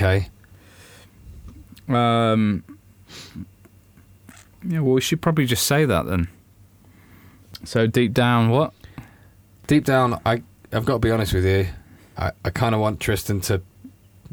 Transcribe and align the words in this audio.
okay. 0.00 0.28
Um, 1.88 2.64
yeah, 4.66 4.80
well, 4.80 4.94
we 4.94 5.00
should 5.00 5.20
probably 5.20 5.46
just 5.46 5.66
say 5.66 5.84
that 5.84 6.06
then. 6.06 6.28
So 7.64 7.86
deep 7.86 8.14
down, 8.14 8.50
what? 8.50 8.72
Deep 9.66 9.84
down, 9.84 10.20
I 10.24 10.42
I've 10.72 10.84
got 10.84 10.94
to 10.94 10.98
be 11.00 11.10
honest 11.10 11.34
with 11.34 11.44
you. 11.44 11.68
I, 12.16 12.32
I 12.44 12.50
kind 12.50 12.74
of 12.74 12.80
want 12.80 13.00
Tristan 13.00 13.40
to 13.42 13.62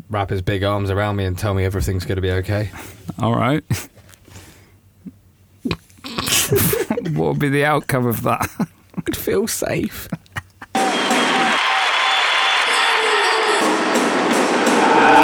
wrap 0.10 0.30
his 0.30 0.42
big 0.42 0.64
arms 0.64 0.90
around 0.90 1.16
me 1.16 1.26
and 1.26 1.38
tell 1.38 1.54
me 1.54 1.66
everything's 1.66 2.06
going 2.06 2.16
to 2.18 2.22
be 2.22 2.32
okay. 2.32 2.70
All 3.20 3.36
right. 3.36 3.64
what 7.14 7.30
would 7.30 7.40
be 7.40 7.50
the 7.50 7.66
outcome 7.66 8.06
of 8.06 8.24
that? 8.24 8.50
I'd 9.08 9.18
feel 9.18 9.48
safe. 9.48 10.08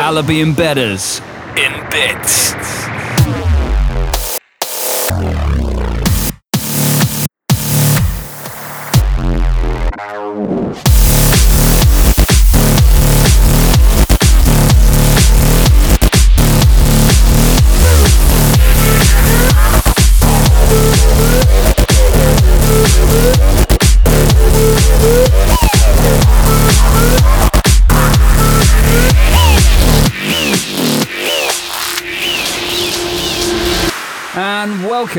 Alibi 0.04 0.42
and 0.42 0.54
Bedders 0.54 1.22
in 1.56 1.72
bits. 1.90 2.83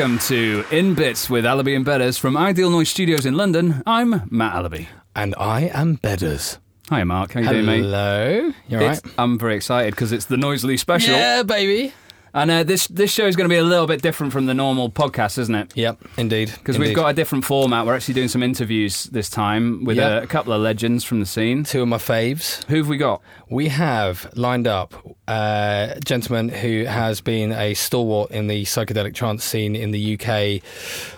Welcome 0.05 0.19
to 0.19 0.63
In 0.71 0.93
Bits 0.93 1.31
with 1.31 1.47
Alibi 1.47 1.79
Bedders 1.79 2.19
from 2.19 2.37
Ideal 2.37 2.69
Noise 2.69 2.91
Studios 2.91 3.25
in 3.25 3.39
London. 3.39 3.83
I'm 3.87 4.29
Matt 4.31 4.55
Alibi. 4.55 4.85
And 5.17 5.35
I 5.39 5.71
am 5.73 5.95
Bedders. 5.95 6.59
Hi, 6.91 7.05
Mark. 7.05 7.33
How 7.33 7.41
you 7.41 7.49
doing, 7.49 7.65
mate? 7.65 7.81
Hello. 7.81 8.53
You 8.69 8.77
It's- 8.77 8.99
alright? 8.99 9.01
I'm 9.17 9.39
very 9.39 9.57
excited 9.57 9.93
because 9.95 10.13
it's 10.13 10.27
the 10.27 10.37
Noisily 10.37 10.77
special. 10.77 11.15
Yeah, 11.15 11.43
baby. 11.43 11.95
And 12.37 12.51
uh, 12.51 12.65
this 12.65 12.89
this 12.89 13.13
show 13.13 13.27
is 13.27 13.37
going 13.37 13.49
to 13.49 13.53
be 13.53 13.59
a 13.59 13.63
little 13.65 13.87
bit 13.87 14.03
different 14.03 14.33
from 14.33 14.47
the 14.47 14.55
normal 14.55 14.91
podcast, 14.91 15.39
isn't 15.39 15.55
it? 15.55 15.73
Yep, 15.77 15.99
indeed. 16.17 16.51
Because 16.59 16.79
we've 16.81 16.95
got 16.95 17.07
a 17.09 17.13
different 17.15 17.45
format. 17.45 17.87
We're 17.87 17.95
actually 17.95 18.15
doing 18.15 18.27
some 18.27 18.43
interviews 18.43 19.05
this 19.05 19.31
time 19.31 19.85
with 19.85 19.99
Yeah. 19.99 20.19
a, 20.19 20.23
a 20.25 20.27
couple 20.27 20.53
of 20.53 20.61
legends 20.61 21.05
from 21.05 21.21
the 21.21 21.27
scene. 21.27 21.63
two 21.63 21.83
of 21.83 21.89
my 21.89 21.97
faves. 21.99 22.65
Who 22.65 22.79
have 22.79 22.89
we 22.89 22.97
got? 22.97 23.23
We 23.49 23.69
have 23.69 24.29
lined 24.35 24.67
up 24.67 24.95
uh, 25.29 25.95
a 25.97 26.01
gentleman 26.05 26.49
who 26.49 26.85
has 26.87 27.21
been 27.21 27.53
a 27.53 27.73
stalwart 27.75 28.33
in 28.33 28.49
the 28.49 28.65
psychedelic 28.65 29.15
trance 29.15 29.45
scene 29.45 29.77
in 29.77 29.93
the 29.93 30.15
UK, 30.15 30.61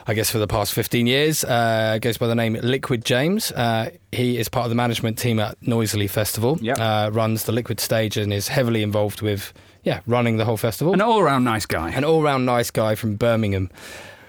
I 0.06 0.12
guess, 0.14 0.28
for 0.30 0.36
the 0.38 0.46
past 0.46 0.74
15 0.74 1.06
years. 1.06 1.44
Uh, 1.44 1.98
goes 2.02 2.18
by 2.18 2.26
the 2.26 2.34
name 2.34 2.58
Liquid 2.62 3.06
James. 3.06 3.52
Uh, 3.52 3.88
he 4.12 4.36
is 4.36 4.50
part 4.50 4.64
of 4.66 4.70
the 4.70 4.76
management 4.76 5.16
team 5.18 5.40
at 5.40 5.56
Noisily 5.62 6.08
Festival, 6.08 6.58
Yep. 6.60 6.78
uh, 6.78 7.10
runs 7.12 7.44
the 7.44 7.52
Liquid 7.52 7.80
stage, 7.80 8.18
and 8.18 8.32
is 8.34 8.48
heavily 8.48 8.82
involved 8.82 9.22
with, 9.22 9.52
yeah, 9.86 10.00
running 10.04 10.36
the 10.36 10.44
whole 10.44 10.56
festival. 10.56 10.92
An 10.92 11.00
all-round 11.00 11.44
nice 11.44 11.64
guy. 11.64 11.90
An 11.90 12.04
all 12.04 12.20
round 12.20 12.44
nice 12.44 12.72
guy 12.72 12.96
from 12.96 13.14
Birmingham. 13.14 13.70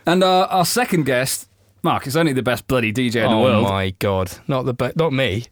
And 0.06 0.24
uh, 0.24 0.48
our 0.52 0.66
second 0.66 1.06
guest, 1.06 1.50
Mark, 1.82 2.06
is 2.06 2.16
only 2.16 2.32
the 2.32 2.44
best 2.44 2.68
bloody 2.68 2.94
DJ 2.94 3.24
in 3.24 3.32
the 3.32 3.36
oh 3.36 3.42
world. 3.42 3.66
Oh 3.66 3.70
my 3.70 3.90
God. 3.98 4.32
Not, 4.48 4.66
the 4.66 4.76
be- 4.76 4.92
not 4.96 5.12
me. 5.12 5.46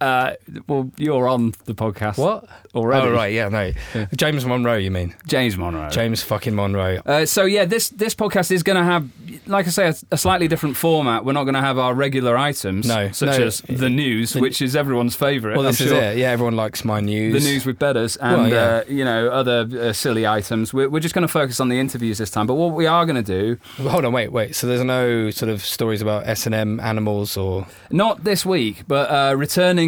Uh, 0.00 0.32
well, 0.66 0.90
you're 0.96 1.28
on 1.28 1.52
the 1.66 1.74
podcast. 1.74 2.16
What? 2.18 2.44
Already. 2.74 3.06
Oh, 3.08 3.12
right, 3.12 3.32
yeah, 3.32 3.48
no. 3.48 3.72
James 4.16 4.46
Monroe, 4.46 4.76
you 4.76 4.90
mean? 4.90 5.14
James 5.26 5.58
Monroe. 5.58 5.90
James 5.90 6.22
fucking 6.22 6.54
Monroe. 6.54 7.00
Uh, 7.04 7.26
so 7.26 7.44
yeah, 7.44 7.64
this 7.64 7.90
this 7.90 8.14
podcast 8.14 8.50
is 8.50 8.62
going 8.62 8.76
to 8.76 8.84
have, 8.84 9.08
like 9.46 9.66
I 9.66 9.70
say, 9.70 9.88
a, 9.88 9.94
a 10.12 10.16
slightly 10.16 10.48
different 10.48 10.76
format. 10.76 11.24
We're 11.24 11.32
not 11.34 11.44
going 11.44 11.54
to 11.54 11.60
have 11.60 11.78
our 11.78 11.94
regular 11.94 12.38
items, 12.38 12.86
No, 12.86 13.10
such 13.12 13.38
no. 13.38 13.46
as 13.46 13.60
the 13.62 13.90
news, 13.90 14.32
The- 14.32 14.40
which 14.40 14.62
is 14.62 14.74
everyone's 14.76 15.16
favourite. 15.16 15.56
Well, 15.56 15.66
I'm 15.66 15.72
this 15.72 15.80
is 15.80 15.88
sure. 15.90 16.00
it. 16.00 16.16
Yeah, 16.16 16.30
everyone 16.30 16.56
likes 16.56 16.84
my 16.84 17.00
news. 17.00 17.34
The 17.42 17.50
news 17.50 17.66
with 17.66 17.78
bedders 17.78 18.16
and 18.16 18.42
Well, 18.42 18.48
yeah. 18.48 18.56
uh, 18.76 18.84
you 18.88 19.04
know 19.04 19.28
other 19.28 19.68
uh, 19.78 19.92
silly 19.92 20.26
items. 20.26 20.72
We're, 20.72 20.88
we're 20.88 21.00
just 21.00 21.14
going 21.14 21.26
to 21.26 21.32
focus 21.32 21.60
on 21.60 21.68
the 21.68 21.78
interviews 21.78 22.18
this 22.18 22.30
time. 22.30 22.46
But 22.46 22.54
what 22.54 22.72
we 22.72 22.86
are 22.86 23.04
going 23.04 23.22
to 23.22 23.22
do, 23.22 23.58
Well, 23.78 23.90
Hold 23.90 24.04
on, 24.06 24.12
wait, 24.12 24.32
wait. 24.32 24.54
So 24.54 24.66
there's 24.66 24.84
no 24.84 25.30
sort 25.30 25.50
of 25.50 25.62
stories 25.62 26.00
about 26.00 26.26
S 26.26 26.46
and 26.46 26.54
M 26.54 26.80
animals 26.80 27.36
or 27.36 27.66
not 27.90 28.24
this 28.24 28.46
week, 28.46 28.84
but 28.86 29.10
uh, 29.10 29.34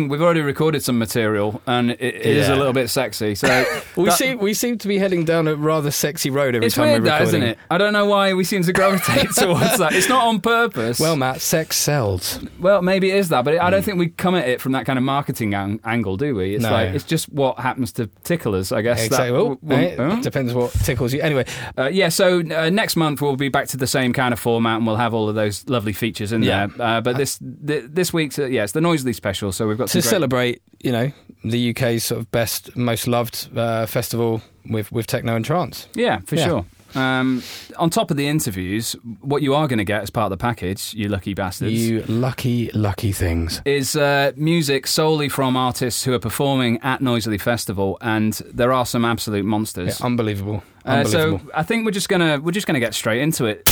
We've 0.09 0.23
already 0.23 0.41
recorded 0.41 0.83
some 0.83 0.99
material, 0.99 1.61
and 1.67 1.91
it, 1.93 2.01
it 2.01 2.27
is 2.27 2.49
a 2.49 2.57
little 2.57 2.73
bit 2.73 2.89
sexy. 2.91 3.35
So 3.35 3.49
we 3.97 4.05
that- 4.07 4.19
seem 4.19 4.39
we 4.39 4.55
seem 4.55 4.79
to 4.79 4.89
be 4.89 4.99
heading 4.99 5.25
down 5.25 5.49
a 5.49 5.55
rather 5.57 5.91
sexy 5.91 6.31
road 6.31 6.55
every 6.55 6.67
It's 6.67 6.77
time 6.77 6.89
weird, 6.89 7.03
we're 7.03 7.11
recording. 7.11 7.27
isn't 7.29 7.43
it? 7.43 7.59
I 7.71 7.79
don't 7.79 7.93
know 7.93 8.07
why 8.07 8.35
we 8.35 8.45
seem 8.45 8.63
to 8.65 8.73
gravitate 8.73 9.31
towards 9.37 9.79
that. 9.79 9.93
It's 9.95 10.09
not 10.09 10.27
on 10.27 10.41
purpose. 10.41 10.99
Well, 11.01 11.17
Matt, 11.17 11.41
sex 11.41 11.77
sells. 11.79 12.39
Well, 12.59 12.83
maybe 12.83 13.11
it 13.11 13.17
is 13.17 13.29
that, 13.31 13.45
but 13.45 13.59
I 13.59 13.71
don't 13.71 13.83
think 13.85 13.99
we 13.99 14.09
come 14.09 14.35
at 14.35 14.49
it 14.49 14.61
from 14.61 14.73
that 14.73 14.87
kind 14.87 14.99
of 14.99 15.05
marketing 15.05 15.55
ang- 15.55 15.81
angle, 15.85 16.17
do 16.17 16.35
we? 16.35 16.55
It's 16.55 16.63
No. 16.63 16.71
like 16.73 16.91
it's 16.95 17.05
just 17.05 17.29
what 17.33 17.59
happens 17.59 17.93
to 17.93 18.09
tickle 18.25 18.55
us, 18.55 18.73
I 18.73 18.83
guess. 18.83 19.05
Exactly. 19.05 19.29
That, 19.29 19.33
Well, 19.35 19.59
w- 20.07 20.23
depends 20.23 20.55
what 20.55 20.73
tickles 20.73 21.13
you. 21.13 21.21
Anyway, 21.21 21.45
Uh, 21.79 21.89
yeah. 21.93 22.09
So 22.09 22.41
uh, 22.41 22.71
next 22.71 22.97
month 22.97 23.21
we'll 23.23 23.37
be 23.37 23.49
back 23.49 23.69
to 23.69 23.77
the 23.77 23.87
same 23.87 24.13
kind 24.13 24.33
of 24.33 24.41
format, 24.41 24.77
and 24.79 24.87
we'll 24.87 24.97
have 24.97 25.15
all 25.15 25.29
of 25.29 25.35
those 25.35 25.69
lovely 25.69 25.93
features 25.93 26.33
in 26.33 26.43
Yeah. 26.43 26.67
there. 26.67 26.87
Uh, 26.87 27.01
but 27.01 27.17
this 27.17 27.39
th- 27.67 27.85
this 27.89 28.13
week's 28.13 28.39
uh, 28.39 28.47
yeah, 28.47 28.65
it's 28.65 28.73
the 28.73 28.81
Noisily 28.81 29.13
special. 29.15 29.53
So 29.53 29.67
we've 29.67 29.79
got 29.79 29.89
to 29.93 30.01
great- 30.01 30.11
celebrate, 30.11 30.63
you 30.81 30.93
know, 30.93 31.13
the 31.45 31.71
UK's 31.71 32.05
sort 32.05 32.21
of 32.21 32.31
best, 32.31 32.77
most 32.77 33.07
loved 33.07 33.49
uh, 33.57 33.87
festival 33.87 34.43
with 34.71 34.91
with 34.93 35.07
techno 35.07 35.35
and 35.37 35.45
trance. 35.45 35.89
Yeah, 35.95 36.21
for 36.27 36.37
Yeah. 36.37 36.47
sure. 36.47 36.65
Um, 36.95 37.43
on 37.79 37.89
top 37.89 38.11
of 38.11 38.19
the 38.19 38.29
interviews, 38.29 38.95
what 39.23 39.41
you 39.43 39.55
are 39.55 39.67
going 39.67 39.79
to 39.79 39.85
get 39.85 40.03
as 40.03 40.11
part 40.11 40.27
of 40.31 40.31
the 40.31 40.37
package, 40.37 40.93
you 40.93 41.09
lucky 41.09 41.33
bastards. 41.33 41.73
You 41.73 42.03
lucky, 42.07 42.71
lucky 42.75 43.13
things. 43.13 43.63
is 43.65 43.97
uh, 43.97 44.33
music 44.37 44.87
solely 44.87 45.31
from 45.31 45.57
artists 45.57 46.05
who 46.05 46.13
are 46.13 46.19
performing 46.19 46.79
at 46.83 47.01
Noisily 47.01 47.39
Festival, 47.41 47.97
and 48.03 48.35
there 48.53 48.73
are 48.75 48.85
some 48.85 49.07
absolute 49.07 49.47
monsters. 49.47 49.99
Yeah, 50.01 50.07
unbelievable. 50.07 50.63
Uh, 50.85 51.05
so 51.05 51.41
I 51.55 51.63
think 51.63 51.87
we're 51.87 51.93
just 51.93 52.11
gonna 52.11 52.39
we're 52.41 52.53
just 52.53 52.67
gonna 52.67 52.79
get 52.81 52.93
straight 52.93 53.23
into 53.23 53.47
it. 53.47 53.67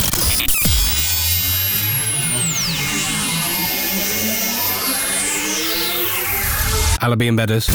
Alibi 7.02 7.24
and 7.26 7.36
Bedders. 7.36 7.66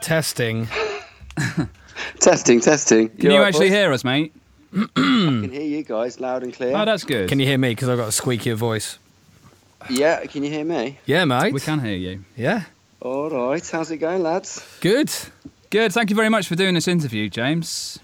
Testing. 0.00 0.68
Testing, 2.20 2.60
testing. 2.60 3.08
Can 3.08 3.30
you 3.30 3.42
actually 3.42 3.70
hear 3.70 3.92
us, 3.92 4.04
mate? 4.04 4.32
I 4.74 4.86
can 4.94 5.50
hear 5.50 5.62
you 5.62 5.82
guys 5.82 6.20
loud 6.20 6.42
and 6.44 6.54
clear. 6.54 6.76
Oh, 6.76 6.84
that's 6.84 7.04
good. 7.04 7.28
Can 7.28 7.40
you 7.40 7.46
hear 7.46 7.58
me? 7.58 7.70
Because 7.70 7.88
I've 7.88 7.98
got 7.98 8.08
a 8.08 8.10
squeakier 8.10 8.54
voice. 8.54 8.98
Yeah, 9.88 10.24
can 10.26 10.44
you 10.44 10.50
hear 10.50 10.64
me? 10.64 10.98
Yeah, 11.06 11.24
mate. 11.24 11.52
we 11.52 11.60
can 11.60 11.80
hear 11.80 11.96
you. 11.96 12.24
Yeah. 12.36 12.64
All 13.00 13.30
right, 13.30 13.66
how's 13.68 13.90
it 13.90 13.96
going, 13.96 14.22
lads? 14.22 14.64
Good. 14.80 15.10
Good. 15.70 15.92
Thank 15.92 16.10
you 16.10 16.16
very 16.16 16.28
much 16.28 16.46
for 16.46 16.54
doing 16.54 16.74
this 16.74 16.86
interview, 16.86 17.28
James. 17.28 17.98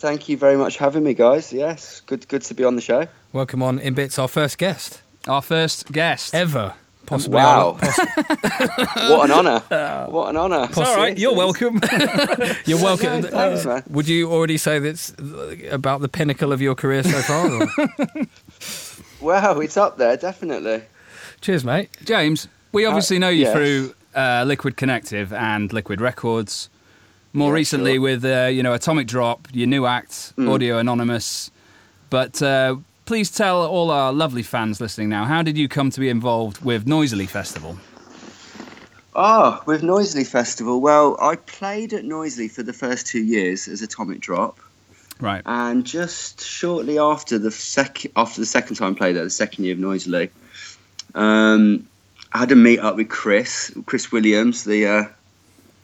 Thank 0.00 0.30
you 0.30 0.38
very 0.38 0.56
much 0.56 0.78
for 0.78 0.84
having 0.84 1.04
me, 1.04 1.12
guys. 1.12 1.52
Yes, 1.52 2.00
good, 2.00 2.26
good 2.28 2.40
to 2.44 2.54
be 2.54 2.64
on 2.64 2.74
the 2.74 2.80
show. 2.80 3.06
Welcome 3.34 3.62
on 3.62 3.78
In 3.78 3.92
Bits, 3.92 4.18
our 4.18 4.28
first 4.28 4.56
guest 4.56 5.02
Our 5.28 5.42
first 5.42 5.92
guest. 5.92 6.34
ever. 6.34 6.72
Possibly. 7.04 7.36
Wow, 7.36 7.76
our- 7.82 7.88
what 9.10 9.24
an 9.28 9.32
honour! 9.32 10.06
What 10.08 10.30
an 10.30 10.36
honour! 10.38 10.68
It's 10.70 10.78
all 10.78 10.96
right. 10.96 11.18
You're 11.18 11.34
welcome. 11.34 11.80
You're 12.64 12.80
welcome. 12.82 13.24
Yeah, 13.24 13.30
thanks, 13.30 13.66
man. 13.66 13.78
Uh, 13.78 13.82
would 13.90 14.08
you 14.08 14.32
already 14.32 14.56
say 14.56 14.78
that's 14.78 15.12
uh, 15.18 15.54
about 15.70 16.00
the 16.00 16.08
pinnacle 16.08 16.50
of 16.50 16.62
your 16.62 16.74
career 16.74 17.02
so 17.02 17.20
far? 17.20 17.50
or- 17.50 18.26
Wow, 19.20 19.60
it's 19.60 19.76
up 19.76 19.98
there, 19.98 20.16
definitely. 20.16 20.82
Cheers, 21.42 21.62
mate. 21.62 21.90
James, 22.04 22.48
we 22.72 22.86
uh, 22.86 22.88
obviously 22.88 23.18
know 23.18 23.28
you 23.28 23.42
yes. 23.42 23.52
through 23.52 23.94
uh, 24.14 24.44
Liquid 24.46 24.78
Connective 24.78 25.30
and 25.34 25.70
Liquid 25.74 26.00
Records. 26.00 26.70
More 27.32 27.50
Yeah, 27.50 27.54
recently 27.54 27.92
sure. 27.94 28.00
with 28.02 28.24
uh, 28.24 28.46
you 28.52 28.62
know 28.62 28.72
Atomic 28.74 29.06
Drop, 29.06 29.48
your 29.52 29.66
new 29.68 29.86
act, 29.86 30.32
Audio 30.38 30.78
Anonymous. 30.78 31.50
But 32.10 32.42
uh, 32.42 32.76
please 33.06 33.30
tell 33.30 33.64
all 33.64 33.90
our 33.90 34.12
lovely 34.12 34.42
fans 34.42 34.80
listening 34.80 35.08
now, 35.08 35.24
how 35.24 35.42
did 35.42 35.56
you 35.56 35.68
come 35.68 35.90
to 35.90 36.00
be 36.00 36.08
involved 36.08 36.64
with 36.64 36.86
Noisily 36.86 37.26
Festival? 37.28 37.78
Ah, 39.14 39.62
with 39.66 39.82
Noisily 39.82 40.24
Festival. 40.24 40.80
Well, 40.80 41.16
I 41.20 41.36
played 41.36 41.92
at 41.92 42.04
Noisily 42.04 42.48
for 42.48 42.62
the 42.62 42.72
first 42.72 43.06
two 43.06 43.22
years 43.22 43.68
as 43.68 43.82
Atomic 43.82 44.20
Drop, 44.20 44.58
Right. 45.20 45.42
and 45.46 45.84
just 45.84 46.40
shortly 46.44 46.98
after 46.98 47.38
the 47.38 47.50
sec- 47.50 48.06
after 48.16 48.40
the 48.40 48.46
second 48.46 48.76
time 48.76 48.94
I 48.94 48.98
played 48.98 49.16
there, 49.16 49.24
the 49.24 49.30
second 49.30 49.64
year 49.64 49.74
of 49.74 49.80
Noisily, 49.80 50.30
um, 51.14 51.86
I 52.32 52.38
had 52.38 52.52
a 52.52 52.56
meet 52.56 52.78
up 52.78 52.96
with 52.96 53.08
Chris, 53.08 53.72
Chris 53.86 54.10
Williams, 54.12 54.64
the 54.64 54.86
uh, 54.86 55.04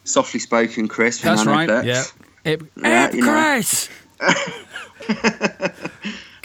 softly 0.07 0.41
spoken 0.41 0.89
Chris. 0.89 1.21
That's 1.21 1.45
right. 1.45 1.85
Yeah. 1.85 2.05
It, 2.45 2.63
Yeah, 2.77 3.13
you. 3.13 3.23
Chris! 3.23 3.89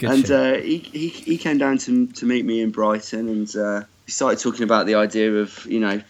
And 0.04 0.28
uh, 0.30 0.54
he, 0.54 0.78
he 0.78 1.08
he 1.08 1.38
came 1.38 1.58
down 1.58 1.78
to 1.78 2.06
to 2.08 2.26
meet 2.26 2.44
me 2.44 2.60
in 2.60 2.70
Brighton, 2.70 3.28
and 3.28 3.56
uh, 3.56 3.82
we 4.06 4.10
started 4.10 4.40
talking 4.40 4.64
about 4.64 4.86
the 4.86 4.96
idea 4.96 5.34
of 5.34 5.64
you 5.66 5.78
know 5.78 6.02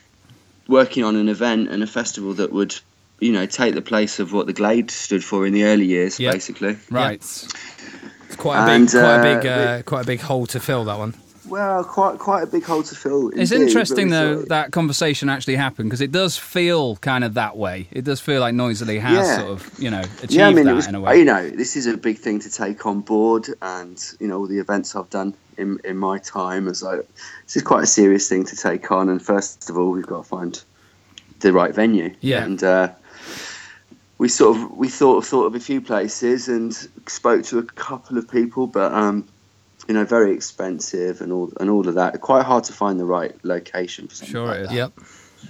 working 0.69 1.04
on 1.04 1.16
an 1.16 1.28
event 1.28 1.69
and 1.69 1.82
a 1.82 1.87
festival 1.87 2.32
that 2.34 2.52
would 2.52 2.75
you 3.20 3.32
know 3.32 3.46
take 3.46 3.75
the 3.75 3.82
place 3.82 4.19
of 4.19 4.32
what 4.32 4.46
the 4.46 4.52
Glade 4.52 4.90
stood 4.90 5.22
for 5.22 5.46
in 5.46 5.52
the 5.52 5.64
early 5.64 5.87
years, 5.87 6.19
Yeah. 6.19 6.32
basically. 6.32 6.76
Right. 6.90 7.16
It's 7.16 8.37
quite 8.37 8.62
a 8.62 8.66
big, 8.66 8.81
and, 8.81 8.90
quite 8.90 9.02
a 9.02 9.04
uh, 9.04 9.22
big, 9.22 9.46
uh, 9.46 9.82
quite 9.82 10.02
a 10.02 10.06
big 10.06 10.20
hole 10.20 10.46
to 10.46 10.60
fill. 10.60 10.84
That 10.84 10.99
one. 10.99 11.14
Well, 11.52 11.84
quite 11.84 12.19
quite 12.19 12.43
a 12.43 12.46
big 12.46 12.64
hole 12.64 12.82
to 12.82 12.94
fill. 12.94 13.28
It's 13.28 13.50
indeed, 13.52 13.56
but 13.56 13.60
interesting 13.69 14.08
though 14.08 14.38
thought- 14.38 14.49
that 14.49 14.72
conversation 14.72 15.28
actually 15.28 15.56
happened 15.56 15.90
because 15.90 16.00
it 16.00 16.10
does 16.10 16.38
feel 16.38 16.96
kind 16.96 17.25
of 17.25 17.34
that 17.34 17.58
way. 17.58 17.88
It 17.90 18.04
does 18.04 18.20
feel 18.20 18.40
like 18.40 18.54
Noisily 18.54 18.99
has 19.00 19.26
Yeah. 19.26 19.37
sort 19.37 19.50
of 19.50 19.70
you 19.78 19.90
know 19.90 20.00
achieved 20.00 20.32
yeah, 20.32 20.49
I 20.49 20.54
mean, 20.54 20.64
that 20.64 20.75
was, 20.75 20.87
in 20.87 20.94
a 20.94 21.00
way. 21.00 21.19
you 21.19 21.26
know, 21.26 21.50
this 21.50 21.76
is 21.76 21.87
a 21.87 21.99
big 21.99 22.19
thing 22.19 22.40
to 22.40 22.50
take 22.50 22.87
on 22.87 23.00
board, 23.00 23.49
and 23.60 24.02
you 24.19 24.28
know, 24.28 24.38
all 24.38 24.46
the 24.46 24.60
events 24.60 24.96
I've 24.96 25.10
done 25.10 25.34
in 25.58 25.78
in 25.84 25.99
my 25.99 26.16
time 26.19 26.69
as 26.69 26.82
like, 26.82 27.06
this 27.44 27.56
is 27.56 27.62
quite 27.62 27.82
a 27.84 27.87
serious 27.87 28.26
thing 28.31 28.44
to 28.46 28.56
take 28.56 28.90
on. 28.90 29.10
And 29.10 29.20
first 29.20 29.69
of 29.69 29.76
all, 29.76 29.90
we've 29.90 30.06
got 30.06 30.22
to 30.22 30.28
find 30.28 30.62
the 31.40 31.52
right 31.52 31.75
venue. 31.75 32.14
Yeah. 32.22 32.44
and 32.44 32.64
uh, 32.64 32.88
we 34.16 34.28
sort 34.28 34.56
of 34.56 34.70
we 34.78 34.88
thought 34.88 35.26
thought 35.26 35.44
of 35.44 35.54
a 35.54 35.60
few 35.60 35.82
places 35.82 36.49
and 36.49 36.72
spoke 37.06 37.44
to 37.44 37.58
a 37.58 37.62
couple 37.64 38.16
of 38.16 38.26
people, 38.31 38.66
but 38.66 38.90
um, 38.93 39.26
you 39.88 39.94
know, 39.94 40.05
very 40.05 40.32
expensive 40.32 41.20
and 41.20 41.32
all 41.32 41.52
and 41.61 41.69
all 41.70 41.87
of 41.88 41.94
that. 41.94 42.20
Quite 42.20 42.44
hard 42.44 42.64
to 42.64 42.73
find 42.73 42.99
the 43.00 43.05
right 43.05 43.34
location 43.44 44.08
for 44.08 44.14
something 44.14 44.32
Sure 44.32 44.46
like 44.46 44.58
it 44.58 44.62
is. 44.62 44.69
that. 44.69 44.75
Yep. 44.76 44.93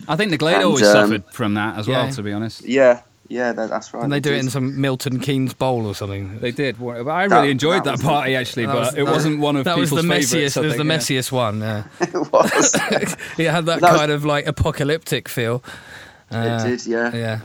I 0.09 0.17
think 0.17 0.31
the 0.31 0.39
Glade 0.39 0.55
And, 0.57 0.65
always 0.65 0.83
um, 0.85 0.93
suffered 0.93 1.25
from 1.33 1.55
that 1.55 1.79
as 1.79 1.87
well. 1.87 2.11
To 2.11 2.23
be 2.23 2.33
honest, 2.33 2.63
Yeah, 2.65 3.03
yeah, 3.29 3.53
that, 3.53 3.69
that's 3.69 3.93
right. 3.93 4.03
And 4.03 4.11
they 4.13 4.21
do 4.21 4.33
it 4.33 4.39
in 4.39 4.49
some 4.49 4.81
Milton 4.81 5.21
Keynes 5.21 5.53
bowl 5.53 5.87
or 5.87 5.95
something. 5.95 6.39
they 6.41 6.51
did. 6.51 6.79
But 6.81 7.07
I 7.09 7.29
That- 7.29 7.37
really 7.41 7.51
enjoyed 7.51 7.85
that 7.85 7.85
that, 7.85 7.93
was- 7.93 8.03
party 8.03 8.35
actually, 8.35 8.65
That 8.67 8.73
but 8.73 8.79
was- 8.81 8.95
it 8.95 9.05
that- 9.05 9.13
wasn't 9.13 9.41
one 9.41 9.57
of 9.57 9.65
that 9.65 9.77
was 9.77 9.91
people's 9.91 10.03
the 10.07 10.09
favourites. 10.09 10.33
messiest. 10.57 10.63
It 10.63 10.67
was 10.67 10.77
the 10.79 10.85
yeah. 10.85 10.97
messiest 10.97 11.33
one. 11.33 11.61
Yeah. 11.61 11.85
it 12.01 12.33
was. 12.33 12.75
it 13.39 13.51
had 13.51 13.67
that, 13.67 13.81
That 13.81 13.93
was- 13.93 14.01
kind 14.01 14.13
of 14.13 14.25
like 14.25 14.47
apocalyptic 14.47 15.29
feel. 15.29 15.63
Uh, 16.31 16.63
it 16.65 16.69
did, 16.71 16.87
yeah. 16.87 17.15
Yeah. 17.15 17.41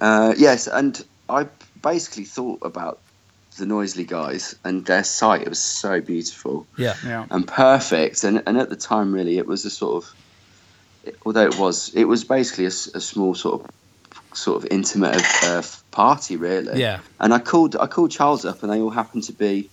Uh, 0.00 0.34
yes, 0.36 0.66
and 0.66 1.02
I 1.28 1.46
basically 1.82 2.24
thought 2.24 2.58
about 2.62 2.98
the 3.58 3.66
Noisily 3.66 4.04
guys 4.04 4.56
and 4.64 4.84
their 4.84 5.04
site. 5.04 5.42
It 5.42 5.48
was 5.48 5.62
so 5.62 6.00
beautiful 6.00 6.66
Yeah. 6.76 6.94
Yeah. 7.04 7.26
and 7.30 7.46
perfect, 7.46 8.24
and 8.24 8.42
and 8.46 8.58
at 8.58 8.68
the 8.68 8.76
time, 8.76 9.12
really, 9.12 9.38
it 9.38 9.46
was 9.46 9.64
a 9.64 9.70
sort 9.70 10.04
of, 10.04 11.14
although 11.24 11.46
it 11.46 11.58
was, 11.58 11.92
it 11.94 12.04
was 12.04 12.24
basically 12.24 12.66
a 12.66 12.70
small 12.70 13.34
sort 13.34 13.62
of, 13.62 13.70
sort 14.36 14.62
of 14.62 14.70
intimate 14.70 15.22
uh, 15.44 15.62
party, 15.90 16.36
really. 16.36 16.80
Yeah. 16.80 17.00
And 17.20 17.32
I 17.32 17.38
called 17.38 17.76
I 17.76 17.86
called 17.86 18.10
Charles 18.10 18.44
up, 18.44 18.62
and 18.62 18.72
they 18.72 18.80
all 18.80 18.90
happened 18.90 19.24
to 19.24 19.32
be 19.32 19.70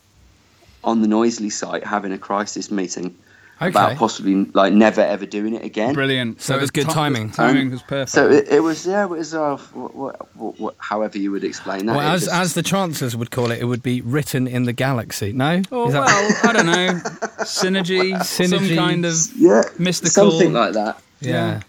on 0.83 1.01
the 1.01 1.07
Noisily 1.07 1.49
site 1.49 1.85
having 1.85 2.11
a 2.11 2.17
crisis 2.17 2.69
meeting 2.69 3.15
Okay. 3.63 3.69
about 3.69 3.97
possibly 3.97 4.45
like 4.53 4.73
never 4.73 5.01
ever 5.01 5.25
doing 5.25 5.53
it 5.55 5.63
again. 5.63 5.93
Brilliant. 5.93 6.41
So 6.41 6.55
it 6.55 6.61
was 6.61 6.71
good 6.71 6.87
ti- 6.87 6.93
timing. 6.93 7.27
the 7.29 7.33
timing 7.35 7.65
Um, 7.67 7.71
was 7.71 7.81
perfect. 7.83 8.09
So 8.11 8.29
it, 8.29 8.47
it 8.49 8.59
was 8.61 8.85
yeah, 8.85 9.03
it 9.03 9.09
was 9.09 9.33
uh, 9.33 9.57
what, 9.73 9.95
what, 9.95 10.35
what, 10.35 10.59
what, 10.59 10.75
however 10.77 11.17
you 11.17 11.31
would 11.31 11.43
explain 11.43 11.85
that. 11.87 11.95
Well, 11.95 12.07
as, 12.13 12.21
just- 12.25 12.33
as 12.33 12.53
the 12.53 12.63
chancellors 12.63 13.15
would 13.15 13.31
call 13.31 13.51
it, 13.51 13.59
it 13.59 13.65
would 13.65 13.83
be 13.83 14.01
written 14.01 14.47
in 14.47 14.63
the 14.63 14.73
galaxy. 14.73 15.33
No? 15.33 15.61
Oh, 15.71 15.87
Is 15.87 15.93
that- 15.93 16.05
well, 16.05 16.49
I 16.49 16.53
don't 16.53 16.65
know. 16.65 16.99
Synergy, 17.43 18.23
some 18.23 18.75
kind 18.75 19.05
of 19.05 19.13
yeah, 19.37 19.63
mystical- 19.77 20.31
something 20.31 20.53
like 20.53 20.73
that. 20.73 20.99
yeah. 21.19 21.61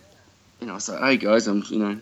You 0.60 0.66
know, 0.68 0.72
I 0.72 0.76
was 0.76 0.88
like, 0.88 1.00
hey 1.00 1.16
guys, 1.18 1.46
I'm 1.46 1.62
you 1.68 1.78
know, 1.78 1.98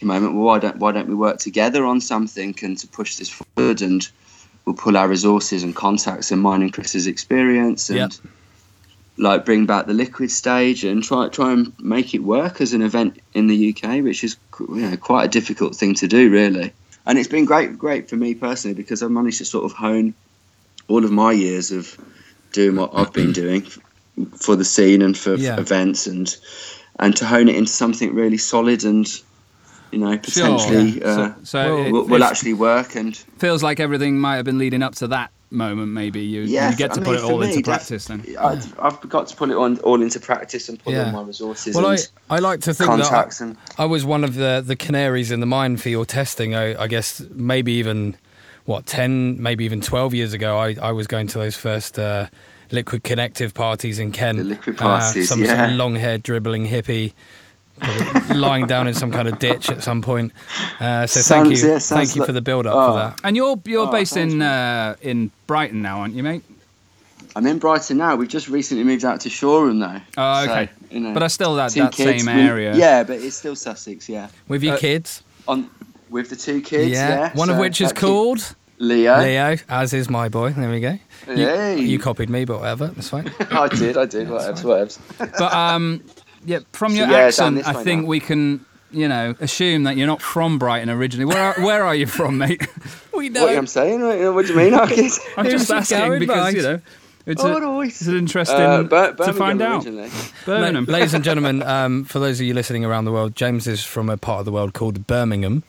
the 0.00 0.06
moment, 0.06 0.34
well, 0.34 0.44
why 0.44 0.58
don't 0.58 0.76
why 0.76 0.92
don't 0.92 1.08
we 1.08 1.14
work 1.14 1.38
together 1.38 1.84
on 1.84 2.00
something 2.00 2.54
and 2.62 2.76
to 2.78 2.86
push 2.86 3.16
this 3.16 3.28
forward 3.28 3.82
and 3.82 4.08
we'll 4.64 4.76
pull 4.76 4.96
our 4.96 5.08
resources 5.08 5.62
and 5.62 5.74
contacts 5.74 6.30
and 6.30 6.40
mine 6.42 6.62
and 6.62 6.72
Chris's 6.72 7.06
experience 7.06 7.88
and 7.90 7.98
Yep. 7.98 8.12
Like 9.18 9.44
bring 9.44 9.66
back 9.66 9.86
the 9.86 9.94
liquid 9.94 10.30
stage 10.30 10.84
and 10.84 11.02
try 11.02 11.28
try 11.28 11.52
and 11.52 11.72
make 11.80 12.14
it 12.14 12.20
work 12.20 12.60
as 12.60 12.72
an 12.72 12.82
event 12.82 13.18
in 13.34 13.46
the 13.46 13.74
UK, 13.74 14.02
which 14.02 14.22
is 14.24 14.36
you 14.60 14.90
know 14.90 14.96
quite 14.96 15.24
a 15.24 15.28
difficult 15.28 15.74
thing 15.74 15.94
to 15.94 16.06
do, 16.08 16.30
really. 16.30 16.72
And 17.06 17.18
it's 17.18 17.28
been 17.28 17.44
great 17.44 17.78
great 17.78 18.08
for 18.10 18.16
me 18.16 18.34
personally 18.34 18.74
because 18.74 19.02
I've 19.02 19.10
managed 19.10 19.38
to 19.38 19.44
sort 19.44 19.64
of 19.64 19.72
hone 19.72 20.14
all 20.88 21.04
of 21.04 21.10
my 21.10 21.32
years 21.32 21.72
of 21.72 21.98
doing 22.52 22.76
what 22.76 22.90
I've 22.94 23.12
been 23.12 23.32
doing 23.32 23.62
for 24.36 24.56
the 24.56 24.64
scene 24.64 25.02
and 25.02 25.16
for 25.16 25.34
Yeah. 25.34 25.58
events 25.60 26.06
and 26.06 26.34
and 26.98 27.14
to 27.16 27.26
hone 27.26 27.48
it 27.48 27.56
into 27.56 27.70
something 27.72 28.14
really 28.14 28.38
solid 28.38 28.84
and 28.84 29.06
you 29.92 29.98
know 29.98 30.16
potentially 30.18 30.92
Sure. 31.00 31.06
uh, 31.06 31.14
so, 31.14 31.34
so 31.44 31.78
it, 31.86 31.92
will, 31.92 32.06
will 32.06 32.24
actually 32.24 32.54
work 32.54 32.94
and 32.96 33.14
feels 33.38 33.62
like 33.62 33.78
everything 33.80 34.18
might 34.18 34.36
have 34.36 34.44
been 34.44 34.58
leading 34.58 34.82
up 34.82 34.94
to 34.96 35.08
that 35.08 35.30
moment. 35.50 35.92
Maybe 35.92 36.20
you, 36.22 36.42
Yeah, 36.42 36.70
you 36.70 36.76
get 36.76 36.94
to 36.94 37.00
I 37.00 37.04
put 37.04 37.16
mean, 37.16 37.24
it 37.24 37.30
all 37.30 37.38
me, 37.38 37.46
into 37.48 37.62
that's- 37.62 37.88
practice. 37.88 38.04
Then 38.06 38.24
I, 38.38 38.60
I've 38.80 39.00
got 39.08 39.28
to 39.28 39.36
put 39.36 39.50
it 39.50 39.56
on 39.56 39.78
all 39.80 40.02
into 40.02 40.18
practice 40.20 40.68
and 40.68 40.78
put 40.82 40.92
Yeah. 40.92 41.06
all 41.06 41.12
my 41.12 41.22
resources 41.22 41.74
Well, 41.76 41.86
I, 41.86 41.92
and 41.94 42.08
I 42.30 42.38
like 42.38 42.60
to 42.62 42.74
think 42.74 42.90
that 42.90 43.00
contacts 43.02 43.40
and 43.40 43.56
I 43.78 43.84
was 43.84 44.04
one 44.04 44.24
of 44.24 44.34
the, 44.34 44.62
the 44.64 44.76
canaries 44.76 45.30
in 45.30 45.40
the 45.40 45.46
mine 45.46 45.76
for 45.76 45.88
your 45.88 46.04
testing. 46.04 46.54
I, 46.54 46.80
I 46.82 46.86
guess 46.88 47.20
maybe 47.30 47.72
even, 47.74 48.16
what, 48.64 48.86
10, 48.86 49.40
maybe 49.42 49.64
even 49.64 49.80
12 49.80 50.14
years 50.14 50.32
ago, 50.32 50.58
I, 50.58 50.76
I 50.82 50.92
was 50.92 51.06
going 51.06 51.28
to 51.28 51.38
those 51.38 51.56
first 51.56 51.98
uh, 51.98 52.26
liquid 52.72 53.04
connective 53.04 53.54
parties 53.54 53.98
in 54.00 54.10
Kent. 54.12 54.38
The 54.38 54.44
liquid 54.44 54.76
Uh, 54.76 54.82
parties, 54.82 55.28
some 55.28 55.42
yeah. 55.44 55.68
of 55.70 55.76
long 55.76 55.94
haired, 55.94 56.22
dribbling 56.24 56.66
hippie. 56.66 57.12
Lying 58.34 58.66
down 58.66 58.86
in 58.88 58.94
some 58.94 59.10
kind 59.10 59.28
of 59.28 59.38
ditch 59.38 59.70
at 59.70 59.82
some 59.82 60.02
point. 60.02 60.32
Uh, 60.80 61.06
so 61.06 61.20
thank 61.20 61.50
you, 61.56 61.68
yeah, 61.68 61.78
thank 61.78 62.14
you 62.14 62.20
like- 62.22 62.26
for 62.26 62.32
the 62.32 62.40
build 62.42 62.66
up 62.66 62.74
Oh. 62.74 62.92
for 62.92 62.98
that. 62.98 63.20
and 63.24 63.36
you're 63.36 63.60
you're 63.64 63.88
Oh, 63.88 63.92
based 63.92 64.16
in 64.16 64.40
uh, 64.42 64.96
in 65.02 65.30
Brighton 65.46 65.82
now, 65.82 66.00
aren't 66.00 66.14
you, 66.14 66.22
mate? 66.22 66.42
I'm 67.34 67.46
in 67.46 67.58
Brighton 67.58 67.98
now. 67.98 68.16
We've 68.16 68.28
just 68.28 68.48
recently 68.48 68.82
moved 68.84 69.04
out 69.04 69.20
to 69.22 69.28
Shoreham 69.28 69.78
though. 69.80 70.00
Oh, 70.16 70.44
So, 70.46 70.50
okay. 70.52 70.70
you 70.90 71.00
know, 71.00 71.12
But 71.12 71.22
I 71.22 71.26
still 71.26 71.54
that 71.56 71.72
that 71.72 71.92
kids. 71.92 72.24
same 72.24 72.34
We- 72.34 72.42
area. 72.42 72.74
Yeah, 72.74 73.02
but 73.02 73.20
it's 73.20 73.36
still 73.36 73.54
Sussex. 73.56 74.08
Yeah, 74.08 74.28
With 74.48 74.62
your 74.62 74.74
Uh, 74.74 74.78
kids, 74.78 75.22
on 75.46 75.68
with 76.08 76.30
the 76.30 76.36
two 76.36 76.62
kids. 76.62 76.90
Yeah, 76.92 77.30
one 77.34 77.50
of 77.50 77.58
which 77.58 77.80
is 77.82 77.92
kid- 77.92 78.00
called 78.00 78.54
Leo. 78.78 79.18
Leo, 79.20 79.56
as 79.68 79.92
is 79.92 80.08
my 80.08 80.28
boy. 80.30 80.50
There 80.52 80.70
we 80.70 80.80
go. 80.80 80.98
You, 81.28 81.34
Hey. 81.46 81.80
you 81.80 81.98
copied 81.98 82.30
me, 82.30 82.44
but 82.46 82.60
whatever, 82.60 82.86
that's 82.88 83.08
fine. 83.10 83.30
I 83.50 83.68
did. 83.68 83.96
I 83.98 84.06
did. 84.06 84.30
Whatever. 84.30 84.68
Whatever. 84.68 85.00
But 85.18 85.52
um, 85.52 86.02
yeah, 86.46 86.60
from 86.72 86.92
So, 86.92 86.98
your 86.98 87.08
yeah, 87.08 87.16
accent, 87.18 87.66
I 87.66 87.82
think 87.82 88.02
now. 88.02 88.08
we 88.08 88.20
can. 88.20 88.64
You 88.92 89.08
know, 89.08 89.34
assume 89.40 89.82
that 89.82 89.96
you're 89.96 90.06
not 90.06 90.22
from 90.22 90.58
Brighton 90.60 90.88
originally. 90.88 91.26
Where 91.26 91.42
are, 91.42 91.54
where 91.62 91.84
are 91.84 91.94
you 91.94 92.06
from, 92.06 92.38
mate? 92.44 92.66
We 93.12 93.28
know. 93.28 93.44
What 93.44 93.56
I'm 93.58 93.66
saying? 93.66 94.00
What, 94.00 94.34
what 94.34 94.46
do 94.46 94.52
you 94.52 94.58
mean? 94.58 94.74
I 94.74 94.86
guess. 94.86 95.18
I'm 95.36 95.50
just 95.50 95.70
asking 95.70 95.98
going 95.98 96.20
because 96.20 96.36
by? 96.36 96.50
you 96.50 96.62
know 96.62 96.80
it's, 97.26 97.42
Oh, 97.42 97.56
a, 97.56 97.60
no, 97.60 97.80
it's 97.80 98.06
an 98.06 98.16
interesting 98.16 98.56
Uh, 98.60 98.84
Bir- 98.84 99.12
to 99.14 99.32
find 99.32 99.60
out. 99.60 99.84
Birmingham. 100.46 100.84
Ladies 100.84 101.12
and 101.14 101.24
gentlemen, 101.24 101.62
um, 101.64 102.04
for 102.04 102.20
those 102.20 102.38
of 102.40 102.46
you 102.46 102.54
listening 102.54 102.84
around 102.84 103.04
the 103.06 103.12
world, 103.12 103.34
James 103.34 103.66
is 103.66 103.82
from 103.84 104.08
a 104.08 104.16
part 104.16 104.38
of 104.38 104.44
the 104.46 104.52
world 104.52 104.72
called 104.72 105.06
Birmingham, 105.08 105.64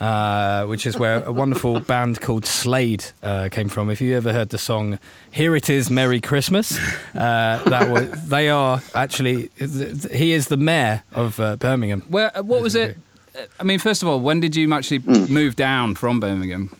uh, 0.00 0.64
which 0.66 0.86
is 0.86 0.98
where 0.98 1.22
a 1.24 1.32
wonderful 1.32 1.80
band 1.92 2.20
called 2.20 2.46
Slade 2.46 3.04
uh, 3.22 3.48
came 3.50 3.68
from. 3.68 3.90
If 3.90 4.00
you 4.00 4.16
ever 4.16 4.32
heard 4.32 4.48
the 4.48 4.58
song 4.58 4.98
"Here 5.30 5.54
It 5.56 5.68
Is, 5.70 5.90
Merry 5.90 6.20
Christmas," 6.20 6.78
uh, 7.14 7.62
that 7.66 7.90
was 7.90 8.28
they 8.28 8.48
are 8.48 8.80
actually 8.94 9.50
he 10.12 10.32
is 10.32 10.48
the 10.48 10.56
mayor 10.56 11.02
of 11.12 11.38
uh, 11.38 11.56
Birmingham. 11.56 12.02
Where? 12.08 12.36
uh, 12.36 12.42
What 12.42 12.62
was 12.62 12.74
it? 12.74 12.96
I 13.58 13.62
mean, 13.62 13.78
first 13.78 14.02
of 14.02 14.08
all, 14.08 14.20
when 14.20 14.40
did 14.40 14.56
you 14.56 14.72
actually 14.74 14.98
Hmm. 14.98 15.32
move 15.32 15.54
down 15.56 15.94
from 15.94 16.18
Birmingham? 16.20 16.70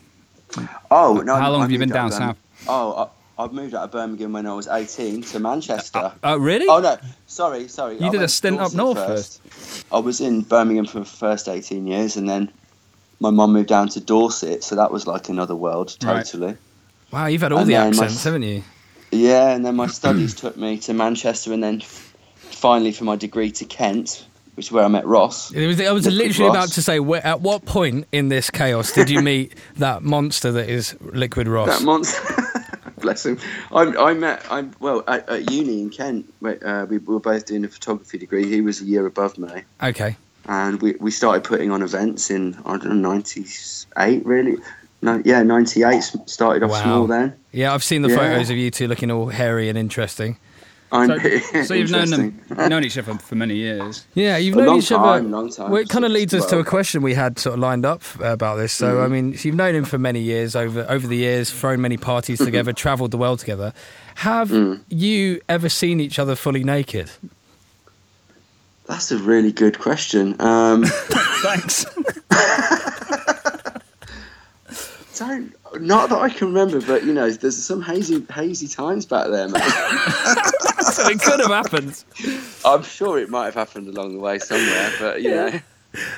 Oh 0.89 1.21
no! 1.25 1.35
How 1.35 1.49
long 1.51 1.61
I 1.61 1.63
have 1.63 1.71
you 1.71 1.79
been 1.79 1.89
moved 1.89 1.93
down 1.95 2.11
south? 2.11 2.37
Oh, 2.67 3.09
I, 3.37 3.43
I've 3.43 3.53
moved 3.53 3.73
out 3.73 3.83
of 3.85 3.91
Birmingham 3.91 4.33
when 4.33 4.45
I 4.45 4.53
was 4.53 4.67
18 4.67 5.21
to 5.23 5.39
Manchester. 5.39 6.11
Oh, 6.23 6.37
really? 6.37 6.67
Oh 6.67 6.79
no, 6.79 6.97
sorry, 7.27 7.67
sorry. 7.67 7.97
You 7.99 8.07
I 8.07 8.09
did 8.09 8.17
a 8.17 8.19
went 8.19 8.29
to 8.29 8.35
stint 8.35 8.59
up 8.59 8.71
Dorset 8.73 9.07
first. 9.07 9.41
I 9.91 9.99
was 9.99 10.19
in 10.21 10.41
Birmingham 10.41 10.85
for 10.85 10.99
the 10.99 11.05
first 11.05 11.47
18 11.47 11.87
years, 11.87 12.17
and 12.17 12.27
then 12.29 12.51
my 13.21 13.29
mum 13.29 13.53
moved 13.53 13.69
down 13.69 13.87
to 13.89 13.99
Dorset, 14.01 14.63
so 14.63 14.75
that 14.75 14.91
was 14.91 15.07
like 15.07 15.29
another 15.29 15.55
world, 15.55 15.95
Right. 16.03 16.25
totally. 16.25 16.55
Wow, 17.11 17.27
you've 17.27 17.41
had 17.41 17.51
all 17.53 17.59
And 17.59 17.69
the 17.69 17.73
then 17.73 17.95
my- 17.95 18.03
accents, 18.03 18.23
haven't 18.23 18.43
you? 18.43 18.63
Yeah, 19.11 19.49
and 19.51 19.65
then 19.65 19.75
my 19.75 19.87
studies 20.01 20.33
took 20.33 20.57
me 20.57 20.77
to 20.79 20.93
Manchester, 20.93 21.53
and 21.53 21.63
then 21.63 21.81
finally 22.35 22.91
for 22.91 23.03
my 23.05 23.15
degree 23.15 23.51
to 23.51 23.65
Kent, 23.65 24.25
which 24.55 24.67
is 24.67 24.71
where 24.71 24.83
I 24.83 24.87
met 24.87 25.05
Ross. 25.05 25.51
It 25.51 25.65
was, 25.67 25.79
I 25.79 25.91
was 25.91 26.05
literally 26.07 26.49
Ross. 26.49 26.55
about 26.57 26.69
to 26.73 26.81
say, 26.81 26.99
where, 26.99 27.25
at 27.25 27.41
what 27.41 27.65
point 27.65 28.07
in 28.11 28.29
this 28.29 28.49
chaos 28.49 28.91
did 28.91 29.09
you 29.09 29.21
meet 29.21 29.53
that 29.77 30.03
monster 30.03 30.51
that 30.51 30.69
is 30.69 30.95
Liquid 31.01 31.47
Ross? 31.47 31.67
That 31.79 31.85
monster. 31.85 32.21
Bless 33.01 33.25
him. 33.25 33.39
I, 33.71 33.81
I 33.81 34.13
met. 34.13 34.45
I 34.51 34.65
well 34.79 35.03
at, 35.07 35.27
at 35.27 35.49
uni 35.51 35.81
in 35.81 35.89
Kent. 35.89 36.31
Uh, 36.45 36.85
we 36.87 36.99
were 36.99 37.19
both 37.19 37.45
doing 37.47 37.65
a 37.65 37.67
photography 37.67 38.19
degree. 38.19 38.47
He 38.47 38.61
was 38.61 38.79
a 38.79 38.85
year 38.85 39.07
above 39.07 39.39
me, 39.39 39.63
okay. 39.81 40.15
And 40.51 40.81
we, 40.81 40.95
we 40.99 41.11
started 41.11 41.43
putting 41.45 41.71
on 41.71 41.81
events 41.81 42.29
in 42.29 42.55
I 42.65 42.77
don't 42.77 43.01
know 43.01 43.09
ninety 43.13 43.45
eight 43.97 44.25
really. 44.25 44.57
No, 45.01 45.21
yeah, 45.25 45.41
ninety 45.43 45.81
eight 45.83 46.03
started 46.27 46.61
off 46.63 46.71
Wow. 46.71 46.83
small 46.83 47.07
then. 47.07 47.33
Yeah, 47.51 47.73
I've 47.73 47.83
seen 47.83 48.01
the 48.03 48.09
Yeah. 48.09 48.17
photos 48.17 48.49
of 48.51 48.57
you 48.57 48.69
two 48.69 48.87
looking 48.87 49.09
all 49.09 49.27
hairy 49.29 49.69
and 49.69 49.77
interesting. 49.77 50.37
I 50.93 51.07
know. 51.07 51.17
So, 51.19 51.63
so 51.69 51.73
you've 51.73 51.89
known 51.89 52.09
them, 52.09 52.41
known 52.69 52.83
each 52.83 52.97
other 52.97 53.13
for 53.17 53.35
many 53.35 53.55
years. 53.55 54.05
Yeah, 54.13 54.35
you've 54.35 54.55
A 54.55 54.57
known 54.57 54.67
long 54.67 54.77
each 54.79 54.91
other. 54.91 55.03
time, 55.21 55.31
long 55.31 55.49
time. 55.49 55.71
Well, 55.71 55.81
it 55.81 55.87
kind 55.87 56.03
of 56.03 56.11
leads 56.11 56.33
us 56.33 56.45
to 56.47 56.59
a 56.59 56.65
question 56.65 57.01
we 57.01 57.13
had 57.13 57.39
sort 57.39 57.53
of 57.53 57.59
lined 57.61 57.85
up 57.85 58.01
about 58.19 58.57
this. 58.57 58.73
So, 58.73 58.95
Mm. 58.97 59.05
I 59.05 59.07
mean, 59.07 59.35
you've 59.41 59.55
known 59.55 59.73
him 59.73 59.85
for 59.85 59.97
many 59.97 60.19
years 60.19 60.53
over 60.53 60.85
over 60.89 61.07
the 61.07 61.15
years, 61.15 61.49
thrown 61.49 61.79
many 61.79 61.95
parties 61.95 62.39
Mm-hmm. 62.39 62.45
together, 62.45 62.73
travelled 62.73 63.11
the 63.11 63.17
world 63.17 63.39
together. 63.39 63.71
Have 64.15 64.49
Mm. 64.49 64.81
you 64.89 65.39
ever 65.47 65.69
seen 65.69 66.01
each 66.01 66.19
other 66.19 66.35
fully 66.35 66.63
naked? 66.65 67.09
That's 68.91 69.09
a 69.09 69.17
really 69.17 69.53
good 69.53 69.79
question. 69.79 70.35
Um, 70.41 70.83
Thanks. 70.85 71.85
don't 75.17 75.53
not 75.79 76.09
that 76.09 76.19
I 76.19 76.27
can 76.29 76.47
remember, 76.47 76.81
but 76.81 77.05
you 77.05 77.13
know, 77.13 77.29
there's 77.31 77.55
some 77.63 77.81
hazy 77.81 78.25
hazy 78.33 78.67
times 78.67 79.05
back 79.05 79.29
there, 79.29 79.47
man. 79.47 79.61
so 80.81 81.07
it 81.07 81.21
could 81.21 81.39
have 81.39 81.49
happened. 81.51 82.03
I'm 82.65 82.83
sure 82.83 83.17
it 83.17 83.29
might 83.29 83.45
have 83.45 83.53
happened 83.53 83.87
along 83.87 84.13
the 84.13 84.19
way 84.19 84.39
somewhere, 84.39 84.91
but 84.99 85.21
you 85.21 85.29
know, 85.31 85.59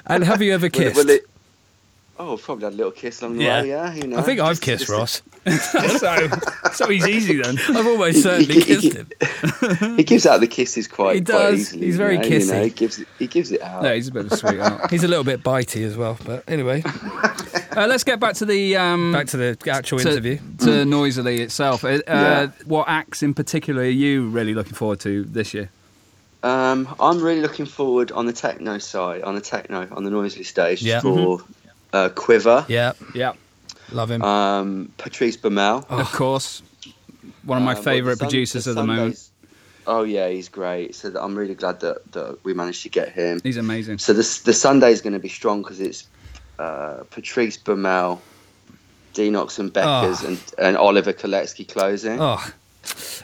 And 0.08 0.24
have 0.24 0.42
you 0.42 0.52
ever 0.54 0.64
Will 0.64 0.68
it- 0.68 0.74
kissed? 0.74 0.96
will 0.96 1.10
it- 1.12 1.26
oh, 2.30 2.38
probably 2.38 2.66
had 2.66 2.74
a 2.74 2.76
little 2.76 2.92
kiss 2.92 3.22
along 3.22 3.38
the 3.38 3.44
Yeah. 3.44 3.62
way. 3.62 3.70
Yeah, 3.70 3.94
you 3.94 4.08
know. 4.08 4.18
I 4.18 4.22
think 4.22 4.40
I've 4.40 4.52
Just- 4.60 4.62
kissed 4.62 4.88
just- 4.88 4.92
Ross. 4.92 5.22
so, 6.00 6.28
so 6.72 6.88
he's 6.90 7.06
easy 7.08 7.42
then. 7.42 7.58
I've 7.70 7.86
almost 7.86 8.24
certainly 8.24 8.46
he- 8.54 8.62
he- 8.76 8.90
kissed 8.90 8.94
him. 8.94 9.98
He 9.98 10.04
gives 10.04 10.26
out 10.26 10.40
the 10.40 10.48
kisses 10.48 10.88
quite. 10.88 11.16
He 11.16 11.22
quite 11.22 11.26
does. 11.38 11.60
easily, 11.60 11.86
He's 11.86 11.96
you 11.96 11.98
very 11.98 12.18
know, 12.18 12.24
you 12.24 12.30
know, 12.30 12.38
kissy. 12.46 12.64
he 12.64 12.70
gives 12.70 13.00
it. 13.00 13.08
He 13.20 13.28
gives 13.28 13.52
it 13.52 13.62
out. 13.62 13.84
No, 13.84 13.94
he's 13.94 14.08
a 14.08 14.12
bit 14.12 14.26
of 14.26 14.32
a 14.32 14.38
sweetheart. 14.38 14.90
He's 14.92 15.04
a 15.04 15.08
little 15.08 15.24
bit 15.26 15.44
bitey 15.44 15.86
as 15.86 15.98
well. 15.98 16.18
But 16.26 16.44
anyway, 16.48 16.82
Uh, 17.76 17.88
let's 17.88 18.04
get 18.04 18.20
back 18.20 18.36
to 18.36 18.46
the 18.46 18.78
um, 18.78 19.12
back 19.12 19.28
to 19.28 19.38
the 19.38 19.58
actual 19.70 20.00
to, 20.00 20.10
interview. 20.12 20.38
to 20.60 20.86
Noisily 20.86 21.40
itself. 21.42 21.84
Uh, 21.84 21.88
uh, 21.88 22.00
Yeah. 22.08 22.48
What 22.66 22.88
acts 22.88 23.22
in 23.24 23.34
particular 23.34 23.82
are 23.82 23.86
you 23.86 24.28
really 24.30 24.54
looking 24.54 24.74
forward 24.74 25.00
to 25.02 25.24
this 25.26 25.54
year? 25.54 25.70
Um, 26.44 26.94
I'm 27.00 27.22
really 27.22 27.40
looking 27.42 27.66
forward 27.66 28.12
on 28.12 28.26
the 28.26 28.34
techno 28.34 28.78
side, 28.78 29.24
on 29.24 29.34
the 29.36 29.42
techno, 29.42 29.88
on 29.92 30.04
the 30.04 30.10
noisily 30.12 30.44
stage 30.44 30.82
Yeah. 30.84 31.00
for 31.00 31.40
uh, 31.94 32.10
Quiver, 32.10 32.66
Yeah, 32.68 32.94
Yeah, 33.14 33.34
love 33.92 34.12
him. 34.12 34.22
um, 34.24 34.92
Patrice 34.98 35.38
Bäumel. 35.38 35.86
of 35.90 36.12
course. 36.12 36.62
One 37.44 37.58
of 37.58 37.64
my 37.64 37.76
favourite 37.76 38.16
the 38.16 38.20
Sun- 38.20 38.30
producers 38.30 38.66
the 38.66 38.72
at 38.72 38.76
the 38.76 38.84
moment. 38.86 39.30
Oh 39.86 40.04
yeah, 40.04 40.30
he's 40.30 40.48
great. 40.50 40.96
So 40.96 41.12
I'm 41.20 41.36
really 41.38 41.56
glad 41.56 41.82
that, 41.82 42.10
that 42.14 42.38
we 42.46 42.54
managed 42.54 42.84
to 42.84 42.90
get 42.90 43.10
him. 43.10 43.40
He's 43.44 43.58
amazing. 43.58 43.98
So 44.00 44.14
this 44.14 44.40
the 44.42 44.54
Sunday 44.54 44.92
is 44.92 45.02
going 45.02 45.14
to 45.14 45.20
be 45.20 45.28
strong 45.30 45.62
because 45.62 45.82
it's 45.82 46.08
uh, 46.58 47.04
Patrice 47.12 47.58
Bäumel, 47.58 48.20
Denox 49.14 49.60
and 49.60 49.74
Beckers, 49.74 50.24
Oh. 50.24 50.28
and, 50.28 50.40
and 50.58 50.78
Oliver 50.78 51.12
Koletzki 51.14 51.68
closing. 51.68 52.20
Oh, 52.22 52.38
oh, 52.40 52.52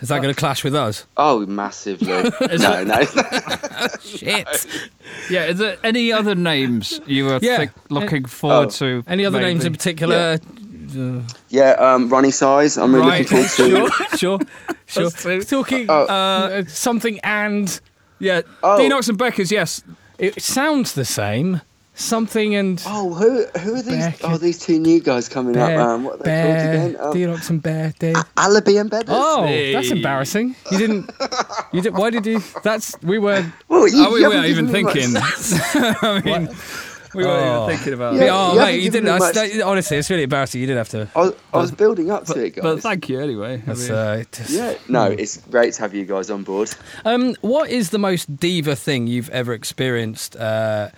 is 0.01 0.07
that 0.09 0.21
going 0.21 0.33
to 0.33 0.39
clash 0.39 0.63
with 0.63 0.75
us? 0.75 1.05
Oh, 1.17 1.45
massively. 1.45 2.07
no, 2.57 2.83
no. 2.83 3.01
Shit. 4.01 4.65
Yeah, 5.29 5.45
is 5.45 5.57
there 5.59 5.77
any 5.83 6.11
other 6.11 6.35
names 6.35 6.99
you 7.05 7.25
were 7.25 7.39
Yeah. 7.41 7.57
think, 7.57 7.71
looking 7.89 8.25
forward 8.25 8.67
Oh. 8.67 8.69
to? 8.71 9.03
Any 9.07 9.25
other 9.25 9.39
names 9.41 9.65
in 9.65 9.71
maybe? 9.71 9.77
particular? 9.77 10.39
yeah, 11.49 11.71
um, 11.73 12.09
Roni 12.09 12.33
Size. 12.33 12.77
I'm 12.77 12.93
really 12.95 13.07
Right. 13.07 13.31
looking 13.31 13.45
forward 13.47 13.91
to. 14.11 14.17
sure, 14.17 14.39
sure, 14.87 15.11
sure. 15.11 15.41
Talking 15.43 15.85
Oh. 15.89 16.05
uh, 16.05 16.63
something 16.67 17.19
and 17.23 17.79
Yeah, 18.21 18.41
Oh. 18.63 18.77
Denox 18.79 19.07
and 19.07 19.17
Beckers, 19.17 19.49
yes. 19.51 19.81
it 20.17 20.41
sounds 20.41 20.93
the 20.93 21.05
same. 21.05 21.61
Something 21.99 22.55
and 22.55 22.81
Oh, 22.85 23.13
who 23.13 23.45
who 23.59 23.73
are 23.75 23.81
these? 23.81 23.97
Beckett. 23.97 24.21
Oh, 24.23 24.37
these 24.37 24.57
two 24.57 24.79
new 24.79 25.01
guys 25.01 25.27
coming 25.27 25.51
Bear, 25.53 25.79
up. 25.81 25.87
man 25.99 26.03
what 26.05 26.15
are 26.15 26.17
they 26.19 26.23
Bear, 26.23 26.93
called 26.95 27.15
again? 27.15 27.29
Deox 27.35 27.49
and 27.49 27.61
Bear. 27.61 27.93
Dave. 27.99 28.15
Alibi 28.37 28.71
and 28.79 28.89
Bedders. 28.89 29.09
Oh, 29.17 29.43
Hey. 29.45 29.73
that's 29.73 29.91
embarrassing. 29.91 30.55
You 30.71 30.77
didn't. 30.77 31.11
You 31.73 31.81
did. 31.81 31.93
Why 31.97 32.09
did 32.09 32.25
you? 32.25 32.41
That's 32.63 32.95
we 33.03 33.19
were. 33.19 33.45
well, 33.67 33.85
you, 33.87 34.05
Oh, 34.07 34.13
we 34.13 34.21
weren't 34.25 34.45
even 34.45 34.67
given 34.67 34.91
me 34.93 35.11
much 35.19 35.33
thinking. 35.35 35.93
I 36.01 36.21
mean, 36.23 36.49
we 37.13 37.25
weren't 37.25 37.41
Oh. 37.45 37.65
even 37.65 37.75
thinking 37.75 37.93
about 37.95 38.13
Yeah, 38.15 38.21
it. 38.23 38.29
oh, 38.31 38.53
you 38.53 38.59
mate, 38.61 38.81
you 38.81 38.91
didn't. 38.91 39.09
I, 39.09 39.19
much- 39.19 39.33
that- 39.35 39.61
honestly, 39.61 39.97
it's 39.97 40.09
really 40.09 40.23
embarrassing. 40.23 40.61
You 40.61 40.67
didn't 40.67 40.77
have 40.77 40.89
to. 40.89 41.09
I 41.17 41.19
was, 41.19 41.33
I 41.53 41.57
was 41.57 41.71
building 41.71 42.11
up 42.11 42.23
to 42.27 42.39
it, 42.39 42.55
guys. 42.55 42.63
But 42.63 42.79
thank 42.81 43.09
you 43.09 43.19
anyway. 43.19 43.55
I 43.55 43.57
That's, 43.57 43.89
mean, 43.89 43.97
uh, 43.97 44.23
just- 44.31 44.49
yeah, 44.51 44.75
no, 44.87 45.03
it's 45.03 45.35
great 45.51 45.73
to 45.73 45.81
have 45.81 45.93
you 45.93 46.05
guys 46.05 46.29
on 46.29 46.43
board. 46.43 46.69
Um, 47.03 47.35
what 47.41 47.69
is 47.69 47.89
the 47.89 47.99
most 47.99 48.37
diva 48.37 48.75
thing 48.77 49.07
you've 49.07 49.29
ever 49.31 49.51
experienced 49.53 50.37
uh, 50.37 50.89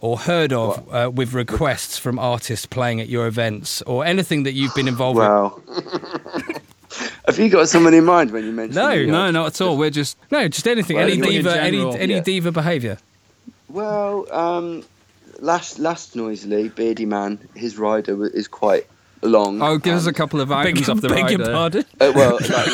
or 0.00 0.18
heard 0.18 0.52
of 0.52 0.88
uh, 0.92 1.10
with 1.12 1.32
requests 1.32 1.98
from 1.98 2.18
artists 2.18 2.66
playing 2.66 3.00
at 3.00 3.08
your 3.08 3.26
events 3.26 3.82
or 3.82 4.04
anything 4.04 4.44
that 4.44 4.52
you've 4.52 4.74
been 4.74 4.88
involved 4.88 5.18
with? 5.18 6.62
Have 7.26 7.38
you 7.38 7.48
got 7.50 7.68
someone 7.68 7.94
in 7.94 8.04
mind 8.04 8.30
when 8.30 8.44
you 8.44 8.52
mentioned? 8.52 8.76
No, 8.76 9.04
no, 9.04 9.30
not 9.30 9.46
at 9.48 9.60
all. 9.60 9.76
We're 9.76 9.90
just 9.90 10.16
No, 10.30 10.48
just 10.48 10.66
anything. 10.66 10.96
Well, 10.96 11.06
any 11.06 11.20
diva, 11.20 11.60
any 11.60 11.76
general, 11.78 11.96
any 11.96 12.14
yeah. 12.14 12.20
diva 12.20 12.52
behaviour. 12.52 12.98
Well, 13.68 14.26
um, 14.32 14.84
last 15.40 15.78
last 15.78 16.16
noisily, 16.16 16.70
Beardyman, 16.70 17.38
his 17.54 17.76
rider 17.78 18.26
is 18.26 18.48
quite 18.48 18.86
long. 19.22 19.60
oh, 19.62 19.78
give 19.78 19.94
us 19.94 20.06
a 20.06 20.12
couple 20.12 20.40
of 20.40 20.50
items 20.52 20.80
Beg, 20.80 20.90
off 20.90 21.00
the 21.00 21.08
beg 21.08 21.30
your 21.30 21.38
rider. 21.40 21.52
pardon. 21.52 21.84
Uh, 22.00 22.12
well, 22.14 22.32
like, 22.34 22.72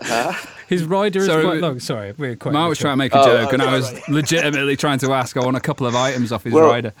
like 0.00 0.36
His 0.68 0.82
rider 0.84 1.20
is 1.20 1.26
Sorry, 1.26 1.44
quite 1.44 1.54
we- 1.54 1.60
long. 1.60 1.78
Sorry, 1.80 2.12
we're 2.18 2.34
quite. 2.36 2.52
Mark 2.52 2.68
was 2.70 2.78
trying 2.78 2.94
to 2.94 2.96
make 2.96 3.14
a 3.14 3.20
Oh, 3.20 3.24
joke, 3.24 3.52
and 3.52 3.62
okay, 3.62 3.70
I 3.70 3.76
was 3.76 3.92
right. 3.92 4.08
legitimately 4.08 4.76
trying 4.76 4.98
to 5.00 5.12
ask. 5.12 5.36
I 5.36 5.44
want 5.44 5.56
a 5.56 5.60
couple 5.60 5.86
of 5.86 5.94
items 5.94 6.32
off 6.32 6.42
his 6.44 6.52
Well- 6.52 6.66
rider. 6.68 6.92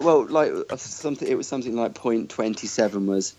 well, 0.00 0.26
like 0.26 0.52
uh, 0.70 0.76
something. 0.76 1.26
It 1.26 1.36
was 1.36 1.46
something 1.48 1.74
like 1.74 1.94
point 1.94 2.28
twenty 2.30 2.66
seven 2.66 3.06
was 3.06 3.34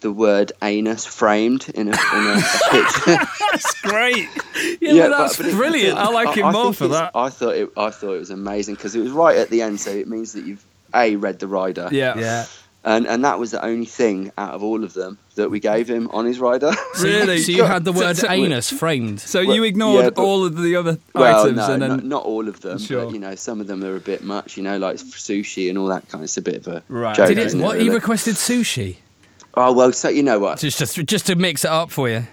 the 0.00 0.10
word 0.10 0.50
anus 0.62 1.06
framed 1.06 1.68
in 1.68 1.86
a, 1.86 1.92
in 1.92 2.26
a, 2.26 2.32
a 2.36 2.70
picture. 2.70 3.16
That's 3.52 3.80
great. 3.82 4.28
Yeah, 4.80 4.92
Yeah, 4.92 5.08
that's 5.08 5.36
but- 5.36 5.44
but 5.44 5.52
it- 5.52 5.56
brilliant. 5.56 5.98
I 5.98 6.08
like 6.10 6.36
it 6.36 6.42
more 6.42 6.64
think 6.64 6.76
for 6.76 6.84
it's- 6.86 6.98
that. 7.00 7.12
I 7.14 7.28
thought 7.30 7.54
it. 7.54 7.70
I 7.76 7.90
thought 7.90 8.14
it 8.14 8.18
was 8.18 8.30
amazing 8.30 8.74
because 8.74 8.94
it 8.96 9.00
was 9.00 9.10
right 9.12 9.36
at 9.36 9.48
the 9.50 9.62
end, 9.62 9.80
so 9.80 9.90
it 9.90 10.08
means 10.08 10.32
that 10.34 10.44
you've 10.44 10.64
a 10.94 11.14
read 11.16 11.38
the 11.38 11.46
rider, 11.46 11.88
Yeah. 11.92 12.18
Yeah. 12.18 12.46
And 12.84 13.06
and 13.06 13.24
that 13.24 13.38
was 13.38 13.50
the 13.52 13.64
only 13.64 13.86
thing 13.86 14.32
out 14.36 14.54
of 14.54 14.62
all 14.62 14.82
of 14.84 14.92
them 14.94 15.18
that 15.36 15.50
we 15.50 15.60
gave 15.60 15.88
him 15.88 16.08
on 16.12 16.24
his 16.26 16.38
rider. 16.40 16.72
Really? 17.00 17.38
So 17.38 17.52
you 17.52 17.64
had 17.64 17.84
the 17.84 17.92
So- 17.94 18.00
word 18.00 18.16
so- 18.16 18.30
anus 18.30 18.70
framed. 18.70 19.20
So 19.20 19.44
Well, 19.44 19.56
you 19.56 19.64
ignored 19.64 20.04
yeah, 20.04 20.10
but- 20.10 20.22
all 20.22 20.44
of 20.44 20.56
the 20.56 20.76
other 20.76 20.98
well, 21.14 21.42
items, 21.44 21.56
no, 21.56 21.72
and 21.72 21.82
then 21.82 21.90
not, 21.90 22.04
not 22.04 22.24
all 22.24 22.48
of 22.48 22.60
them, 22.60 22.78
Sure. 22.78 23.04
but 23.06 23.14
you 23.14 23.18
know, 23.20 23.34
some 23.34 23.60
of 23.60 23.66
them 23.66 23.82
are 23.84 23.96
a 23.96 24.00
bit 24.00 24.22
much. 24.24 24.56
You 24.56 24.62
know, 24.62 24.78
like 24.78 24.96
sushi 24.96 25.68
and 25.68 25.78
all 25.78 25.86
that 25.86 26.08
kind. 26.08 26.22
It's 26.24 26.36
a 26.36 26.42
bit 26.42 26.56
of 26.56 26.68
a 26.68 26.82
Right. 26.88 27.16
joke, 27.16 27.28
Did 27.28 27.38
it, 27.38 27.46
isn't 27.46 27.60
what 27.60 27.74
really? 27.74 27.84
he 27.84 27.90
requested 27.90 28.34
sushi? 28.36 28.96
Oh 29.54 29.72
well, 29.72 29.92
so 29.92 30.08
you 30.08 30.22
know 30.22 30.38
what? 30.38 30.58
Just, 30.58 30.78
just 30.78 30.96
just 31.06 31.26
to 31.26 31.34
mix 31.34 31.64
it 31.64 31.70
up 31.70 31.90
for 31.90 32.08
you. 32.08 32.26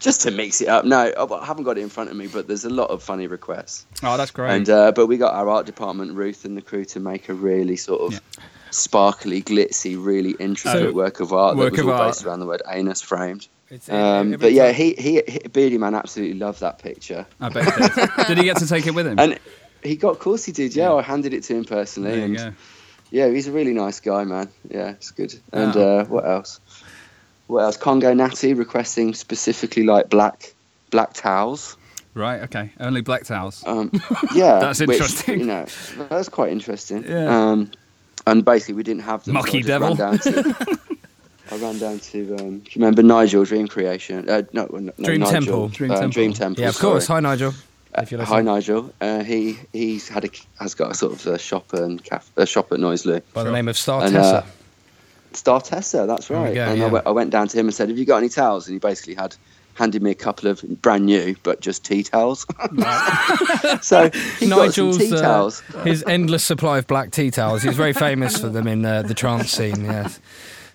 Just 0.00 0.22
to 0.22 0.32
mix 0.32 0.60
it 0.60 0.66
up. 0.66 0.84
No, 0.84 1.12
I 1.16 1.44
haven't 1.44 1.62
got 1.62 1.78
it 1.78 1.82
in 1.82 1.88
front 1.88 2.10
of 2.10 2.16
me, 2.16 2.26
but 2.26 2.48
there's 2.48 2.64
a 2.64 2.70
lot 2.70 2.90
of 2.90 3.02
funny 3.04 3.28
requests. 3.28 3.86
oh, 4.02 4.16
that's 4.16 4.32
great. 4.32 4.50
And 4.50 4.68
uh, 4.68 4.90
but 4.92 5.06
we 5.06 5.16
got 5.16 5.32
our 5.34 5.48
art 5.48 5.64
department, 5.66 6.14
Ruth 6.16 6.44
and 6.44 6.56
the 6.56 6.62
crew, 6.62 6.84
to 6.86 6.98
make 6.98 7.28
a 7.28 7.34
really 7.34 7.76
sort 7.76 8.00
of 8.02 8.12
Yeah. 8.14 8.18
Sparkly, 8.72 9.42
glitzy, 9.42 10.02
really 10.02 10.32
intricate 10.38 10.80
So- 10.88 10.92
work 10.92 11.20
of 11.20 11.32
art 11.32 11.56
work 11.56 11.74
that 11.76 11.84
was 11.84 11.86
of 11.86 11.88
all 11.88 12.00
art. 12.00 12.08
based 12.14 12.24
around 12.24 12.40
the 12.40 12.46
word 12.46 12.62
anus 12.68 13.00
framed. 13.00 13.46
It's, 13.70 13.88
Um, 13.88 14.32
but 14.32 14.52
yeah, 14.52 14.72
he, 14.72 14.94
he, 14.94 15.22
he 15.26 15.38
Beardyman 15.48 15.96
absolutely 15.98 16.38
loved 16.38 16.60
that 16.60 16.78
picture, 16.78 17.26
I 17.40 17.48
bet. 17.48 17.64
He 17.64 17.88
did. 17.88 18.10
did 18.28 18.38
he 18.38 18.44
get 18.44 18.56
to 18.58 18.66
take 18.66 18.86
it 18.86 18.94
with 18.94 19.06
him? 19.06 19.18
and 19.18 19.38
he 19.82 19.96
got, 19.96 20.10
of 20.10 20.18
course, 20.18 20.44
he 20.44 20.52
did. 20.52 20.74
Yeah, 20.76 20.92
I 20.92 21.02
handed 21.02 21.32
it 21.32 21.42
to 21.44 21.54
him 21.56 21.64
personally, 21.64 22.10
there 22.10 22.18
you 22.18 22.24
and 22.24 22.36
go. 22.36 22.52
yeah, 23.10 23.28
he's 23.28 23.46
a 23.48 23.52
really 23.52 23.72
nice 23.72 23.98
guy, 24.00 24.24
man. 24.24 24.48
Yeah, 24.70 24.90
it's 24.90 25.10
good. 25.10 25.34
And 25.52 25.74
Oh. 25.76 25.98
uh, 26.00 26.04
what 26.04 26.26
else? 26.26 26.60
What 27.46 27.62
else? 27.64 27.76
Congo 27.76 28.12
Natty 28.14 28.54
requesting 28.54 29.14
specifically 29.14 29.84
like 29.84 30.08
black 30.10 30.54
black 30.90 31.12
towels. 31.14 31.76
Right. 32.14 32.42
Okay. 32.42 32.72
Only 32.78 33.00
black 33.00 33.24
towels. 33.24 33.62
Um, 33.66 33.90
yeah, 34.34 34.58
That's 34.60 34.80
which, 34.80 34.90
interesting. 34.90 35.40
you 35.40 35.46
know, 35.46 35.64
that's 36.10 36.28
quite 36.28 36.52
interesting. 36.52 37.04
Yeah. 37.08 37.50
Um, 37.50 37.70
and 38.26 38.44
basically, 38.44 38.74
we 38.74 38.82
didn't 38.82 39.02
have 39.02 39.24
them. 39.24 39.34
Mucky 39.34 39.58
I 39.58 39.60
ran 39.60 39.66
devil. 39.66 39.94
down 39.94 40.18
to, 40.18 40.78
I 41.50 41.56
ran 41.56 41.78
down 41.78 41.98
to. 41.98 42.36
Um, 42.36 42.58
do 42.60 42.70
you 42.70 42.80
remember 42.80 43.02
Nigel 43.02 43.44
Dream 43.44 43.68
Creation? 43.68 44.28
Uh, 44.28 44.42
no, 44.52 44.66
no, 44.72 44.92
Dream 45.02 45.20
Nigel, 45.20 45.32
Temple. 45.32 45.68
Dream 45.68 45.90
uh, 45.90 45.94
Temple. 45.94 46.10
Dream 46.10 46.32
Temple. 46.32 46.62
yeah, 46.62 46.68
of 46.70 46.78
course. 46.78 47.06
sorry. 47.06 47.22
Hi, 47.22 47.30
Nigel. 47.30 47.50
Uh, 47.94 48.00
If 48.02 48.10
you're 48.12 48.22
hi. 48.24 48.40
Nigel. 48.40 48.92
Uh, 49.00 49.22
he 49.22 49.58
he's 49.72 50.08
had 50.08 50.24
a 50.24 50.30
has 50.60 50.74
got 50.74 50.90
a 50.90 50.94
sort 50.94 51.12
of 51.12 51.26
a 51.26 51.38
shop 51.38 51.72
and 51.74 52.02
caf- 52.02 52.30
a 52.36 52.46
shop 52.46 52.72
at 52.72 52.80
Noisily. 52.80 53.22
By 53.34 53.42
the 53.44 53.52
name 53.52 53.68
of 53.68 53.76
Star 53.76 54.02
And, 54.02 54.12
Tessa. 54.14 54.36
uh, 54.36 54.46
Star 55.34 55.60
Tessa, 55.60 56.04
that's 56.06 56.30
right. 56.30 56.54
go, 56.54 56.60
and 56.62 56.78
yeah. 56.78 56.84
I, 56.86 56.88
went, 56.88 57.06
I 57.06 57.10
went 57.10 57.30
down 57.30 57.48
to 57.48 57.58
him 57.58 57.66
and 57.66 57.74
said, 57.74 57.88
"Have 57.90 57.98
you 57.98 58.04
got 58.06 58.18
any 58.18 58.28
towels?" 58.28 58.66
And 58.66 58.74
he 58.74 58.78
basically 58.78 59.14
had 59.14 59.34
handed 59.74 60.02
me 60.02 60.10
a 60.10 60.14
couple 60.14 60.48
of 60.50 60.62
brand 60.82 61.06
new, 61.06 61.34
but 61.42 61.60
just 61.60 61.84
tea 61.84 62.02
towels. 62.02 62.46
so 63.80 64.10
he 64.38 64.48
got 64.48 64.72
some 64.74 64.86
Nigel's 64.88 64.98
tea 64.98 65.14
uh, 65.14 65.20
towels. 65.20 65.60
his 65.84 66.04
endless 66.06 66.44
supply 66.44 66.78
of 66.78 66.86
black 66.86 67.10
tea 67.10 67.30
towels. 67.30 67.62
He's 67.62 67.76
very 67.76 67.92
famous 67.92 68.38
for 68.38 68.48
them 68.48 68.66
in 68.66 68.84
uh, 68.84 69.02
the 69.02 69.14
trance 69.14 69.50
scene. 69.50 69.84
Yes. 69.84 70.20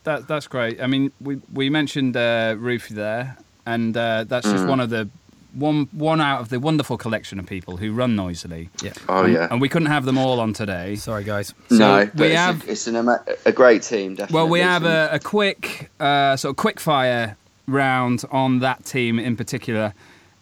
That 0.04 0.28
that's 0.28 0.48
great. 0.48 0.82
I 0.82 0.88
mean, 0.88 1.12
we 1.20 1.40
we 1.54 1.70
mentioned 1.70 2.16
uh, 2.16 2.56
Ruthie 2.58 2.94
there, 2.96 3.38
and 3.66 3.96
uh, 3.96 4.24
that's 4.26 4.46
just 4.50 4.64
Mm. 4.64 4.70
one 4.70 4.80
of 4.80 4.90
the 4.90 5.10
one 5.54 5.88
one 5.92 6.22
out 6.22 6.40
of 6.40 6.50
the 6.50 6.60
wonderful 6.60 6.98
collection 6.98 7.40
of 7.40 7.46
people 7.46 7.78
who 7.78 7.92
run 7.92 8.16
noisily. 8.16 8.70
Yeah. 8.82 8.94
Oh 9.10 9.24
and, 9.26 9.34
yeah. 9.34 9.48
and 9.52 9.60
we 9.60 9.68
couldn't 9.70 9.90
have 9.90 10.06
them 10.06 10.18
all 10.18 10.40
on 10.40 10.54
today. 10.54 10.96
Sorry, 10.96 11.24
guys. 11.24 11.54
So 11.70 11.76
no, 11.78 12.06
but 12.06 12.20
we 12.20 12.28
it's, 12.28 12.36
have 12.36 12.68
a, 12.68 12.72
it's 12.72 12.88
an, 12.88 13.10
a 13.46 13.52
great 13.52 13.84
team. 13.84 14.16
Definitely. 14.16 14.36
well, 14.36 14.48
we 14.48 14.60
have 14.62 14.86
a, 14.86 15.10
a 15.14 15.20
quick 15.20 15.90
uh, 16.00 16.38
sort 16.38 16.52
of 16.52 16.56
quick 16.58 16.80
fire 16.80 17.36
round 17.68 18.24
on 18.32 18.60
that 18.60 18.86
team 18.86 19.20
in 19.20 19.36
particular. 19.36 19.94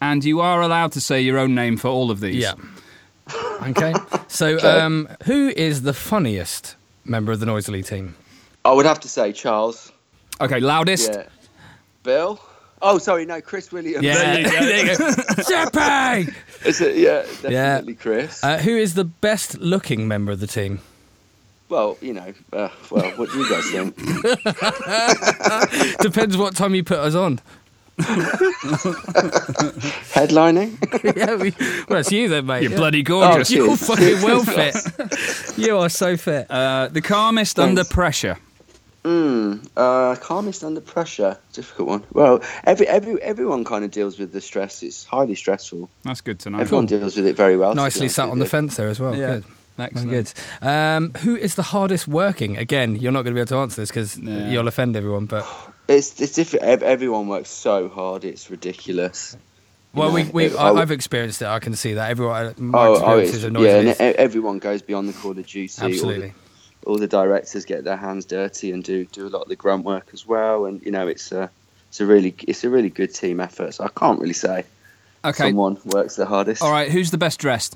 and 0.02 0.24
you 0.24 0.40
are 0.42 0.62
allowed 0.62 0.92
to 0.92 1.02
say 1.02 1.22
your 1.22 1.38
own 1.38 1.56
name 1.56 1.78
for 1.78 1.88
all 1.88 2.12
of 2.12 2.20
these. 2.20 2.36
Yeah. 2.36 2.54
Okay. 3.68 3.94
So, 4.28 4.60
um, 4.60 5.08
who 5.24 5.48
is 5.50 5.82
the 5.82 5.94
funniest 5.94 6.76
member 7.06 7.32
of 7.32 7.40
the 7.40 7.48
Noisily 7.48 7.82
team? 7.82 8.14
I 8.64 8.72
would 8.72 8.86
have 8.86 9.00
to 9.00 9.08
say 9.10 9.32
Charles. 9.32 9.92
Okay, 10.40 10.60
loudest. 10.60 11.12
Yeah. 11.12 11.24
Bill. 12.04 12.40
Oh, 12.84 13.00
sorry, 13.00 13.26
no, 13.26 13.42
Chris 13.42 13.72
Williams. 13.72 14.04
Yeah, 14.06 14.14
there 14.14 14.86
you 14.86 14.98
go. 14.98 15.06
Jeppe! 15.50 16.36
Is 16.66 16.82
it? 16.82 16.98
Yeah, 16.98 17.24
definitely 17.42 17.96
Chris. 17.96 18.44
Uh, 18.44 18.60
who 18.60 18.78
is 18.78 18.94
the 18.94 19.06
best 19.06 19.58
looking 19.58 20.08
member 20.08 20.32
of 20.34 20.40
the 20.40 20.48
team? 20.48 20.82
Well, 21.70 21.98
you 22.02 22.14
know, 22.14 22.34
uh, 22.54 22.70
well, 22.92 23.10
what 23.12 23.32
do 23.32 23.40
you 23.40 23.50
guys 23.50 23.66
think? 23.72 23.96
Depends 26.00 26.38
what 26.38 26.56
time 26.56 26.76
you 26.76 26.84
put 26.84 27.00
us 27.00 27.16
on. 27.16 27.40
Headlining? 30.14 30.78
yeah, 31.16 31.36
we, 31.36 31.54
well, 31.90 32.00
it's 32.00 32.12
you 32.12 32.28
then, 32.28 32.46
mate. 32.46 32.64
You're 32.64 32.72
Yeah. 32.72 32.78
bloody 32.78 33.04
gorgeous. 33.04 33.52
Oh, 33.52 33.56
You're 33.56 33.78
fucking 33.78 34.22
well 34.22 34.44
fit. 34.44 35.58
you 35.58 35.78
are 35.78 35.90
so 35.90 36.18
fit. 36.18 36.50
uh, 36.52 36.90
the 36.92 37.02
calmest 37.02 37.56
Thanks. 37.58 37.70
under 37.70 37.84
pressure. 37.84 38.38
Mm, 39.04 39.68
uh, 39.78 40.16
calmest 40.20 40.64
under 40.64 40.82
pressure. 40.82 41.38
Difficult 41.54 41.88
one. 41.88 42.04
Well, 42.14 42.42
every 42.64 42.88
every 42.88 43.22
everyone 43.22 43.64
kind 43.64 43.86
of 43.86 43.92
deals 43.92 44.18
with 44.18 44.32
the 44.34 44.42
stress. 44.42 44.82
It's 44.82 45.06
highly 45.06 45.36
stressful. 45.36 45.88
That's 46.04 46.22
good 46.22 46.40
to 46.40 46.50
know. 46.50 46.58
Everyone 46.60 46.88
deals 46.88 47.16
with 47.16 47.28
it 47.28 47.36
very 47.36 47.56
well. 47.56 47.76
Nicely 47.76 48.02
honest 48.06 48.16
sat 48.16 48.30
on 48.30 48.40
the 48.40 48.46
you. 48.46 48.50
fence 48.50 48.78
there 48.78 48.90
as 48.90 49.00
well. 49.00 49.16
Yeah. 49.16 49.36
Good. 49.36 49.44
Excellent. 49.78 50.10
Good. 50.10 50.34
Um, 50.68 51.12
who 51.20 51.36
is 51.36 51.56
the 51.56 51.64
hardest 51.64 52.08
working? 52.08 52.58
Again, 52.58 52.96
you're 52.96 53.12
not 53.12 53.24
going 53.24 53.34
to 53.34 53.36
be 53.36 53.42
able 53.42 53.50
to 53.50 53.58
answer 53.58 53.82
this 53.82 53.90
because 53.90 54.18
Yeah. 54.18 54.50
you'll 54.50 54.68
offend 54.68 54.96
everyone. 54.96 55.26
But 55.26 55.46
It's 55.88 56.20
it's 56.20 56.34
different. 56.34 56.64
Everyone 56.84 57.28
works 57.28 57.50
so 57.50 57.90
hard. 57.90 58.24
It's 58.26 58.50
ridiculous. 58.50 59.38
well, 59.94 60.12
we, 60.12 60.24
know, 60.24 60.30
we 60.34 60.46
it- 60.46 60.56
I, 60.56 60.70
I- 60.70 60.82
I've 60.82 60.92
experienced 60.92 61.42
it. 61.42 61.48
I 61.48 61.60
can 61.60 61.76
see 61.76 61.94
that. 61.94 62.10
Everyone, 62.10 62.54
my 62.58 62.80
Oh, 62.80 62.92
oh, 62.94 62.94
experiences 63.20 63.44
it's, 63.44 63.56
of 63.56 63.62
yeah, 63.62 63.76
and 63.78 63.90
e- 63.90 64.18
everyone 64.18 64.60
goes 64.60 64.82
beyond 64.82 65.10
the 65.10 65.14
call 65.14 65.32
of 65.32 65.46
duty. 65.46 65.70
All 65.82 65.88
the- 65.90 65.94
Absolutely. 65.94 66.34
all 66.86 66.98
the 66.98 67.08
directors 67.08 67.66
get 67.66 67.84
their 67.84 67.98
hands 67.98 68.26
dirty 68.26 68.72
and 68.72 68.84
do 68.84 69.06
do 69.06 69.28
a 69.28 69.30
lot 69.30 69.44
of 69.44 69.50
the 69.50 69.56
grunt 69.56 69.84
work 69.86 70.08
as 70.14 70.26
well. 70.26 70.66
And 70.66 70.82
you 70.84 70.92
know, 70.92 71.08
it's 71.08 71.32
a 71.32 71.52
it's 71.90 72.00
a 72.02 72.06
really 72.06 72.34
it's 72.48 72.64
a 72.64 72.70
really 72.70 72.90
good 72.90 73.14
team 73.14 73.40
effort. 73.40 73.74
So 73.76 73.84
I 73.84 73.90
can't 73.90 74.20
really 74.20 74.34
say 74.34 74.64
Okay. 75.24 75.50
someone 75.50 75.78
works 75.86 76.16
the 76.16 76.26
hardest. 76.26 76.62
All 76.64 76.72
right, 76.72 76.90
who's 76.90 77.12
the 77.12 77.18
best 77.18 77.40
dressed? 77.40 77.76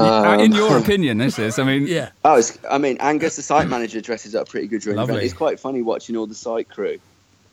Um, 0.00 0.40
In 0.40 0.52
your 0.52 0.76
opinion, 0.78 1.18
this 1.18 1.38
is. 1.38 1.58
I 1.58 1.64
mean, 1.64 1.86
Yeah. 1.86 2.10
Oh, 2.24 2.36
it's, 2.36 2.58
I 2.70 2.78
mean, 2.78 2.96
Angus, 3.00 3.36
the 3.36 3.42
site 3.42 3.68
manager, 3.68 4.00
dresses 4.00 4.34
up 4.34 4.48
pretty 4.48 4.66
good 4.66 4.80
during 4.82 4.96
the 4.96 5.02
event. 5.04 5.22
It's 5.22 5.34
quite 5.34 5.60
funny 5.60 5.82
watching 5.82 6.16
all 6.16 6.26
the 6.26 6.34
site 6.34 6.68
crew, 6.68 6.98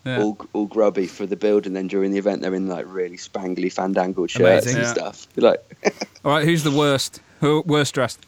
Yeah. 0.06 0.22
all 0.22 0.38
all 0.54 0.66
grubby 0.66 1.08
for 1.08 1.26
the 1.26 1.36
build, 1.36 1.66
and 1.68 1.76
then 1.76 1.88
during 1.88 2.12
the 2.12 2.18
event 2.18 2.42
they're 2.42 2.56
in 2.56 2.68
like 2.68 2.86
really 2.88 3.18
spangly, 3.18 3.72
fandangled 3.72 4.30
shirts 4.32 4.66
Amazing. 4.66 4.76
and 4.78 4.86
Yeah. 4.86 4.94
stuff. 4.94 5.28
You're 5.36 5.52
like 5.52 6.08
All 6.26 6.32
right, 6.32 6.46
who's 6.46 6.64
the 6.64 6.72
worst? 6.72 7.20
Who 7.42 7.64
worst 7.66 7.94
dressed? 7.94 8.20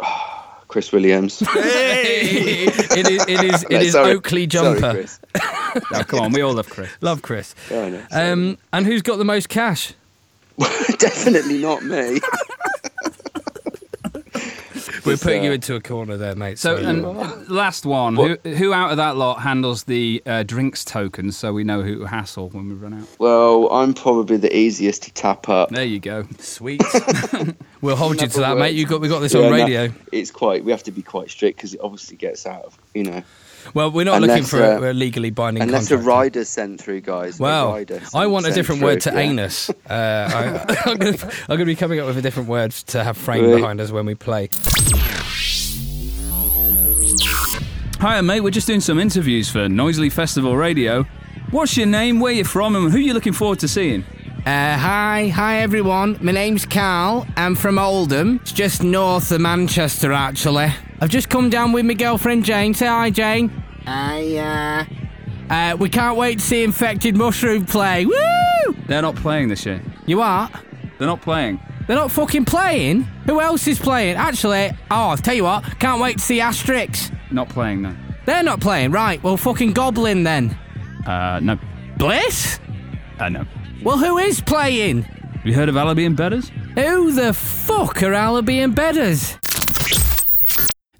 Chris 0.68 0.92
Williams. 0.92 1.42
it 1.46 3.06
is. 3.08 3.24
It 3.28 3.44
is. 3.44 3.62
It 3.64 3.70
No, 3.70 3.78
is 3.78 3.92
sorry. 3.92 4.10
Oakley 4.12 4.48
Sorry, 4.50 4.78
jumper. 4.80 4.92
Chris. 4.92 5.20
Oh, 5.92 6.02
come 6.04 6.20
on, 6.20 6.32
we 6.32 6.40
all 6.40 6.54
love 6.54 6.70
Chris. 6.70 6.88
Love 7.02 7.20
Chris. 7.20 7.54
Oh, 7.70 7.90
no, 7.90 8.02
sorry. 8.10 8.30
Um, 8.30 8.56
and 8.72 8.86
who's 8.86 9.02
got 9.02 9.16
the 9.18 9.26
most 9.26 9.50
cash? 9.50 9.92
Definitely 10.98 11.58
not 11.58 11.82
me. 11.84 12.18
We're 15.06 15.12
It's, 15.14 15.22
putting 15.22 15.42
uh, 15.42 15.44
you 15.44 15.52
into 15.52 15.74
a 15.74 15.80
corner 15.80 16.16
there, 16.16 16.34
mate. 16.34 16.58
So, 16.58 16.76
Sorry. 16.76 16.84
and 16.86 17.48
last 17.48 17.86
one. 17.86 18.16
Who, 18.16 18.36
who 18.50 18.72
out 18.72 18.90
of 18.90 18.96
that 18.96 19.16
lot 19.16 19.40
handles 19.40 19.84
the 19.84 20.22
uh, 20.26 20.42
drinks 20.42 20.84
tokens 20.84 21.36
so 21.36 21.52
we 21.52 21.64
know 21.64 21.82
who 21.82 22.00
to 22.00 22.04
hassle 22.06 22.48
when 22.50 22.68
we 22.68 22.74
run 22.74 22.94
out? 22.94 23.06
Well, 23.18 23.72
I'm 23.72 23.94
probably 23.94 24.36
the 24.36 24.54
easiest 24.54 25.04
to 25.04 25.12
tap 25.12 25.48
up. 25.48 25.70
There 25.70 25.84
you 25.84 26.00
go. 26.00 26.26
Sweet. 26.38 26.82
we'll 27.80 27.96
hold 27.96 28.20
you 28.20 28.26
to 28.28 28.40
that, 28.40 28.48
Never 28.48 28.60
mate. 28.60 28.74
You 28.74 28.86
got 28.86 29.00
we 29.00 29.08
got 29.08 29.20
this 29.20 29.34
Yeah, 29.34 29.40
on 29.40 29.50
no, 29.50 29.56
radio. 29.56 29.92
it's 30.12 30.30
quite. 30.30 30.64
We 30.64 30.70
have 30.72 30.82
to 30.84 30.92
be 30.92 31.02
quite 31.02 31.30
strict 31.30 31.58
because 31.58 31.74
it 31.74 31.80
obviously 31.82 32.16
gets 32.16 32.46
out 32.46 32.64
of 32.64 32.78
you 32.94 33.04
know. 33.04 33.22
Well, 33.74 33.90
we're 33.90 34.04
not 34.04 34.16
Unless, 34.16 34.28
looking 34.28 34.44
for 34.44 34.62
a, 34.62 34.88
uh, 34.88 34.92
a 34.92 34.94
legally 34.94 35.30
binding 35.30 35.62
Unless 35.62 35.86
a 35.86 35.96
contract. 35.96 36.06
rider's 36.06 36.48
sent 36.48 36.80
through, 36.80 37.00
guys. 37.02 37.38
a 37.38 37.42
Well, 37.42 37.84
I 38.14 38.26
want 38.26 38.46
a 38.46 38.52
different 38.52 38.80
through, 38.80 38.88
word 38.88 39.00
to 39.02 39.10
yeah. 39.12 39.18
anus. 39.20 39.70
Uh, 39.86 39.94
I, 39.94 40.76
I'm 40.90 40.96
going 40.98 41.58
to 41.60 41.64
be 41.64 41.76
coming 41.76 42.00
up 42.00 42.06
with 42.06 42.18
a 42.18 42.22
different 42.22 42.48
word 42.48 42.72
to 42.72 43.04
have 43.04 43.16
framed 43.16 43.46
Really? 43.46 43.60
behind 43.60 43.80
us 43.80 43.92
when 43.92 44.04
we 44.04 44.14
play. 44.16 44.48
Hiya, 48.00 48.22
mate. 48.22 48.40
We're 48.40 48.50
just 48.50 48.66
doing 48.66 48.80
some 48.80 48.98
interviews 48.98 49.48
for 49.48 49.68
Noisily 49.68 50.10
Festival 50.10 50.56
Radio. 50.56 51.04
What's 51.50 51.76
your 51.76 51.86
name, 51.86 52.20
where 52.20 52.32
you 52.32 52.44
from, 52.44 52.74
and 52.76 52.90
who 52.90 52.98
you 52.98 53.14
looking 53.14 53.32
forward 53.32 53.58
to 53.60 53.68
seeing? 53.68 54.04
Uh, 54.46 54.78
hi, 54.78 55.26
hi 55.26 55.58
everyone. 55.58 56.16
My 56.20 56.30
name's 56.30 56.64
Carl. 56.64 57.26
I'm 57.36 57.56
from 57.56 57.80
Oldham. 57.80 58.38
It's 58.42 58.52
just 58.52 58.80
north 58.80 59.32
of 59.32 59.40
Manchester, 59.40 60.12
actually. 60.12 60.72
I've 61.00 61.10
just 61.10 61.28
come 61.28 61.50
down 61.50 61.72
with 61.72 61.84
my 61.84 61.94
girlfriend 61.94 62.44
Jane. 62.44 62.72
Say 62.72 62.86
hi, 62.86 63.10
Jane. 63.10 63.48
Hi, 63.86 64.36
uh. 64.36 64.84
Uh, 65.52 65.76
we 65.78 65.88
can't 65.88 66.16
wait 66.16 66.38
to 66.38 66.44
see 66.44 66.62
Infected 66.62 67.16
Mushroom 67.16 67.66
play. 67.66 68.06
Woo! 68.06 68.14
They're 68.86 69.02
not 69.02 69.16
playing 69.16 69.48
this 69.48 69.66
year. 69.66 69.82
You 70.06 70.20
are? 70.20 70.48
They're 70.98 71.08
not 71.08 71.22
playing. 71.22 71.58
They're 71.88 71.96
not 71.96 72.12
fucking 72.12 72.44
playing? 72.44 73.02
Who 73.26 73.40
else 73.40 73.66
is 73.66 73.80
playing? 73.80 74.14
Actually, 74.14 74.70
oh, 74.92 75.08
I'll 75.08 75.16
tell 75.16 75.34
you 75.34 75.42
what, 75.42 75.64
can't 75.80 76.00
wait 76.00 76.18
to 76.18 76.22
see 76.22 76.38
Astrix. 76.38 77.12
Not 77.32 77.48
playing, 77.48 77.82
no. 77.82 77.96
They're 78.26 78.44
not 78.44 78.60
playing, 78.60 78.92
right? 78.92 79.20
Well, 79.24 79.38
fucking 79.38 79.72
Goblin 79.72 80.22
then. 80.22 80.56
Uh, 81.04 81.40
no. 81.42 81.58
Bliss? 81.98 82.60
Uh, 83.18 83.28
no. 83.28 83.44
Well, 83.86 83.98
who 83.98 84.18
is 84.18 84.40
playing? 84.40 85.02
Have 85.02 85.46
you 85.46 85.54
heard 85.54 85.68
of 85.68 85.76
Alibi 85.76 86.02
and 86.02 86.16
Bedders? 86.16 86.50
Who 86.74 87.12
the 87.12 87.32
fuck 87.32 88.02
are 88.02 88.14
Alibi 88.14 88.54
and 88.54 88.74
Bedders? 88.74 89.38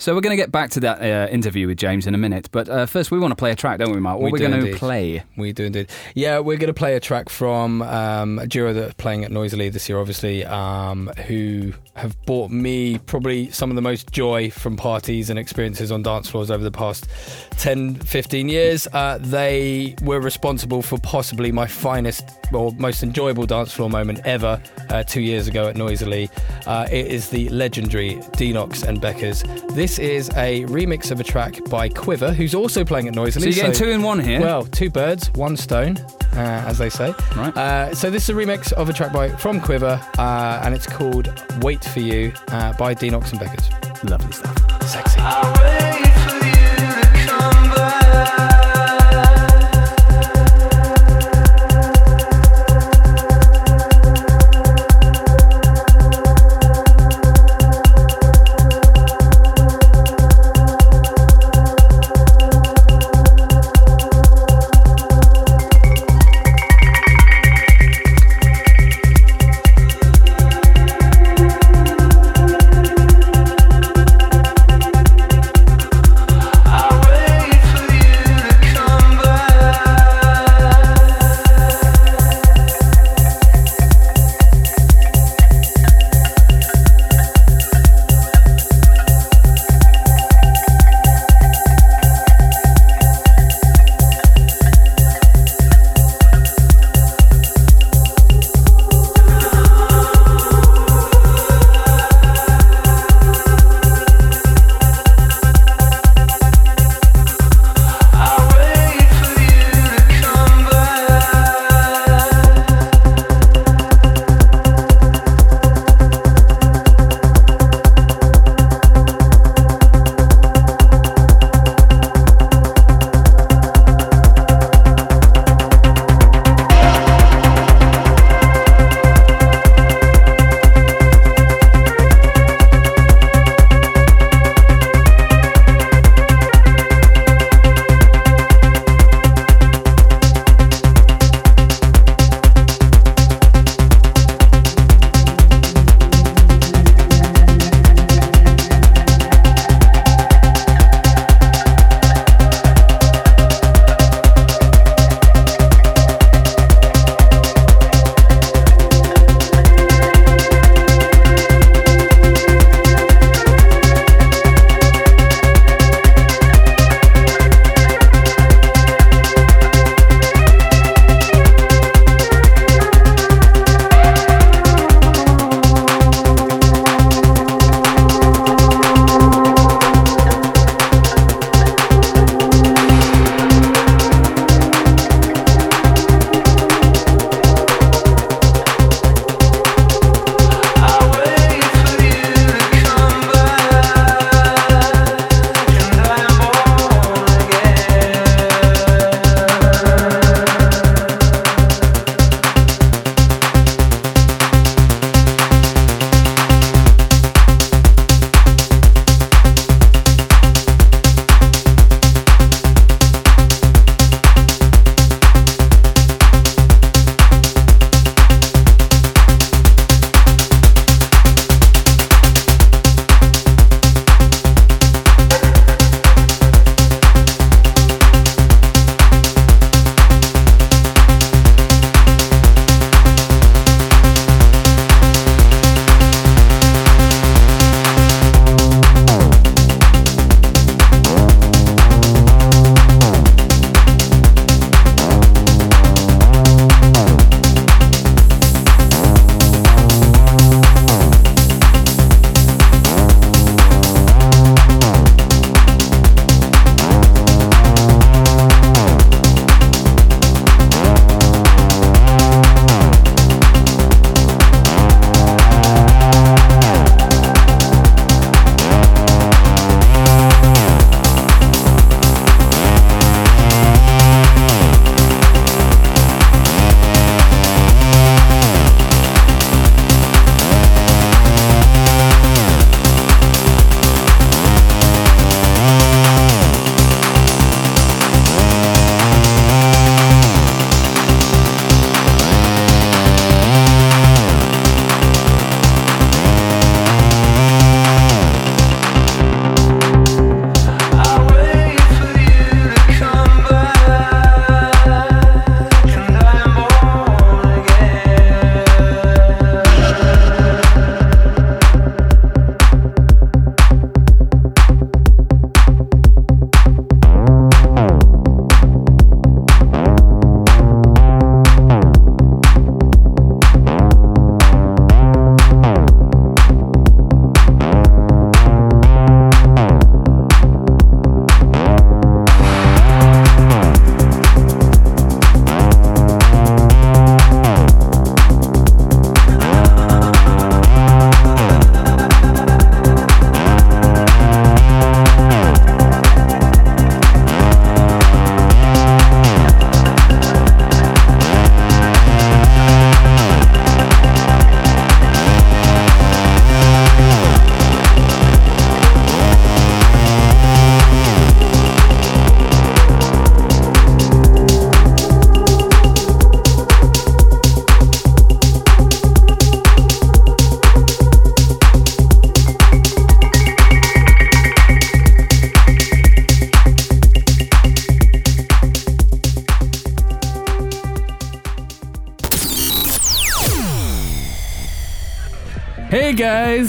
So 0.06 0.14
we're 0.14 0.20
going 0.20 0.36
to 0.36 0.40
get 0.40 0.52
back 0.52 0.70
to 0.70 0.80
that 0.82 1.02
uh, 1.02 1.28
interview 1.32 1.66
with 1.66 1.78
James 1.78 2.06
in 2.06 2.14
a 2.14 2.16
minute, 2.16 2.48
but 2.52 2.68
uh, 2.68 2.86
first 2.86 3.10
we 3.10 3.18
want 3.18 3.32
to 3.32 3.34
play 3.34 3.50
a 3.50 3.56
track, 3.56 3.80
don't 3.80 3.92
we, 3.92 3.98
Mark? 3.98 4.20
What 4.20 4.30
We 4.30 4.40
are 4.40 4.48
going 4.48 4.64
to 4.64 4.76
play? 4.76 5.24
We 5.36 5.52
do 5.52 5.64
indeed. 5.64 5.90
Yeah, 6.14 6.38
we're 6.38 6.58
going 6.58 6.68
to 6.68 6.74
play 6.74 6.94
a 6.94 7.00
track 7.00 7.28
from 7.28 7.82
um, 7.82 8.38
a 8.38 8.46
duo 8.46 8.72
that's 8.72 8.94
playing 8.94 9.24
at 9.24 9.32
Noisily 9.32 9.68
this 9.68 9.88
year, 9.88 9.98
obviously, 9.98 10.44
um, 10.44 11.08
who 11.26 11.72
have 11.96 12.16
brought 12.24 12.52
me 12.52 12.98
probably 12.98 13.50
some 13.50 13.68
of 13.68 13.74
the 13.74 13.82
most 13.82 14.12
joy 14.12 14.48
from 14.48 14.76
parties 14.76 15.28
and 15.28 15.40
experiences 15.40 15.90
on 15.90 16.02
dance 16.02 16.28
floors 16.28 16.52
over 16.52 16.62
the 16.62 16.70
past 16.70 17.08
10, 17.58 17.96
15 17.96 18.48
years. 18.48 18.86
Uh, 18.92 19.18
they 19.20 19.96
were 20.02 20.20
responsible 20.20 20.82
for 20.82 20.98
possibly 20.98 21.50
my 21.50 21.66
finest 21.66 22.30
or 22.52 22.70
most 22.78 23.02
enjoyable 23.02 23.46
dance 23.46 23.72
floor 23.72 23.90
moment 23.90 24.20
ever 24.24 24.62
uh, 24.90 25.02
two 25.02 25.22
years 25.22 25.48
ago 25.48 25.66
at 25.66 25.74
Noisily. 25.74 26.30
Uh, 26.66 26.86
it 26.92 27.06
is 27.06 27.30
the 27.30 27.48
legendary 27.48 28.16
Denox 28.36 28.86
and 28.86 29.00
Beckers. 29.00 29.42
This 29.74 29.95
is 29.98 30.28
a 30.30 30.64
remix 30.64 31.10
of 31.10 31.20
a 31.20 31.24
track 31.24 31.58
by 31.68 31.88
Quiver, 31.88 32.32
who's 32.32 32.54
also 32.54 32.84
playing 32.84 33.08
at 33.08 33.14
Noisily. 33.14 33.52
So 33.52 33.60
you're 33.60 33.66
getting 33.72 33.72
two 33.72 33.90
in 33.90 34.02
one 34.02 34.20
here. 34.20 34.40
Well, 34.40 34.64
two 34.64 34.90
birds, 34.90 35.30
one 35.34 35.56
stone, 35.56 35.96
uh, 36.32 36.64
as 36.66 36.78
they 36.78 36.90
say. 36.90 37.14
Right. 37.36 37.56
Uh, 37.56 37.94
so 37.94 38.10
this 38.10 38.24
is 38.24 38.30
a 38.30 38.38
remix 38.38 38.72
of 38.72 38.88
a 38.88 38.92
track 38.92 39.12
by 39.12 39.28
from 39.30 39.60
Quiver, 39.60 40.00
uh, 40.18 40.60
and 40.64 40.74
it's 40.74 40.86
called 40.86 41.32
"Wait 41.60 41.84
for 41.84 42.00
You" 42.00 42.32
uh, 42.48 42.72
by 42.74 42.94
Denox 42.94 43.32
and 43.32 43.40
Beckers. 43.40 43.70
Lovely 44.08 44.32
stuff. 44.32 44.82
Sexy. 44.82 46.05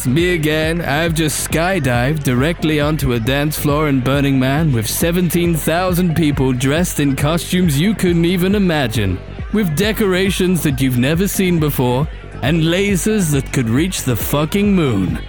Me 0.06 0.36
again. 0.36 0.82
I've 0.82 1.14
just 1.14 1.50
skydived 1.50 2.24
directly 2.24 2.82
onto 2.82 3.14
a 3.14 3.20
dance 3.20 3.58
floor 3.58 3.88
in 3.88 4.02
Burning 4.02 4.38
Man 4.38 4.74
with 4.74 4.88
17,000 4.88 6.16
people 6.16 6.52
dressed 6.52 7.00
in 7.00 7.16
costumes 7.16 7.80
you 7.80 7.96
couldn't 7.96 8.26
even 8.26 8.54
imagine. 8.54 9.18
With 9.54 9.76
decorations 9.78 10.62
that 10.64 10.82
you've 10.82 10.98
never 10.98 11.28
seen 11.28 11.60
before, 11.60 12.08
and 12.44 12.64
lasers 12.64 13.32
that 13.32 13.52
could 13.54 13.70
reach 13.70 14.04
the 14.04 14.16
fucking 14.16 14.76
moon. 14.76 15.20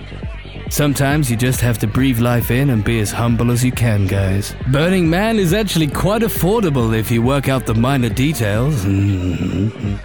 Sometimes 0.70 1.30
you 1.30 1.36
just 1.36 1.60
have 1.60 1.78
to 1.78 1.86
breathe 1.86 2.18
life 2.18 2.50
in 2.50 2.70
and 2.70 2.84
be 2.84 3.00
as 3.00 3.10
humble 3.10 3.50
as 3.50 3.64
you 3.64 3.72
can, 3.72 4.06
guys. 4.06 4.54
Burning 4.72 5.08
Man 5.08 5.38
is 5.38 5.54
actually 5.54 5.86
quite 5.86 6.22
affordable 6.22 6.98
if 6.98 7.10
you 7.10 7.22
work 7.22 7.48
out 7.48 7.64
the 7.64 7.74
minor 7.74 8.10
details. 8.10 8.84
Mm-hmm. 8.84 9.96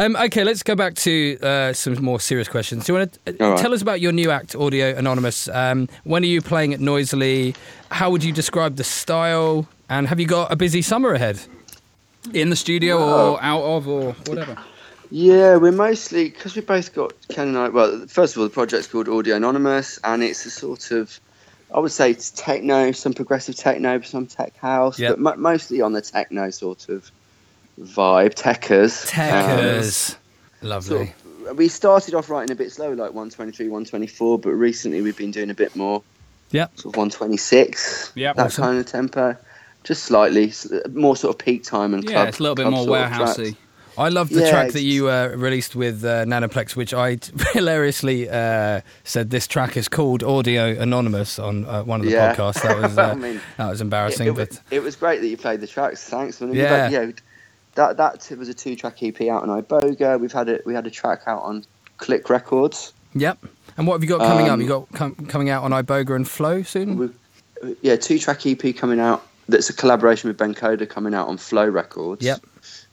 Um, 0.00 0.16
okay, 0.16 0.44
let's 0.44 0.62
go 0.62 0.74
back 0.74 0.94
to 0.94 1.38
uh, 1.42 1.74
some 1.74 2.02
more 2.02 2.18
serious 2.18 2.48
questions. 2.48 2.86
Do 2.86 2.94
you 2.94 2.98
want 3.00 3.18
to 3.26 3.44
uh, 3.44 3.50
right. 3.50 3.58
tell 3.58 3.74
us 3.74 3.82
about 3.82 4.00
your 4.00 4.12
new 4.12 4.30
act, 4.30 4.56
Audio 4.56 4.96
Anonymous? 4.96 5.46
Um, 5.48 5.90
when 6.04 6.22
are 6.22 6.26
you 6.26 6.40
playing 6.40 6.72
it 6.72 6.80
noisily? 6.80 7.54
How 7.90 8.08
would 8.10 8.24
you 8.24 8.32
describe 8.32 8.76
the 8.76 8.84
style? 8.84 9.68
And 9.90 10.08
have 10.08 10.18
you 10.18 10.26
got 10.26 10.50
a 10.50 10.56
busy 10.56 10.80
summer 10.80 11.12
ahead? 11.12 11.38
In 12.32 12.48
the 12.48 12.56
studio 12.56 12.96
or 12.96 13.42
out 13.42 13.60
of 13.60 13.86
or 13.86 14.12
whatever. 14.24 14.56
Yeah, 15.10 15.56
we're 15.56 15.70
mostly 15.70 16.30
because 16.30 16.56
we 16.56 16.62
both 16.62 16.94
got 16.94 17.12
Ken 17.28 17.48
and 17.48 17.58
I. 17.58 17.68
Well, 17.68 18.06
first 18.06 18.34
of 18.34 18.40
all, 18.40 18.48
the 18.48 18.54
project's 18.54 18.86
called 18.86 19.06
Audio 19.06 19.36
Anonymous, 19.36 19.98
and 20.02 20.22
it's 20.22 20.46
a 20.46 20.50
sort 20.50 20.92
of, 20.92 21.20
I 21.74 21.78
would 21.78 21.92
say, 21.92 22.12
it's 22.12 22.30
techno, 22.30 22.92
some 22.92 23.12
progressive 23.12 23.56
techno, 23.56 24.00
some 24.00 24.26
tech 24.26 24.56
house, 24.56 24.98
Yep. 24.98 25.10
but 25.10 25.18
mo- 25.18 25.50
mostly 25.50 25.82
on 25.82 25.92
the 25.92 26.00
techno 26.00 26.48
sort 26.48 26.88
of 26.88 27.10
vibe. 27.80 28.34
Techers, 28.34 29.10
Techers. 29.10 30.16
Lovely. 30.62 30.96
Um, 31.00 31.06
sort 31.06 31.50
of- 31.50 31.56
we 31.58 31.68
started 31.68 32.14
off 32.14 32.30
writing 32.30 32.52
a 32.52 32.54
bit 32.54 32.70
slow, 32.70 32.90
like 32.90 33.12
123, 33.12 33.66
124, 33.68 34.38
but 34.38 34.50
recently 34.50 35.00
we've 35.02 35.16
been 35.16 35.30
doing 35.32 35.50
a 35.50 35.54
bit 35.54 35.74
more, 35.74 36.02
Yeah. 36.52 36.66
sort 36.76 36.94
of 36.94 36.98
126. 36.98 38.12
Yeah. 38.14 38.32
that 38.34 38.46
Awesome. 38.46 38.64
kind 38.64 38.78
of 38.78 38.86
tempo, 38.86 39.36
just 39.82 40.04
slightly 40.04 40.52
more 40.92 41.16
sort 41.16 41.34
of 41.34 41.38
peak 41.44 41.64
time 41.64 41.94
and 41.94 42.04
Yeah, 42.04 42.10
club. 42.10 42.28
it's 42.28 42.38
a 42.38 42.42
little 42.42 42.54
bit 42.54 42.66
more 42.68 42.86
warehousey. 42.86 43.56
I 43.98 44.08
love 44.08 44.28
the 44.30 44.42
Yeah, 44.42 44.50
track 44.50 44.72
that 44.72 44.82
you 44.82 45.08
uh, 45.10 45.32
released 45.34 45.74
with 45.74 46.04
uh, 46.04 46.24
Nanoplex, 46.24 46.76
which 46.76 46.94
I 46.94 47.18
hilariously 47.52 48.28
uh, 48.30 48.82
said 49.02 49.30
this 49.30 49.46
track 49.48 49.76
is 49.76 49.88
called 49.88 50.22
Audio 50.22 50.78
Anonymous 50.80 51.38
on 51.38 51.64
uh, 51.64 51.82
one 51.82 52.00
of 52.00 52.06
the 52.06 52.12
Yeah. 52.12 52.34
podcasts. 52.34 52.62
That 52.62 52.78
was 52.80 52.96
uh, 52.98 53.02
I 53.02 53.14
mean, 53.14 53.40
that 53.56 53.68
was 53.70 53.80
embarrassing, 53.80 54.28
it, 54.28 54.30
it, 54.30 54.36
but 54.36 54.48
was, 54.50 54.60
it 54.70 54.82
was 54.82 54.94
great 54.96 55.20
that 55.22 55.26
you 55.26 55.36
played 55.36 55.60
the 55.60 55.66
tracks. 55.66 56.04
Thanks. 56.08 56.40
man. 56.40 56.50
We've 56.50 56.60
Yeah. 56.60 56.88
had- 56.88 56.92
yeah. 56.92 57.10
That 57.80 57.96
that 57.96 58.38
was 58.38 58.48
a 58.48 58.54
two 58.54 58.76
track 58.76 59.02
EP 59.02 59.18
out 59.22 59.42
on 59.48 59.62
Iboga. 59.62 60.20
We've 60.20 60.32
had 60.32 60.48
a 60.48 60.60
we 60.66 60.74
had 60.74 60.86
a 60.86 60.90
track 60.90 61.22
out 61.26 61.42
on 61.42 61.64
Click 61.96 62.28
Records. 62.28 62.92
yep. 63.14 63.38
And 63.76 63.86
what 63.86 63.94
have 63.94 64.02
you 64.02 64.08
got 64.08 64.20
coming 64.20 64.46
up? 64.46 64.52
Um, 64.52 64.60
You 64.60 64.68
got 64.68 64.92
com- 64.92 65.14
coming 65.26 65.48
out 65.48 65.62
on 65.62 65.70
Iboga 65.70 66.14
and 66.16 66.28
Flow 66.28 66.62
soon? 66.62 67.14
Yeah, 67.80 67.96
two 67.96 68.18
track 68.18 68.44
EP 68.46 68.76
coming 68.76 69.00
out. 69.00 69.26
That's 69.48 69.70
a 69.70 69.72
collaboration 69.72 70.28
with 70.28 70.36
Ben 70.36 70.54
Coda 70.54 70.86
coming 70.86 71.14
out 71.14 71.28
on 71.28 71.38
Flow 71.38 71.66
Records. 71.66 72.22
Yep. 72.24 72.42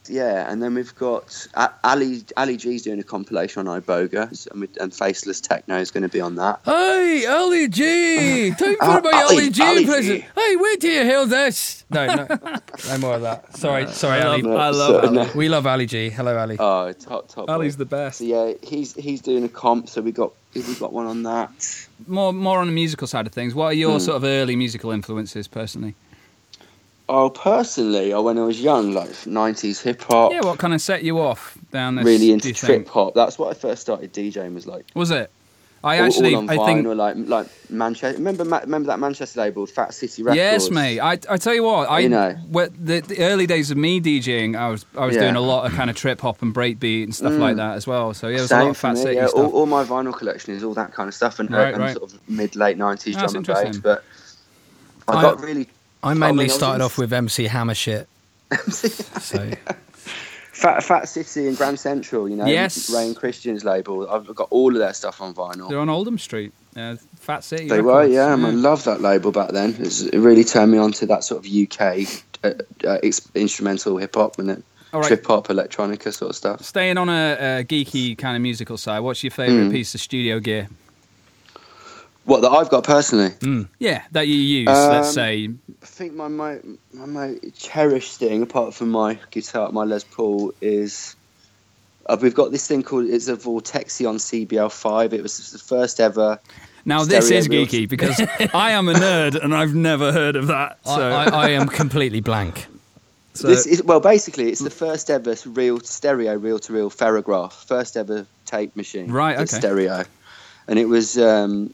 Yeah, 0.08 0.50
and 0.50 0.62
then 0.62 0.74
we've 0.74 0.94
got 0.94 1.46
A- 1.54 1.70
Ali 1.84 2.22
Ali 2.36 2.56
G's 2.56 2.82
doing 2.82 2.98
a 2.98 3.02
compilation 3.02 3.66
on 3.68 3.80
Iboga, 3.82 4.50
and, 4.50 4.60
we, 4.62 4.68
and 4.80 4.92
Faceless 4.94 5.40
Techno 5.40 5.78
is 5.78 5.90
going 5.90 6.02
to 6.02 6.08
be 6.08 6.20
on 6.20 6.36
that. 6.36 6.60
Hey, 6.64 7.26
Ali 7.26 7.68
G! 7.68 8.50
Time 8.58 8.76
for 8.76 8.84
Uh, 8.84 9.00
my 9.02 9.10
Ali- 9.12 9.36
Ali 9.36 9.50
G 9.50 9.62
Ali 9.62 9.80
G. 9.84 9.86
present. 9.86 10.24
Hey, 10.34 10.56
wait 10.56 10.80
till 10.80 10.92
you 10.92 11.04
hear 11.04 11.26
this. 11.26 11.84
No, 11.90 12.06
no, 12.06 12.26
no 12.88 12.98
more 12.98 13.14
of 13.14 13.22
that. 13.22 13.56
Sorry, 13.56 13.86
sorry, 13.88 14.20
I 14.20 14.26
Ali. 14.26 14.42
love, 14.42 14.56
I 14.60 14.72
So, 14.72 14.78
love 14.98 15.12
no. 15.12 15.30
We 15.34 15.48
love 15.48 15.66
Ali 15.66 15.86
G. 15.86 16.10
Hello, 16.10 16.36
Ali. 16.36 16.56
Oh, 16.58 16.92
top 16.92 17.28
top. 17.28 17.48
Ali's 17.48 17.76
boy. 17.76 17.78
the 17.80 17.86
best. 17.86 18.18
So 18.18 18.24
yeah, 18.24 18.52
he's 18.62 18.94
he's 18.94 19.20
doing 19.22 19.44
a 19.44 19.48
comp, 19.48 19.88
so 19.88 20.00
we 20.00 20.12
got 20.12 20.32
we 20.54 20.62
got 20.74 20.92
one 20.92 21.06
on 21.06 21.22
that. 21.24 21.50
More, 22.06 22.32
more 22.32 22.58
on 22.60 22.66
the 22.68 22.72
musical 22.72 23.06
side 23.06 23.26
of 23.26 23.32
things. 23.32 23.54
What 23.54 23.66
are 23.66 23.72
your 23.74 23.94
Hmm. 23.94 23.98
sort 23.98 24.16
of 24.16 24.24
early 24.24 24.54
musical 24.56 24.90
influences, 24.92 25.48
personally? 25.48 25.94
Oh, 27.10 27.30
personally, 27.30 28.12
oh, 28.12 28.20
when 28.22 28.36
I 28.38 28.42
was 28.42 28.60
young, 28.60 28.92
like 28.92 29.08
'90s 29.10 29.80
hip 29.82 30.02
hop, 30.02 30.30
Yeah, 30.32 30.40
what 30.42 30.58
kind 30.58 30.74
of 30.74 30.80
set 30.82 31.02
you 31.02 31.18
off 31.18 31.56
down 31.70 31.94
this? 31.94 32.04
really 32.04 32.32
into 32.32 32.52
trip 32.52 32.86
hop. 32.88 33.14
That's 33.14 33.38
what 33.38 33.50
I 33.50 33.54
first 33.58 33.80
started 33.80 34.12
DJing. 34.12 34.52
Was 34.54 34.66
like 34.66 34.84
Was 34.94 35.10
it? 35.10 35.30
I 35.82 36.00
all, 36.00 36.06
actually, 36.06 36.34
all 36.34 36.50
I 36.50 36.56
vinyl, 36.56 36.66
think. 36.66 36.86
like 36.88 37.16
like 37.28 37.46
Manchester. 37.70 38.18
Remember 38.18 38.42
remember 38.44 38.88
that 38.88 38.98
Manchester 38.98 39.40
label, 39.40 39.64
Fat 39.64 39.94
City 39.94 40.22
Records. 40.24 40.36
Yes, 40.36 40.70
mate. 40.70 40.98
I, 41.00 41.12
I 41.30 41.36
tell 41.38 41.54
you 41.54 41.62
what, 41.62 41.88
I 41.88 42.00
You 42.00 42.08
know. 42.08 42.36
the, 42.50 43.00
the 43.00 43.20
early 43.20 43.46
days 43.46 43.70
of 43.70 43.76
me 43.78 44.00
DJing, 44.00 44.54
I 44.58 44.68
was 44.70 44.84
I 44.96 45.06
was 45.06 45.14
Yeah. 45.14 45.22
doing 45.22 45.36
a 45.36 45.40
lot 45.40 45.64
of 45.66 45.72
kind 45.72 45.88
of 45.88 45.94
trip 45.96 46.20
hop 46.20 46.42
and 46.42 46.52
breakbeat 46.52 47.04
and 47.04 47.14
stuff 47.14 47.32
Mm. 47.32 47.38
like 47.38 47.56
that 47.56 47.76
as 47.76 47.86
well. 47.86 48.12
So 48.12 48.26
yeah, 48.26 48.34
there 48.38 48.42
was 48.42 48.50
a 48.52 48.58
lot 48.58 48.70
of 48.70 48.76
Fat 48.76 48.94
me, 48.96 49.00
City 49.02 49.14
yeah. 49.16 49.28
stuff. 49.28 49.40
All, 49.44 49.50
all 49.52 49.66
my 49.66 49.84
vinyl 49.84 50.12
collection 50.12 50.52
is 50.52 50.64
all 50.64 50.74
that 50.74 50.92
kind 50.92 51.08
of 51.08 51.14
stuff, 51.14 51.38
and, 51.38 51.48
Right, 51.50 51.72
and 51.72 51.82
right. 51.82 51.96
sort 51.96 52.12
of 52.12 52.20
mid 52.28 52.54
late 52.56 52.76
'90s 52.76 53.14
That's 53.14 53.32
drum 53.32 53.36
and 53.36 53.46
bass. 53.46 53.78
But 53.78 54.04
I- 55.06 55.22
got 55.22 55.40
really 55.40 55.68
I 56.02 56.10
I 56.10 56.14
mainly 56.14 56.44
mean, 56.44 56.50
started 56.50 56.76
in- 56.76 56.82
off 56.82 56.98
with 56.98 57.12
MC 57.12 57.44
Hammer 57.44 57.74
shit. 57.74 58.08
So 59.20 59.50
Fat 60.52 60.82
Fat 60.82 61.08
City 61.08 61.46
and 61.48 61.56
Grand 61.56 61.78
Central. 61.78 62.28
You 62.28 62.36
know, 62.36 62.46
Yes. 62.46 62.90
Ray 62.90 63.06
and 63.06 63.16
Christian's 63.16 63.64
label. 63.64 64.08
I've 64.10 64.34
got 64.34 64.48
all 64.50 64.72
of 64.72 64.78
their 64.78 64.92
stuff 64.94 65.20
on 65.20 65.34
vinyl. 65.34 65.68
They're 65.68 65.78
on 65.78 65.88
Oldham 65.88 66.18
Street, 66.18 66.52
uh, 66.76 66.96
Fat 67.20 67.44
City. 67.44 67.68
They 67.68 67.80
were, 67.80 67.98
Records. 68.00 68.14
yeah. 68.14 68.26
I 68.32 68.50
love 68.50 68.84
that 68.84 69.00
label 69.00 69.30
back 69.32 69.50
then. 69.50 69.76
It's, 69.78 70.02
it 70.02 70.18
really 70.18 70.44
turned 70.44 70.72
me 70.72 70.78
on 70.78 70.92
to 70.92 71.06
that 71.06 71.22
sort 71.24 71.44
of 71.44 71.52
UK 71.52 72.06
uh, 72.44 72.50
uh, 72.84 72.98
ex- 73.02 73.28
instrumental 73.34 73.96
hip 73.98 74.14
hop 74.14 74.38
and 74.38 74.48
then 74.48 74.62
All 74.92 75.00
right. 75.00 75.06
trip 75.06 75.26
hop, 75.26 75.48
electronica 75.48 76.12
sort 76.12 76.30
of 76.30 76.36
stuff. 76.36 76.62
Staying 76.64 76.96
on 76.98 77.08
a, 77.08 77.60
a 77.60 77.64
geeky 77.64 78.16
kind 78.18 78.34
of 78.36 78.42
musical 78.42 78.76
side, 78.78 79.00
what's 79.00 79.22
your 79.22 79.30
favourite 79.30 79.68
Mm. 79.68 79.72
piece 79.72 79.94
of 79.94 80.00
studio 80.00 80.40
gear? 80.40 80.68
What 82.28 82.42
that 82.42 82.50
I've 82.50 82.68
got 82.68 82.84
personally, 82.84 83.32
Yeah, 83.78 84.02
that 84.12 84.28
you 84.28 84.34
use. 84.34 84.66
let's 84.66 85.08
Um, 85.08 85.14
say. 85.14 85.48
I 85.82 85.86
think 85.86 86.12
my 86.12 86.28
my 86.28 86.58
my 86.92 87.06
most 87.06 87.54
cherished 87.58 88.16
thing, 88.18 88.42
apart 88.42 88.74
from 88.74 88.90
my 88.90 89.18
guitar, 89.30 89.72
my 89.72 89.84
Les 89.84 90.04
Paul, 90.04 90.52
is 90.60 91.16
uh, 92.04 92.18
we've 92.20 92.34
got 92.34 92.52
this 92.52 92.66
thing 92.66 92.82
called 92.82 93.06
it's 93.06 93.28
a 93.28 93.36
Vortexion 93.36 94.16
CBL5. 94.18 95.14
It 95.14 95.22
was 95.22 95.52
the 95.52 95.58
first 95.58 96.00
ever. 96.00 96.38
Now 96.84 97.02
this 97.04 97.30
is 97.30 97.48
wheels. 97.48 97.68
geeky 97.68 97.88
because 97.94 98.20
I 98.52 98.72
am 98.72 98.90
a 98.90 98.92
nerd 98.92 99.42
and 99.42 99.54
I've 99.54 99.74
never 99.74 100.12
heard 100.12 100.36
of 100.36 100.48
that. 100.48 100.78
So, 100.84 101.00
I, 101.10 101.24
I 101.46 101.48
am 101.50 101.66
completely 101.66 102.20
blank. 102.20 102.66
so 103.32 103.46
this 103.48 103.64
is 103.66 103.82
well, 103.82 104.00
basically, 104.00 104.50
it's 104.50 104.60
the 104.60 104.68
first 104.84 105.08
ever 105.08 105.34
real 105.46 105.80
stereo, 105.80 106.34
reel 106.36 106.58
to 106.58 106.74
reel 106.74 106.90
ferrograph, 106.90 107.52
first 107.52 107.96
ever 107.96 108.26
tape 108.44 108.76
machine. 108.76 109.10
Right, 109.10 109.36
okay. 109.36 109.46
Stereo, 109.46 110.04
and 110.66 110.78
it 110.78 110.88
was 110.88 111.16
um, 111.16 111.72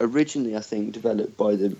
originally, 0.00 0.56
I 0.56 0.60
think, 0.60 0.92
developed 0.92 1.36
by 1.36 1.56
the 1.56 1.76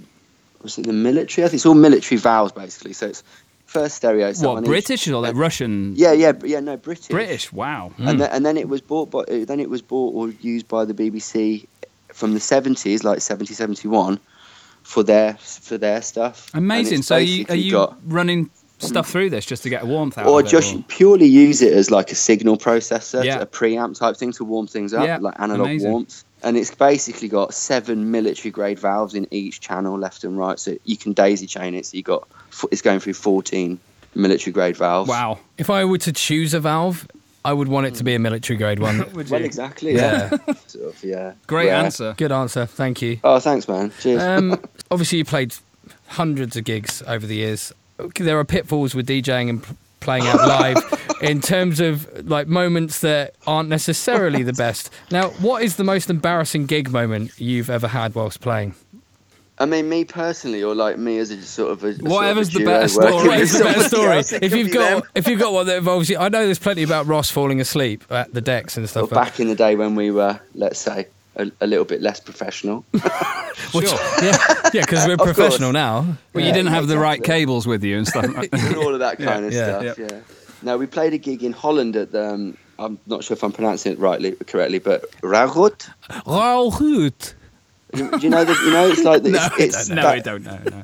was 0.63 0.79
it 0.79 0.87
the 0.87 0.93
military? 0.93 1.45
I 1.45 1.49
think 1.49 1.59
it's 1.59 1.67
all 1.67 1.75
military 1.75 2.19
valves 2.19 2.53
basically. 2.53 2.93
So 2.93 3.07
it's 3.07 3.23
first 3.67 3.97
stereo. 3.97 4.33
So 4.33 4.49
what 4.49 4.57
on 4.59 4.65
each- 4.65 4.69
British 4.69 5.09
or 5.09 5.21
like 5.21 5.37
Russian? 5.37 5.95
Yeah, 5.97 6.13
yeah, 6.13 6.33
yeah. 6.45 6.61
No, 6.61 6.77
British. 6.77 7.09
British. 7.09 7.53
Wow. 7.53 7.93
and 7.99 8.11
hmm. 8.11 8.17
then, 8.19 8.31
and 8.31 8.47
then 8.47 8.57
it 8.57 8.69
was 8.69 8.81
bought 8.81 9.11
by 9.11 9.21
uh, 9.21 9.45
then 9.45 9.61
it 9.61 9.71
was 9.71 9.83
bought 9.83 10.15
or 10.15 10.31
used 10.41 10.69
by 10.69 10.85
the 10.85 10.95
BBC 10.95 11.67
from 12.13 12.33
the 12.35 12.41
70s 12.41 13.05
like 13.05 13.21
70 13.21 13.55
71 13.55 14.19
for 14.83 15.03
their 15.03 15.35
for 15.35 15.79
their 15.79 16.03
stuff 16.03 16.51
Amazing. 16.55 17.03
So 17.03 17.17
you, 17.17 17.45
are 17.49 17.55
you 17.55 17.73
got- 17.73 17.99
running 18.05 18.47
mm. 18.47 18.51
stuff 18.83 19.11
through 19.11 19.31
this 19.31 19.45
just 19.45 19.63
to 19.65 19.71
get 19.71 19.83
a 19.83 19.87
warmth 19.87 20.19
out 20.19 20.27
or 20.27 20.43
just 20.43 20.89
purely 20.89 21.27
use 21.27 21.63
it 21.63 21.73
as 21.73 21.91
like 21.91 22.11
a 22.11 22.15
signal 22.15 22.57
processor 22.57 23.23
Yeah. 23.23 23.41
a 23.41 23.47
preamp 23.47 23.99
type 23.99 24.17
thing 24.17 24.33
to 24.33 24.45
warm 24.45 24.67
things 24.67 24.95
up 24.95 25.07
Yeah, 25.07 25.19
like 25.19 25.39
analog 25.39 25.67
amazing. 25.67 25.93
warmth 25.93 26.25
and 26.43 26.57
it's 26.57 26.75
basically 26.75 27.29
got 27.29 27.53
seven 27.55 28.11
military 28.11 28.51
grade 28.51 28.79
valves 28.79 29.15
in 29.15 29.27
each 29.31 29.61
channel 29.61 29.99
left 29.99 30.25
and 30.25 30.39
right 30.39 30.59
so 30.59 30.77
you 30.85 30.97
can 30.97 31.13
daisy 31.13 31.47
chain 31.47 31.75
it 31.75 31.87
so 31.87 31.97
you 31.97 32.03
got 32.03 32.27
it's 32.71 32.83
going 32.83 33.01
through 33.01 33.15
14 33.15 33.79
military 34.15 34.53
grade 34.53 34.77
valves 34.77 35.09
Wow. 35.09 35.39
If 35.59 35.71
I 35.71 35.85
were 35.85 35.99
to 35.99 36.13
choose 36.13 36.55
a 36.55 36.61
valve, 36.61 37.07
I 37.45 37.53
would 37.53 37.69
want 37.69 37.87
it 37.87 37.95
to 37.97 38.05
be 38.05 38.15
a 38.15 38.19
military 38.19 38.57
grade 38.57 38.79
one. 38.81 38.99
Would 39.15 39.31
well 39.31 39.41
you? 39.41 39.47
exactly 39.47 39.95
yeah, 39.95 40.29
sort 40.67 40.95
of, 40.95 41.05
yeah. 41.05 41.33
Great 41.47 41.67
Yeah. 41.67 41.83
answer. 41.83 42.15
Good 42.17 42.33
answer. 42.33 42.67
Thank 42.67 43.01
you. 43.01 43.21
oh 43.25 43.39
thanks 43.39 43.69
man 43.69 43.93
cheers 44.01 44.23
Um, 44.23 44.61
obviously, 44.91 45.19
you 45.19 45.25
played 45.25 45.55
hundreds 46.09 46.57
of 46.57 46.65
gigs 46.65 47.03
over 47.07 47.27
the 47.27 47.37
years. 47.37 47.73
There 48.17 48.39
are 48.39 48.45
pitfalls 48.45 48.95
with 48.95 49.07
DJing 49.09 49.49
and 49.51 49.63
p- 49.63 49.75
playing 50.01 50.27
out 50.27 50.37
live 50.37 51.19
in 51.23 51.41
terms 51.41 51.81
of 51.81 52.29
like 52.29 52.47
moments 52.47 53.01
that 53.01 53.35
aren't 53.47 53.69
necessarily 53.69 54.43
the 54.43 54.53
best. 54.53 54.91
Now, 55.11 55.31
what 55.31 55.63
is 55.63 55.77
the 55.77 55.85
most 55.85 56.11
embarrassing 56.11 56.67
gig 56.67 56.91
moment 56.91 57.33
you've 57.39 57.71
ever 57.71 57.89
had 57.89 58.15
whilst 58.15 58.41
playing? 58.41 58.75
I 59.61 59.67
mean, 59.67 59.89
me 59.89 60.05
personally, 60.05 60.63
or 60.63 60.75
like 60.75 60.99
me 60.99 61.19
as 61.19 61.33
a 61.33 61.43
sort 61.43 61.73
of 61.73 61.83
a 61.83 61.89
a 61.89 61.95
Whatever's 61.95 62.53
sort 62.53 62.65
the 62.65 62.71
of 62.71 62.77
a 62.77 62.81
better 62.81 62.89
story. 62.89 63.45
The 63.45 63.65
best 63.65 63.89
story? 63.89 64.41
If 64.41 64.55
you've 64.55 64.73
got 64.73 65.03
them. 65.03 65.11
if 65.17 65.27
you've 65.27 65.41
got 65.41 65.53
one 65.53 65.67
that 65.67 65.79
involves 65.79 66.09
you, 66.09 66.17
I 66.17 66.29
know 66.29 66.45
there's 66.45 66.61
plenty 66.61 66.85
about 66.85 67.07
Ross 67.07 67.31
falling 67.31 67.61
asleep 67.61 68.05
at 68.11 68.33
the 68.33 68.41
decks 68.41 68.77
and 68.77 68.89
stuff. 68.89 69.11
but- 69.11 69.17
back 69.17 69.41
in 69.41 69.49
the 69.49 69.57
day 69.57 69.75
when 69.75 69.97
we 69.97 70.13
were, 70.13 70.39
let's 70.55 70.79
say, 70.79 71.09
a, 71.39 71.51
a 71.61 71.67
little 71.67 71.85
bit 71.85 72.01
less 72.03 72.21
professional. 72.21 72.85
which- 73.73 73.89
Sure. 73.89 73.99
yeah, 74.23 74.37
yeah, 74.73 74.81
because 74.83 75.07
we're 75.07 75.15
Of 75.15 75.19
course. 75.21 75.35
professional 75.37 75.73
now. 75.73 76.01
Well, 76.33 76.43
you 76.43 76.49
Yeah, 76.49 76.53
didn't 76.55 76.71
have 76.71 76.89
the 76.89 76.99
right 76.99 77.19
exactly. 77.19 77.41
cables 77.41 77.67
with 77.67 77.85
you 77.85 77.97
and 77.99 78.07
stuff. 78.09 78.25
and 78.53 78.77
all 78.77 78.93
of 78.95 79.01
that 79.01 79.19
kind 79.19 79.45
of 79.45 79.53
Yeah, 79.53 79.81
stuff. 79.81 79.99
yeah. 79.99 80.07
Yeah. 80.11 80.21
No, 80.63 80.77
we 80.77 80.87
played 80.87 81.13
a 81.15 81.19
gig 81.19 81.43
in 81.45 81.53
Holland 81.53 81.95
at 81.97 82.13
the 82.13 82.29
um, 82.31 82.57
I'm 82.79 82.99
not 83.07 83.25
sure 83.25 83.37
if 83.37 83.43
I'm 83.43 83.53
pronouncing 83.53 83.93
it 83.93 83.99
rightly 83.99 84.33
correctly, 84.47 84.79
but 84.79 85.11
Rauchut. 85.23 85.89
Well, 86.27 86.71
good. 86.71 87.15
Do 87.93 88.19
you 88.21 88.29
know 88.31 88.45
that? 88.45 88.57
You 88.65 88.71
know, 88.71 88.89
it's 88.89 89.03
like 89.05 89.23
No, 89.23 89.31
it's, 89.31 89.39
I 89.39 89.65
it's 89.65 89.87
don't 89.89 89.97
No, 89.97 90.03
that- 90.03 90.15
I 90.15 90.19
don't 90.21 90.43
know. 90.45 90.59
No. 90.71 90.83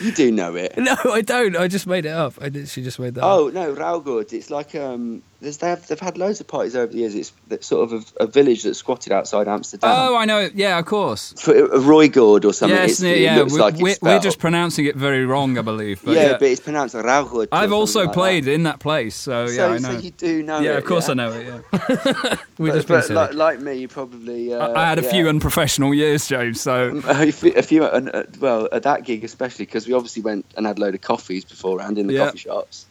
You 0.00 0.12
do 0.12 0.32
know 0.32 0.54
it. 0.56 0.78
No, 0.78 0.96
I 1.06 1.20
don't. 1.20 1.56
I 1.56 1.68
just 1.68 1.86
made 1.86 2.06
it 2.06 2.10
up. 2.12 2.34
I 2.40 2.44
literally 2.48 2.84
just 2.84 2.98
made 2.98 3.14
that 3.16 3.22
up. 3.24 3.38
Oh 3.38 3.48
no, 3.48 3.74
Raugud. 3.74 4.32
It's 4.32 4.48
like 4.50 4.74
um, 4.74 5.22
there's 5.40 5.58
they 5.58 5.68
have, 5.68 5.86
they've 5.86 5.98
had 5.98 6.18
loads 6.18 6.40
of 6.40 6.46
parties 6.46 6.76
over 6.76 6.92
the 6.92 6.98
years. 6.98 7.14
It's 7.14 7.32
it's 7.50 7.66
sort 7.66 7.90
of 7.90 8.14
a, 8.20 8.24
a 8.24 8.26
village 8.26 8.62
that's 8.62 8.78
squatted 8.78 9.12
outside 9.12 9.48
Amsterdam. 9.48 9.90
Oh, 9.92 10.16
I 10.16 10.24
know. 10.24 10.48
Yeah, 10.54 10.78
of 10.78 10.86
course. 10.86 11.34
For, 11.40 11.52
uh, 11.52 11.78
Roygord 11.78 12.44
or 12.44 12.52
something. 12.52 12.76
yes, 12.76 13.00
yeah, 13.02 13.10
it 13.10 13.20
yeah. 13.20 13.36
looks 13.36 13.52
We're, 13.52 13.58
like 13.58 13.76
we're, 13.76 13.96
we're 14.02 14.20
just 14.20 14.38
pronouncing 14.38 14.86
it 14.86 14.96
very 14.96 15.24
wrong, 15.24 15.56
I 15.56 15.62
believe. 15.62 16.02
But 16.04 16.14
yeah, 16.14 16.22
yeah, 16.22 16.32
but 16.32 16.42
it's 16.42 16.60
pronounced 16.60 16.94
Raugud. 16.94 17.46
or 17.46 17.48
I've 17.52 17.72
also 17.72 18.04
like 18.04 18.12
played 18.12 18.44
that. 18.44 18.52
in 18.52 18.64
that 18.64 18.80
place, 18.80 19.14
so 19.14 19.44
yeah, 19.44 19.56
so, 19.56 19.72
I 19.72 19.78
know. 19.78 19.92
so 19.92 19.98
you 19.98 20.10
do 20.10 20.42
know 20.42 20.60
yeah, 20.60 20.72
it. 20.72 20.78
of 20.78 20.84
course 20.84 21.06
yeah? 21.06 21.12
I 21.12 21.14
know 21.14 21.32
it. 21.32 21.46
Yeah. 21.46 22.36
we 22.58 22.70
But, 22.70 22.74
just 22.76 22.88
but 22.88 23.10
like, 23.10 23.34
like 23.34 23.60
me, 23.60 23.74
you 23.74 23.88
probably. 23.88 24.52
Uh, 24.52 24.68
I, 24.68 24.82
I 24.82 24.88
had 24.88 24.98
a 24.98 25.02
yeah. 25.02 25.10
few 25.10 25.28
unprofessional 25.28 25.94
years, 25.94 26.26
James. 26.28 26.60
So 26.60 27.00
a 27.06 27.32
few, 27.32 27.52
a 27.54 27.62
few 27.62 27.84
uh, 27.84 28.24
well, 28.40 28.68
at 28.72 28.82
that 28.82 29.04
gig 29.04 29.24
especially 29.24 29.64
because 29.66 29.86
we 29.86 29.94
obviously 29.94 30.22
went 30.22 30.44
and 30.56 30.66
had 30.66 30.78
a 30.78 30.80
load 30.80 30.94
of 30.94 31.00
coffees 31.00 31.44
beforehand 31.44 31.98
in 31.98 32.06
the 32.06 32.18
coffee 32.18 32.38
shops, 32.38 32.86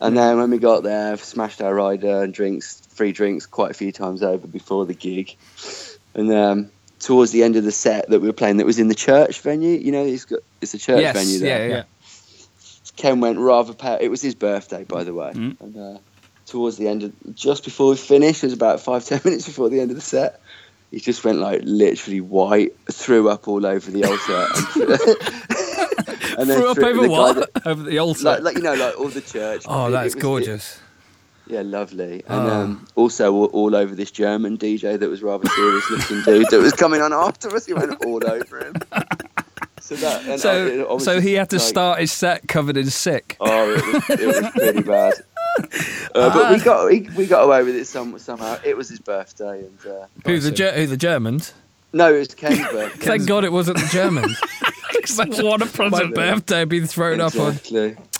and 0.00 0.16
then 0.16 0.38
when 0.38 0.50
we 0.50 0.58
got 0.58 0.82
there, 0.82 1.16
smashed 1.16 1.60
our 1.62 1.74
rider 1.74 2.22
and 2.22 2.32
drinks, 2.32 2.80
free 2.94 3.12
drinks, 3.12 3.46
quite 3.46 3.70
a 3.70 3.74
few 3.74 3.92
times 3.92 4.22
over 4.22 4.46
before 4.46 4.86
the 4.86 4.94
gig, 4.94 5.36
and 6.14 6.32
um, 6.32 6.70
towards 6.98 7.30
the 7.32 7.42
end 7.42 7.56
of 7.56 7.64
the 7.64 7.72
set 7.72 8.08
that 8.10 8.20
we 8.20 8.26
were 8.28 8.32
playing, 8.32 8.58
that 8.58 8.66
was 8.66 8.78
in 8.78 8.88
the 8.88 8.94
church 8.94 9.40
venue. 9.40 9.78
You 9.78 9.92
know, 9.92 10.04
it's 10.04 10.24
got 10.24 10.40
it's 10.60 10.74
a 10.74 10.78
church 10.78 11.00
yes, 11.00 11.16
venue 11.16 11.38
there. 11.38 11.68
yeah, 11.68 11.74
yeah. 11.76 11.82
Ken 12.96 13.20
went 13.20 13.38
rather. 13.38 13.72
Pa- 13.72 13.98
it 14.00 14.08
was 14.08 14.20
his 14.20 14.34
birthday, 14.34 14.84
by 14.84 15.04
the 15.04 15.14
way, 15.14 15.32
Mm. 15.34 15.60
and 15.60 15.76
uh, 15.76 15.98
towards 16.46 16.76
the 16.76 16.88
end, 16.88 17.02
of, 17.04 17.12
just 17.34 17.64
before 17.64 17.90
we 17.90 17.96
finished, 17.96 18.42
it 18.42 18.48
was 18.48 18.52
about 18.54 18.80
five 18.80 19.04
ten 19.06 19.20
minutes 19.24 19.46
before 19.46 19.68
the 19.70 19.80
end 19.80 19.90
of 19.90 19.96
the 19.96 20.02
set. 20.02 20.40
He 20.90 20.98
just 20.98 21.24
went 21.24 21.38
like 21.38 21.60
literally 21.62 22.20
white, 22.20 22.74
threw 22.90 23.28
up 23.28 23.46
all 23.46 23.64
over 23.64 23.90
the 23.92 24.04
altar, 24.04 24.48
and, 26.38 26.48
then 26.50 26.58
Threw 26.58 26.70
up 26.70 26.78
over 26.78 27.02
the 27.02 27.08
what? 27.10 27.52
that- 27.54 27.66
over 27.66 27.82
the 27.82 27.98
altar. 27.98 28.22
like, 28.24 28.42
like 28.42 28.56
you 28.56 28.62
know, 28.62 28.74
like 28.74 28.98
all 28.98 29.08
the 29.08 29.20
church. 29.20 29.64
oh, 29.68 29.90
that's 29.90 30.14
gorgeous. 30.14 30.76
it- 30.76 30.82
yeah, 31.54 31.62
lovely, 31.62 32.22
and 32.28 32.48
Oh. 32.48 32.50
um, 32.50 32.86
also 32.94 33.32
all, 33.34 33.46
all 33.46 33.74
over 33.74 33.92
this 33.96 34.12
German 34.12 34.56
DJ 34.56 34.96
that 35.00 35.10
was 35.10 35.20
rather 35.20 35.48
serious 35.48 35.90
looking 35.90 36.22
dude 36.22 36.46
that 36.50 36.60
was 36.60 36.72
coming 36.72 37.02
on 37.02 37.12
after 37.12 37.52
us. 37.56 37.66
He 37.66 37.74
went 37.74 38.04
all 38.04 38.24
over 38.24 38.58
him. 38.64 38.74
So 39.80 39.96
that, 39.96 40.24
and 40.26 40.40
so, 40.40 40.98
so 40.98 41.20
he 41.20 41.32
had 41.32 41.50
to 41.50 41.56
like- 41.56 41.66
start 41.66 41.98
his 42.00 42.12
set 42.12 42.46
covered 42.46 42.76
in 42.76 42.88
sick. 42.90 43.36
Oh, 43.40 43.72
it 43.72 43.84
was, 43.84 44.20
it 44.20 44.26
was 44.42 44.50
pretty 44.52 44.82
bad. 44.82 45.14
Uh, 46.14 46.32
but 46.32 46.52
we 46.52 46.60
got 46.64 46.86
we, 46.86 47.00
we 47.16 47.26
got 47.26 47.42
away 47.42 47.62
with 47.64 47.74
it 47.74 47.84
some, 47.84 48.16
somehow. 48.20 48.56
It 48.64 48.76
was 48.76 48.88
his 48.88 49.00
birthday, 49.00 49.58
and 49.60 49.78
uh, 49.86 50.06
Who 50.24 50.38
the 50.38 50.50
Ger- 50.52 50.72
who 50.72 50.86
the 50.86 50.96
Germans? 50.96 51.52
No, 51.92 52.14
it 52.14 52.18
was 52.18 52.34
Ken's 52.34 52.58
birthday. 52.58 52.88
Thank 53.06 53.26
God 53.26 53.44
it 53.44 53.52
wasn't 53.52 53.78
the 53.78 53.88
Germans. 53.90 54.40
what 55.16 55.62
a 55.62 55.64
My 55.64 55.70
present. 55.70 56.14
birthday 56.14 56.64
being 56.64 56.86
thrown 56.86 57.20
up 57.20 57.34
on. 57.36 57.58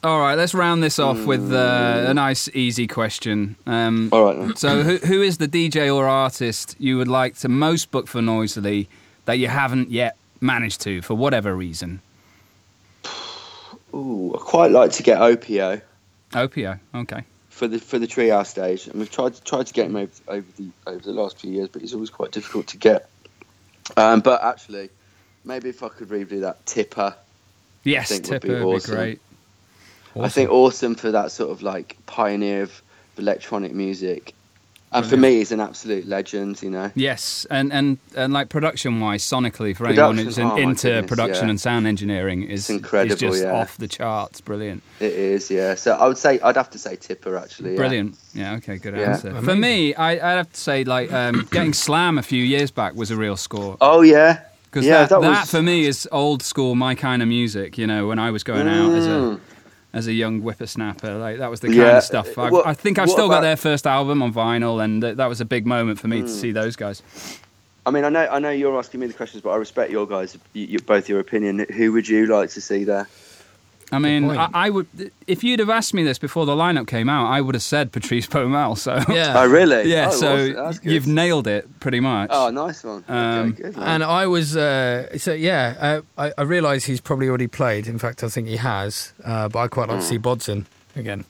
All 0.02 0.18
right, 0.20 0.36
let's 0.36 0.54
round 0.54 0.82
this 0.82 0.98
off 0.98 1.24
with 1.24 1.52
uh, 1.52 2.04
a 2.08 2.14
nice, 2.14 2.48
easy 2.54 2.86
question. 2.86 3.56
Um, 3.66 4.08
All 4.12 4.24
right. 4.24 4.38
Then. 4.38 4.56
so, 4.56 4.82
who, 4.82 4.96
who 4.96 5.22
is 5.22 5.38
the 5.38 5.46
DJ 5.46 5.94
or 5.94 6.08
artist 6.08 6.74
you 6.78 6.96
would 6.96 7.08
like 7.08 7.36
to 7.38 7.48
most 7.48 7.90
book 7.90 8.08
for 8.08 8.22
Noisily 8.22 8.88
that 9.26 9.34
you 9.34 9.48
haven't 9.48 9.90
yet 9.90 10.16
managed 10.40 10.80
to 10.82 11.02
for 11.02 11.14
whatever 11.14 11.54
reason? 11.54 12.00
Ooh, 13.94 14.34
I 14.34 14.38
quite 14.38 14.70
like 14.70 14.92
to 14.92 15.02
get 15.02 15.18
Opiuo 15.18 15.82
Opiuo, 16.32 16.78
okay. 16.94 17.24
for 17.48 17.66
the 17.66 17.78
for 17.78 17.98
the 17.98 18.06
treehouse 18.06 18.46
stage, 18.46 18.86
and 18.86 18.98
we've 19.00 19.10
tried 19.10 19.34
to 19.34 19.42
tried 19.42 19.66
to 19.66 19.72
get 19.72 19.86
him 19.86 19.96
over, 19.96 20.12
over 20.28 20.46
the 20.56 20.70
over 20.86 21.00
the 21.00 21.12
last 21.12 21.38
few 21.40 21.50
years, 21.50 21.68
but 21.68 21.82
he's 21.82 21.92
always 21.92 22.10
quite 22.10 22.30
difficult 22.30 22.68
to 22.68 22.76
get. 22.76 23.08
Um, 23.96 24.20
but 24.20 24.42
actually, 24.42 24.90
maybe 25.44 25.68
if 25.68 25.82
I 25.82 25.88
could 25.88 26.08
redo 26.08 26.40
that, 26.40 26.64
Tipper. 26.66 27.14
Yes, 27.84 28.08
think 28.08 28.28
would 28.28 28.42
be 28.42 28.48
Tipper 28.48 28.64
would 28.64 28.70
be 28.72 28.76
awesome. 28.76 28.94
great. 28.94 29.20
I 30.18 30.28
think 30.28 30.50
awesome 30.50 30.94
for 30.96 31.10
that 31.12 31.30
sort 31.30 31.50
of 31.50 31.62
like 31.62 31.96
pioneer 32.06 32.62
of 32.62 32.82
electronic 33.16 33.72
music, 33.72 34.34
and 34.92 35.06
for 35.06 35.16
me, 35.16 35.36
he's 35.36 35.52
an 35.52 35.60
absolute 35.60 36.06
legend. 36.06 36.62
You 36.62 36.70
know. 36.70 36.90
Yes, 36.94 37.46
and 37.50 37.72
and, 37.72 37.98
and 38.16 38.32
like 38.32 38.48
production 38.48 39.00
wise, 39.00 39.22
sonically, 39.22 39.76
for 39.76 39.86
anyone 39.86 40.18
who's 40.18 40.38
oh 40.38 40.56
into 40.56 40.88
goodness, 40.88 41.08
production 41.08 41.44
yeah. 41.46 41.50
and 41.50 41.60
sound 41.60 41.86
engineering, 41.86 42.42
is 42.42 42.60
It's 42.60 42.70
incredible, 42.70 43.14
is 43.14 43.20
just 43.20 43.42
yeah. 43.44 43.52
off 43.52 43.76
the 43.76 43.88
charts. 43.88 44.40
Brilliant, 44.40 44.82
It 44.98 45.12
is, 45.12 45.50
yeah. 45.50 45.74
So 45.74 45.92
I 45.92 46.06
would 46.08 46.18
say 46.18 46.40
I'd 46.40 46.56
have 46.56 46.70
to 46.70 46.78
say 46.78 46.96
Tipper 46.96 47.36
actually. 47.36 47.76
Brilliant. 47.76 48.16
Yeah, 48.34 48.54
okay, 48.56 48.78
good 48.78 48.96
Yeah. 48.96 49.12
answer. 49.12 49.40
For 49.42 49.54
me, 49.54 49.94
I, 49.94 50.12
I'd 50.12 50.36
have 50.36 50.52
to 50.52 50.60
say 50.60 50.84
like 50.84 51.12
um, 51.12 51.46
getting 51.52 51.72
Slam 51.72 52.18
a 52.18 52.22
few 52.22 52.42
years 52.42 52.70
back 52.70 52.94
was 52.94 53.10
a 53.10 53.16
real 53.16 53.36
score. 53.36 53.76
Oh 53.80 54.02
yeah. 54.02 54.42
Because 54.64 54.86
yeah, 54.86 55.06
that, 55.06 55.20
that, 55.20 55.20
was- 55.20 55.50
for 55.50 55.62
me 55.62 55.84
is 55.84 56.08
old 56.12 56.42
school, 56.44 56.76
my 56.76 56.94
kind 56.94 57.22
of 57.22 57.28
music. 57.28 57.76
You 57.76 57.88
know, 57.88 58.06
when 58.06 58.20
I 58.20 58.30
was 58.30 58.44
going 58.44 58.68
out 58.68 58.92
as 58.94 59.06
a 59.06 59.10
Mm. 59.10 59.40
As 59.92 60.06
a 60.06 60.12
young 60.12 60.40
whippersnapper, 60.40 61.14
like 61.18 61.38
that 61.38 61.50
was 61.50 61.60
the 61.60 61.68
kind 61.68 61.78
Yeah. 61.78 61.96
of 61.98 62.04
stuff. 62.04 62.38
I've, 62.38 62.52
What- 62.52 62.66
I 62.66 62.74
think 62.74 62.98
I've 62.98 63.10
still 63.10 63.28
got 63.28 63.40
their 63.40 63.56
first 63.56 63.86
album 63.86 64.22
on 64.22 64.32
vinyl, 64.32 64.82
and 64.82 65.02
th- 65.02 65.16
that 65.16 65.26
was 65.28 65.40
a 65.40 65.44
big 65.44 65.66
moment 65.66 65.98
for 65.98 66.08
me 66.08 66.18
to 66.20 66.26
Mm. 66.26 66.40
see 66.40 66.52
those 66.52 66.76
guys. 66.76 67.02
I 67.86 67.90
mean, 67.90 68.04
I 68.04 68.08
know, 68.10 68.28
I 68.30 68.38
know 68.38 68.50
you're 68.50 68.78
asking 68.78 69.00
me 69.00 69.06
the 69.06 69.14
questions, 69.14 69.42
but 69.42 69.50
I 69.50 69.56
respect 69.56 69.90
your 69.90 70.06
guys, 70.06 70.36
you, 70.52 70.66
you, 70.66 70.78
both 70.80 71.08
your 71.08 71.18
opinion. 71.18 71.66
Who 71.76 71.92
would 71.92 72.06
you 72.08 72.26
like 72.26 72.50
to 72.50 72.60
see 72.60 72.84
there? 72.84 73.08
I 73.92 73.98
mean. 73.98 74.30
I, 74.30 74.48
I 74.52 74.70
would 74.70 74.86
if 75.26 75.42
you'd 75.44 75.58
have 75.60 75.70
asked 75.70 75.94
me 75.94 76.02
this 76.04 76.18
before 76.18 76.46
the 76.46 76.54
lineup 76.54 76.86
came 76.86 77.08
out, 77.08 77.26
I 77.30 77.40
would 77.40 77.54
have 77.54 77.62
said 77.62 77.90
Patrice 77.92 78.26
Bäumel. 78.26 78.76
So 78.78 78.94
Yeah. 79.12 79.34
Oh, 79.40 79.46
really? 79.48 79.90
yeah, 79.90 80.08
Oh, 80.08 80.16
so 80.16 80.62
awesome. 80.62 80.88
You've 80.88 81.06
nailed 81.06 81.46
it 81.46 81.80
pretty 81.80 82.00
much. 82.00 82.30
Oh, 82.32 82.50
nice 82.50 82.84
one. 82.84 83.04
Um, 83.08 83.50
okay, 83.52 83.62
good. 83.62 83.76
And 83.78 84.02
I 84.04 84.26
was, 84.26 84.56
uh, 84.56 85.18
so 85.18 85.32
yeah, 85.32 85.74
uh, 85.80 86.00
I, 86.28 86.32
I 86.38 86.42
realise 86.42 86.84
he's 86.84 87.00
probably 87.00 87.28
already 87.28 87.46
played. 87.48 87.86
In 87.86 87.98
fact, 87.98 88.22
I 88.22 88.28
think 88.28 88.46
he 88.48 88.56
has. 88.58 89.12
Uh, 89.24 89.48
but 89.48 89.58
I 89.58 89.68
quite 89.68 89.88
like 89.88 90.00
to 90.00 90.06
see 90.06 90.18
Bodson 90.18 90.66
again. 90.96 91.24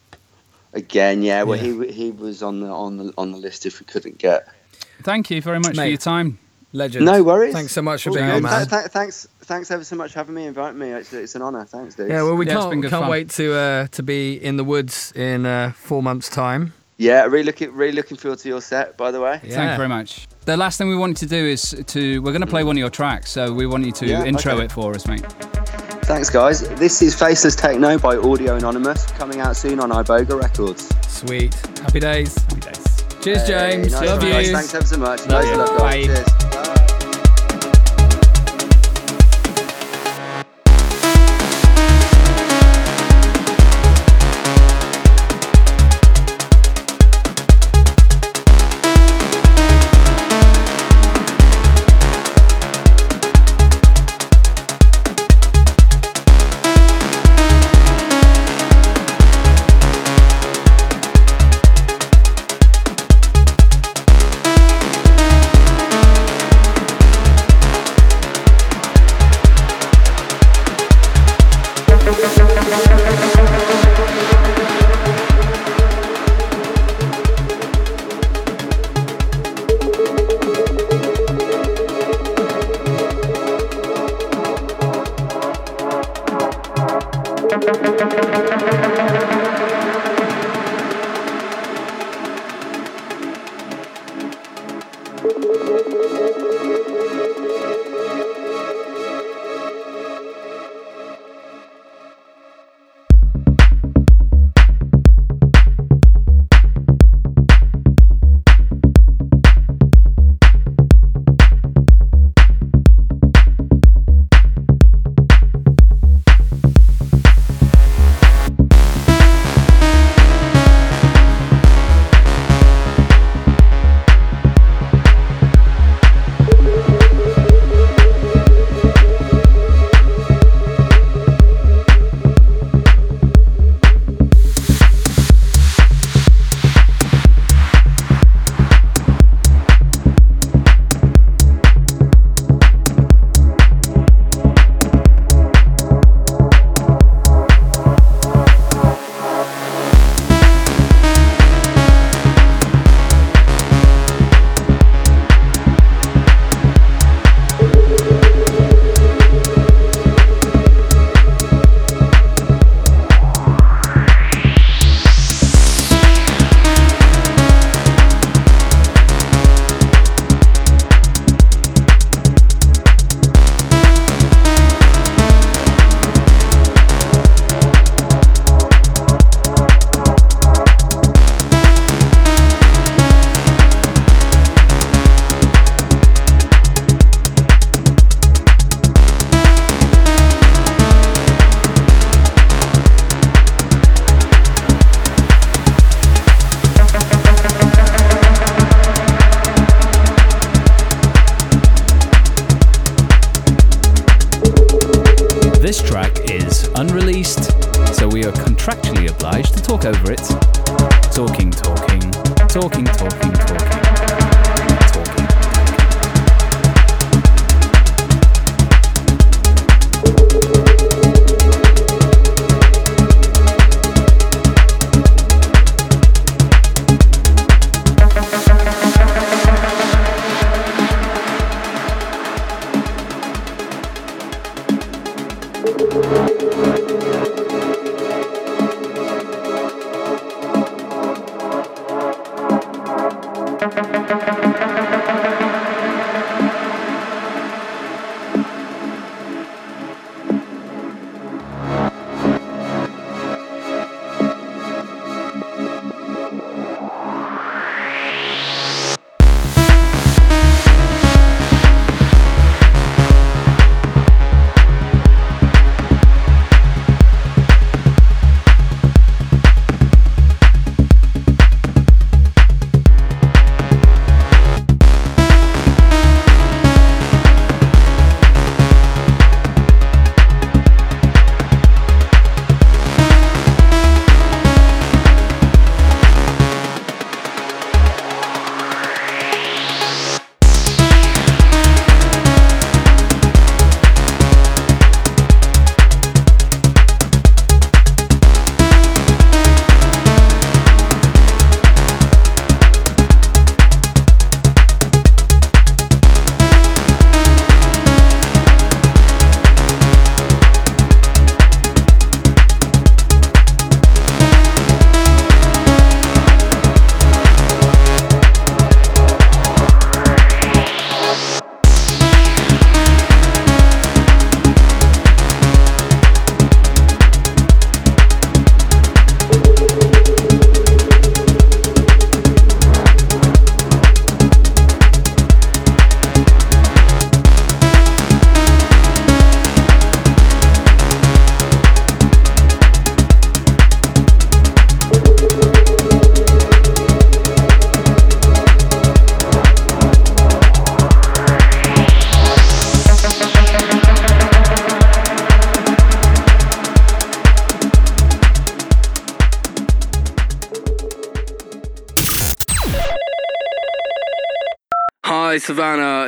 Again, 0.73 1.23
yeah. 1.23 1.43
Well, 1.43 1.59
Yeah. 1.59 1.87
he 1.87 1.93
he 1.93 2.11
was 2.13 2.43
on 2.43 2.61
the 2.61 2.69
on 2.69 2.97
the 2.99 3.13
on 3.19 3.33
the 3.33 3.39
list 3.39 3.67
if 3.67 3.81
we 3.81 3.87
couldn't 3.87 4.19
get. 4.19 4.47
Thank 5.03 5.31
you 5.31 5.41
very 5.43 5.59
much 5.59 5.77
for 5.77 5.85
your 5.85 5.97
time. 5.97 6.39
Legend. 6.73 7.05
No 7.05 7.23
worries. 7.23 7.53
Thanks 7.53 7.73
so 7.73 7.83
much 7.83 8.05
for 8.05 8.11
All 8.11 8.15
being 8.17 8.27
good. 8.27 8.37
on, 8.37 8.43
man. 8.43 8.67
Th- 8.69 8.83
th- 8.83 8.93
thanks, 8.93 9.27
thanks 9.41 9.71
ever 9.73 9.83
so 9.83 9.97
much 9.97 10.13
for 10.13 10.21
having 10.21 10.35
me, 10.37 10.47
inviting 10.47 10.79
me. 10.79 10.91
It's, 10.91 11.13
it's 11.13 11.35
an 11.35 11.43
honour. 11.43 11.65
Thanks, 11.65 11.97
dude. 11.97 12.09
Yeah, 12.11 12.23
well, 12.23 12.37
we 12.37 12.47
Yeah, 12.47 12.55
can't 12.55 12.81
can't 12.83 12.91
fun. 12.91 13.09
wait 13.11 13.31
to 13.31 13.55
uh, 13.55 13.87
to 13.89 14.03
be 14.03 14.35
in 14.35 14.57
the 14.57 14.63
woods 14.65 15.13
in 15.17 15.47
uh, 15.47 15.73
four 15.73 16.03
months' 16.03 16.29
time. 16.29 16.73
Yeah, 16.97 17.25
really 17.25 17.43
looking 17.45 17.73
really 17.73 17.93
looking 17.93 18.17
forward 18.17 18.39
to 18.41 18.49
your 18.49 18.61
set. 18.61 18.97
By 18.97 19.11
the 19.11 19.21
way. 19.21 19.41
Yeah. 19.43 19.55
Thank 19.57 19.71
you 19.73 19.77
very 19.79 19.89
much. 19.89 20.29
The 20.45 20.57
last 20.57 20.79
thing 20.79 20.89
we 20.89 20.97
wanted 20.97 21.17
to 21.19 21.27
do 21.27 21.37
is 21.45 21.83
to 21.89 22.23
we're 22.23 22.33
going 22.33 22.41
to 22.41 22.47
play 22.47 22.63
one 22.65 22.77
of 22.77 22.81
your 22.81 22.91
tracks, 22.91 23.31
so 23.33 23.53
we 23.53 23.67
want 23.67 23.85
you 23.85 23.93
to 23.93 24.07
Yeah, 24.07 24.25
intro 24.25 24.55
okay. 24.55 24.65
it 24.67 24.73
for 24.73 24.95
us, 24.95 25.07
mate. 25.09 25.27
Thanks, 26.05 26.31
guys. 26.31 26.69
This 26.79 27.03
is 27.03 27.15
Faceless 27.15 27.55
Techno 27.57 27.99
by 27.99 28.17
Audio 28.17 28.57
Anonymous, 28.57 29.07
coming 29.13 29.41
out 29.41 29.57
soon 29.57 29.79
on 29.81 29.91
Iboga 29.91 30.41
Records. 30.41 30.89
Sweet. 31.09 31.55
Happy 31.81 32.01
days. 32.01 32.35
Happy 32.45 32.61
days. 32.61 32.80
Cheers, 33.23 33.43
Hey, 33.43 33.47
James. 33.73 33.93
nice 33.93 34.07
Love 34.09 34.23
you. 34.25 34.31
guys. 34.33 34.51
Thanks 34.51 34.75
ever 34.75 34.87
so 34.87 34.97
much. 34.99 35.27
Love 35.27 35.45
of 35.45 35.51
you. 35.51 35.57
love. 35.57 35.79
Bye. 35.79 36.03
Cheers. 36.05 36.19
unreleased, 36.19 36.80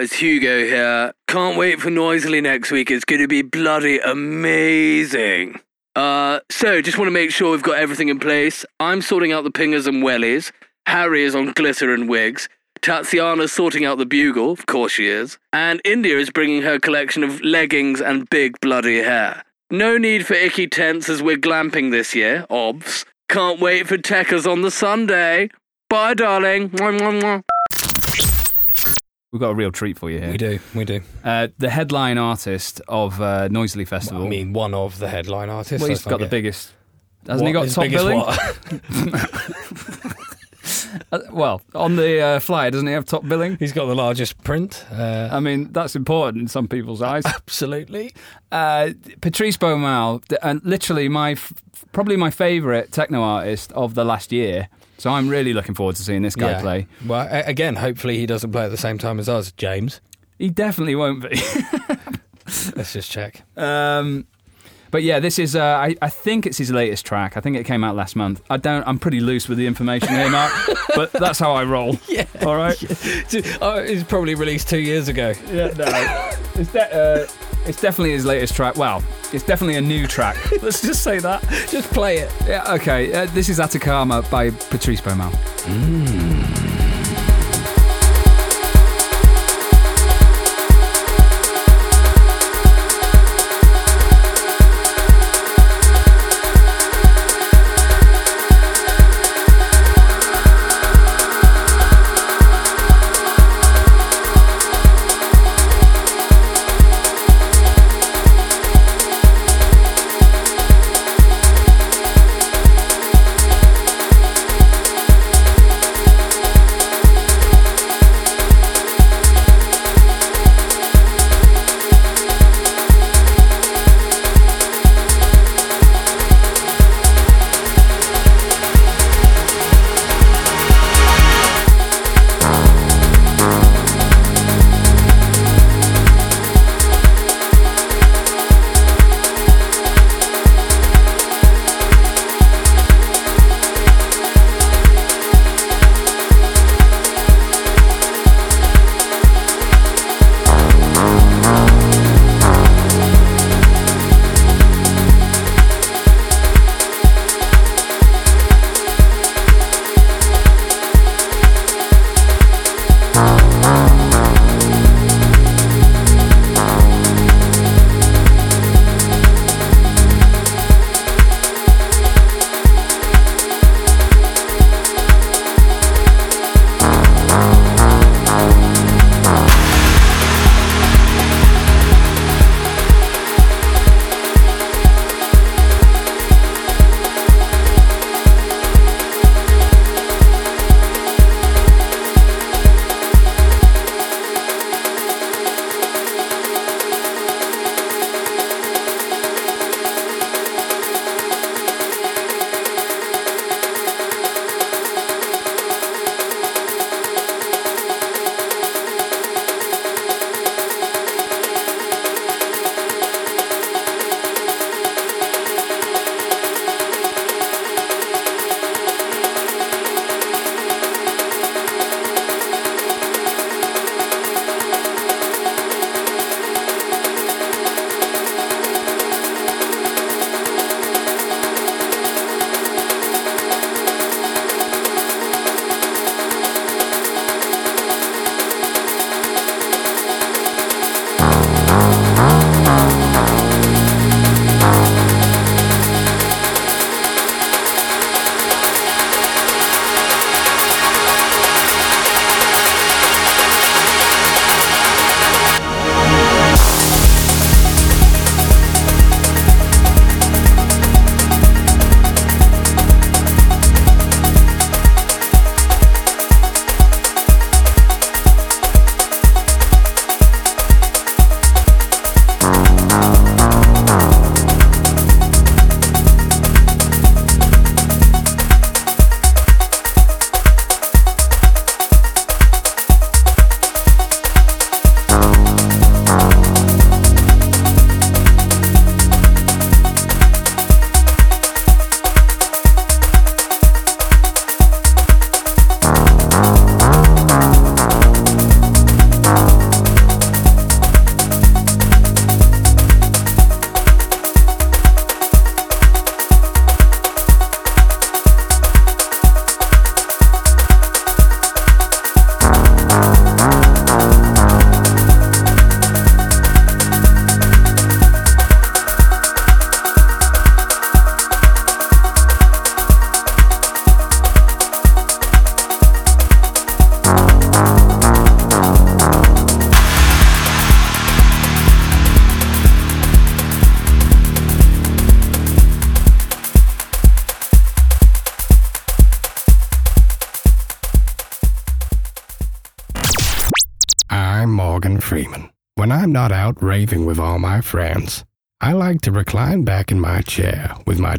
It's 0.03 0.15
Hugo 0.15 0.65
here. 0.65 1.13
Can't 1.29 1.57
wait 1.57 1.81
for 1.81 1.89
Noisily 1.89 2.43
next 2.43 2.73
week. 2.73 2.91
It's 2.91 3.05
going 3.05 3.23
to 3.23 3.29
be 3.29 3.43
bloody 3.43 4.01
amazing. 4.01 5.61
Uh, 5.95 6.41
so, 6.51 6.83
just 6.83 6.99
want 6.99 7.07
to 7.07 7.13
make 7.13 7.31
sure 7.31 7.53
we've 7.53 7.63
got 7.63 7.79
everything 7.79 8.09
in 8.09 8.19
place. 8.19 8.65
I'm 8.81 9.01
sorting 9.01 9.31
out 9.31 9.45
the 9.45 9.53
pingers 9.53 9.87
and 9.87 10.03
wellies. 10.03 10.51
Harry 10.87 11.23
is 11.23 11.37
on 11.37 11.53
glitter 11.53 11.95
and 11.95 12.09
wigs. 12.09 12.49
Tatiana's 12.81 13.53
sorting 13.53 13.85
out 13.85 13.99
the 13.99 14.05
bugle. 14.05 14.51
Of 14.51 14.67
course 14.67 14.91
she 14.91 15.07
is. 15.07 15.39
And 15.53 15.81
India 15.85 16.19
is 16.19 16.31
bringing 16.31 16.63
her 16.63 16.81
collection 16.81 17.23
of 17.23 17.41
leggings 17.43 18.01
and 18.01 18.29
big 18.29 18.59
bloody 18.59 19.05
hair. 19.05 19.45
No 19.71 19.99
need 19.99 20.27
for 20.27 20.35
icky 20.35 20.67
tents 20.67 21.09
as 21.09 21.23
we're 21.23 21.37
glamping 21.37 21.93
this 21.93 22.13
year, 22.13 22.45
obvs. 22.51 23.05
Can't 23.29 23.61
wait 23.61 23.87
for 23.87 23.99
Techers 23.99 24.51
on 24.51 24.63
the 24.63 24.73
Sunday. 24.73 25.51
Bye, 25.89 26.15
darling. 26.15 26.71
Mwah, 26.71 26.99
mwah, 26.99 27.23
mwah. 27.23 27.52
We've 29.33 29.41
got 29.41 29.49
a 29.51 29.55
real 29.55 29.72
treat 29.72 29.99
for 29.99 30.11
you 30.11 30.18
here. 30.18 30.30
We 30.30 30.37
do, 30.37 30.59
we 30.74 30.85
do. 30.85 31.01
Uh, 31.24 31.49
the 31.57 31.70
headline 31.70 32.18
artist 32.18 32.83
of 32.87 33.18
uh, 33.22 33.49
Noisily 33.49 33.87
Festival. 33.87 34.26
I 34.26 34.28
mean, 34.28 34.53
one 34.53 34.74
of 34.74 34.99
the 34.99 35.09
headline 35.09 35.49
artists. 35.49 35.80
well, 35.80 35.89
he's 35.89 36.05
got 36.05 36.20
the 36.20 36.26
biggest. 36.26 36.70
Hasn't 37.26 37.47
he 37.47 37.53
got 37.55 37.68
top 37.70 37.89
billing? 37.89 38.18
what? 38.18 38.59
Uh, 41.11 41.18
well, 41.30 41.62
on 41.74 41.97
the 41.97 42.20
uh, 42.20 42.39
flyer, 42.39 42.70
doesn't 42.70 42.87
he 42.87 42.93
have 42.93 43.05
top 43.07 43.26
billing? 43.26 43.57
He's 43.57 43.72
got 43.72 43.87
the 43.87 43.95
largest 43.95 44.43
print. 44.45 44.85
Uh, 44.93 45.28
I 45.33 45.41
mean, 45.41 45.72
that's 45.72 45.97
important 45.97 46.43
in 46.43 46.49
some 46.49 46.68
people's 46.68 47.01
eyes. 47.03 47.24
absolutely. 47.26 48.12
Uh, 48.51 48.91
Patrice 49.22 49.57
Bäumel, 49.57 50.22
th- 50.28 50.39
and 50.43 50.62
literally 50.64 51.09
my 51.09 51.33
f- 51.33 51.53
probably 51.93 52.16
my 52.16 52.30
favourite 52.30 52.93
techno 52.93 53.22
artist 53.22 53.72
of 53.72 53.95
the 53.95 54.05
last 54.05 54.33
year. 54.33 54.68
So 55.03 55.11
I'm 55.11 55.29
really 55.29 55.53
looking 55.53 55.75
forward 55.75 55.97
to 55.97 56.03
seeing 56.05 56.23
this 56.23 56.37
guy 56.37 56.53
Yeah. 56.53 56.61
play. 56.61 56.87
Well, 57.05 57.27
again, 57.29 57.75
hopefully 57.75 58.19
he 58.19 58.25
doesn't 58.27 58.53
play 58.53 58.63
at 58.67 58.71
the 58.71 58.77
same 58.77 58.99
time 58.99 59.19
as 59.19 59.29
us, 59.29 59.51
James. 59.51 60.01
He 60.39 60.49
definitely 60.49 60.95
won't 60.95 61.29
be. 61.29 61.31
Let's 62.77 62.93
just 62.93 63.11
check. 63.11 63.43
um, 63.57 64.29
but 64.93 65.03
yeah, 65.03 65.19
this 65.19 65.41
is. 65.41 65.57
Uh, 65.57 65.61
I, 65.65 65.97
I 66.01 66.09
think 66.09 66.47
it's 66.47 66.57
his 66.57 66.71
latest 66.71 67.05
track. 67.05 67.37
I 67.37 67.41
think 67.41 67.57
it 67.57 67.65
came 67.65 67.83
out 67.83 67.97
last 67.97 68.15
month. 68.15 68.43
I 68.49 68.59
don't. 68.59 68.87
I'm 68.87 69.01
pretty 69.01 69.19
loose 69.19 69.49
with 69.49 69.59
the 69.59 69.67
information 69.67 70.11
here, 70.11 70.31
Mark. 70.31 70.53
but 70.95 71.11
that's 71.11 71.41
how 71.41 71.51
I 71.53 71.65
roll. 71.65 71.99
Yeah. 72.09 72.27
All 72.47 72.55
right. 72.57 72.77
oh, 73.61 73.79
it 73.79 73.95
was 73.95 74.05
probably 74.05 74.37
released 74.37 74.69
two 74.69 74.79
years 74.79 75.09
ago. 75.09 75.33
Yeah. 75.49 75.73
No. 75.79 76.31
it's, 76.61 76.73
de- 76.73 76.95
uh, 76.95 77.27
it's 77.67 77.81
definitely 77.81 78.13
his 78.13 78.25
latest 78.25 78.55
track. 78.55 78.77
Well, 78.77 79.03
it's 79.35 79.45
definitely 79.45 79.76
a 79.76 79.80
new 79.80 80.07
track. 80.07 80.37
Let's 80.62 80.83
just 80.83 81.03
say 81.03 81.18
that. 81.20 81.43
Just 81.68 81.91
play 81.93 82.18
it. 82.18 82.33
Yeah. 82.47 82.74
Okay. 82.74 83.12
Uh, 83.12 83.26
this 83.26 83.49
is 83.49 83.61
Atacama 83.61 84.22
by 84.30 84.51
Patrice 84.51 85.01
Bäumel. 85.01 85.33
Thank 85.64 86.32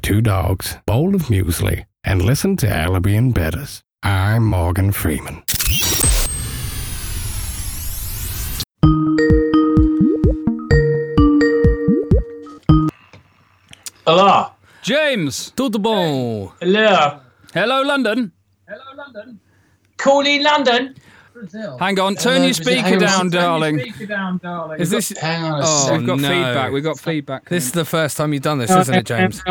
two 0.04 0.22
dogs, 0.22 0.78
bowl 0.86 1.16
of 1.16 1.24
muesli, 1.24 1.86
and 2.04 2.22
listen 2.22 2.58
to 2.58 2.70
Alibi 2.70 3.12
and 3.12 3.34
Bedders. 3.34 3.82
I'm 4.04 4.46
Morgan 4.46 4.92
Freeman. 4.92 5.44
Hello. 14.06 14.48
James. 14.82 15.52
Tout 15.56 15.72
bon. 15.82 16.52
Hello. 16.60 17.20
Hello, 17.54 17.82
London. 17.84 18.32
Hello, 18.68 18.84
London. 18.98 19.40
Calling 19.98 20.44
London. 20.44 20.96
Hang 21.80 22.00
on, 22.00 22.16
turn 22.16 22.44
your 22.44 22.54
speaker 22.54 22.98
down, 22.98 23.30
darling. 23.30 23.80
Is 24.78 24.90
this? 24.90 25.10
Hang 25.18 25.44
on 25.44 25.60
a 25.60 25.64
Oh, 25.66 25.86
second. 25.88 25.98
We've 26.00 26.08
got 26.08 26.20
no. 26.20 26.30
feedback. 26.30 26.72
We've 26.72 26.84
got 26.84 27.00
feedback. 27.00 27.50
This 27.50 27.66
is 27.66 27.72
the 27.72 27.86
first 27.86 28.18
time 28.18 28.34
you've 28.34 28.44
done 28.44 28.60
this, 28.60 28.70
isn't 28.72 28.94
it, 28.94 29.06
James? 29.06 29.42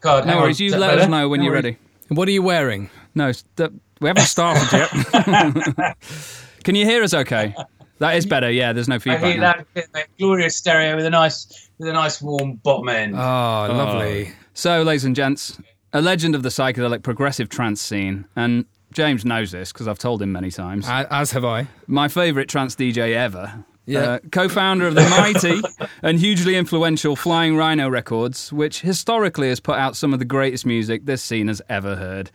God, 0.00 0.26
No 0.26 0.38
worries. 0.40 0.60
You 0.60 0.76
let 0.76 0.98
us 0.98 1.08
know 1.08 1.28
when 1.28 1.42
you're 1.42 1.52
ready. 1.52 1.76
What 2.08 2.28
are 2.28 2.32
you 2.32 2.42
wearing? 2.42 2.90
No, 3.14 3.28
s- 3.28 3.44
th- 3.56 3.70
we 4.00 4.08
haven't 4.08 4.24
started 4.24 4.70
yet. 4.72 5.96
Can 6.64 6.74
you 6.74 6.84
hear 6.84 7.02
us? 7.02 7.14
Okay. 7.14 7.54
That 7.98 8.16
is 8.16 8.26
better. 8.26 8.50
Yeah, 8.50 8.72
there's 8.72 8.88
no 8.88 8.96
I 8.96 8.98
feedback. 8.98 9.22
hear 9.22 9.40
now. 9.40 9.52
that 9.54 9.74
bit, 9.92 10.06
glorious 10.18 10.56
stereo 10.56 10.96
with 10.96 11.06
a 11.06 11.10
nice, 11.10 11.68
with 11.78 11.88
a 11.88 11.92
nice 11.92 12.20
warm 12.20 12.54
bottom 12.56 12.88
end. 12.88 13.14
Ah, 13.16 13.68
oh, 13.68 13.74
lovely. 13.76 14.32
So, 14.54 14.82
ladies 14.82 15.04
and 15.04 15.14
gents, 15.14 15.60
a 15.92 16.02
legend 16.02 16.34
of 16.34 16.42
the 16.42 16.48
psychedelic 16.48 17.02
progressive 17.02 17.48
trance 17.48 17.80
scene, 17.80 18.24
and 18.34 18.64
James 18.92 19.24
knows 19.24 19.52
this 19.52 19.72
because 19.72 19.86
I've 19.88 19.98
told 19.98 20.20
him 20.20 20.32
many 20.32 20.50
times. 20.50 20.86
As 20.88 21.30
have 21.30 21.44
I. 21.44 21.68
My 21.86 22.08
favourite 22.08 22.48
trance 22.48 22.74
DJ 22.74 23.14
ever. 23.14 23.64
Yeah. 23.86 24.00
Uh, 24.00 24.18
co-founder 24.30 24.86
of 24.86 24.94
the 24.94 25.08
mighty 25.08 25.60
and 26.02 26.18
hugely 26.20 26.54
influential 26.56 27.16
Flying 27.16 27.56
Rhino 27.56 27.88
Records, 27.88 28.52
which 28.52 28.80
historically 28.80 29.48
has 29.48 29.58
put 29.60 29.76
out 29.76 29.96
some 29.96 30.12
of 30.12 30.18
the 30.18 30.24
greatest 30.24 30.64
music 30.64 31.04
this 31.04 31.22
scene 31.22 31.48
has 31.48 31.60
ever 31.68 31.96
heard. 31.96 32.30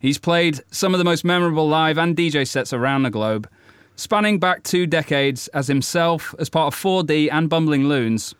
He's 0.00 0.18
played 0.18 0.60
some 0.70 0.94
of 0.94 0.98
the 0.98 1.04
most 1.04 1.24
memorable 1.24 1.68
live 1.68 1.98
and 1.98 2.16
DJ 2.16 2.46
sets 2.46 2.72
around 2.72 3.02
the 3.02 3.10
globe, 3.10 3.48
spanning 3.96 4.38
back 4.38 4.62
two 4.62 4.86
decades 4.86 5.48
as 5.48 5.66
himself 5.66 6.34
as 6.38 6.48
part 6.48 6.72
of 6.72 6.80
4D 6.80 7.28
and 7.30 7.48
Bumbling 7.48 7.88
Loons, 7.88 8.34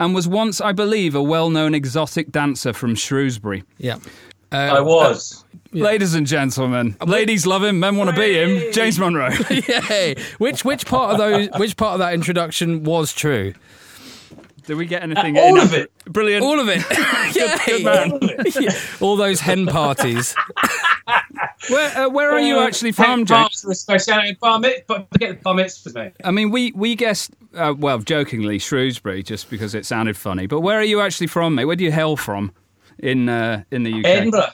and 0.00 0.14
was 0.14 0.26
once, 0.26 0.60
I 0.60 0.72
believe, 0.72 1.14
a 1.14 1.22
well-known 1.22 1.74
exotic 1.74 2.32
dancer 2.32 2.72
from 2.72 2.94
Shrewsbury. 2.94 3.62
Yeah. 3.78 3.98
I 4.54 4.80
was. 4.80 5.44
Ladies 5.72 6.14
and 6.14 6.26
gentlemen, 6.26 6.96
ladies 7.04 7.46
love 7.46 7.64
him, 7.64 7.80
men 7.80 7.96
want 7.96 8.10
to 8.10 8.16
be 8.16 8.34
him. 8.40 8.72
James 8.72 8.98
Monroe. 8.98 9.30
Yay! 9.50 10.14
Which 10.38 10.64
which 10.64 10.86
part 10.86 11.12
of 11.12 11.18
those 11.18 11.48
which 11.58 11.76
part 11.76 11.94
of 11.94 11.98
that 11.98 12.14
introduction 12.14 12.84
was 12.84 13.12
true? 13.12 13.54
Did 14.66 14.76
we 14.76 14.86
get 14.86 15.02
anything? 15.02 15.36
All 15.36 15.56
in? 15.56 15.62
of 15.62 15.74
it. 15.74 15.92
Brilliant. 16.04 16.44
All 16.44 16.58
of 16.60 16.68
it. 16.70 16.82
Yay! 18.54 18.64
Yeah. 18.64 18.78
All 19.00 19.16
those 19.16 19.40
hen 19.40 19.66
parties. 19.66 20.34
Where, 21.68 21.98
uh, 21.98 22.08
where 22.08 22.30
are 22.32 22.40
you 22.40 22.60
actually 22.60 22.92
from, 22.92 23.20
Hey, 23.20 23.24
James? 23.24 23.62
The 23.62 23.74
speciality 23.74 24.38
bar 24.40 24.58
mit, 24.58 24.84
but 24.86 25.08
forget 25.10 25.38
the 25.38 25.42
bar 25.42 25.54
mitzvahs, 25.54 25.94
mate. 25.94 26.12
I 26.22 26.30
mean, 26.30 26.50
we 26.50 26.72
we 26.72 26.94
guessed, 26.94 27.32
uh, 27.54 27.74
well, 27.76 27.98
jokingly 27.98 28.58
Shrewsbury, 28.58 29.22
just 29.22 29.50
because 29.50 29.74
it 29.74 29.84
sounded 29.84 30.16
funny. 30.16 30.46
But 30.46 30.60
where 30.60 30.78
are 30.78 30.84
you 30.84 31.00
actually 31.00 31.26
from, 31.26 31.56
mate? 31.56 31.64
Where 31.64 31.76
do 31.76 31.84
you 31.84 31.92
hail 31.92 32.16
from 32.16 32.52
in 32.98 33.28
uh, 33.28 33.62
in 33.70 33.82
the 33.82 33.92
UK? 33.92 34.04
Edinburgh. 34.04 34.50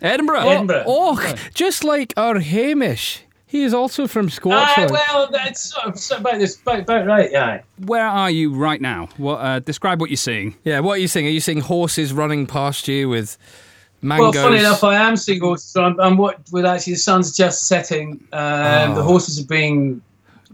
Edinburgh. 0.00 0.48
Edinburgh. 0.48 0.84
Oh, 0.86 1.34
just 1.54 1.84
like 1.84 2.12
our 2.16 2.38
Hamish. 2.40 3.22
He 3.46 3.64
is 3.64 3.74
also 3.74 4.06
from 4.06 4.26
Ah, 4.26 4.30
Scotland. 4.30 4.90
well, 4.92 5.28
that's 5.30 5.60
so, 5.74 5.92
so 5.92 6.16
about 6.16 6.38
this, 6.38 6.58
about, 6.62 6.80
about 6.80 7.04
right, 7.06 7.30
yeah. 7.30 7.60
Where 7.84 8.06
are 8.06 8.30
you 8.30 8.54
right 8.54 8.80
now? 8.80 9.10
What? 9.18 9.36
Uh, 9.40 9.58
describe 9.58 10.00
what 10.00 10.08
you're 10.08 10.16
seeing. 10.16 10.56
yeah, 10.64 10.80
what 10.80 10.94
are 10.94 11.00
you 11.00 11.06
seeing? 11.08 11.26
Are 11.26 11.30
you 11.30 11.40
seeing 11.40 11.60
horses 11.60 12.14
running 12.14 12.46
past 12.46 12.88
you 12.88 13.10
with 13.10 13.36
mangoes? 14.00 14.34
Well, 14.36 14.44
funny 14.44 14.58
enough, 14.58 14.82
I 14.82 14.94
am 14.94 15.18
seeing 15.18 15.40
horses. 15.40 15.66
So 15.68 15.84
I'm, 15.84 16.00
I'm 16.00 16.16
what 16.16 16.38
with 16.50 16.64
actually 16.64 16.94
the 16.94 16.98
sun's 17.00 17.36
just 17.36 17.68
setting. 17.68 18.26
Um, 18.32 18.92
Oh. 18.92 18.94
The 18.94 19.02
horses 19.02 19.38
are 19.38 19.46
being 19.46 20.00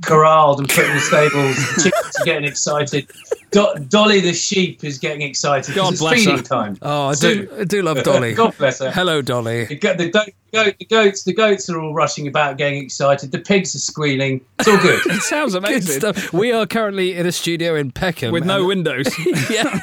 corralled 0.02 0.60
and 0.60 0.68
put 0.68 0.84
in 0.86 0.94
the 0.94 1.00
stables. 1.00 1.56
the 1.56 1.82
chickens 1.90 2.16
are 2.20 2.24
getting 2.24 2.44
excited. 2.44 3.10
Do- 3.50 3.74
Dolly 3.88 4.20
the 4.20 4.34
sheep 4.34 4.84
is 4.84 4.98
getting 4.98 5.22
excited. 5.22 5.74
God 5.74 5.92
it's 5.92 6.00
bless 6.02 6.18
feeding 6.20 6.36
her. 6.36 6.42
time. 6.42 6.76
oh, 6.82 7.08
I 7.08 7.14
do, 7.14 7.48
I 7.60 7.64
do 7.64 7.82
love 7.82 8.02
Dolly. 8.02 8.34
God 8.34 8.54
bless 8.58 8.80
her. 8.80 8.90
Hello, 8.90 9.22
Dolly. 9.22 9.64
The, 9.64 9.76
go- 9.76 9.94
the, 9.94 10.10
do- 10.10 10.32
goat, 10.52 10.74
the 10.78 10.84
goats, 10.84 11.22
the 11.24 11.32
goats 11.32 11.70
are 11.70 11.80
all 11.80 11.94
rushing 11.94 12.28
about, 12.28 12.58
getting 12.58 12.82
excited. 12.82 13.32
The 13.32 13.38
pigs 13.38 13.74
are 13.74 13.78
squealing. 13.78 14.42
It's 14.58 14.68
all 14.68 14.76
good. 14.78 15.00
It 15.06 15.22
sounds 15.22 15.54
Good 15.54 15.64
amazing. 15.64 15.98
stuff. 16.00 16.32
We 16.32 16.52
are 16.52 16.66
currently 16.66 17.14
in 17.14 17.24
a 17.26 17.32
studio 17.32 17.74
in 17.74 17.90
Peckham 17.90 18.32
With 18.32 18.44
no 18.44 18.58
and- 18.58 18.66
windows. 18.68 19.06
yeah, 19.50 19.80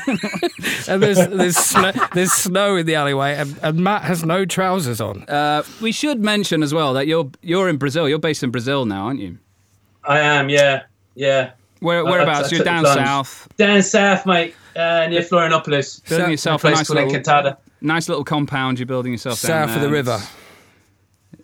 and 0.87 1.01
there's 1.01 1.17
there's 1.27 1.57
snow, 1.57 1.91
there's 2.13 2.31
snow 2.33 2.75
in 2.75 2.85
the 2.85 2.93
alleyway, 2.95 3.33
and, 3.35 3.57
and 3.63 3.79
Matt 3.79 4.03
has 4.03 4.23
no 4.23 4.45
trousers 4.45 5.01
on. 5.01 5.23
uh, 5.23 5.63
we 5.81 5.91
should 5.91 6.19
mention 6.21 6.61
as 6.61 6.71
well 6.73 6.93
that 6.93 7.07
you're 7.07 7.31
you're 7.41 7.67
in 7.67 7.77
Brazil. 7.77 8.07
You're 8.07 8.19
based 8.19 8.43
in 8.43 8.51
Brazil 8.51 8.85
now, 8.85 9.05
aren't 9.05 9.19
you? 9.21 9.39
I 10.07 10.19
am, 10.19 10.49
yeah, 10.49 10.83
yeah. 11.15 11.51
Where, 11.79 11.99
I- 11.99 12.03
whereabouts? 12.09 12.51
I 12.51 12.55
You're 12.55 12.65
down 12.65 12.85
south. 12.85 13.47
Down 13.57 13.81
south, 13.81 14.25
mate, 14.25 14.55
uh, 14.75 15.07
near 15.07 15.21
Florianopolis. 15.21 16.07
Building 16.07 16.25
South- 16.25 16.31
yourself 16.31 16.63
a 16.63 16.67
a 16.67 16.69
place 16.69 16.77
nice 16.79 16.87
called 16.87 16.99
little, 17.13 17.21
Encantada. 17.21 17.57
nice 17.81 18.09
little 18.09 18.23
compound. 18.23 18.79
You're 18.79 18.85
building 18.85 19.11
yourself 19.11 19.41
down 19.41 19.67
South 19.67 19.75
of 19.77 19.81
the 19.83 19.89
river. 19.89 20.19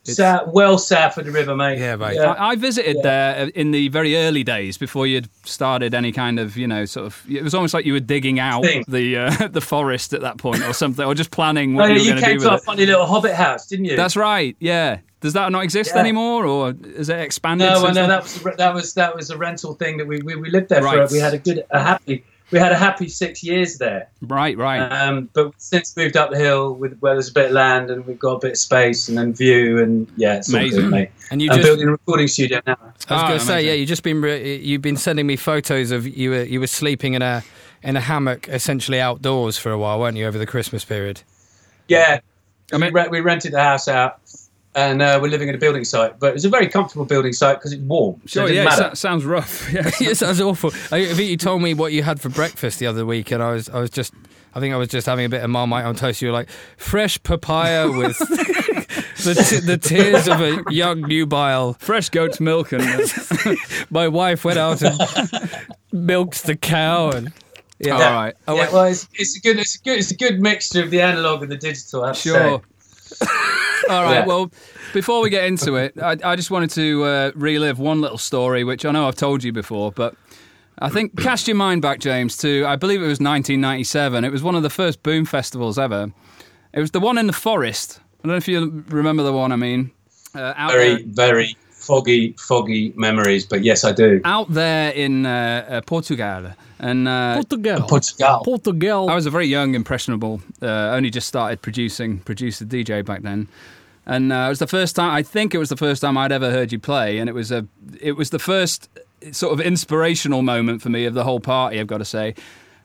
South, 0.03 0.47
well 0.47 0.79
south 0.79 1.17
of 1.19 1.25
the 1.25 1.31
river, 1.31 1.55
mate. 1.55 1.77
Yeah, 1.77 1.95
mate. 1.95 2.17
I, 2.17 2.49
I 2.51 2.55
visited 2.55 2.97
there 3.03 3.49
in 3.53 3.69
the 3.69 3.87
very 3.89 4.15
early 4.17 4.43
days 4.43 4.75
before 4.77 5.05
you'd 5.05 5.29
started 5.45 5.93
any 5.93 6.11
kind 6.11 6.39
of, 6.39 6.57
you 6.57 6.65
know, 6.67 6.85
sort 6.85 7.05
of. 7.05 7.23
It 7.29 7.43
was 7.43 7.53
almost 7.53 7.75
like 7.75 7.85
you 7.85 7.93
were 7.93 7.99
digging 7.99 8.39
out 8.39 8.63
Thing. 8.63 8.83
the 8.87 9.17
uh, 9.17 9.47
the 9.51 9.61
forest 9.61 10.13
at 10.13 10.21
that 10.21 10.37
point, 10.37 10.63
or 10.63 10.73
something, 10.73 11.05
or 11.05 11.13
just 11.13 11.29
planning 11.29 11.75
Oh, 11.75 11.83
what 11.83 11.89
yeah, 11.91 11.97
you 11.97 11.99
were 12.01 12.05
going 12.05 12.15
to 12.15 12.21
do 12.21 12.25
came 12.25 12.35
with 12.37 12.43
to 12.45 12.49
our 12.51 12.57
it. 12.57 12.63
funny 12.63 12.85
little 12.87 13.05
hobbit 13.05 13.35
house, 13.35 13.67
didn't 13.67 13.85
you? 13.85 13.95
That's 13.95 14.15
right. 14.15 14.55
Yeah. 14.59 14.99
Does 15.21 15.33
that 15.33 15.51
not 15.51 15.63
exist 15.63 15.91
Yeah. 15.93 16.01
anymore, 16.01 16.45
or 16.45 16.73
is 16.83 17.09
it 17.09 17.19
expanded? 17.19 17.67
no, 17.67 17.73
well, 17.75 17.85
since 17.93 17.95
no, 17.95 18.07
that 18.07 18.23
was 18.23 18.37
a 18.37 18.57
that 18.57 18.73
was 18.73 18.93
that 18.95 19.15
was 19.15 19.29
a 19.29 19.37
rental 19.37 19.75
thing 19.75 19.97
that 19.97 20.07
we 20.07 20.19
we, 20.21 20.35
we 20.35 20.49
lived 20.49 20.69
there 20.69 20.81
Right. 20.83 21.07
for. 21.07 21.13
We 21.13 21.19
had 21.19 21.33
a 21.33 21.37
good, 21.37 21.63
a 21.69 21.81
happy, 21.81 22.23
we 22.49 22.57
had 22.59 22.71
a 22.71 22.75
happy 22.77 23.07
six 23.07 23.43
years 23.43 23.77
there. 23.77 24.09
right, 24.23 24.57
right. 24.57 24.79
Um, 24.81 25.29
but 25.33 25.51
since 25.57 25.95
moved 25.95 26.17
up 26.17 26.31
the 26.31 26.37
hill 26.39 26.73
with 26.73 26.97
where 26.99 27.13
there's 27.13 27.29
a 27.29 27.33
bit 27.33 27.45
of 27.45 27.51
land 27.51 27.89
and 27.91 28.05
we've 28.07 28.17
got 28.19 28.33
a 28.33 28.39
bit 28.39 28.51
of 28.51 28.57
space 28.57 29.07
and 29.09 29.17
then 29.17 29.33
view 29.33 29.77
and 29.81 30.07
yeah, 30.17 30.37
it's 30.37 30.51
all 30.51 30.59
Amazing. 30.59 30.81
good, 30.81 30.89
mate. 30.89 31.11
And 31.29 31.41
you 31.41 31.49
I'm 31.51 31.57
just 31.57 31.67
building 31.67 31.87
a 31.87 31.91
recording 31.91 32.27
studio 32.27 32.59
now. 32.65 32.75
I 32.81 32.85
was 32.87 33.05
Ah, 33.09 33.27
going 33.27 33.39
to 33.39 33.45
say, 33.45 33.65
yeah, 33.65 33.73
you've 33.73 33.87
just 33.89 34.03
been 34.03 34.21
re- 34.21 34.57
you've 34.57 34.81
been 34.81 34.97
sending 34.97 35.27
me 35.27 35.35
photos 35.35 35.91
of 35.91 36.07
you 36.07 36.31
were 36.31 36.43
you 36.43 36.59
were 36.59 36.67
sleeping 36.67 37.13
in 37.13 37.21
a 37.21 37.43
in 37.83 37.95
a 37.95 38.01
hammock, 38.01 38.47
essentially 38.49 38.99
outdoors 38.99 39.57
for 39.57 39.71
a 39.71 39.77
while, 39.77 39.99
weren't 39.99 40.17
you, 40.17 40.25
over 40.25 40.37
the 40.39 40.45
Christmas 40.47 40.83
period? 40.83 41.21
Yeah, 41.87 42.19
I 42.73 42.77
mean- 42.77 42.91
we, 42.93 43.01
re- 43.01 43.07
we 43.09 43.19
rented 43.21 43.53
the 43.53 43.61
house 43.63 43.87
out. 43.87 44.19
And 44.73 45.01
uh, 45.01 45.19
we're 45.21 45.27
living 45.29 45.49
in 45.49 45.55
a 45.55 45.57
building 45.57 45.83
site, 45.83 46.17
but 46.19 46.33
it's 46.33 46.45
a 46.45 46.49
very 46.49 46.67
comfortable 46.69 47.03
building 47.03 47.33
site 47.33 47.57
because 47.57 47.73
it's 47.73 47.81
warm. 47.83 48.21
So 48.25 48.41
Sure, 48.41 48.49
it 48.49 48.55
yeah, 48.55 48.67
it 48.73 48.77
so- 48.77 48.93
sounds 48.93 49.25
rough. 49.25 49.69
Yeah. 49.73 49.91
it 49.99 50.15
sounds 50.15 50.39
awful. 50.39 50.71
I, 50.91 51.09
I 51.09 51.13
think 51.13 51.29
you 51.29 51.35
told 51.37 51.61
me 51.61 51.73
what 51.73 51.91
you 51.91 52.03
had 52.03 52.21
for 52.21 52.29
breakfast 52.29 52.79
the 52.79 52.87
other 52.87 53.05
week, 53.05 53.31
and 53.31 53.43
I 53.43 53.51
was 53.51 53.67
I 53.67 53.79
was 53.81 53.89
just 53.89 54.13
I 54.55 54.59
think 54.61 54.73
I 54.73 54.77
was 54.77 54.87
just 54.87 55.07
having 55.07 55.25
a 55.25 55.29
bit 55.29 55.43
of 55.43 55.49
marmite 55.49 55.83
on 55.83 55.95
toast. 55.95 56.21
You 56.21 56.29
were 56.29 56.33
like 56.33 56.49
fresh 56.77 57.21
papaya 57.23 57.91
with 57.91 58.17
the 59.23 59.45
t- 59.49 59.59
the 59.65 59.77
tears 59.77 60.27
of 60.29 60.39
a 60.41 60.63
young 60.73 61.01
nubile. 61.01 61.73
Fresh 61.79 62.09
goat's 62.09 62.39
milk 62.39 62.71
and 62.71 62.81
uh, 62.83 63.55
My 63.89 64.07
wife 64.07 64.45
went 64.45 64.57
out 64.57 64.81
and 64.81 64.97
milked 65.91 66.43
the 66.43 66.55
cow, 66.55 67.09
and 67.11 67.33
yeah, 67.79 67.93
all 67.93 67.99
right. 68.13 68.35
I 68.47 68.53
yeah, 68.55 68.71
well, 68.71 68.85
it's, 68.85 69.07
it's 69.15 69.35
a 69.37 69.41
good, 69.41 69.57
it's 69.59 69.75
a 69.75 69.79
good, 69.79 69.97
it's 69.99 70.11
a 70.11 70.15
good 70.15 70.39
mixture 70.39 70.81
of 70.83 70.91
the 70.91 71.01
analog 71.01 71.41
and 71.43 71.51
the 71.51 71.57
digital. 71.57 72.03
I 72.03 72.07
have 72.07 72.15
to 72.17 72.21
Sure. 72.21 72.61
All 73.89 74.03
right. 74.03 74.13
Yeah. 74.19 74.25
Well, 74.25 74.51
before 74.93 75.21
we 75.21 75.29
get 75.29 75.45
into 75.45 75.75
it, 75.75 75.93
I, 76.01 76.17
I 76.23 76.35
just 76.35 76.51
wanted 76.51 76.69
to 76.71 77.03
uh, 77.03 77.31
relive 77.35 77.79
one 77.79 78.01
little 78.01 78.17
story, 78.17 78.63
which 78.63 78.85
I 78.85 78.91
know 78.91 79.07
I've 79.07 79.15
told 79.15 79.43
you 79.43 79.51
before, 79.51 79.91
but 79.91 80.15
I 80.79 80.89
think 80.89 81.17
cast 81.21 81.47
your 81.47 81.55
mind 81.57 81.81
back, 81.81 81.99
James, 81.99 82.37
to 82.37 82.65
I 82.65 82.75
believe 82.75 82.99
it 82.99 83.07
was 83.07 83.19
1997. 83.19 84.23
It 84.23 84.31
was 84.31 84.43
one 84.43 84.55
of 84.55 84.63
the 84.63 84.69
first 84.69 85.03
Boom 85.03 85.25
festivals 85.25 85.77
ever. 85.79 86.11
It 86.73 86.79
was 86.79 86.91
the 86.91 86.99
one 86.99 87.17
in 87.17 87.27
the 87.27 87.33
forest. 87.33 87.99
I 88.23 88.27
don't 88.27 88.33
know 88.33 88.37
if 88.37 88.47
you 88.47 88.83
remember 88.89 89.23
the 89.23 89.33
one. 89.33 89.51
I 89.51 89.55
mean, 89.55 89.91
uh, 90.35 90.53
Very, 90.69 91.03
there, 91.03 91.33
very 91.33 91.57
foggy, 91.69 92.33
foggy 92.33 92.93
memories. 92.95 93.45
But 93.45 93.63
yes, 93.63 93.83
I 93.83 93.91
do. 93.91 94.21
out 94.23 94.51
there 94.53 94.91
in 94.91 95.25
uh, 95.25 95.65
uh, 95.67 95.81
Portugal, 95.81 96.53
and 96.81 97.07
uh, 97.07 97.35
Portugal, 97.35 97.87
Portugal. 97.87 98.41
Portugal. 98.43 99.09
I 99.09 99.15
was 99.15 99.27
a 99.27 99.29
very 99.29 99.45
young, 99.45 99.75
impressionable. 99.75 100.41
Uh, 100.61 100.65
only 100.65 101.11
just 101.11 101.27
started 101.27 101.61
producing, 101.61 102.19
produced 102.19 102.59
a 102.59 102.65
DJ 102.65 103.05
back 103.05 103.21
then, 103.21 103.47
and 104.05 104.33
uh, 104.33 104.45
it 104.47 104.49
was 104.49 104.59
the 104.59 104.67
first 104.67 104.95
time. 104.95 105.13
I 105.13 105.21
think 105.21 105.53
it 105.53 105.59
was 105.59 105.69
the 105.69 105.77
first 105.77 106.01
time 106.01 106.17
I'd 106.17 106.31
ever 106.31 106.49
heard 106.49 106.71
you 106.71 106.79
play, 106.79 107.19
and 107.19 107.29
it 107.29 107.33
was 107.33 107.51
a. 107.51 107.67
It 108.01 108.13
was 108.13 108.31
the 108.31 108.39
first 108.39 108.89
sort 109.31 109.53
of 109.53 109.61
inspirational 109.61 110.41
moment 110.41 110.81
for 110.81 110.89
me 110.89 111.05
of 111.05 111.13
the 111.13 111.23
whole 111.23 111.39
party. 111.39 111.79
I've 111.79 111.85
got 111.85 111.99
to 111.99 112.05
say, 112.05 112.33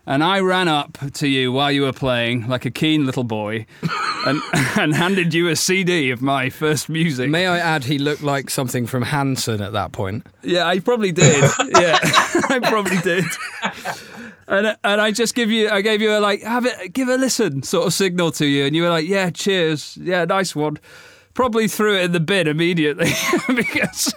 And 0.09 0.23
I 0.23 0.39
ran 0.39 0.69
up 0.69 0.99
to 1.15 1.27
you 1.27 1.51
while 1.51 1.73
you 1.73 1.83
were 1.83 1.93
playing, 1.93 2.47
like 2.47 2.65
a 2.65 2.71
keen 2.71 3.07
little 3.07 3.25
boy, 3.25 3.67
and, 4.27 4.41
and 4.77 4.95
handed 4.95 5.35
you 5.35 5.49
a 5.49 5.57
CD 5.57 6.11
of 6.13 6.23
my 6.23 6.49
first 6.49 6.89
music. 6.89 7.29
May 7.29 7.49
I 7.49 7.59
add, 7.59 7.85
he 7.85 7.99
looked 7.99 8.23
like 8.23 8.49
something 8.49 8.87
from 8.87 9.03
Hanson 9.03 9.61
at 9.61 9.73
that 9.73 9.91
point. 9.91 10.25
Yeah, 10.43 10.65
I 10.67 10.79
probably 10.79 11.11
did. 11.11 11.43
yeah, 11.77 11.99
I 12.03 12.61
probably 12.63 12.99
did. 12.99 13.25
And 14.49 14.77
and 14.85 15.01
I 15.01 15.11
just 15.11 15.35
give 15.35 15.51
you, 15.51 15.69
I 15.71 15.81
gave 15.81 16.01
you 16.01 16.17
a 16.17 16.21
like, 16.21 16.41
have 16.43 16.67
it, 16.67 16.93
give 16.93 17.09
a 17.09 17.17
listen, 17.17 17.65
sort 17.65 17.89
of 17.89 17.93
signal 17.93 18.31
to 18.33 18.47
you, 18.47 18.65
and 18.65 18.77
you 18.77 18.83
were 18.83 18.91
like, 18.91 19.09
yeah, 19.09 19.31
cheers, 19.31 19.97
yeah, 20.01 20.25
nice 20.25 20.55
one. 20.55 20.79
Probably 21.35 21.67
threw 21.67 21.97
it 21.97 22.05
in 22.05 22.13
the 22.13 22.21
bin 22.21 22.47
immediately 22.47 23.11
because 23.49 24.15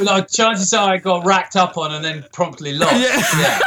Like, 0.00 0.28
chances 0.28 0.74
are 0.74 0.90
I 0.92 0.96
got 0.98 1.24
racked 1.24 1.54
up 1.56 1.76
on 1.78 1.92
and 1.92 2.04
then 2.04 2.24
promptly 2.32 2.72
lost. 2.72 2.96
Yeah. 2.96 3.22
yeah. 3.38 3.58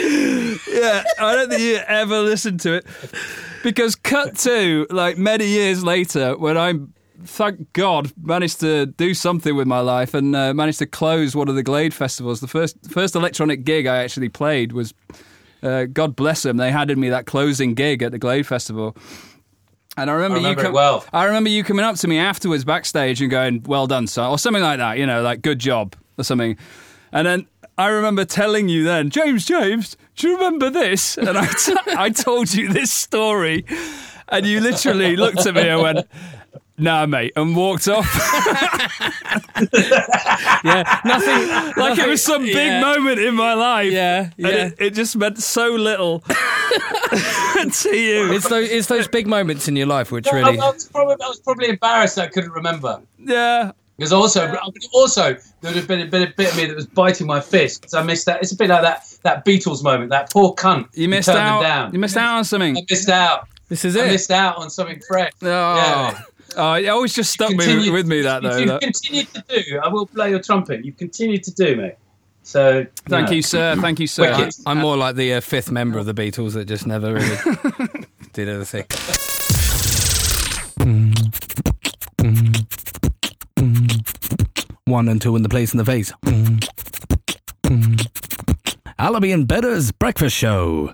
Yeah, 0.00 1.04
I 1.18 1.34
don't 1.34 1.50
think 1.50 1.62
you 1.62 1.76
ever 1.76 2.20
listened 2.20 2.60
to 2.60 2.74
it 2.74 2.86
because 3.62 3.94
cut 3.96 4.36
to 4.38 4.86
like 4.90 5.18
many 5.18 5.46
years 5.46 5.84
later 5.84 6.36
when 6.36 6.56
I'm 6.56 6.94
thank 7.24 7.72
God 7.72 8.12
managed 8.20 8.60
to 8.60 8.86
do 8.86 9.12
something 9.14 9.54
with 9.54 9.66
my 9.66 9.80
life 9.80 10.14
and 10.14 10.34
uh, 10.34 10.54
managed 10.54 10.78
to 10.78 10.86
close 10.86 11.36
one 11.36 11.48
of 11.48 11.54
the 11.54 11.62
Glade 11.62 11.92
festivals. 11.92 12.40
The 12.40 12.48
first 12.48 12.90
first 12.90 13.14
electronic 13.14 13.64
gig 13.64 13.86
I 13.86 14.02
actually 14.02 14.28
played 14.28 14.72
was 14.72 14.94
uh, 15.62 15.84
God 15.84 16.16
bless 16.16 16.42
them. 16.42 16.56
They 16.56 16.72
handed 16.72 16.98
me 16.98 17.10
that 17.10 17.26
closing 17.26 17.74
gig 17.74 18.02
at 18.02 18.12
the 18.12 18.18
Glade 18.18 18.46
festival. 18.46 18.96
And 19.96 20.08
I 20.08 20.14
remember, 20.14 20.36
I 20.36 20.38
remember 20.38 20.62
you 20.62 20.68
it 20.68 20.72
well. 20.72 21.04
I 21.12 21.24
remember 21.24 21.50
you 21.50 21.64
coming 21.64 21.84
up 21.84 21.96
to 21.96 22.08
me 22.08 22.18
afterwards 22.18 22.64
backstage 22.64 23.20
and 23.20 23.30
going, 23.30 23.62
"Well 23.66 23.86
done, 23.86 24.06
son," 24.06 24.30
or 24.30 24.38
something 24.38 24.62
like 24.62 24.78
that. 24.78 24.98
You 24.98 25.06
know, 25.06 25.22
like 25.22 25.42
"Good 25.42 25.58
job" 25.58 25.96
or 26.16 26.24
something. 26.24 26.56
And 27.12 27.26
then 27.26 27.46
I 27.80 27.88
remember 27.88 28.24
telling 28.24 28.68
you 28.68 28.84
then, 28.84 29.10
James, 29.10 29.44
James, 29.46 29.96
do 30.16 30.28
you 30.28 30.34
remember 30.36 30.68
this? 30.70 31.16
And 31.16 31.36
I, 31.38 31.46
t- 31.46 31.74
I 31.96 32.10
told 32.10 32.52
you 32.52 32.68
this 32.72 32.92
story, 32.92 33.64
and 34.28 34.44
you 34.46 34.60
literally 34.60 35.16
looked 35.16 35.46
at 35.46 35.54
me 35.54 35.68
and 35.68 35.80
went, 35.80 36.06
"Nah, 36.76 37.06
mate," 37.06 37.32
and 37.36 37.56
walked 37.56 37.88
off. 37.88 38.06
Yeah, 40.62 41.00
nothing. 41.04 41.72
like 41.82 41.98
it 41.98 42.08
was 42.08 42.22
some 42.22 42.42
big 42.42 42.54
Yeah. 42.56 42.80
moment 42.80 43.18
in 43.18 43.34
my 43.34 43.54
life. 43.54 43.92
Yeah, 43.92 44.24
And 44.24 44.32
yeah. 44.38 44.66
it, 44.66 44.74
it 44.78 44.94
just 44.94 45.16
meant 45.16 45.38
so 45.38 45.68
little 45.72 46.20
to 46.28 47.96
you. 47.96 48.32
It's 48.32 48.48
those, 48.48 48.68
it's 48.70 48.86
those 48.88 49.08
big 49.08 49.26
moments 49.26 49.68
in 49.68 49.76
your 49.76 49.86
life 49.86 50.10
which 50.12 50.28
I, 50.32 50.36
really. 50.36 50.58
I 50.58 50.70
was 50.70 50.86
probably, 50.88 51.16
I 51.22 51.28
was 51.28 51.40
probably 51.40 51.68
embarrassed 51.70 52.18
I 52.18 52.26
couldn't 52.28 52.52
remember. 52.52 53.00
Yeah. 53.18 53.72
Because 54.00 54.14
also, 54.14 54.56
also 54.94 55.34
there 55.34 55.40
would 55.60 55.76
have 55.76 55.86
been 55.86 56.00
a 56.00 56.06
bit, 56.06 56.30
a 56.30 56.32
bit 56.34 56.50
of 56.52 56.56
me 56.56 56.64
that 56.64 56.74
was 56.74 56.86
biting 56.86 57.26
my 57.26 57.38
fist 57.38 57.82
because 57.82 57.92
I 57.92 58.02
missed 58.02 58.24
that. 58.24 58.40
It's 58.40 58.50
a 58.50 58.56
bit 58.56 58.70
like 58.70 58.80
that 58.80 59.04
that 59.24 59.44
Beatles 59.44 59.84
moment. 59.84 60.08
That 60.08 60.30
poor 60.30 60.54
cunt. 60.54 60.88
You 60.94 61.06
missed 61.06 61.26
turned 61.26 61.38
out. 61.38 61.60
Them 61.60 61.70
down. 61.70 61.92
You 61.92 61.98
missed 61.98 62.16
out 62.16 62.38
on 62.38 62.44
something. 62.46 62.78
I 62.78 62.80
missed 62.88 63.10
out. 63.10 63.46
This 63.68 63.84
is 63.84 63.98
I 63.98 64.00
it. 64.00 64.04
I 64.04 64.12
missed 64.12 64.30
out 64.30 64.56
on 64.56 64.70
something 64.70 65.00
fresh. 65.06 65.32
Oh, 65.42 65.46
Yeah. 65.46 66.20
oh 66.56 66.72
it 66.72 66.88
always 66.88 67.12
just 67.12 67.30
stuck 67.30 67.50
me 67.50 67.58
Continue- 67.58 67.92
with 67.92 68.06
me 68.06 68.22
that 68.22 68.42
though. 68.42 68.56
You 68.56 68.66
that- 68.68 68.80
continue 68.80 69.24
to 69.24 69.44
do. 69.50 69.78
I 69.84 69.88
will 69.88 70.06
play 70.06 70.30
your 70.30 70.40
trumpet. 70.40 70.82
You 70.82 70.92
continue 70.94 71.36
to 71.36 71.50
do, 71.52 71.76
mate. 71.76 71.96
So 72.42 72.86
Thank 73.06 73.26
know. 73.28 73.34
you, 73.34 73.42
sir. 73.42 73.76
Thank 73.82 74.00
you, 74.00 74.06
sir. 74.06 74.34
Wicked. 74.34 74.54
I'm 74.64 74.78
more 74.78 74.96
like 74.96 75.16
the 75.16 75.34
uh, 75.34 75.40
fifth 75.42 75.70
member 75.70 75.98
of 75.98 76.06
the 76.06 76.14
Beatles 76.14 76.54
that 76.54 76.64
just 76.64 76.86
never 76.86 77.12
really 77.12 77.36
did 78.32 78.48
anything. 78.48 78.86
One 84.90 85.08
and 85.08 85.22
two 85.22 85.36
in 85.36 85.42
the 85.42 85.48
place 85.48 85.72
in 85.72 85.78
the 85.78 85.84
face. 85.84 86.12
Alibi 88.98 89.28
and 89.28 89.46
Bedder's 89.46 89.92
breakfast 89.92 90.36
show. 90.36 90.92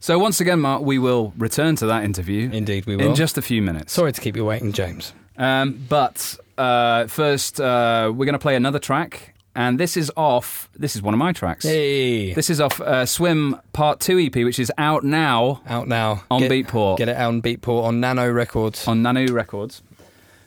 So 0.00 0.18
once 0.18 0.40
again, 0.40 0.58
Mark, 0.60 0.82
we 0.82 0.98
will 0.98 1.32
return 1.36 1.76
to 1.76 1.86
that 1.86 2.02
interview 2.04 2.50
Indeed, 2.50 2.86
we 2.86 2.96
will. 2.96 3.10
in 3.10 3.14
just 3.14 3.36
a 3.38 3.42
few 3.42 3.62
minutes. 3.62 3.92
Sorry 3.92 4.10
to 4.10 4.20
keep 4.20 4.36
you 4.36 4.44
waiting, 4.44 4.72
James. 4.72 5.12
Um, 5.36 5.84
but 5.88 6.36
uh, 6.58 7.06
first, 7.06 7.60
uh, 7.60 8.10
we're 8.14 8.24
going 8.26 8.32
to 8.32 8.38
play 8.38 8.56
another 8.56 8.78
track, 8.80 9.34
and 9.54 9.78
this 9.78 9.96
is 9.96 10.10
off. 10.16 10.68
This 10.74 10.96
is 10.96 11.02
one 11.02 11.14
of 11.14 11.18
my 11.18 11.32
tracks. 11.32 11.64
Hey, 11.64 12.32
This 12.32 12.50
is 12.50 12.60
off 12.60 12.80
uh, 12.80 13.06
Swim 13.06 13.60
Part 13.74 14.00
Two 14.00 14.18
EP, 14.18 14.34
which 14.34 14.58
is 14.58 14.72
out 14.76 15.04
now 15.04 15.60
out 15.68 15.86
now 15.88 16.24
on 16.30 16.40
Get- 16.40 16.50
Beatport 16.50 16.96
Get 16.98 17.08
it 17.08 17.16
out 17.16 17.28
on 17.28 17.42
Beatport 17.42 17.84
on 17.84 18.00
Nano 18.00 18.28
Records. 18.30 18.88
on 18.88 19.02
Nano 19.02 19.26
Records. 19.28 19.82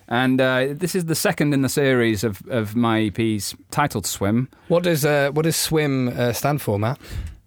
And 0.08 0.40
uh, 0.40 0.68
this 0.72 0.94
is 0.96 1.06
the 1.06 1.16
second 1.16 1.54
in 1.54 1.62
the 1.62 1.70
series 1.70 2.24
of, 2.24 2.42
of 2.48 2.76
my 2.76 3.10
EPs 3.10 3.56
titled 3.72 4.06
Swim. 4.06 4.50
What 4.68 4.84
does 4.84 5.04
uh, 5.04 5.32
what 5.32 5.44
does 5.44 5.56
Swim 5.56 6.10
uh, 6.10 6.34
stand 6.34 6.62
for, 6.62 6.78
Matt? 6.78 7.00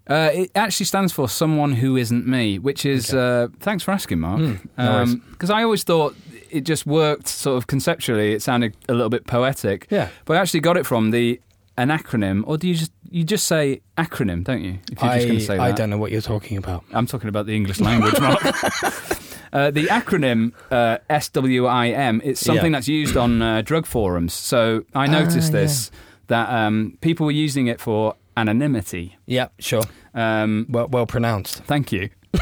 Uh, 0.09 0.31
it 0.33 0.51
actually 0.55 0.87
stands 0.87 1.13
for 1.13 1.29
Someone 1.29 1.73
Who 1.73 1.97
Isn't 1.97 2.27
Me, 2.27 2.59
which 2.59 2.87
is, 2.87 3.13
uh, 3.13 3.49
thanks 3.61 3.85
for 3.85 3.91
asking, 3.91 4.21
Mark. 4.21 4.41
Hmm, 4.41 4.55
no 4.79 4.93
worries. 4.93 5.15
Because 5.17 5.51
I 5.51 5.63
always 5.63 5.85
thought 5.85 6.17
it 6.51 6.63
just 6.63 6.87
worked 6.87 7.29
sort 7.29 7.59
of 7.59 7.67
conceptually, 7.67 8.33
it 8.33 8.41
sounded 8.41 8.75
a 8.89 8.95
little 8.95 9.11
bit 9.11 9.27
poetic. 9.27 9.87
Yeah. 9.91 10.09
But 10.25 10.39
I 10.39 10.41
actually 10.41 10.61
got 10.61 10.79
it 10.79 10.87
from 10.87 11.11
the 11.11 11.41
an 11.77 11.91
acronym, 11.91 12.43
or 12.47 12.59
do 12.59 12.67
you 12.67 12.75
just 12.75 12.91
you 13.09 13.23
just 13.23 13.47
say 13.47 13.81
acronym, 13.97 14.43
don't 14.45 14.63
you? 14.63 14.79
If 14.91 15.01
you're 15.01 15.15
just 15.15 15.27
going 15.27 15.39
to 15.39 15.45
say 15.45 15.57
that. 15.59 15.63
I 15.63 15.73
don't 15.73 15.91
know 15.91 15.99
what 15.99 16.11
you're 16.11 16.21
talking 16.21 16.57
about. 16.57 16.85
I'm 16.93 17.07
talking 17.07 17.29
about 17.29 17.47
the 17.47 17.55
English 17.55 17.79
language, 17.79 18.19
Mark. 18.19 18.43
Uh, 19.53 19.71
the 19.71 19.85
acronym 19.87 20.53
uh, 20.71 20.99
SWIM, 21.21 22.21
it's 22.25 22.41
something 22.41 22.67
Yeah. 22.73 22.79
that's 22.79 22.89
used 22.89 23.17
on 23.17 23.43
uh, 23.43 23.63
drug 23.63 23.87
forums. 23.87 24.33
So 24.33 24.85
I 24.95 25.07
noticed 25.07 25.51
Ah, 25.51 25.57
this, 25.57 25.91
that 26.29 26.49
um, 26.51 26.99
people 27.01 27.27
were 27.27 27.33
using 27.33 27.67
it 27.67 27.81
for 27.81 28.15
anonymity. 28.37 29.17
Yeah, 29.27 29.49
sure. 29.59 29.83
Um, 30.15 30.67
Well, 30.69 30.89
well 30.89 31.07
pronounced. 31.07 31.63
thank 31.65 31.93
you. 31.93 32.11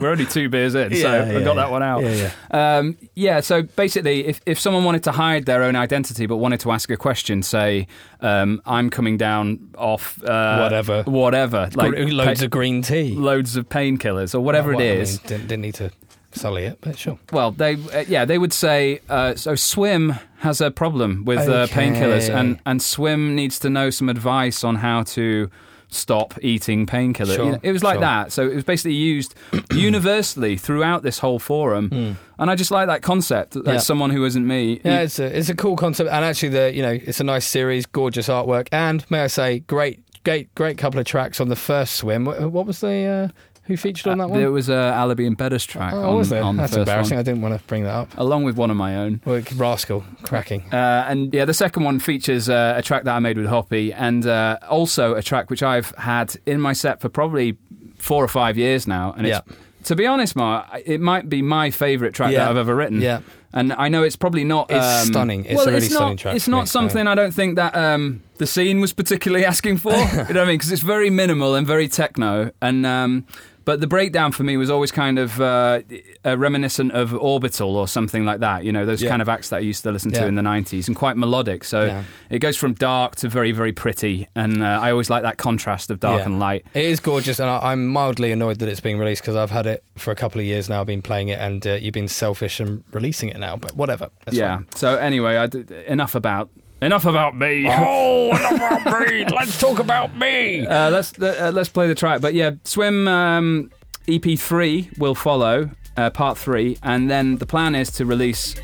We're 0.00 0.10
only 0.10 0.26
two 0.26 0.48
beers 0.48 0.74
in, 0.74 0.90
so 0.90 0.96
Yeah, 0.96 1.12
I 1.22 1.26
yeah, 1.26 1.32
got 1.44 1.54
yeah. 1.54 1.54
that 1.54 1.70
one 1.70 1.82
out. 1.84 2.02
Yeah, 2.02 2.30
yeah. 2.52 2.76
Um, 2.78 2.98
yeah, 3.14 3.40
so 3.40 3.62
basically, 3.62 4.26
if, 4.26 4.40
if 4.44 4.58
someone 4.58 4.82
wanted 4.84 5.04
to 5.04 5.12
hide 5.12 5.46
their 5.46 5.62
own 5.62 5.76
identity 5.76 6.26
but 6.26 6.36
wanted 6.38 6.58
to 6.60 6.72
ask 6.72 6.90
a 6.90 6.96
question, 6.96 7.42
say, 7.42 7.86
um, 8.20 8.60
I'm 8.66 8.90
coming 8.90 9.16
down 9.16 9.70
off 9.78 10.20
uh, 10.24 10.58
Whatever. 10.58 11.04
whatever, 11.04 11.70
like 11.74 11.92
Gr- 11.92 12.08
loads 12.08 12.40
pa- 12.40 12.44
of 12.46 12.50
green 12.50 12.82
tea. 12.82 13.14
loads 13.14 13.56
of 13.56 13.68
painkillers 13.68 14.34
or 14.34 14.40
whatever 14.40 14.72
well, 14.72 14.80
it 14.80 14.90
I 14.90 15.00
is. 15.02 15.20
mean, 15.22 15.28
didn't, 15.28 15.46
didn't 15.48 15.62
need 15.62 15.74
to 15.76 15.90
sully 16.34 16.64
it, 16.64 16.78
but 16.80 16.98
sure. 16.98 17.18
Well, 17.32 17.50
they 17.52 17.74
uh, 17.74 18.04
yeah 18.08 18.24
they 18.24 18.38
would 18.38 18.52
say 18.52 19.00
uh, 19.08 19.34
so. 19.34 19.54
Swim 19.54 20.14
has 20.38 20.60
a 20.60 20.70
problem 20.70 21.24
with 21.24 21.48
uh, 21.48 21.62
Okay. 21.70 21.88
painkillers, 21.88 22.28
and 22.28 22.58
and 22.66 22.82
Swim 22.82 23.34
needs 23.34 23.58
to 23.60 23.70
know 23.70 23.90
some 23.90 24.08
advice 24.08 24.62
on 24.64 24.76
how 24.76 25.02
to 25.04 25.50
stop 25.88 26.34
eating 26.42 26.86
painkillers. 26.86 27.36
Sure, 27.36 27.58
it 27.62 27.70
was 27.72 27.82
like 27.84 27.94
sure. 27.94 28.00
that. 28.00 28.32
So 28.32 28.48
it 28.48 28.54
was 28.54 28.64
basically 28.64 28.94
used 28.94 29.34
universally 29.72 30.56
throughout 30.56 31.02
this 31.02 31.18
whole 31.20 31.38
forum, 31.38 32.16
and 32.38 32.50
I 32.50 32.54
just 32.56 32.70
like 32.70 32.86
that 32.88 33.02
concept. 33.02 33.52
That 33.54 33.64
Hmm. 33.64 33.70
Yeah. 33.70 33.78
someone 33.78 34.10
who 34.10 34.24
isn't 34.24 34.46
me. 34.46 34.80
Yeah, 34.84 35.00
it's 35.02 35.18
a 35.18 35.36
it's 35.38 35.48
a 35.48 35.54
cool 35.54 35.76
concept, 35.76 36.10
and 36.10 36.24
actually, 36.24 36.50
the 36.50 36.72
you 36.74 36.82
know 36.82 36.92
it's 36.92 37.20
a 37.20 37.24
nice 37.24 37.46
series, 37.46 37.86
gorgeous 37.86 38.28
artwork, 38.28 38.68
and 38.72 39.04
may 39.10 39.20
I 39.20 39.28
say, 39.28 39.60
great, 39.60 40.00
great, 40.24 40.54
great 40.54 40.78
couple 40.78 40.98
of 41.00 41.06
tracks 41.06 41.40
on 41.40 41.48
the 41.48 41.56
first 41.56 41.94
swim. 41.96 42.24
What, 42.24 42.40
what 42.50 42.66
was 42.66 42.80
the 42.80 43.04
uh, 43.04 43.28
who 43.66 43.76
featured 43.76 44.08
on 44.08 44.18
that 44.18 44.30
one? 44.30 44.40
It 44.40 44.46
was 44.46 44.68
a 44.68 44.74
Alibi 44.74 45.24
and 45.24 45.36
Bedder's 45.36 45.64
track 45.64 45.94
oh, 45.94 46.10
on, 46.10 46.16
was 46.16 46.28
there? 46.28 46.42
on 46.42 46.56
the 46.56 46.62
That's 46.62 46.72
first 46.74 46.80
embarrassing. 46.88 47.16
one, 47.16 47.20
I 47.20 47.22
didn't 47.22 47.42
want 47.42 47.60
to 47.60 47.66
bring 47.66 47.84
that 47.84 47.94
up. 47.94 48.18
along 48.18 48.44
with 48.44 48.56
one 48.56 48.70
of 48.70 48.76
my 48.76 48.96
own. 48.96 49.20
Well, 49.24 49.42
Rascal, 49.56 50.04
cracking. 50.22 50.62
Uh, 50.72 51.06
and 51.08 51.32
yeah, 51.32 51.44
the 51.44 51.54
second 51.54 51.84
one 51.84 51.98
features 51.98 52.48
uh, 52.48 52.74
a 52.76 52.82
track 52.82 53.04
that 53.04 53.14
I 53.14 53.18
made 53.20 53.38
with 53.38 53.46
Hoppy, 53.46 53.92
and 53.92 54.26
uh, 54.26 54.58
also 54.68 55.14
a 55.14 55.22
track 55.22 55.50
which 55.50 55.62
I've 55.62 55.90
had 55.96 56.36
in 56.46 56.60
my 56.60 56.72
set 56.72 57.00
for 57.00 57.08
probably 57.08 57.56
four 57.98 58.22
or 58.22 58.28
five 58.28 58.58
years 58.58 58.86
now. 58.86 59.14
And 59.16 59.26
it's, 59.26 59.40
Yeah. 59.46 59.54
to 59.84 59.96
be 59.96 60.06
honest, 60.06 60.36
Mark, 60.36 60.66
it 60.84 61.00
might 61.00 61.28
be 61.28 61.40
my 61.40 61.70
favourite 61.70 62.12
track 62.14 62.32
Yeah. 62.32 62.40
that 62.40 62.50
I've 62.50 62.56
ever 62.58 62.74
written. 62.74 63.00
Yeah. 63.00 63.20
And 63.56 63.72
I 63.74 63.88
know 63.88 64.02
it's 64.02 64.16
probably 64.16 64.42
not. 64.42 64.68
It's 64.68 64.84
um, 64.84 65.06
stunning. 65.06 65.44
It's 65.44 65.54
well, 65.54 65.68
a 65.68 65.70
really 65.70 65.86
it's 65.86 65.90
not, 65.94 65.98
stunning 65.98 66.16
track 66.16 66.34
It's 66.36 66.48
not 66.48 66.62
me, 66.62 66.66
something 66.66 67.06
I 67.06 67.14
don't 67.14 67.32
think 67.32 67.54
that 67.54 67.76
um, 67.76 68.20
the 68.38 68.48
scene 68.48 68.80
was 68.80 68.92
particularly 68.92 69.44
asking 69.52 69.76
for. 69.78 69.92
you 69.94 69.96
know 69.96 70.24
what 70.24 70.36
I 70.36 70.44
mean? 70.44 70.54
Because 70.58 70.72
it's 70.72 70.82
very 70.82 71.08
minimal 71.08 71.54
and 71.54 71.64
very 71.66 71.86
techno. 71.86 72.50
And 72.60 72.84
um, 72.84 73.26
but 73.64 73.80
the 73.80 73.86
breakdown 73.86 74.32
for 74.32 74.42
me 74.44 74.56
was 74.56 74.70
always 74.70 74.90
kind 74.92 75.18
of 75.18 75.40
uh, 75.40 75.80
uh, 76.24 76.36
reminiscent 76.38 76.92
of 76.92 77.14
Orbital 77.14 77.76
or 77.76 77.88
something 77.88 78.24
like 78.24 78.40
that. 78.40 78.64
You 78.64 78.72
know, 78.72 78.84
those 78.86 79.02
Yeah. 79.02 79.10
kind 79.10 79.22
of 79.22 79.28
acts 79.28 79.48
that 79.50 79.56
I 79.56 79.60
used 79.60 79.82
to 79.84 79.92
listen 79.92 80.10
to 80.12 80.20
Yeah. 80.20 80.26
in 80.26 80.34
the 80.34 80.42
'90s, 80.42 80.86
and 80.88 80.96
quite 80.96 81.16
melodic. 81.16 81.64
So 81.64 81.84
Yeah. 81.86 82.02
it 82.30 82.38
goes 82.40 82.56
from 82.56 82.74
dark 82.74 83.16
to 83.16 83.28
very, 83.28 83.52
very 83.52 83.72
pretty. 83.72 84.28
And 84.34 84.62
uh, 84.62 84.66
I 84.82 84.90
always 84.90 85.10
like 85.10 85.22
that 85.22 85.36
contrast 85.38 85.90
of 85.90 86.00
dark 86.00 86.24
and 86.26 86.38
light. 86.38 86.64
It 86.74 86.84
is 86.84 87.00
gorgeous, 87.00 87.38
and 87.40 87.48
I, 87.48 87.58
I'm 87.72 87.86
mildly 87.88 88.32
annoyed 88.32 88.58
that 88.58 88.68
it's 88.68 88.80
being 88.80 88.98
released 88.98 89.22
because 89.22 89.36
I've 89.36 89.50
had 89.50 89.66
it 89.66 89.82
for 89.96 90.10
a 90.10 90.14
couple 90.16 90.40
of 90.40 90.46
years 90.46 90.68
now. 90.68 90.80
I've 90.80 90.86
been 90.86 91.02
playing 91.02 91.28
it, 91.28 91.38
and 91.40 91.66
uh, 91.66 91.72
you've 91.74 91.94
been 91.94 92.08
selfish 92.08 92.60
and 92.60 92.84
releasing 92.92 93.28
it 93.28 93.38
now. 93.38 93.56
But 93.56 93.76
whatever. 93.76 94.10
That's 94.24 94.36
yeah. 94.36 94.56
fine. 94.56 94.66
So 94.74 94.96
anyway, 94.96 95.36
I 95.36 95.46
d- 95.46 95.64
enough 95.86 96.14
about 96.14 96.50
enough 96.84 97.04
about 97.04 97.36
me. 97.36 97.68
Oh, 97.86 98.28
enough 98.28 98.52
about 98.52 99.08
me. 99.08 99.24
Let's 99.24 99.58
talk 99.58 99.78
about 99.78 100.16
me. 100.16 100.66
Uh, 100.74 100.90
let's 100.90 101.18
uh, 101.20 101.50
let's 101.54 101.68
play 101.68 101.86
the 101.88 101.94
track. 101.94 102.20
But 102.20 102.34
yeah, 102.34 102.52
Swim 102.64 103.06
um, 103.06 103.70
EP 104.08 104.38
three 104.38 104.90
will 104.98 105.14
follow 105.14 105.70
uh, 105.96 106.10
part 106.10 106.38
three, 106.38 106.78
and 106.82 107.10
then 107.10 107.36
the 107.36 107.46
plan 107.46 107.74
is 107.74 107.90
to 107.92 108.06
release 108.06 108.54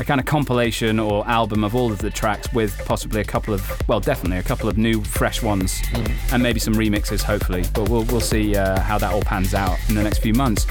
a 0.00 0.04
kind 0.04 0.18
of 0.18 0.26
compilation 0.26 0.98
or 0.98 1.26
album 1.28 1.62
of 1.62 1.74
all 1.74 1.92
of 1.92 1.98
the 1.98 2.10
tracks 2.10 2.52
with 2.52 2.76
possibly 2.86 3.20
a 3.20 3.24
couple 3.24 3.52
of, 3.52 3.88
well, 3.88 4.00
definitely 4.00 4.38
a 4.38 4.42
couple 4.42 4.68
of 4.68 4.78
new, 4.78 5.02
fresh 5.04 5.42
ones, 5.42 5.80
and 6.32 6.42
maybe 6.42 6.58
some 6.58 6.74
remixes, 6.74 7.22
hopefully. 7.22 7.64
But 7.74 7.88
we'll 7.88 8.04
we'll 8.04 8.20
see 8.20 8.56
uh, 8.56 8.80
how 8.80 8.98
that 8.98 9.12
all 9.12 9.22
pans 9.22 9.54
out 9.54 9.78
in 9.88 9.94
the 9.94 10.02
next 10.02 10.18
few 10.18 10.34
months. 10.34 10.66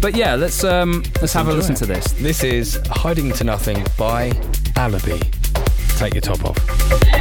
But 0.00 0.14
yeah, 0.16 0.34
let's 0.36 0.64
um, 0.64 1.02
let's 1.20 1.32
have 1.32 1.48
a 1.48 1.52
listen 1.52 1.74
it. 1.74 1.78
to 1.78 1.86
this. 1.86 2.12
This 2.12 2.44
is 2.44 2.80
Hiding 2.86 3.32
to 3.32 3.44
Nothing 3.44 3.84
by 3.98 4.32
Alibi. 4.76 5.18
Take 5.98 6.14
your 6.14 6.20
top 6.20 6.44
off. 6.44 7.17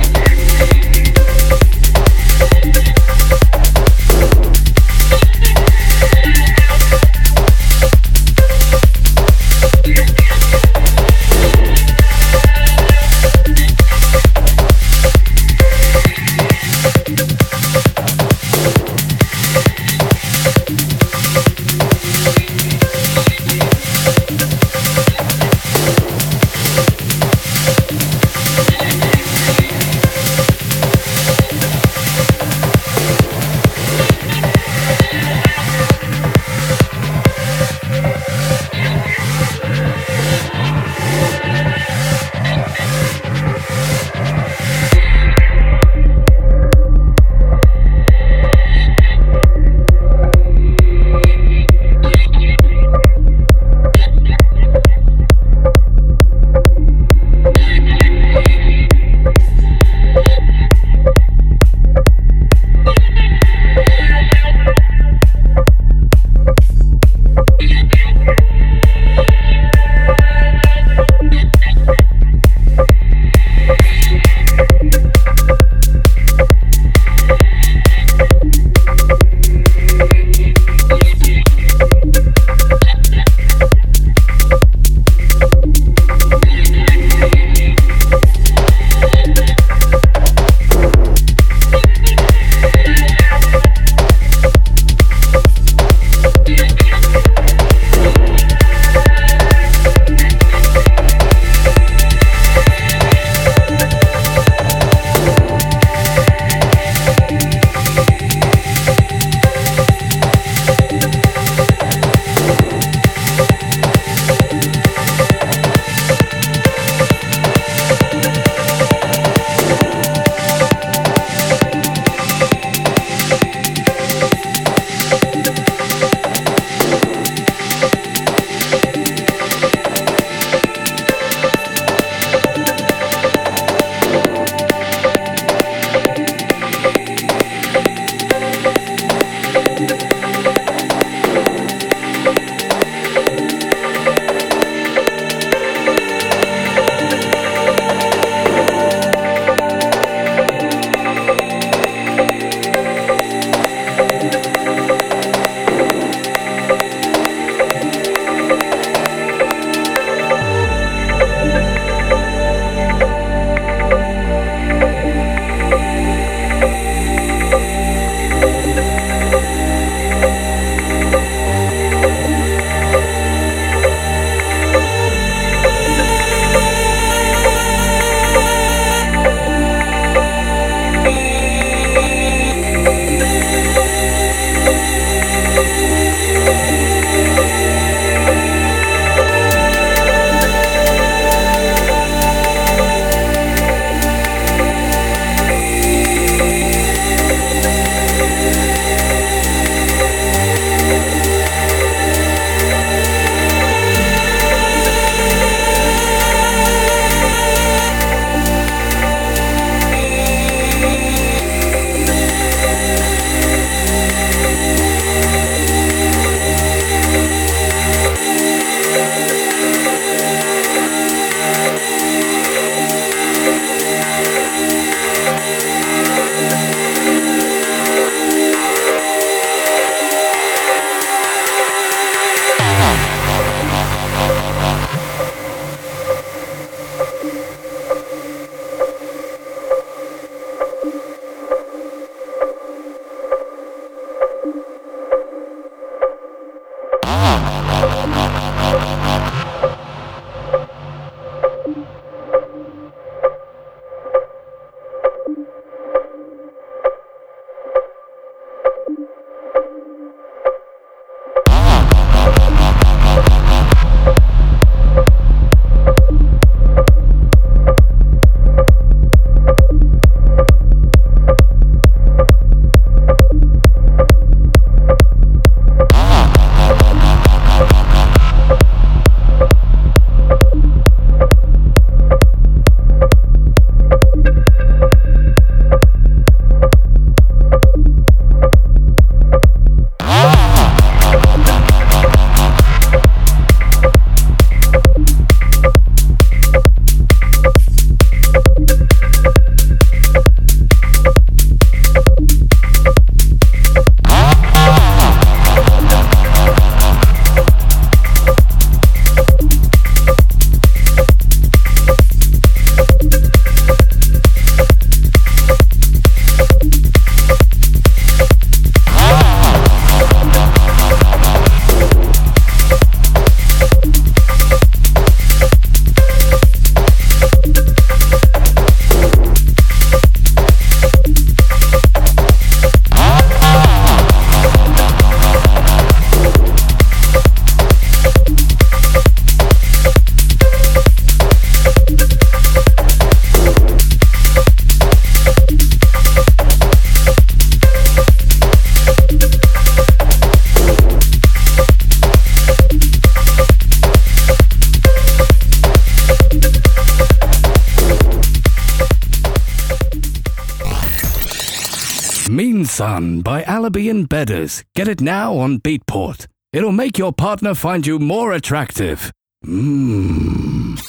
Sun 362.97 363.21
by 363.21 363.43
Alibi 363.43 363.81
and 363.81 364.09
Bedders. 364.09 364.63
Get 364.73 364.87
it 364.87 365.01
now 365.01 365.37
on 365.37 365.59
Beatport. 365.59 366.25
It'll 366.51 366.71
make 366.71 366.97
your 366.97 367.13
partner 367.13 367.53
find 367.53 367.85
you 367.85 367.99
more 367.99 368.33
attractive. 368.33 369.11
Mmm. 369.45 370.79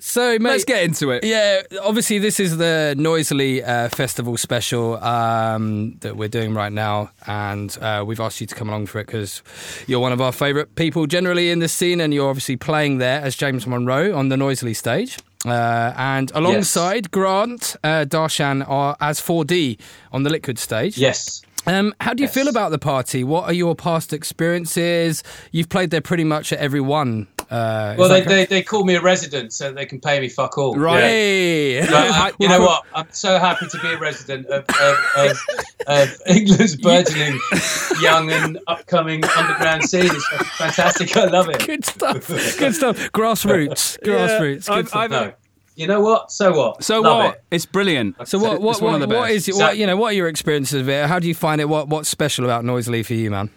So, 0.00 0.38
mate, 0.38 0.50
Let's 0.52 0.64
get 0.64 0.84
into 0.84 1.10
it. 1.10 1.24
Yeah, 1.24 1.60
obviously 1.82 2.18
this 2.18 2.40
is 2.40 2.56
the 2.56 2.94
Noisily 2.96 3.62
uh, 3.62 3.90
Festival 3.90 4.38
special 4.38 4.96
um, 5.04 5.98
that 6.00 6.16
we're 6.16 6.30
doing 6.30 6.54
right 6.54 6.72
now, 6.72 7.10
and 7.26 7.76
uh, 7.82 8.02
we've 8.06 8.18
asked 8.18 8.40
you 8.40 8.46
to 8.46 8.54
come 8.54 8.70
along 8.70 8.86
for 8.86 9.00
it 9.00 9.06
because 9.06 9.42
you're 9.86 10.00
one 10.00 10.12
of 10.12 10.22
our 10.22 10.32
favourite 10.32 10.74
people 10.74 11.06
generally 11.06 11.50
in 11.50 11.58
the 11.58 11.68
scene, 11.68 12.00
and 12.00 12.14
you're 12.14 12.30
obviously 12.30 12.56
playing 12.56 12.96
there 12.96 13.20
as 13.20 13.36
James 13.36 13.66
Monroe 13.66 14.16
on 14.16 14.30
the 14.30 14.38
Noisily 14.38 14.74
stage. 14.74 15.18
Uh, 15.50 15.92
and 15.96 16.30
alongside 16.34 17.10
Grant 17.10 17.76
uh, 17.82 18.04
Darshan 18.06 18.68
are 18.68 18.96
as 19.00 19.20
4D 19.20 19.78
on 20.12 20.22
the 20.22 20.30
Liquid 20.30 20.58
stage. 20.58 20.98
Yes. 20.98 21.42
Um, 21.66 21.94
how 22.00 22.14
do 22.14 22.22
you 22.22 22.26
Yes. 22.28 22.34
feel 22.34 22.48
about 22.48 22.70
the 22.70 22.78
party? 22.78 23.24
What 23.24 23.44
are 23.44 23.52
your 23.52 23.74
past 23.74 24.12
experiences? 24.12 25.22
You've 25.52 25.68
played 25.68 25.90
there 25.90 26.00
pretty 26.00 26.24
much 26.24 26.52
at 26.52 26.58
every 26.58 26.80
one. 26.80 27.26
Uh, 27.50 27.94
Well, 27.98 28.08
they, 28.10 28.20
they, 28.22 28.44
they 28.44 28.62
call 28.62 28.84
me 28.84 28.94
a 28.94 29.00
resident 29.00 29.52
so 29.54 29.72
they 29.72 29.86
can 29.86 30.00
pay 30.00 30.20
me 30.20 30.28
fuck 30.28 30.58
all. 30.58 30.74
Right. 30.76 31.00
Hey! 31.00 31.80
But, 31.80 31.92
uh, 31.94 32.30
you 32.38 32.48
know 32.48 32.60
what? 32.60 32.84
I'm 32.94 33.06
so 33.10 33.38
happy 33.38 33.66
to 33.68 33.78
be 33.80 33.88
a 33.88 33.98
resident 33.98 34.46
of, 34.48 34.64
of, 34.68 34.96
of, 35.16 35.38
of 35.86 36.16
England's 36.26 36.76
burgeoning 36.76 37.38
young 38.02 38.30
and 38.30 38.58
upcoming 38.66 39.24
underground 39.24 39.84
scene. 39.84 40.04
It's 40.06 40.28
fantastic. 40.58 41.16
I 41.16 41.24
love 41.24 41.48
it. 41.48 41.66
Good 41.66 41.84
stuff. 41.86 42.28
Good 42.28 42.74
stuff. 42.74 42.98
Grassroots. 43.12 43.98
Grassroots. 44.02 44.66
Good 44.66 44.72
I've- 44.74 44.88
stuff. 44.88 44.94
I've- 44.94 45.14
No. 45.14 45.32
You 45.76 45.86
know 45.86 46.00
what? 46.00 46.32
So 46.32 46.52
what? 46.58 46.82
So 46.82 47.00
Love 47.00 47.16
what? 47.18 47.34
It. 47.36 47.42
It's 47.52 47.64
brilliant. 47.64 48.16
so 48.26 48.36
what? 48.40 48.60
What? 48.60 48.72
It's 48.72 48.80
one 48.80 48.94
of 48.96 49.00
What, 49.02 49.08
the 49.10 49.14
what 49.14 49.22
best. 49.28 49.48
is 49.48 49.48
it? 49.48 49.54
What 49.62 49.76
you 49.78 49.86
know? 49.86 49.96
What 49.96 50.08
are 50.08 50.16
your 50.16 50.26
experiences 50.26 50.80
of 50.80 50.88
it? 50.88 51.06
How 51.06 51.20
do 51.20 51.28
you 51.28 51.34
find 51.36 51.60
it? 51.60 51.66
What 51.68 51.86
What's 51.88 52.08
special 52.08 52.44
about 52.44 52.64
Noisily 52.64 53.04
for 53.06 53.14
you, 53.14 53.30
man? 53.30 53.48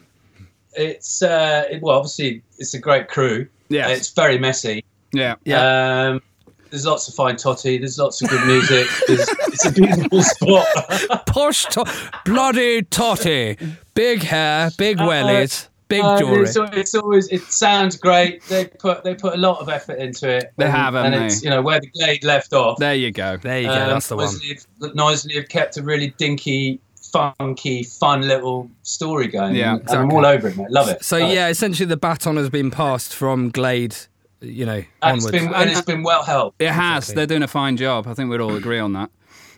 It's 0.76 1.24
uh, 1.24 1.64
it, 1.72 1.82
well, 1.82 1.98
obviously 1.98 2.44
it's 2.60 2.76
a 2.76 2.80
great 2.80 3.08
crew. 3.08 3.48
Yes. 3.72 3.98
It's 3.98 4.10
very 4.12 4.38
messy. 4.38 4.84
Yeah. 5.14 5.36
Yeah. 5.46 6.10
Um, 6.12 6.22
there's 6.70 6.86
lots 6.86 7.08
of 7.08 7.14
fine 7.16 7.36
totty. 7.36 7.78
There's 7.78 7.98
lots 7.98 8.22
of 8.22 8.30
good 8.30 8.46
music. 8.48 8.88
It's 9.10 9.66
a 9.66 9.72
beautiful 9.72 10.24
spot. 10.24 11.26
Posh, 11.28 11.66
to- 11.66 12.12
bloody 12.26 12.84
totty, 12.84 13.58
big 13.94 14.24
hair, 14.24 14.72
big 14.78 14.98
wellies, 14.98 15.68
big 15.90 16.02
Uh, 16.02 16.18
jewelry. 16.20 16.44
it's, 16.44 16.56
it's 16.56 16.96
always 16.96 17.28
it 17.28 17.42
sounds 17.44 17.98
great. 17.98 18.42
They 18.46 18.68
put 18.68 19.04
they 19.04 19.16
put 19.16 19.34
a 19.34 19.38
lot 19.38 19.60
of 19.60 19.68
effort 19.68 20.00
into 20.00 20.30
it. 20.30 20.54
They 20.56 20.64
and, 20.66 20.74
have, 20.74 20.94
haven't 20.94 21.14
and 21.14 21.22
they? 21.24 21.26
it's 21.26 21.44
you 21.44 21.50
know 21.50 21.62
where 21.62 21.82
the 21.82 21.88
Glade 21.88 22.24
left 22.24 22.54
off. 22.54 22.78
There 22.78 22.96
you 22.96 23.12
go. 23.12 23.36
There 23.36 23.60
you 23.60 23.68
go. 23.68 23.74
Um, 23.74 23.90
that's 23.90 24.08
the 24.08 24.16
one. 24.16 24.26
Noisily 24.28 24.60
have, 24.82 24.96
Noisily 24.96 25.36
have 25.36 25.50
kept 25.50 25.76
a 25.76 25.82
really 25.84 26.12
dinky, 26.18 26.80
funky, 27.12 27.84
fun 27.84 28.28
little 28.28 28.70
story 28.84 29.28
going. 29.28 29.56
Yeah, 29.56 29.76
and 29.76 29.90
I'm 29.90 30.12
all 30.12 30.26
over 30.26 30.48
it, 30.48 30.58
mate. 30.58 30.72
Love 30.72 30.90
it. 30.90 31.04
So 31.04 31.18
Love 31.18 31.30
it. 31.30 31.34
yeah, 31.36 31.48
essentially 31.50 31.88
the 31.88 31.98
baton 31.98 32.38
has 32.38 32.50
been 32.50 32.72
passed 32.72 33.14
from 33.14 33.50
Glade, 33.50 33.96
you 34.40 34.66
know, 34.66 34.84
and 35.02 35.18
it's 35.18 35.26
onwards. 35.26 35.32
been 35.32 35.54
and 35.54 35.70
it's 35.70 35.82
been 35.82 36.04
well 36.04 36.24
held. 36.24 36.54
It 36.60 36.70
has. 36.70 37.04
Exactly. 37.04 37.16
They're 37.16 37.28
doing 37.28 37.44
a 37.44 37.48
fine 37.48 37.78
job. 37.78 38.08
I 38.08 38.14
think 38.14 38.30
we'd 38.30 38.42
all 38.42 38.56
agree 38.56 38.80
on 38.80 38.94
that. 38.94 39.10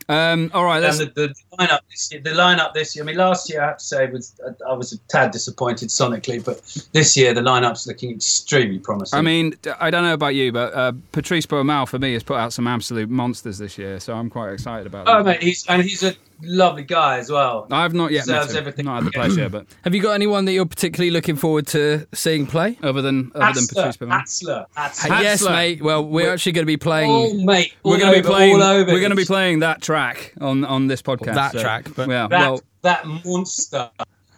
Um, 0.09 0.51
all 0.53 0.65
right. 0.65 0.83
And 0.83 0.99
the, 0.99 1.05
the 1.15 1.35
lineup 1.57 1.79
this 1.89 2.11
year, 2.11 2.21
the 2.21 2.31
lineup 2.31 2.73
this 2.73 2.95
year. 2.95 3.05
I 3.05 3.07
mean, 3.07 3.15
last 3.15 3.49
year 3.49 3.61
I 3.61 3.67
have 3.67 3.77
to 3.77 3.85
say 3.85 4.07
was 4.07 4.39
I 4.67 4.73
was 4.73 4.91
a 4.93 4.97
tad 5.07 5.31
disappointed 5.31 5.89
sonically, 5.89 6.43
but 6.43 6.61
this 6.91 7.15
year 7.15 7.33
the 7.33 7.41
lineup's 7.41 7.87
looking 7.87 8.11
extremely 8.11 8.79
promising. 8.79 9.17
I 9.17 9.21
mean, 9.21 9.55
I 9.79 9.89
don't 9.89 10.03
know 10.03 10.13
about 10.13 10.35
you, 10.35 10.51
but 10.51 10.73
uh, 10.73 10.93
Patrice 11.11 11.45
Bäumel 11.45 11.87
for 11.87 11.99
me 11.99 12.13
has 12.13 12.23
put 12.23 12.35
out 12.35 12.53
some 12.53 12.67
absolute 12.67 13.09
monsters 13.09 13.57
this 13.57 13.77
year, 13.77 13.99
so 13.99 14.13
I'm 14.13 14.29
quite 14.29 14.51
excited 14.51 14.87
about 14.87 15.07
oh 15.07 15.23
that. 15.23 15.23
mate, 15.23 15.43
he's 15.43 15.65
and 15.67 15.81
he's 15.81 16.03
a 16.03 16.15
lovely 16.43 16.83
guy 16.83 17.17
as 17.19 17.29
well. 17.31 17.67
I've 17.71 17.93
not 17.93 18.11
yet 18.11 18.27
met 18.27 18.49
him. 18.49 18.57
everything. 18.57 18.85
Not 18.85 19.03
had 19.03 19.05
the 19.05 19.11
pleasure, 19.11 19.49
but 19.49 19.65
Have 19.83 19.93
you 19.95 20.01
got 20.01 20.11
anyone 20.11 20.45
that 20.45 20.53
you're 20.53 20.65
particularly 20.65 21.11
looking 21.11 21.35
forward 21.35 21.67
to 21.67 22.07
seeing 22.13 22.45
play? 22.45 22.77
other 22.83 23.01
than 23.01 23.31
other 23.35 23.53
than 23.59 23.67
Patrice 23.67 23.97
Bäumel. 23.97 24.11
Hatzler, 24.21 24.65
Hatzler. 24.77 25.21
Yes, 25.21 25.41
Hatzler. 25.43 25.51
mate. 25.51 25.81
Well, 25.81 26.05
we're 26.05 26.31
actually 26.31 26.51
going 26.53 26.63
to 26.65 26.67
be 26.67 26.77
playing 26.77 27.09
Oh 27.11 27.33
mate, 27.43 27.73
We're 27.83 27.97
going 27.99 28.13
to 28.13 28.19
be 28.21 28.25
over, 28.25 28.29
playing. 28.35 28.55
all 28.55 28.63
over 28.63 28.91
We're 28.91 28.99
going 28.99 29.09
to 29.11 29.15
be 29.15 29.25
playing 29.25 29.59
that 29.59 29.81
track 29.81 30.33
on 30.41 30.63
on 30.65 30.87
this 30.87 31.01
podcast. 31.01 31.35
That 31.35 31.51
so- 31.53 31.61
track, 31.61 31.87
but- 31.95 32.09
yeah, 32.09 32.27
that 32.27 32.39
well, 32.39 32.61
that 32.81 33.05
monster. 33.25 33.89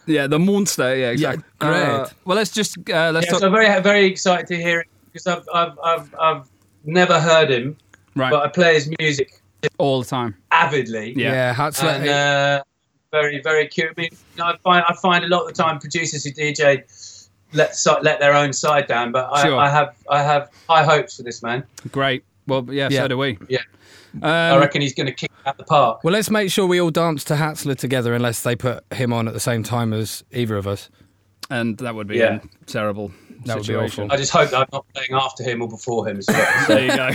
yeah, 0.05 0.27
the 0.27 0.39
monster. 0.39 0.95
Yeah, 0.95 1.09
exactly. 1.11 1.43
great. 1.59 1.71
Uh, 1.83 2.07
well, 2.25 2.35
let's 2.37 2.51
just 2.51 2.77
uh, 2.89 3.11
let's 3.11 3.25
Yeah, 3.25 3.31
talk. 3.31 3.39
so 3.41 3.47
I'm 3.47 3.51
very 3.53 3.81
very 3.81 4.05
excited 4.05 4.47
to 4.47 4.55
hear 4.57 4.81
it 4.81 4.87
because 5.11 5.27
I've 5.27 5.47
I've 5.53 5.79
I've, 5.83 6.15
I've 6.19 6.47
never 6.85 7.19
heard 7.19 7.49
him, 7.49 7.75
right, 8.15 8.29
but 8.29 8.43
I 8.43 8.47
play 8.49 8.75
his 8.75 8.93
music 8.99 9.41
all 9.77 9.99
the 10.01 10.07
time. 10.07 10.35
avidly. 10.51 11.13
Yeah. 11.17 11.31
Yeah, 11.31 11.53
Hatzler. 11.53 11.89
and 11.89 12.09
uh, 12.09 12.63
very 13.11 13.41
very 13.41 13.67
cute. 13.67 13.91
I 13.97 14.01
mean, 14.01 14.09
you 14.11 14.17
know, 14.37 14.45
I 14.45 14.57
find 14.57 14.85
I 14.87 14.93
find 15.01 15.23
a 15.25 15.27
lot 15.27 15.41
of 15.41 15.55
the 15.55 15.63
time 15.63 15.79
producers 15.79 16.23
who 16.23 16.31
DJ 16.31 16.83
let 17.53 17.75
so- 17.75 17.99
let 18.01 18.19
their 18.19 18.33
own 18.33 18.51
side 18.53 18.87
down, 18.87 19.11
but 19.11 19.29
I, 19.31 19.43
Sure. 19.43 19.57
I 19.57 19.69
have 19.69 19.95
I 20.09 20.21
have 20.23 20.49
high 20.69 20.83
hopes 20.83 21.17
for 21.17 21.23
this 21.23 21.41
man. 21.43 21.63
Great. 21.91 22.23
Well, 22.47 22.65
yeah, 22.69 22.89
Yeah. 22.91 23.01
so 23.01 23.07
do 23.09 23.17
we. 23.17 23.37
Yeah. 23.49 23.59
I 24.21 24.51
Um, 24.51 24.59
reckon 24.61 24.81
he's 24.81 24.93
going 24.93 25.07
to 25.07 25.13
kick 25.13 25.29
it 25.29 25.47
out 25.47 25.57
the 25.57 25.63
park. 25.65 26.01
well, 26.03 26.13
let's 26.13 26.29
make 26.29 26.49
sure 26.49 26.65
we 26.65 26.79
all 26.79 26.89
dance 26.91 27.23
to 27.25 27.35
Hatzler 27.35 27.75
together, 27.75 28.13
unless 28.13 28.41
they 28.41 28.55
put 28.55 28.83
him 28.93 29.11
on 29.11 29.27
at 29.27 29.33
the 29.33 29.39
same 29.41 29.61
time 29.61 29.91
as 29.91 30.23
either 30.31 30.55
of 30.55 30.67
us. 30.67 30.89
and 31.49 31.77
that 31.79 31.93
would 31.95 32.07
be 32.07 32.17
Yeah. 32.17 32.39
terrible. 32.65 33.11
That 33.45 33.55
would 33.57 33.61
be 33.61 33.67
situation. 33.67 34.03
awful. 34.05 34.13
I 34.13 34.17
just 34.17 34.31
hope 34.31 34.49
that 34.51 34.59
I'm 34.61 34.67
not 34.73 34.85
playing 34.93 35.09
after 35.13 35.43
him 35.43 35.61
or 35.61 35.67
before 35.67 36.07
him 36.07 36.17
as 36.17 36.27
well. 36.27 36.63
There 36.67 36.85
you 36.85 36.95
go. 36.95 37.09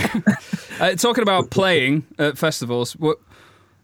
uh, 0.79 0.95
talking 0.95 1.21
about 1.23 1.49
playing 1.51 2.05
at 2.17 2.37
festivals, 2.37 2.93
what, 2.93 3.17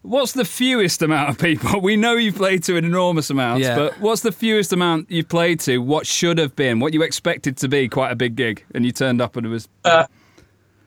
what's 0.01 0.31
the 0.31 0.45
fewest 0.45 1.01
amount 1.01 1.29
of 1.29 1.37
people? 1.39 1.81
We 1.87 1.95
know 1.97 2.13
you've 2.13 2.35
played 2.35 2.63
to 2.63 2.77
an 2.77 2.85
enormous 2.85 3.29
amount, 3.29 3.61
Yeah. 3.61 3.75
but 3.75 3.99
what's 3.99 4.21
the 4.21 4.31
fewest 4.31 4.71
amount 4.73 5.11
you've 5.11 5.27
played 5.29 5.59
to? 5.61 5.79
What 5.79 6.07
should 6.07 6.37
have 6.37 6.55
been? 6.55 6.79
What 6.79 6.93
you 6.93 7.01
expected 7.01 7.57
to 7.57 7.67
be 7.67 7.87
quite 7.89 8.11
a 8.11 8.15
big 8.15 8.35
gig, 8.35 8.63
and 8.73 8.85
you 8.85 8.91
turned 8.91 9.21
up 9.21 9.35
and 9.35 9.45
it 9.45 9.49
was 9.49 9.67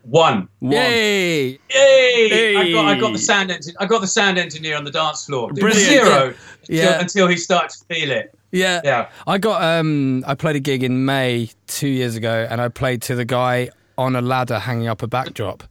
One. 0.03 0.47
one. 0.59 0.71
Yay! 0.73 1.59
Yay! 1.69 2.55
I 2.57 2.71
got 2.71 2.85
I 2.85 2.99
got 2.99 3.11
the 3.13 3.19
sound 3.19 3.51
engine. 3.51 3.75
I 3.79 3.85
got 3.85 4.01
the 4.01 4.07
sound 4.07 4.39
engineer 4.39 4.75
on 4.75 4.83
the 4.83 4.89
dance 4.91 5.25
floor. 5.25 5.51
Brilliant. 5.53 5.77
zero 5.77 6.33
Yeah. 6.67 6.83
until, 6.93 6.99
until 7.01 7.27
he 7.27 7.37
started 7.37 7.69
to 7.77 7.85
feel 7.85 8.09
it. 8.09 8.33
Yeah. 8.51 8.81
Yeah. 8.83 9.09
I 9.27 9.37
got 9.37 9.63
um 9.63 10.23
I 10.27 10.35
played 10.35 10.55
a 10.55 10.59
gig 10.59 10.83
in 10.83 11.05
May 11.05 11.49
two 11.67 11.87
years 11.87 12.15
ago 12.15 12.47
and 12.49 12.59
I 12.61 12.67
played 12.69 13.01
to 13.03 13.15
the 13.15 13.25
guy 13.25 13.69
on 13.97 14.15
a 14.15 14.21
ladder 14.21 14.59
hanging 14.59 14.87
up 14.87 15.01
a 15.03 15.07
backdrop. 15.07 15.63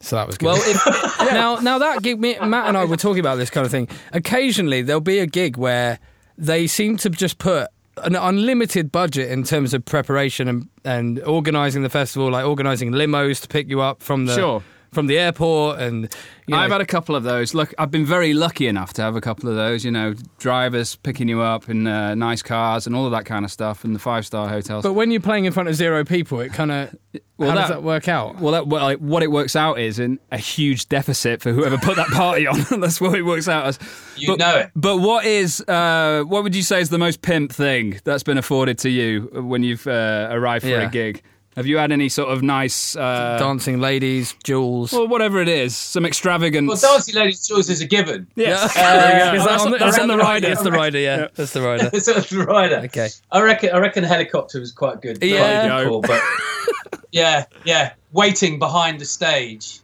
So 0.00 0.16
that 0.16 0.26
was 0.26 0.38
good. 0.38 0.46
Well, 0.46 0.56
if, 0.64 0.86
now 1.32 1.56
now 1.56 1.78
that 1.78 2.02
gig 2.02 2.20
me, 2.20 2.38
Matt 2.38 2.68
and 2.68 2.76
I 2.76 2.84
were 2.84 2.96
talking 2.96 3.20
about 3.20 3.36
this 3.36 3.50
kind 3.50 3.64
of 3.64 3.70
thing. 3.70 3.88
Occasionally 4.12 4.82
there'll 4.82 5.00
be 5.00 5.18
a 5.18 5.26
gig 5.26 5.56
where 5.56 5.98
they 6.38 6.66
seem 6.66 6.96
to 6.98 7.10
just 7.10 7.38
put 7.38 7.68
an 7.98 8.16
unlimited 8.16 8.90
budget 8.90 9.30
in 9.30 9.42
terms 9.42 9.74
of 9.74 9.84
preparation 9.84 10.48
and, 10.48 10.68
and 10.84 11.20
organising 11.24 11.82
the 11.82 11.90
festival, 11.90 12.30
like 12.30 12.46
organising 12.46 12.92
limos 12.92 13.42
to 13.42 13.48
pick 13.48 13.68
you 13.68 13.80
up 13.80 14.02
from 14.02 14.26
the 14.26 14.34
Sure. 14.34 14.62
From 14.92 15.06
the 15.06 15.18
airport 15.18 15.78
and 15.78 16.02
you 16.46 16.56
know, 16.56 16.58
I've 16.58 16.72
had 16.72 16.80
a 16.80 16.86
couple 16.86 17.14
of 17.14 17.22
those. 17.22 17.54
Look, 17.54 17.72
I've 17.78 17.92
been 17.92 18.04
very 18.04 18.34
lucky 18.34 18.66
enough 18.66 18.92
to 18.94 19.02
have 19.02 19.14
a 19.14 19.20
couple 19.20 19.48
of 19.48 19.54
those. 19.54 19.84
You 19.84 19.90
know, 19.92 20.14
drivers 20.38 20.96
picking 20.96 21.28
you 21.28 21.40
up 21.42 21.68
in 21.68 21.86
uh, 21.86 22.14
nice 22.16 22.42
cars 22.42 22.86
and 22.88 22.96
all 22.96 23.04
of 23.06 23.12
that 23.12 23.24
kind 23.24 23.44
of 23.44 23.52
stuff, 23.52 23.84
and 23.84 23.94
the 23.94 24.00
five 24.00 24.26
star 24.26 24.48
hotels. 24.48 24.82
but 24.82 24.94
when 24.94 25.10
you're 25.12 25.20
playing 25.20 25.44
in 25.44 25.52
front 25.52 25.68
of 25.68 25.76
zero 25.76 26.04
people, 26.04 26.40
it 26.40 26.52
kind 26.52 26.72
of 26.72 26.96
Well, 27.38 27.50
how 27.50 27.54
does 27.56 27.68
that- 27.68 27.74
that 27.76 27.82
work 27.84 28.08
out? 28.08 28.40
Well, 28.40 28.52
that, 28.52 28.66
well, 28.66 28.82
like, 28.82 28.98
what 28.98 29.22
it 29.22 29.30
works 29.30 29.54
out 29.54 29.78
is 29.78 29.98
in 30.00 30.18
a 30.32 30.38
huge 30.38 30.88
deficit 30.88 31.40
for 31.40 31.52
whoever 31.52 31.78
put 31.78 31.94
that 31.96 32.08
party 32.08 32.46
on. 32.48 32.60
That's 32.80 33.00
what 33.00 33.14
it 33.16 33.22
works 33.22 33.46
out 33.46 33.66
as. 33.66 33.78
You 34.16 34.28
but, 34.28 34.38
know 34.40 34.56
it. 34.56 34.70
But 34.74 34.96
what 34.98 35.24
is, 35.24 35.60
uh, 35.68 36.24
what 36.26 36.42
would 36.42 36.56
you 36.56 36.62
say 36.62 36.80
is 36.80 36.90
the 36.90 36.98
most 36.98 37.22
pimp 37.22 37.52
thing 37.52 38.00
that's 38.04 38.24
been 38.24 38.38
afforded 38.38 38.78
to 38.78 38.90
you 38.90 39.30
when 39.34 39.62
you've 39.62 39.86
uh, 39.86 40.28
arrived 40.32 40.64
for 40.64 40.70
Yeah. 40.70 40.82
a 40.88 40.90
gig? 40.90 41.22
Have 41.56 41.66
you 41.66 41.78
had 41.78 41.90
any 41.90 42.08
sort 42.08 42.28
of 42.28 42.42
nice, 42.42 42.94
uh, 42.94 43.36
Dancing 43.38 43.80
ladies, 43.80 44.34
jewels. 44.44 44.92
or 44.92 45.08
whatever 45.08 45.40
it 45.40 45.48
is, 45.48 45.76
some 45.76 46.06
extravagant? 46.06 46.68
Well, 46.68 46.76
Dancing 46.76 47.16
Ladies 47.16 47.46
jewels 47.46 47.68
is 47.68 47.80
a 47.80 47.86
given. 47.86 48.28
yes. 48.36 48.72
Yeah. 48.76 48.96
There 49.10 49.34
you 49.34 49.40
Is 49.40 49.46
on 49.46 49.70
That's 49.72 49.82
is 49.84 49.94
that 49.96 50.02
on 50.02 50.08
the 50.08 50.16
the 50.16 50.18
rider? 50.22 50.46
rider. 50.46 50.48
That's 50.48 50.62
the 50.62 50.72
rider, 50.72 50.98
yeah. 50.98 51.26
That's 51.34 51.52
the 51.52 51.60
rider. 51.62 51.90
It's 51.92 52.08
a 52.08 52.38
rider. 52.44 52.76
Okay. 52.84 53.08
I 53.32 53.42
reckon. 53.42 53.70
I 53.70 53.78
reckon 53.78 54.04
helicopter 54.04 54.60
was 54.60 54.70
quite 54.72 55.02
good. 55.02 55.22
Yeah. 55.22 55.68
Quite 55.68 55.84
cool, 55.86 56.00
but 56.02 56.22
yeah, 57.12 57.44
yeah, 57.64 57.92
waiting 58.12 58.58
behind 58.60 59.00
the 59.00 59.04
stage 59.04 59.80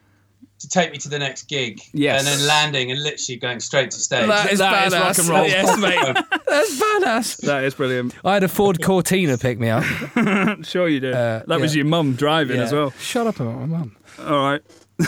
to 0.58 0.68
take 0.68 0.90
me 0.90 0.98
to 0.98 1.08
the 1.08 1.18
next 1.18 1.44
gig. 1.48 1.80
Yes. 1.92 2.18
and 2.20 2.26
then 2.40 2.46
landing 2.48 2.90
and 2.90 3.02
literally 3.02 3.38
going 3.38 3.60
straight 3.60 3.90
to 3.90 3.98
stage. 3.98 4.26
That 4.26 4.52
is 4.52 4.58
That 4.58 4.86
is 4.86 4.94
badass. 4.94 5.00
rock 5.00 5.18
and 5.18 5.28
roll. 5.28 5.46
Yes, 5.46 5.78
mate. 5.80 6.40
That's 6.46 6.80
badass. 6.80 7.36
That 7.46 7.64
is 7.64 7.74
brilliant. 7.74 8.14
I 8.24 8.34
had 8.34 8.42
a 8.42 8.48
Ford 8.48 8.82
Cortina 8.82 9.36
pick 9.38 9.58
me 9.58 9.68
up. 9.68 9.84
Sure 10.64 10.88
you 10.88 11.00
did. 11.00 11.14
Uh, 11.14 11.42
that 11.46 11.60
was 11.60 11.74
your 11.76 11.84
mum 11.84 12.14
driving 12.14 12.58
as 12.60 12.72
well. 12.72 12.90
Shut 12.98 13.26
up 13.26 13.38
about 13.40 13.58
my 13.60 13.66
mum. 13.66 13.96
All 14.18 14.42
right. 14.50 14.62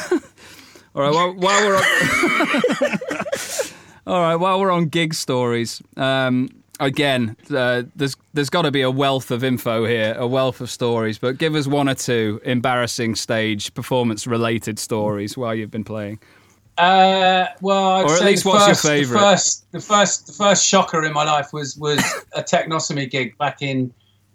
All 0.94 1.02
right. 1.02 1.12
While, 1.14 1.34
while 1.34 1.66
we're 1.66 1.76
on, 1.76 2.98
all 4.06 4.20
right. 4.20 4.36
While 4.36 4.60
we're 4.60 4.70
on 4.70 4.86
gig 4.86 5.14
stories, 5.14 5.80
um, 5.96 6.48
again, 6.80 7.36
uh, 7.54 7.82
there's 7.96 8.16
there's 8.34 8.50
got 8.50 8.62
to 8.62 8.70
be 8.70 8.82
a 8.82 8.90
wealth 8.90 9.30
of 9.30 9.42
info 9.44 9.84
here, 9.84 10.14
a 10.18 10.26
wealth 10.26 10.60
of 10.60 10.70
stories. 10.70 11.18
But 11.18 11.38
give 11.38 11.54
us 11.54 11.66
one 11.66 11.88
or 11.88 11.94
two 11.94 12.40
embarrassing 12.44 13.14
stage 13.16 13.72
performance 13.74 14.26
related 14.26 14.78
stories 14.78 15.36
while 15.36 15.54
you've 15.54 15.70
been 15.70 15.84
playing. 15.84 16.18
Uh, 16.76 17.46
well, 17.60 17.84
I'd 17.96 18.04
Or 18.04 18.12
at 18.12 18.18
say 18.20 18.24
least 18.26 18.44
what's 18.44 18.66
your 18.66 18.74
first, 18.76 18.86
favourite? 18.86 19.20
The 19.20 19.26
first, 19.26 19.72
the 19.72 19.80
first, 19.80 20.26
the 20.28 20.32
first 20.32 20.64
shocker 20.64 21.02
in 21.04 21.12
my 21.12 21.24
life 21.24 21.52
was 21.52 21.76
was 21.76 21.98
a 22.34 22.42
Technossomy 22.42 23.10
gig 23.10 23.36
back 23.38 23.62
in 23.62 23.92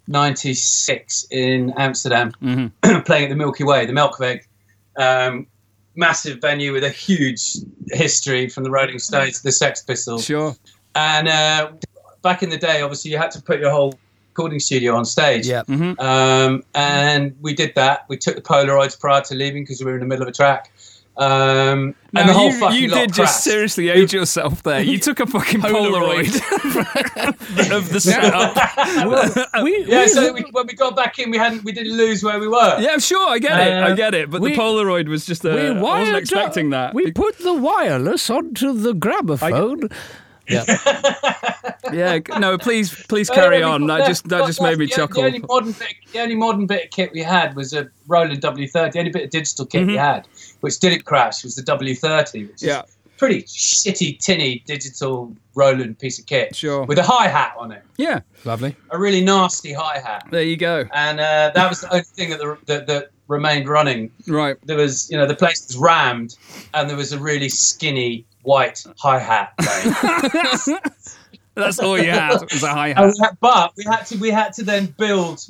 '96 0.08 1.26
in 1.30 1.72
Amsterdam, 1.76 2.32
Mm-hmm. 2.42 3.00
playing 3.06 3.24
at 3.24 3.30
the 3.30 3.36
Milky 3.36 3.64
Way, 3.64 3.86
the 3.86 3.92
Melkweg, 3.92 4.40
um, 4.96 5.46
massive 5.96 6.40
venue 6.40 6.72
with 6.72 6.84
a 6.84 6.90
huge 6.90 7.56
history 7.92 8.48
from 8.48 8.64
the 8.64 8.70
Rolling 8.70 8.98
Stones, 8.98 9.38
to 9.38 9.42
the 9.44 9.52
Sex 9.52 9.82
Pistols, 9.82 10.24
Sure. 10.24 10.54
and 10.94 11.28
uh, 11.28 11.70
back 12.24 12.42
in 12.42 12.50
the 12.50 12.56
day, 12.58 12.82
obviously, 12.82 13.12
you 13.12 13.18
had 13.18 13.30
to 13.32 13.40
put 13.42 13.60
your 13.60 13.70
whole 13.70 13.94
recording 14.32 14.58
studio 14.58 14.96
on 14.96 15.04
stage. 15.04 15.46
Yeah. 15.46 15.62
Um, 15.68 16.64
and 16.74 17.36
we 17.40 17.54
did 17.54 17.72
that. 17.76 18.06
We 18.08 18.16
took 18.16 18.34
the 18.34 18.42
Polaroids 18.42 18.98
prior 18.98 19.20
to 19.22 19.34
leaving 19.36 19.62
because 19.62 19.78
we 19.78 19.86
were 19.86 19.94
in 19.94 20.00
the 20.00 20.06
middle 20.06 20.22
of 20.24 20.28
a 20.28 20.32
track. 20.32 20.72
Um, 21.16 21.94
No, 22.12 22.22
and 22.22 22.28
the 22.28 22.32
whole 22.32 22.50
you, 22.50 22.58
fucking 22.58 22.82
you 22.82 22.88
lot 22.88 22.96
did 22.98 23.08
just 23.14 23.18
crashed. 23.34 23.44
seriously 23.44 23.88
age 23.88 24.12
yourself 24.12 24.64
there. 24.64 24.80
You 24.82 24.98
took 24.98 25.20
a 25.20 25.26
fucking 25.28 25.60
Polaroid, 25.60 26.26
of 27.70 27.88
the 27.92 28.00
setup. 28.08 29.62
we, 29.62 29.84
Yeah, 29.86 30.00
we- 30.02 30.08
so 30.08 30.32
we, 30.32 30.40
when 30.50 30.66
we 30.66 30.72
got 30.72 30.96
back 30.96 31.20
in, 31.20 31.30
we 31.30 31.38
hadn't, 31.38 31.62
we 31.62 31.70
didn't 31.70 31.96
lose 31.96 32.24
where 32.24 32.40
we 32.40 32.48
were. 32.48 32.78
Yeah, 32.80 32.98
sure, 32.98 33.28
I 33.30 33.38
get 33.38 33.52
it. 33.60 33.72
I 33.74 33.92
Uh, 33.92 33.94
get 33.94 34.14
it. 34.14 34.28
But 34.28 34.42
the 34.42 34.56
Polaroid 34.56 35.06
was 35.06 35.24
just 35.24 35.44
a. 35.44 35.54
we 35.54 35.68
I 35.68 35.80
wasn't 35.80 36.16
expecting 36.16 36.74
up- 36.74 36.92
that. 36.92 36.94
We 36.94 37.12
put 37.12 37.38
the 37.38 37.54
wireless 37.54 38.28
onto 38.28 38.72
the 38.72 38.92
gramophone. 38.92 39.90
Yeah, 40.48 40.64
yeah. 41.92 42.18
no, 42.38 42.58
please, 42.58 42.92
please 43.08 43.28
But 43.28 43.34
carry 43.36 43.62
on. 43.62 43.86
got 43.86 43.98
That 43.98 44.06
just 44.08 44.28
that 44.28 44.46
just 44.46 44.60
made 44.62 44.78
me 44.78 44.86
The, 44.86 44.92
chuckle. 44.92 45.22
the 45.22 45.26
only 45.28 45.38
modern 45.40 45.72
bit, 45.72 45.94
the 46.12 46.20
only 46.20 46.34
modern 46.34 46.66
bit 46.66 46.84
of 46.86 46.90
kit 46.90 47.12
we 47.12 47.20
had 47.22 47.54
was 47.56 47.72
a 47.72 47.88
Roland 48.06 48.40
W30. 48.42 48.92
The 48.92 48.98
only 48.98 49.10
bit 49.10 49.24
of 49.24 49.30
digital 49.30 49.66
kit 49.66 49.86
we 49.86 49.96
had, 49.96 50.26
which 50.60 50.78
didn't 50.80 51.04
crash, 51.04 51.44
was 51.44 51.54
the 51.56 51.62
W30, 51.62 52.48
which 52.48 52.56
Mm-hmm. 52.56 52.66
Yeah. 52.66 52.82
is 52.82 52.96
pretty 53.16 53.42
shitty, 53.42 54.18
tinny 54.18 54.62
digital 54.66 55.32
Roland 55.54 55.98
piece 55.98 56.18
of 56.18 56.26
kit 56.26 56.54
Sure. 56.56 56.84
with 56.84 56.98
a 56.98 57.02
hi 57.02 57.28
hat 57.28 57.54
on 57.58 57.70
it, 57.70 57.82
Yeah, 57.96 58.20
Lovely. 58.44 58.74
a 58.90 58.98
really 58.98 59.20
nasty 59.20 59.72
hi 59.72 59.98
hat. 60.00 60.26
there 60.30 60.42
you 60.42 60.56
go. 60.56 60.84
and 60.92 61.20
uh, 61.20 61.52
that 61.54 61.68
was 61.68 61.80
the 61.82 61.90
only 61.92 62.02
thing 62.04 62.30
that, 62.30 62.38
the, 62.40 62.58
that 62.66 62.86
that 62.88 63.10
remained 63.28 63.68
running. 63.68 64.10
Right. 64.26 64.56
There 64.66 64.76
was, 64.76 65.08
you 65.10 65.16
know, 65.16 65.26
the 65.26 65.34
place 65.36 65.64
was 65.68 65.76
rammed, 65.78 66.36
and 66.74 66.90
there 66.90 66.96
was 66.96 67.12
a 67.12 67.18
really 67.18 67.48
skinny 67.48 68.26
white 68.44 68.84
hi 68.98 69.18
hat 69.18 69.52
playing. 69.58 70.78
That's 71.54 71.78
all 71.78 71.98
you 71.98 72.10
had 72.10 72.40
was 72.52 72.62
a 72.62 72.68
hi 72.68 72.88
hat. 72.88 73.36
but 73.40 73.72
we 73.76 73.84
had 73.84 74.02
to 74.06 74.18
we 74.18 74.30
had 74.30 74.52
to 74.54 74.64
then 74.64 74.86
build, 74.98 75.40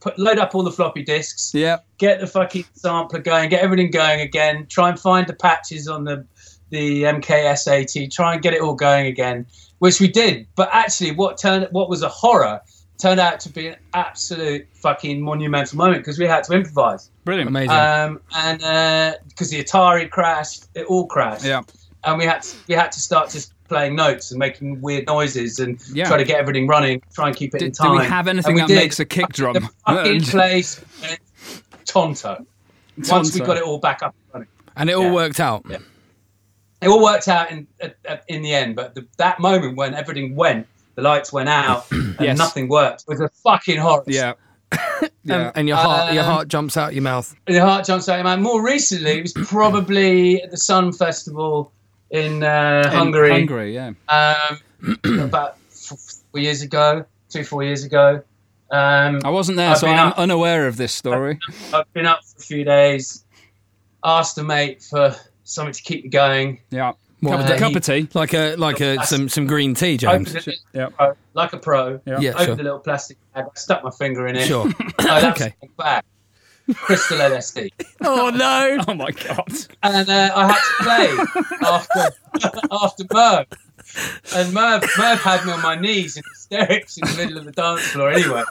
put 0.00 0.18
load 0.18 0.38
up 0.38 0.54
all 0.54 0.62
the 0.62 0.70
floppy 0.70 1.02
disks, 1.02 1.52
Yeah. 1.54 1.78
get 1.98 2.20
the 2.20 2.26
fucking 2.26 2.64
sampler 2.74 3.20
going, 3.20 3.48
get 3.48 3.62
everything 3.62 3.90
going 3.90 4.20
again, 4.20 4.66
try 4.68 4.88
and 4.90 4.98
find 4.98 5.26
the 5.26 5.34
patches 5.34 5.88
on 5.88 6.04
the 6.04 6.26
the 6.70 7.04
MKS80, 7.04 8.10
try 8.10 8.32
and 8.34 8.42
get 8.42 8.52
it 8.52 8.60
all 8.60 8.74
going 8.74 9.06
again, 9.06 9.46
which 9.78 10.00
we 10.00 10.08
did. 10.08 10.46
But 10.56 10.68
actually, 10.72 11.12
what 11.12 11.38
turned 11.38 11.68
what 11.70 11.88
was 11.88 12.02
a 12.02 12.08
horror 12.08 12.60
turned 12.98 13.20
out 13.20 13.40
to 13.40 13.48
be 13.48 13.68
an 13.68 13.76
absolute 13.92 14.66
fucking 14.74 15.20
monumental 15.20 15.76
moment 15.76 15.98
because 15.98 16.18
we 16.18 16.26
had 16.26 16.44
to 16.44 16.52
improvise. 16.52 17.10
Brilliant. 17.24 17.48
Amazing. 17.48 17.70
um, 17.70 18.20
and 18.36 19.18
because 19.28 19.50
the 19.50 19.62
Atari 19.62 20.08
crashed, 20.10 20.66
it 20.74 20.86
all 20.86 21.06
crashed. 21.06 21.44
Yeah. 21.44 21.62
And 22.06 22.18
we 22.18 22.24
had 22.24 22.42
to, 22.42 22.56
we 22.68 22.74
had 22.74 22.92
to 22.92 23.00
start 23.00 23.30
just 23.30 23.52
playing 23.68 23.94
notes 23.96 24.30
and 24.30 24.38
making 24.38 24.80
weird 24.82 25.06
noises 25.06 25.58
and 25.58 25.80
Yeah. 25.92 26.04
try 26.06 26.16
to 26.18 26.24
get 26.24 26.38
everything 26.38 26.66
running, 26.66 27.02
try 27.14 27.28
and 27.28 27.36
keep 27.36 27.54
it 27.54 27.58
Do, 27.60 27.64
in 27.66 27.70
do 27.70 27.76
time. 27.76 27.96
we 27.96 28.04
have 28.04 28.28
anything 28.28 28.50
And 28.50 28.54
we 28.56 28.60
that 28.62 28.68
did. 28.68 28.76
makes 28.76 29.00
a 29.00 29.04
kick 29.04 29.28
drum? 29.30 29.54
The 29.54 29.68
fucking 29.86 30.20
place 30.24 30.84
tonto. 31.86 32.44
Once 33.10 33.34
we 33.34 33.40
got 33.40 33.56
it 33.56 33.62
all 33.62 33.78
back 33.78 34.02
up 34.02 34.14
and 34.14 34.32
running. 34.34 34.48
and 34.76 34.90
it 34.90 34.92
all 34.94 35.04
yeah. 35.04 35.12
worked 35.12 35.40
out. 35.40 35.64
Yeah. 35.68 35.78
It 36.82 36.88
all 36.88 37.02
worked 37.02 37.28
out 37.28 37.50
in 37.50 37.66
in 38.28 38.42
the 38.42 38.52
end, 38.54 38.76
but 38.76 38.94
the, 38.94 39.06
that 39.16 39.40
moment 39.40 39.76
when 39.76 39.94
everything 39.94 40.36
went, 40.36 40.66
the 40.96 41.02
lights 41.02 41.32
went 41.32 41.48
out 41.48 41.86
and 41.90 42.16
Yes. 42.20 42.36
nothing 42.38 42.68
worked 42.68 43.04
was 43.08 43.20
a 43.20 43.28
fucking 43.42 43.78
horror. 43.78 44.04
Yeah. 44.06 44.34
And, 44.70 45.10
Yeah. 45.24 45.52
and 45.54 45.66
your 45.68 45.76
heart, 45.78 46.12
your 46.12 46.22
Um, 46.24 46.30
heart 46.30 46.48
jumps 46.48 46.76
out 46.76 46.88
of 46.90 46.94
your 46.94 47.02
mouth. 47.02 47.34
Your 47.48 47.62
heart 47.64 47.86
jumps 47.86 48.08
out 48.08 48.14
of 48.14 48.18
your 48.18 48.24
mouth. 48.24 48.40
More 48.40 48.62
recently, 48.62 49.18
it 49.18 49.22
was 49.22 49.32
probably 49.32 50.42
at 50.42 50.50
the 50.50 50.56
Sun 50.58 50.92
Festival 50.92 51.72
in 52.14 52.42
uh, 52.44 52.82
In 52.86 52.92
Hungary, 52.92 53.30
Hungary, 53.30 53.74
yeah. 53.74 53.92
um, 54.08 54.98
about 55.20 55.58
four 55.58 56.40
years 56.40 56.62
ago, 56.62 57.04
two, 57.28 57.44
four 57.44 57.62
years 57.62 57.84
ago. 57.84 58.22
Um, 58.70 59.20
I 59.24 59.30
wasn't 59.30 59.56
there, 59.56 59.70
I've 59.72 59.78
so 59.78 59.88
I'm 59.88 60.08
up- 60.08 60.18
unaware 60.18 60.66
of 60.66 60.76
this 60.76 60.92
story. 60.92 61.38
I've 61.74 61.92
been 61.92 62.06
up 62.06 62.24
for 62.24 62.38
a 62.38 62.40
few 62.42 62.64
days, 62.64 63.24
asked 64.02 64.38
a 64.38 64.44
mate 64.44 64.82
for 64.82 65.14
something 65.44 65.72
to 65.74 65.82
keep 65.82 66.04
me 66.04 66.10
going. 66.10 66.60
Yeah. 66.70 66.92
What, 67.20 67.38
Cup, 67.38 67.46
that 67.48 67.58
cup 67.58 67.70
he- 67.70 67.76
of 67.78 67.82
tea. 67.84 68.08
Like 68.14 68.34
a 68.34 68.56
like 68.56 68.80
a 68.80 69.04
some 69.06 69.28
some 69.28 69.46
green 69.46 69.74
tea, 69.74 69.96
James. 69.96 70.34
Opened 70.36 70.56
Yeah. 70.74 70.88
pro- 70.90 71.14
like 71.34 71.52
a 71.52 71.58
pro. 71.58 72.00
Yeah. 72.06 72.18
Yeah, 72.20 72.30
Opened 72.32 72.46
sure. 72.46 72.56
the 72.56 72.62
little 72.62 72.78
plastic 72.80 73.16
bag, 73.34 73.44
I 73.46 73.58
stuck 73.58 73.82
my 73.82 73.90
finger 73.90 74.26
in 74.26 74.36
it. 74.36 74.46
Sure. 74.46 74.66
Oh, 74.68 74.90
that's 74.98 75.24
Okay. 75.40 75.54
a 75.62 75.66
bag. 75.82 76.04
Crystal 76.74 77.18
LSD. 77.18 77.70
oh 78.02 78.30
no! 78.30 78.78
Oh 78.88 78.94
my 78.94 79.10
god. 79.10 79.52
and 79.82 80.08
uh, 80.08 80.30
I 80.34 80.52
had 80.52 80.60
to 80.60 80.84
play 80.84 81.58
after 81.68 82.58
after 82.72 83.04
Merv. 83.12 83.46
And 84.34 84.52
Merv, 84.54 84.82
Merv 84.98 85.20
had 85.20 85.44
me 85.44 85.52
on 85.52 85.62
my 85.62 85.74
knees 85.76 86.16
in 86.16 86.22
hysterics 86.32 86.96
in 86.96 87.06
the 87.06 87.16
middle 87.16 87.38
of 87.38 87.44
the 87.44 87.52
dance 87.52 87.82
floor 87.82 88.10
anyway, 88.10 88.42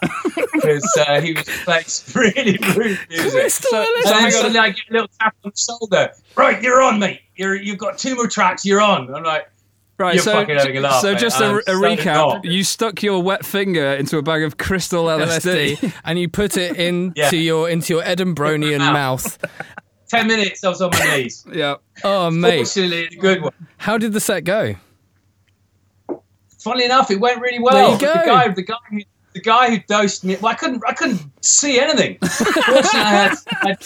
because 0.54 0.88
uh, 1.08 1.20
he 1.20 1.34
was 1.34 1.44
playing 1.64 1.86
some 1.86 2.22
really 2.22 2.58
rude 2.76 3.00
music. 3.10 3.50
So, 3.50 3.82
And 3.82 3.88
so 4.04 4.10
then 4.10 4.32
suddenly 4.32 4.60
I 4.60 4.70
get 4.70 4.84
a 4.90 4.94
little 4.94 5.10
tap 5.20 5.36
on 5.44 5.52
the 5.52 5.58
shoulder. 5.58 6.12
Right, 6.38 6.62
you're 6.62 6.82
on, 6.82 7.00
mate. 7.00 7.22
You're 7.36 7.56
you've 7.56 7.80
got 7.80 7.98
two 7.98 8.16
more 8.16 8.28
tracks. 8.28 8.64
You're 8.64 8.80
on. 8.82 9.14
I'm 9.14 9.24
like, 9.24 9.50
Right, 10.00 10.16
You're 10.16 10.24
so, 10.24 10.34
fucking 10.34 10.56
having 10.58 10.78
a 10.78 10.82
laugh, 10.82 11.02
so 11.02 11.12
mate. 11.14 11.20
just 11.22 11.40
a, 11.40 11.58
a 11.58 11.74
recap. 11.76 12.44
You 12.46 12.64
stuck 12.64 13.04
your 13.04 13.22
wet 13.22 13.46
finger 13.46 13.94
into 13.94 14.18
a 14.18 14.24
bag 14.24 14.42
of 14.44 14.58
crystal 14.58 15.06
LSD. 15.06 15.78
LSD, 15.78 15.94
and 16.04 16.18
you 16.18 16.28
put 16.30 16.58
it 16.58 16.76
into 16.78 17.14
Yeah. 17.16 17.32
your 17.32 17.70
into 17.70 17.94
your 17.94 18.04
Edinburghian 18.04 18.80
mouth. 18.80 19.38
ten 20.10 20.26
minutes. 20.28 20.64
I 20.64 20.70
was 20.70 20.82
on 20.82 20.90
my 20.92 21.18
knees. 21.18 21.46
yeah. 21.54 21.76
Oh 22.04 22.32
mate, 22.32 22.58
Fortunately, 22.66 23.06
a 23.06 23.10
good 23.20 23.42
one. 23.44 23.54
how 23.78 23.98
did 24.00 24.14
the 24.14 24.20
set 24.20 24.44
go? 24.46 24.76
Funnily 26.60 26.86
enough, 26.86 27.12
it 27.12 27.20
went 27.20 27.42
really 27.42 27.60
well. 27.60 27.98
There 27.98 28.10
you 28.10 28.16
The 28.16 28.26
guy, 28.26 28.48
the 28.50 28.62
guy, 28.64 28.76
who, 28.90 29.00
the 29.34 29.42
guy 29.42 29.70
who 29.72 29.78
dosed 29.88 30.24
me. 30.24 30.38
Well, 30.38 30.52
I 30.52 30.56
couldn't, 30.56 30.82
I 30.88 30.94
couldn't 30.94 31.22
see 31.44 31.78
anything. 31.80 32.18
Fortunately, 32.20 33.00
I 33.00 33.30
had, 33.64 33.78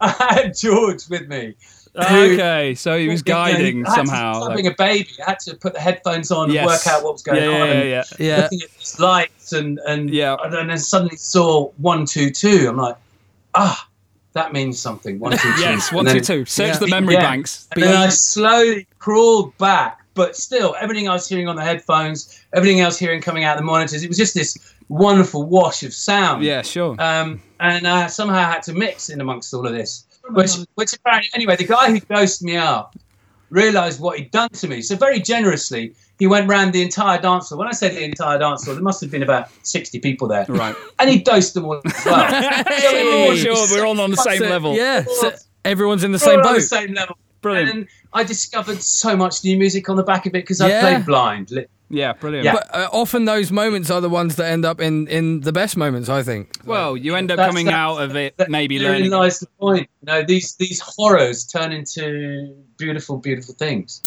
I 0.00 0.34
had 0.34 0.56
George 0.56 1.08
with 1.08 1.26
me. 1.28 1.54
Okay, 1.98 2.74
so 2.74 2.98
he 2.98 3.08
was 3.08 3.22
guiding 3.36 3.78
had 3.84 3.86
to- 3.86 3.90
somehow. 3.92 4.48
Having 4.48 4.64
like- 4.66 4.74
a 4.74 4.76
baby, 4.76 5.08
I 5.26 5.30
had 5.30 5.40
to 5.40 5.54
put 5.56 5.74
the 5.74 5.80
headphones 5.80 6.30
on 6.30 6.50
Yes. 6.50 6.60
and 6.62 6.66
work 6.66 6.86
out 6.86 7.04
what 7.04 7.12
was 7.14 7.22
going 7.22 7.42
yeah, 7.42 7.48
on. 7.48 7.54
yeah, 7.56 7.64
and 7.64 7.88
yeah, 7.88 8.02
yeah. 8.18 8.26
Yeah, 8.36 8.42
Looking 8.42 8.62
at 8.62 8.70
these 8.78 9.00
lights 9.00 9.52
and 9.52 9.78
and 9.86 10.10
Yeah. 10.10 10.36
and 10.42 10.52
then 10.70 10.78
suddenly 10.78 11.16
saw 11.16 11.70
one 11.78 12.06
two 12.06 12.30
two. 12.30 12.66
I'm 12.68 12.76
like, 12.76 12.96
ah, 13.54 13.88
that 14.34 14.52
means 14.52 14.78
something. 14.78 15.18
One 15.18 15.32
two 15.32 15.38
two. 15.38 15.60
Yes, 15.60 15.92
one, 15.92 16.04
two, 16.06 16.20
two. 16.20 16.44
Search 16.44 16.74
Yeah. 16.74 16.78
the 16.78 16.86
memory 16.88 17.14
Yeah. 17.14 17.20
banks. 17.30 17.66
And 17.72 17.82
then 17.82 17.96
I 17.96 18.08
slowly 18.10 18.86
crawled 18.98 19.56
back, 19.58 20.00
but 20.14 20.36
still, 20.36 20.76
everything 20.80 21.08
I 21.08 21.12
was 21.14 21.28
hearing 21.28 21.48
on 21.48 21.56
the 21.56 21.64
headphones, 21.64 22.40
everything 22.54 22.82
I 22.82 22.86
was 22.86 22.98
hearing 22.98 23.20
coming 23.20 23.44
out 23.44 23.56
of 23.56 23.60
the 23.62 23.66
monitors, 23.66 24.02
it 24.04 24.08
was 24.08 24.16
just 24.18 24.34
this 24.34 24.56
wonderful 24.88 25.42
wash 25.44 25.82
of 25.82 25.92
sound. 25.92 26.42
Yeah, 26.44 26.62
sure. 26.62 26.94
Um, 26.98 27.42
and 27.60 27.86
I 27.86 28.06
somehow 28.06 28.50
had 28.50 28.62
to 28.64 28.72
mix 28.72 29.08
in 29.10 29.20
amongst 29.20 29.52
all 29.52 29.66
of 29.66 29.72
this, 29.72 30.04
which, 30.30 30.52
which 30.74 30.92
apparently, 30.94 31.30
anyway, 31.34 31.56
the 31.56 31.64
guy 31.64 31.90
who 31.90 32.00
dosed 32.00 32.42
me 32.42 32.56
up 32.56 32.96
realised 33.50 34.00
what 34.00 34.18
he'd 34.18 34.30
done 34.30 34.48
to 34.50 34.68
me. 34.68 34.82
So 34.82 34.94
very 34.96 35.20
generously, 35.20 35.94
he 36.18 36.26
went 36.26 36.48
round 36.48 36.72
the 36.72 36.82
entire 36.82 37.20
dance 37.20 37.48
floor. 37.48 37.58
When 37.58 37.68
I 37.68 37.72
say 37.72 37.88
the 37.88 38.04
entire 38.04 38.38
dance 38.38 38.64
floor, 38.64 38.74
there 38.74 38.82
must 38.82 39.00
have 39.00 39.10
been 39.10 39.22
about 39.22 39.48
60 39.62 40.00
people 40.00 40.28
there. 40.28 40.44
Right. 40.48 40.74
And 40.98 41.08
he 41.08 41.20
dosed 41.20 41.54
them 41.54 41.64
all 41.64 41.80
as 41.84 42.04
well. 42.04 42.30
So 42.80 42.92
we 42.92 43.04
were 43.04 43.30
all 43.30 43.36
sure, 43.36 43.66
we're 43.70 43.86
all 43.86 44.00
on 44.00 44.10
the 44.10 44.16
same 44.16 44.38
So, 44.40 44.48
level. 44.48 44.74
Yeah, 44.74 45.04
so 45.20 45.32
everyone's 45.64 46.04
in 46.04 46.12
the 46.12 46.16
we're 46.16 46.18
same 46.18 46.40
all 46.40 46.48
on 46.48 46.54
the 46.54 46.58
boat. 46.60 46.62
same 46.62 46.92
level. 46.94 47.16
Brilliant. 47.40 47.70
And 47.70 47.88
I 48.12 48.24
discovered 48.24 48.82
so 48.82 49.16
much 49.16 49.44
new 49.44 49.56
music 49.56 49.88
on 49.88 49.96
the 49.96 50.02
back 50.02 50.26
of 50.26 50.30
it 50.30 50.42
because 50.42 50.60
I 50.60 50.80
played 50.80 51.06
blind. 51.06 51.52
Li- 51.90 52.00
Yeah, 52.00 52.12
brilliant. 52.12 52.44
Yeah. 52.44 52.52
But 52.54 52.74
uh, 52.74 52.88
often 52.92 53.24
those 53.24 53.50
moments 53.50 53.90
are 53.90 54.00
the 54.00 54.08
ones 54.10 54.36
that 54.36 54.50
end 54.50 54.64
up 54.64 54.80
in 54.80 55.06
in 55.08 55.40
the 55.40 55.52
best 55.52 55.76
moments. 55.76 56.08
I 56.08 56.22
think. 56.22 56.58
Well, 56.64 56.96
you 56.96 57.14
end 57.16 57.30
up 57.30 57.36
That's- 57.36 57.50
coming 57.50 57.66
that's- 57.66 57.80
out 57.82 57.98
of 58.02 58.16
it 58.16 58.36
that- 58.36 58.50
maybe 58.50 58.78
therein 58.78 58.96
learning. 59.02 59.10
lies 59.12 59.40
the 59.40 59.46
point. 59.58 59.88
You 60.02 60.06
know, 60.12 60.22
these 60.22 60.54
these 60.56 60.80
horrors 60.80 61.46
turn 61.46 61.72
into 61.72 62.54
beautiful, 62.76 63.16
beautiful 63.18 63.54
things. 63.54 64.00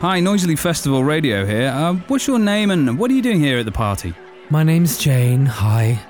Hi, 0.00 0.20
Noisily 0.20 0.54
Festival 0.56 1.02
Radio 1.02 1.44
here. 1.44 1.68
Uh, 1.74 1.94
what's 2.06 2.26
your 2.28 2.38
name 2.38 2.70
and 2.70 2.98
what 2.98 3.10
are 3.10 3.14
you 3.14 3.22
doing 3.22 3.40
here 3.40 3.58
at 3.58 3.64
the 3.64 3.72
party? 3.72 4.14
My 4.48 4.62
name's 4.62 4.96
Jane. 4.96 5.44
Hi. 5.44 6.00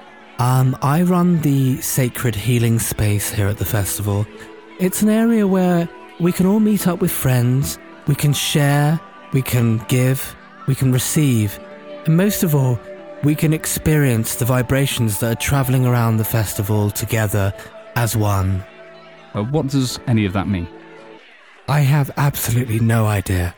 Um, 0.40 0.78
I 0.82 1.02
run 1.02 1.40
the 1.40 1.81
Sacred 1.81 2.36
Healing 2.36 2.78
Space 2.78 3.28
here 3.28 3.48
at 3.48 3.59
the 3.59 3.65
festival. 3.65 4.24
It's 4.78 5.02
an 5.02 5.09
area 5.09 5.48
where 5.48 5.89
we 6.20 6.31
can 6.31 6.47
all 6.47 6.60
meet 6.60 6.86
up 6.86 7.01
with 7.01 7.10
friends, 7.10 7.77
we 8.06 8.15
can 8.15 8.32
share, 8.32 9.01
we 9.32 9.43
can 9.43 9.78
give, 9.89 10.36
we 10.69 10.77
can 10.77 10.93
receive, 10.93 11.59
and 12.06 12.16
most 12.16 12.44
of 12.44 12.55
all, 12.55 12.78
we 13.24 13.35
can 13.35 13.52
experience 13.52 14.36
the 14.36 14.44
vibrations 14.44 15.19
that 15.19 15.32
are 15.36 15.40
traveling 15.40 15.85
around 15.85 16.19
the 16.19 16.24
festival 16.24 16.89
together 16.90 17.52
as 17.97 18.16
one. 18.16 18.62
Uh, 19.35 19.43
what 19.43 19.66
does 19.66 19.98
any 20.06 20.24
of 20.24 20.35
that 20.35 20.47
mean? 20.47 20.69
I 21.69 21.81
have 21.81 22.12
absolutely 22.16 22.78
no 22.78 23.06
idea. 23.06 23.56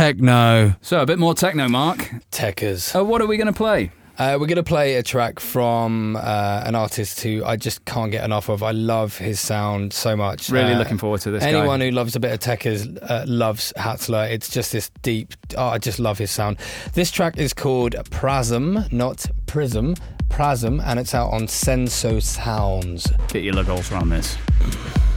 Techno. 0.00 0.74
So, 0.82 1.00
a 1.00 1.06
bit 1.06 1.18
more 1.18 1.32
techno, 1.34 1.68
Mark. 1.68 1.98
Techers. 2.30 2.94
Uh, 2.94 3.02
what 3.02 3.22
are 3.22 3.26
we 3.26 3.38
going 3.38 3.46
to 3.46 3.52
play? 3.54 3.90
Uh, 4.18 4.36
we're 4.38 4.46
going 4.46 4.56
to 4.56 4.62
play 4.62 4.96
a 4.96 5.02
track 5.02 5.40
from 5.40 6.16
uh, 6.16 6.62
an 6.66 6.74
artist 6.74 7.20
who 7.22 7.42
I 7.44 7.56
just 7.56 7.82
can't 7.86 8.10
get 8.12 8.22
enough 8.24 8.50
of. 8.50 8.62
I 8.62 8.72
love 8.72 9.16
his 9.16 9.40
sound 9.40 9.94
so 9.94 10.14
much. 10.14 10.50
Really 10.50 10.74
Uh, 10.74 10.78
looking 10.78 10.98
forward 10.98 11.22
to 11.22 11.30
this 11.30 11.42
Anyone 11.42 11.80
guy. 11.80 11.86
who 11.86 11.90
loves 11.92 12.14
a 12.14 12.20
bit 12.20 12.32
of 12.32 12.40
techers 12.40 12.98
uh, 13.10 13.24
loves 13.26 13.72
Hatzler. 13.78 14.30
It's 14.30 14.50
just 14.50 14.70
this 14.72 14.90
deep. 15.00 15.32
Oh, 15.56 15.68
I 15.68 15.78
just 15.78 15.98
love 15.98 16.18
his 16.18 16.30
sound. 16.30 16.58
This 16.92 17.10
track 17.10 17.38
is 17.38 17.54
called 17.54 17.94
Prasm, 18.10 18.84
not 18.92 19.24
Prism. 19.46 19.94
Prasm, 20.28 20.80
and 20.84 20.98
it's 20.98 21.14
out 21.14 21.30
on 21.32 21.42
Senso 21.46 22.22
Sounds. 22.22 23.06
Get 23.28 23.44
your 23.44 23.54
logos 23.54 23.90
around 23.92 24.10
this. 24.10 24.36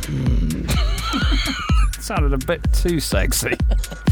Sounded 1.99 2.31
a 2.33 2.37
bit 2.45 2.61
too 2.73 2.99
sexy. 3.01 3.55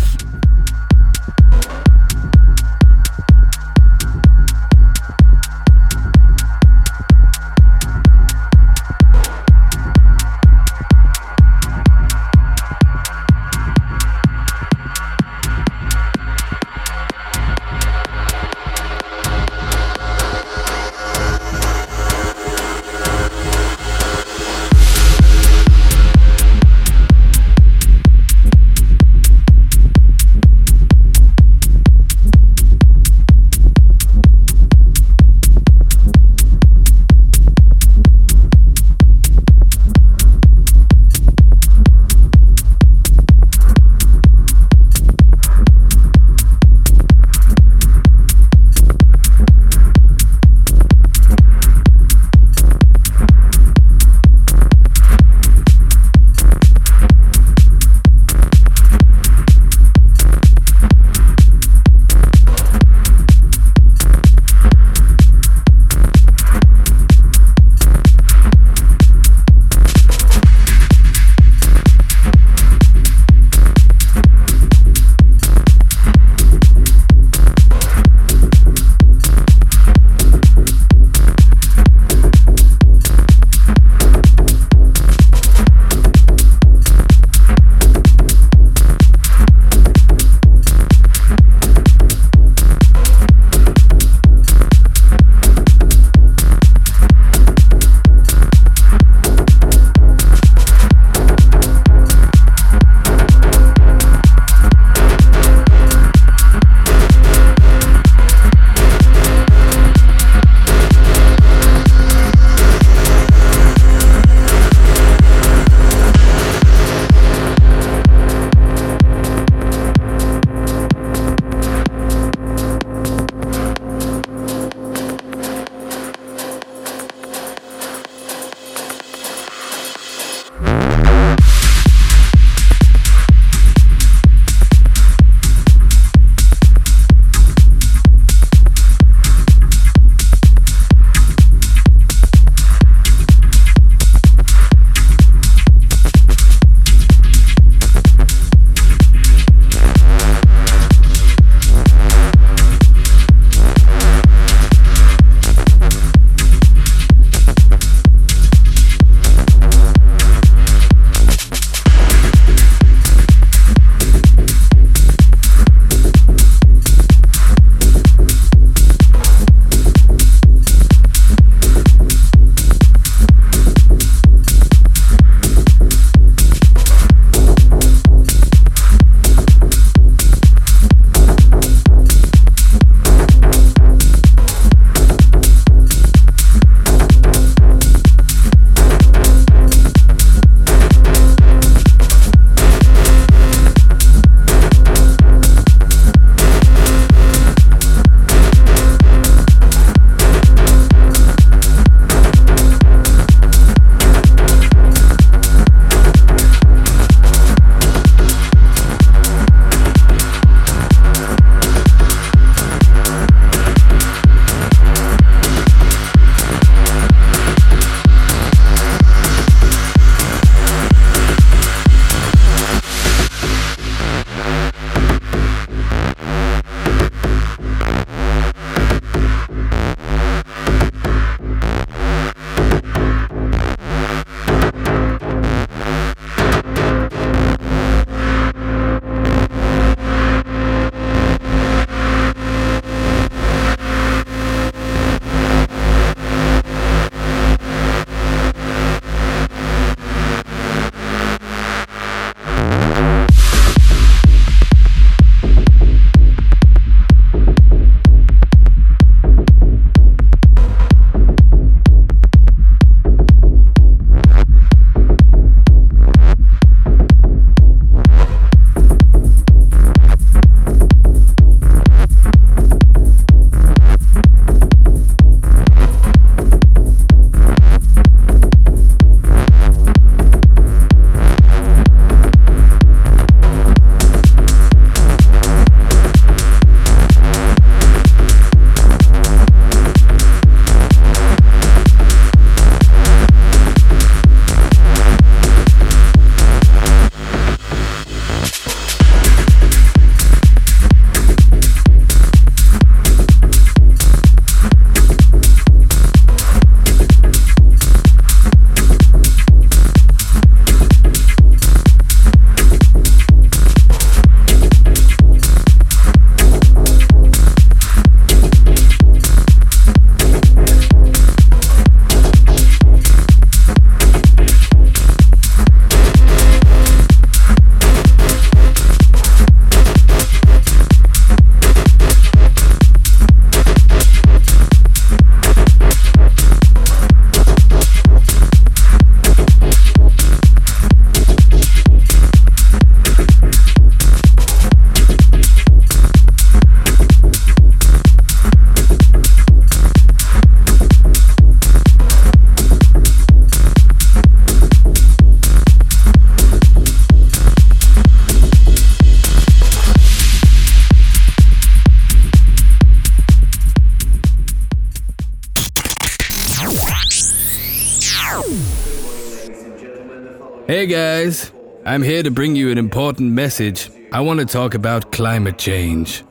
Hey 370.67 370.85
guys, 370.85 371.53
I'm 371.85 372.01
here 372.01 372.23
to 372.23 372.29
bring 372.29 372.57
you 372.57 372.69
an 372.71 372.77
important 372.77 373.31
message. 373.31 373.89
I 374.11 374.19
want 374.19 374.41
to 374.41 374.45
talk 374.45 374.73
about 374.73 375.13
climate 375.13 375.57
change. 375.57 376.25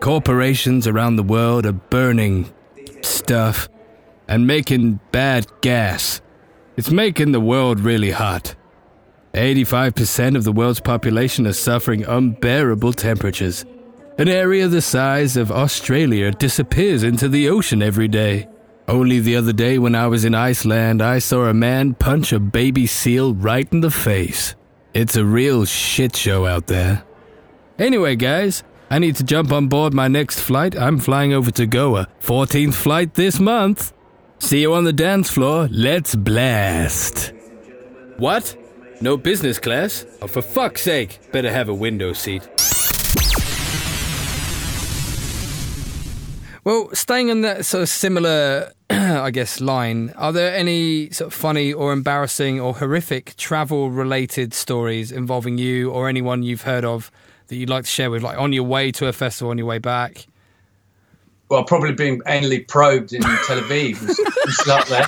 Corporations 0.00 0.88
around 0.88 1.14
the 1.14 1.22
world 1.22 1.64
are 1.64 1.72
burning 1.72 2.52
stuff 3.02 3.68
and 4.26 4.48
making 4.48 4.98
bad 5.12 5.46
gas. 5.60 6.20
It's 6.76 6.90
making 6.90 7.30
the 7.30 7.40
world 7.40 7.78
really 7.78 8.10
hot. 8.10 8.56
85% 9.34 10.36
of 10.36 10.42
the 10.42 10.52
world's 10.52 10.80
population 10.80 11.46
are 11.46 11.52
suffering 11.52 12.04
unbearable 12.04 12.92
temperatures. 12.92 13.64
An 14.18 14.28
area 14.28 14.66
the 14.66 14.82
size 14.82 15.36
of 15.36 15.52
Australia 15.52 16.32
disappears 16.32 17.04
into 17.04 17.28
the 17.28 17.48
ocean 17.48 17.82
every 17.82 18.08
day. 18.08 18.48
Only 18.88 19.18
the 19.18 19.34
other 19.36 19.52
day, 19.52 19.78
when 19.78 19.96
I 19.96 20.06
was 20.06 20.24
in 20.24 20.34
Iceland, 20.34 21.02
I 21.02 21.18
saw 21.18 21.46
a 21.46 21.54
man 21.54 21.94
punch 21.94 22.32
a 22.32 22.38
baby 22.38 22.86
seal 22.86 23.34
right 23.34 23.70
in 23.72 23.80
the 23.80 23.90
face. 23.90 24.54
It's 24.94 25.16
a 25.16 25.24
real 25.24 25.64
shit 25.64 26.14
show 26.14 26.46
out 26.46 26.68
there. 26.68 27.02
Anyway, 27.78 28.14
guys, 28.14 28.62
I 28.88 29.00
need 29.00 29.16
to 29.16 29.24
jump 29.24 29.50
on 29.50 29.66
board 29.66 29.92
my 29.92 30.06
next 30.06 30.40
flight. 30.40 30.78
I'm 30.78 30.98
flying 30.98 31.32
over 31.32 31.50
to 31.50 31.66
Goa, 31.66 32.06
14th 32.20 32.74
flight 32.74 33.14
this 33.14 33.40
month. 33.40 33.92
See 34.38 34.60
you 34.60 34.72
on 34.74 34.84
the 34.84 34.92
dance 34.92 35.30
floor. 35.30 35.68
Let's 35.72 36.14
blast. 36.14 37.32
What? 38.18 38.56
No 39.00 39.16
business 39.16 39.58
class? 39.58 40.06
Oh, 40.22 40.28
for 40.28 40.42
fuck's 40.42 40.82
sake. 40.82 41.18
Better 41.32 41.50
have 41.50 41.68
a 41.68 41.74
window 41.74 42.12
seat. 42.12 42.48
Well, 46.66 46.90
staying 46.94 47.30
on 47.30 47.42
that 47.42 47.64
sort 47.64 47.82
of 47.82 47.88
similar, 47.88 48.72
I 48.90 49.30
guess, 49.30 49.60
line, 49.60 50.12
are 50.16 50.32
there 50.32 50.52
any 50.52 51.10
sort 51.10 51.28
of 51.28 51.32
funny 51.32 51.72
or 51.72 51.92
embarrassing 51.92 52.58
or 52.58 52.74
horrific 52.74 53.36
travel 53.36 53.92
related 53.92 54.52
stories 54.52 55.12
involving 55.12 55.58
you 55.58 55.92
or 55.92 56.08
anyone 56.08 56.42
you've 56.42 56.62
heard 56.62 56.84
of 56.84 57.12
that 57.46 57.54
you'd 57.54 57.70
like 57.70 57.84
to 57.84 57.88
share 57.88 58.10
with, 58.10 58.24
like 58.24 58.36
on 58.36 58.52
your 58.52 58.64
way 58.64 58.90
to 58.90 59.06
a 59.06 59.12
festival, 59.12 59.52
on 59.52 59.58
your 59.58 59.66
way 59.68 59.78
back? 59.78 60.26
Well, 61.48 61.62
probably 61.62 61.92
being 61.92 62.20
anally 62.22 62.66
probed 62.66 63.12
in 63.12 63.22
Tel 63.22 63.60
Aviv 63.60 64.04
was, 64.04 64.18
was 64.18 64.68
up 64.68 64.88
there. 64.88 65.06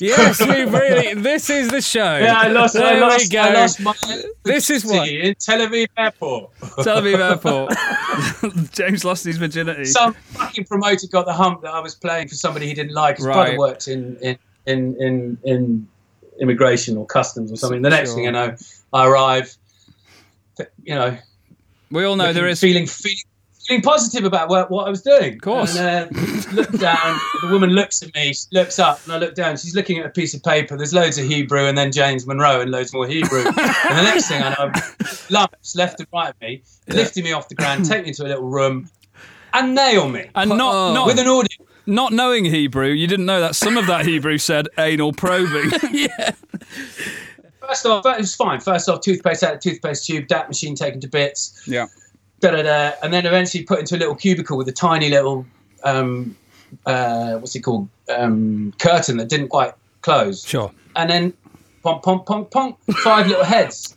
Yes, 0.00 0.40
we 0.40 0.64
really. 0.64 1.14
This 1.14 1.50
is 1.50 1.68
the 1.68 1.80
show. 1.80 2.18
Yeah, 2.18 2.38
I 2.38 2.48
lost. 2.48 2.74
There 2.74 2.84
I 3.04 3.16
we 3.16 3.28
go. 3.28 3.40
I 3.40 3.52
lost 3.54 3.80
my. 3.80 3.94
This 4.44 4.70
is 4.70 4.84
what- 4.84 5.08
in 5.08 5.34
Tel 5.38 5.60
Aviv 5.60 5.86
airport. 5.96 6.50
Tel 6.82 7.00
Aviv 7.00 7.18
Airport. 7.18 8.70
James 8.72 9.04
lost 9.04 9.24
his 9.24 9.36
virginity. 9.36 9.84
Some 9.86 10.12
fucking 10.14 10.64
promoter 10.64 11.06
got 11.10 11.26
the 11.26 11.32
hump 11.32 11.62
that 11.62 11.72
I 11.72 11.80
was 11.80 11.94
playing 11.94 12.28
for 12.28 12.34
somebody 12.34 12.66
he 12.66 12.74
didn't 12.74 12.94
like. 12.94 13.16
His 13.18 13.26
Right. 13.26 13.34
brother 13.56 13.58
works 13.58 13.88
in 13.88 14.16
in, 14.16 14.38
in 14.66 14.96
in 15.00 15.38
in 15.44 15.88
immigration 16.40 16.96
or 16.96 17.06
customs 17.06 17.52
or 17.52 17.56
something. 17.56 17.82
The 17.82 17.90
next 17.90 18.10
Sure. 18.10 18.16
thing 18.16 18.28
I 18.28 18.30
know, 18.30 18.56
I 18.92 19.06
arrive. 19.06 19.56
You 20.84 20.94
know, 20.94 21.18
we 21.90 22.04
all 22.04 22.16
know 22.16 22.32
there 22.32 22.48
is. 22.48 22.60
feeling 22.60 22.86
feeling 22.86 23.16
feeling 23.66 23.82
positive 23.82 24.24
about 24.24 24.48
what, 24.48 24.70
what 24.70 24.86
I 24.86 24.90
was 24.90 25.02
doing. 25.02 25.34
Of 25.34 25.40
course. 25.40 25.76
And 25.76 26.14
uh, 26.16 26.52
look 26.52 26.70
down. 26.72 27.18
the 27.42 27.48
woman 27.50 27.70
looks 27.70 28.02
at 28.02 28.14
me, 28.14 28.32
looks 28.52 28.78
up, 28.78 29.02
and 29.04 29.12
I 29.12 29.18
look 29.18 29.34
down. 29.34 29.56
She's 29.56 29.74
looking 29.74 29.98
at 29.98 30.06
a 30.06 30.10
piece 30.10 30.34
of 30.34 30.42
paper. 30.42 30.76
There's 30.76 30.92
loads 30.94 31.18
of 31.18 31.24
Hebrew, 31.26 31.66
and 31.66 31.76
then 31.76 31.92
James 31.92 32.26
Monroe, 32.26 32.60
and 32.60 32.70
loads 32.70 32.92
more 32.92 33.06
Hebrew. 33.06 33.44
and 33.46 33.54
the 33.56 34.02
next 34.02 34.28
thing 34.28 34.42
I 34.42 34.50
know, 34.50 34.72
lumps 35.30 35.74
left 35.76 36.00
and 36.00 36.08
right 36.12 36.30
of 36.30 36.40
me, 36.40 36.62
lifting 36.88 37.24
me 37.24 37.32
off 37.32 37.48
the 37.48 37.54
ground, 37.54 37.84
take 37.84 38.02
me 38.02 38.08
into 38.08 38.24
a 38.24 38.28
little 38.28 38.48
room, 38.48 38.88
and 39.52 39.74
nail 39.74 40.08
me 40.08 40.28
and 40.34 40.50
not, 40.50 40.74
Oh. 40.74 40.94
not, 40.94 41.06
with 41.06 41.18
an 41.18 41.28
audience. 41.28 41.70
not 41.86 42.12
knowing 42.12 42.44
Hebrew, 42.44 42.88
you 42.88 43.06
didn't 43.06 43.26
know 43.26 43.40
that 43.40 43.54
some 43.54 43.76
of 43.76 43.86
that 43.86 44.04
Hebrew 44.04 44.36
said 44.38 44.68
anal 44.78 45.12
probing. 45.12 45.70
yeah. 45.92 46.32
First 47.60 47.86
off, 47.86 48.04
it 48.04 48.18
was 48.18 48.34
fine. 48.34 48.60
First 48.60 48.88
off, 48.88 49.00
toothpaste 49.00 49.42
out 49.42 49.54
of 49.54 49.60
toothpaste 49.60 50.06
tube, 50.06 50.26
DAT 50.26 50.48
machine 50.48 50.74
taken 50.74 51.00
to 51.00 51.08
bits. 51.08 51.62
yeah. 51.66 51.86
Da 52.44 52.50
da 52.50 52.62
da, 52.62 52.92
and 53.02 53.12
then 53.12 53.24
eventually 53.26 53.64
put 53.64 53.78
into 53.80 53.96
a 53.96 53.98
little 53.98 54.14
cubicle 54.14 54.56
with 54.56 54.68
a 54.68 54.72
tiny 54.72 55.08
little, 55.08 55.46
um, 55.84 56.36
uh, 56.86 57.36
what's 57.38 57.54
it 57.56 57.60
called, 57.60 57.88
um, 58.14 58.72
curtain 58.78 59.16
that 59.16 59.28
didn't 59.28 59.48
quite 59.48 59.72
close, 60.02 60.44
Sure. 60.44 60.70
and 60.96 61.08
then 61.10 61.32
pom 61.82 62.00
pom 62.00 62.24
pom 62.24 62.46
pom, 62.46 62.76
five 63.02 63.26
little 63.28 63.44
heads 63.44 63.96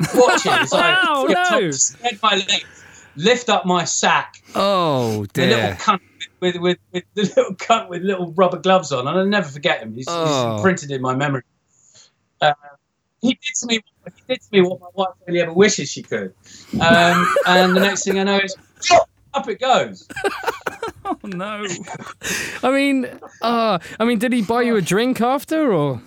watching 0.14 0.52
as 0.52 0.72
I 0.72 0.96
Oh, 1.08 1.26
no. 1.28 1.70
spread 1.72 2.18
my 2.22 2.34
legs, 2.36 2.84
lift 3.16 3.48
up 3.48 3.66
my 3.66 3.84
sack, 3.84 4.42
Oh, 4.54 5.26
dear. 5.32 5.46
the 5.48 5.54
little 5.56 5.70
cunt 5.76 6.00
with, 6.40 6.56
with 6.56 6.78
with 6.92 7.04
the 7.14 7.22
little 7.22 7.54
cunt 7.56 7.88
with 7.88 8.02
little 8.02 8.32
rubber 8.32 8.58
gloves 8.58 8.92
on, 8.92 9.08
and 9.08 9.18
I'll 9.18 9.26
never 9.26 9.48
forget 9.48 9.80
him. 9.80 9.94
He's, 9.94 10.06
Oh. 10.08 10.24
he's 10.26 10.56
imprinted 10.58 10.90
in 10.92 11.02
my 11.02 11.14
memory. 11.16 11.42
Uh, 12.40 12.52
he 13.20 13.30
did 13.30 13.54
to 13.60 13.66
me. 13.66 13.80
He 14.04 14.22
did 14.34 14.40
to 14.40 14.48
me 14.52 14.60
what 14.62 14.80
my 14.80 14.86
wife 14.94 15.14
really 15.26 15.40
ever 15.40 15.52
wishes 15.52 15.90
she 15.90 16.02
could. 16.02 16.32
Um, 16.80 17.26
and 17.46 17.76
the 17.76 17.80
next 17.80 18.04
thing 18.04 18.18
I 18.18 18.24
know 18.24 18.38
is 18.38 18.56
up 19.34 19.48
it 19.48 19.60
goes. 19.60 20.08
Oh, 21.04 21.16
no. 21.24 21.64
I 22.62 22.70
mean, 22.70 23.06
uh, 23.40 23.78
I 23.98 24.04
mean, 24.04 24.18
did 24.18 24.30
he 24.34 24.42
buy 24.42 24.60
you 24.60 24.76
a 24.76 24.82
drink 24.82 25.22
after, 25.22 25.72
or? 25.72 26.02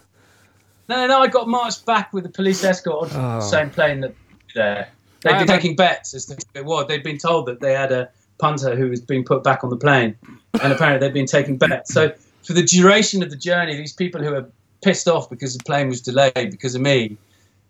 No, 0.88 1.07
no, 1.07 1.19
I 1.21 1.25
got 1.27 1.47
marched 1.47 1.88
back 1.88 2.13
with 2.13 2.23
the 2.23 2.29
police 2.29 2.63
escort 2.63 3.11
on 3.15 3.19
Oh. 3.19 3.35
the 3.39 3.41
same 3.41 3.71
plane 3.71 4.01
that 4.01 4.13
there. 4.53 4.89
They'd 5.21 5.31
Ah, 5.33 5.38
been 5.39 5.47
taking 5.47 5.75
bets 5.75 6.13
as 6.13 6.25
to 6.27 6.35
who 6.35 6.41
it 6.59 6.65
was. 6.65 6.85
They'd 6.88 7.01
been 7.01 7.17
told 7.17 7.47
that 7.47 7.61
they 7.61 7.73
had 7.73 7.91
a 7.91 8.09
punter 8.38 8.75
who 8.75 8.89
was 8.91 9.01
being 9.01 9.23
put 9.25 9.43
back 9.43 9.63
on 9.63 9.71
the 9.71 9.75
plane, 9.77 10.15
and 10.61 10.71
apparently 10.71 10.99
they'd 11.07 11.13
been 11.15 11.25
taking 11.25 11.57
bets. 11.57 11.91
So 11.91 12.13
for 12.43 12.53
the 12.53 12.61
duration 12.63 13.23
of 13.23 13.31
the 13.31 13.38
journey, 13.38 13.75
these 13.75 13.93
people 13.93 14.21
who 14.21 14.35
are 14.35 14.47
pissed 14.81 15.07
off 15.07 15.29
because 15.29 15.57
the 15.57 15.63
plane 15.63 15.87
was 15.89 16.01
delayed 16.01 16.51
because 16.51 16.75
of 16.75 16.81
me, 16.81 17.17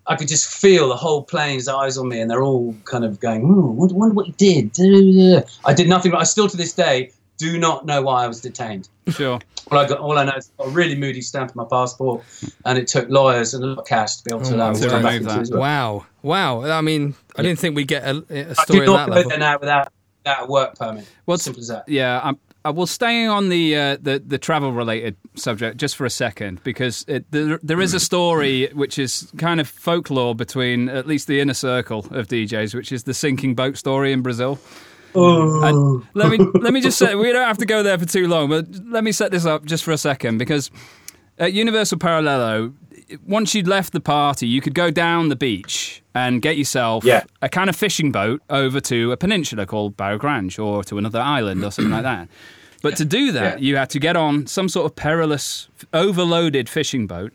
I 0.07 0.15
could 0.15 0.27
just 0.27 0.51
feel 0.51 0.89
the 0.89 0.95
whole 0.95 1.23
plane's 1.23 1.67
eyes 1.67 1.97
on 1.97 2.07
me, 2.09 2.19
and 2.19 2.29
they're 2.29 2.43
all 2.43 2.75
kind 2.85 3.05
of 3.05 3.19
going, 3.19 3.41
hmm, 3.41 3.51
"Ooh, 3.53 3.71
wonder, 3.71 3.93
wonder 3.95 4.15
what 4.15 4.27
you 4.27 4.33
did." 4.33 4.71
I 5.65 5.73
did 5.73 5.87
nothing. 5.87 6.11
But 6.11 6.19
I 6.21 6.23
still 6.23 6.47
to 6.49 6.57
this 6.57 6.73
day 6.73 7.11
do 7.37 7.57
not 7.57 7.85
know 7.85 8.01
why 8.01 8.23
I 8.23 8.27
was 8.27 8.41
detained. 8.41 8.87
Sure. 9.09 9.39
All 9.71 9.77
I 9.77 9.87
got, 9.87 9.99
all 9.99 10.17
I 10.17 10.25
know 10.25 10.33
is 10.35 10.51
I 10.59 10.63
got 10.63 10.69
a 10.69 10.75
really 10.75 10.95
moody 10.95 11.21
stamp 11.21 11.51
on 11.51 11.55
my 11.55 11.65
passport, 11.69 12.23
and 12.65 12.77
it 12.77 12.87
took 12.87 13.09
lawyers 13.09 13.53
and 13.53 13.63
a 13.63 13.67
lot 13.67 13.79
of 13.79 13.85
cash 13.87 14.17
to 14.17 14.23
be 14.23 14.31
able 14.35 14.43
to 14.45 14.53
Oh 14.53 14.55
allow 14.55 14.67
my 14.67 14.73
me 14.73 14.79
to 14.79 14.85
God. 14.85 14.91
come 14.91 15.03
back 15.03 15.13
remove 15.13 15.29
that. 15.29 15.41
Israel. 15.43 15.61
Wow, 15.61 16.05
wow. 16.23 16.61
I 16.63 16.81
mean, 16.81 17.15
I 17.37 17.41
didn't 17.43 17.59
think 17.59 17.75
we'd 17.75 17.87
get 17.87 18.03
a 18.03 18.15
story 18.55 18.81
did 18.81 18.89
on 18.89 18.95
not 18.95 18.97
that 18.97 19.09
go 19.09 19.15
level. 19.15 19.29
there 19.29 19.39
now 19.39 19.57
without, 19.59 19.93
without 20.23 20.43
a 20.43 20.51
work 20.51 20.75
permit. 20.77 21.05
Well, 21.25 21.37
Simple 21.37 21.61
as 21.61 21.67
that. 21.69 21.87
Yeah, 21.87 22.19
I'm, 22.23 22.37
I 22.63 22.69
will 22.69 22.85
staying 22.85 23.27
on 23.27 23.49
the 23.49 23.75
uh, 23.75 23.97
the 23.99 24.21
the 24.25 24.37
travel 24.37 24.71
related 24.71 25.15
subject 25.35 25.77
just 25.77 25.95
for 25.95 26.05
a 26.05 26.09
second 26.09 26.63
because 26.63 27.03
it, 27.07 27.31
there, 27.31 27.59
there 27.63 27.81
is 27.81 27.93
a 27.93 27.99
story 27.99 28.69
which 28.73 28.99
is 28.99 29.31
kind 29.37 29.59
of 29.59 29.67
folklore 29.67 30.35
between 30.35 30.87
at 30.87 31.07
least 31.07 31.27
the 31.27 31.39
inner 31.39 31.55
circle 31.55 31.99
of 32.11 32.27
DJs, 32.27 32.75
which 32.75 32.91
is 32.91 33.03
the 33.03 33.13
sinking 33.13 33.55
boat 33.55 33.77
story 33.77 34.11
in 34.11 34.21
Brazil. 34.21 34.59
And 35.13 36.05
let 36.13 36.29
me 36.29 36.37
let 36.53 36.71
me 36.71 36.81
just 36.81 36.97
say 36.97 37.15
we 37.15 37.31
don't 37.31 37.47
have 37.47 37.57
to 37.57 37.65
go 37.65 37.81
there 37.81 37.97
for 37.97 38.05
too 38.05 38.27
long, 38.27 38.49
but 38.49 38.67
let 38.85 39.03
me 39.03 39.11
set 39.11 39.31
this 39.31 39.45
up 39.45 39.65
just 39.65 39.83
for 39.83 39.91
a 39.91 39.97
second 39.97 40.37
because 40.37 40.69
at 41.41 41.53
Universo 41.53 41.95
Paralello, 41.97 42.73
once 43.27 43.53
you'd 43.53 43.67
left 43.67 43.91
the 43.91 43.99
party, 43.99 44.47
you 44.47 44.61
could 44.61 44.73
go 44.75 44.89
down 44.91 45.27
the 45.29 45.35
beach 45.35 46.01
and 46.15 46.41
get 46.41 46.55
yourself 46.57 47.03
Yeah. 47.03 47.23
a 47.41 47.49
kind 47.49 47.69
of 47.69 47.75
fishing 47.75 48.11
boat 48.11 48.41
over 48.49 48.79
to 48.81 49.11
a 49.11 49.17
peninsula 49.17 49.65
called 49.65 49.97
Barra 49.97 50.17
Grande 50.17 50.57
or 50.59 50.83
to 50.85 50.97
another 50.97 51.19
island 51.19 51.63
or 51.65 51.71
something 51.71 51.91
like 51.91 52.03
that. 52.03 52.29
But 52.81 52.95
to 52.97 53.05
do 53.05 53.31
that, 53.33 53.59
Yeah. 53.59 53.65
you 53.69 53.75
had 53.75 53.89
to 53.91 53.99
get 53.99 54.15
on 54.15 54.47
some 54.47 54.69
sort 54.69 54.85
of 54.85 54.95
perilous, 54.95 55.67
overloaded 55.93 56.69
fishing 56.69 57.07
boat. 57.07 57.33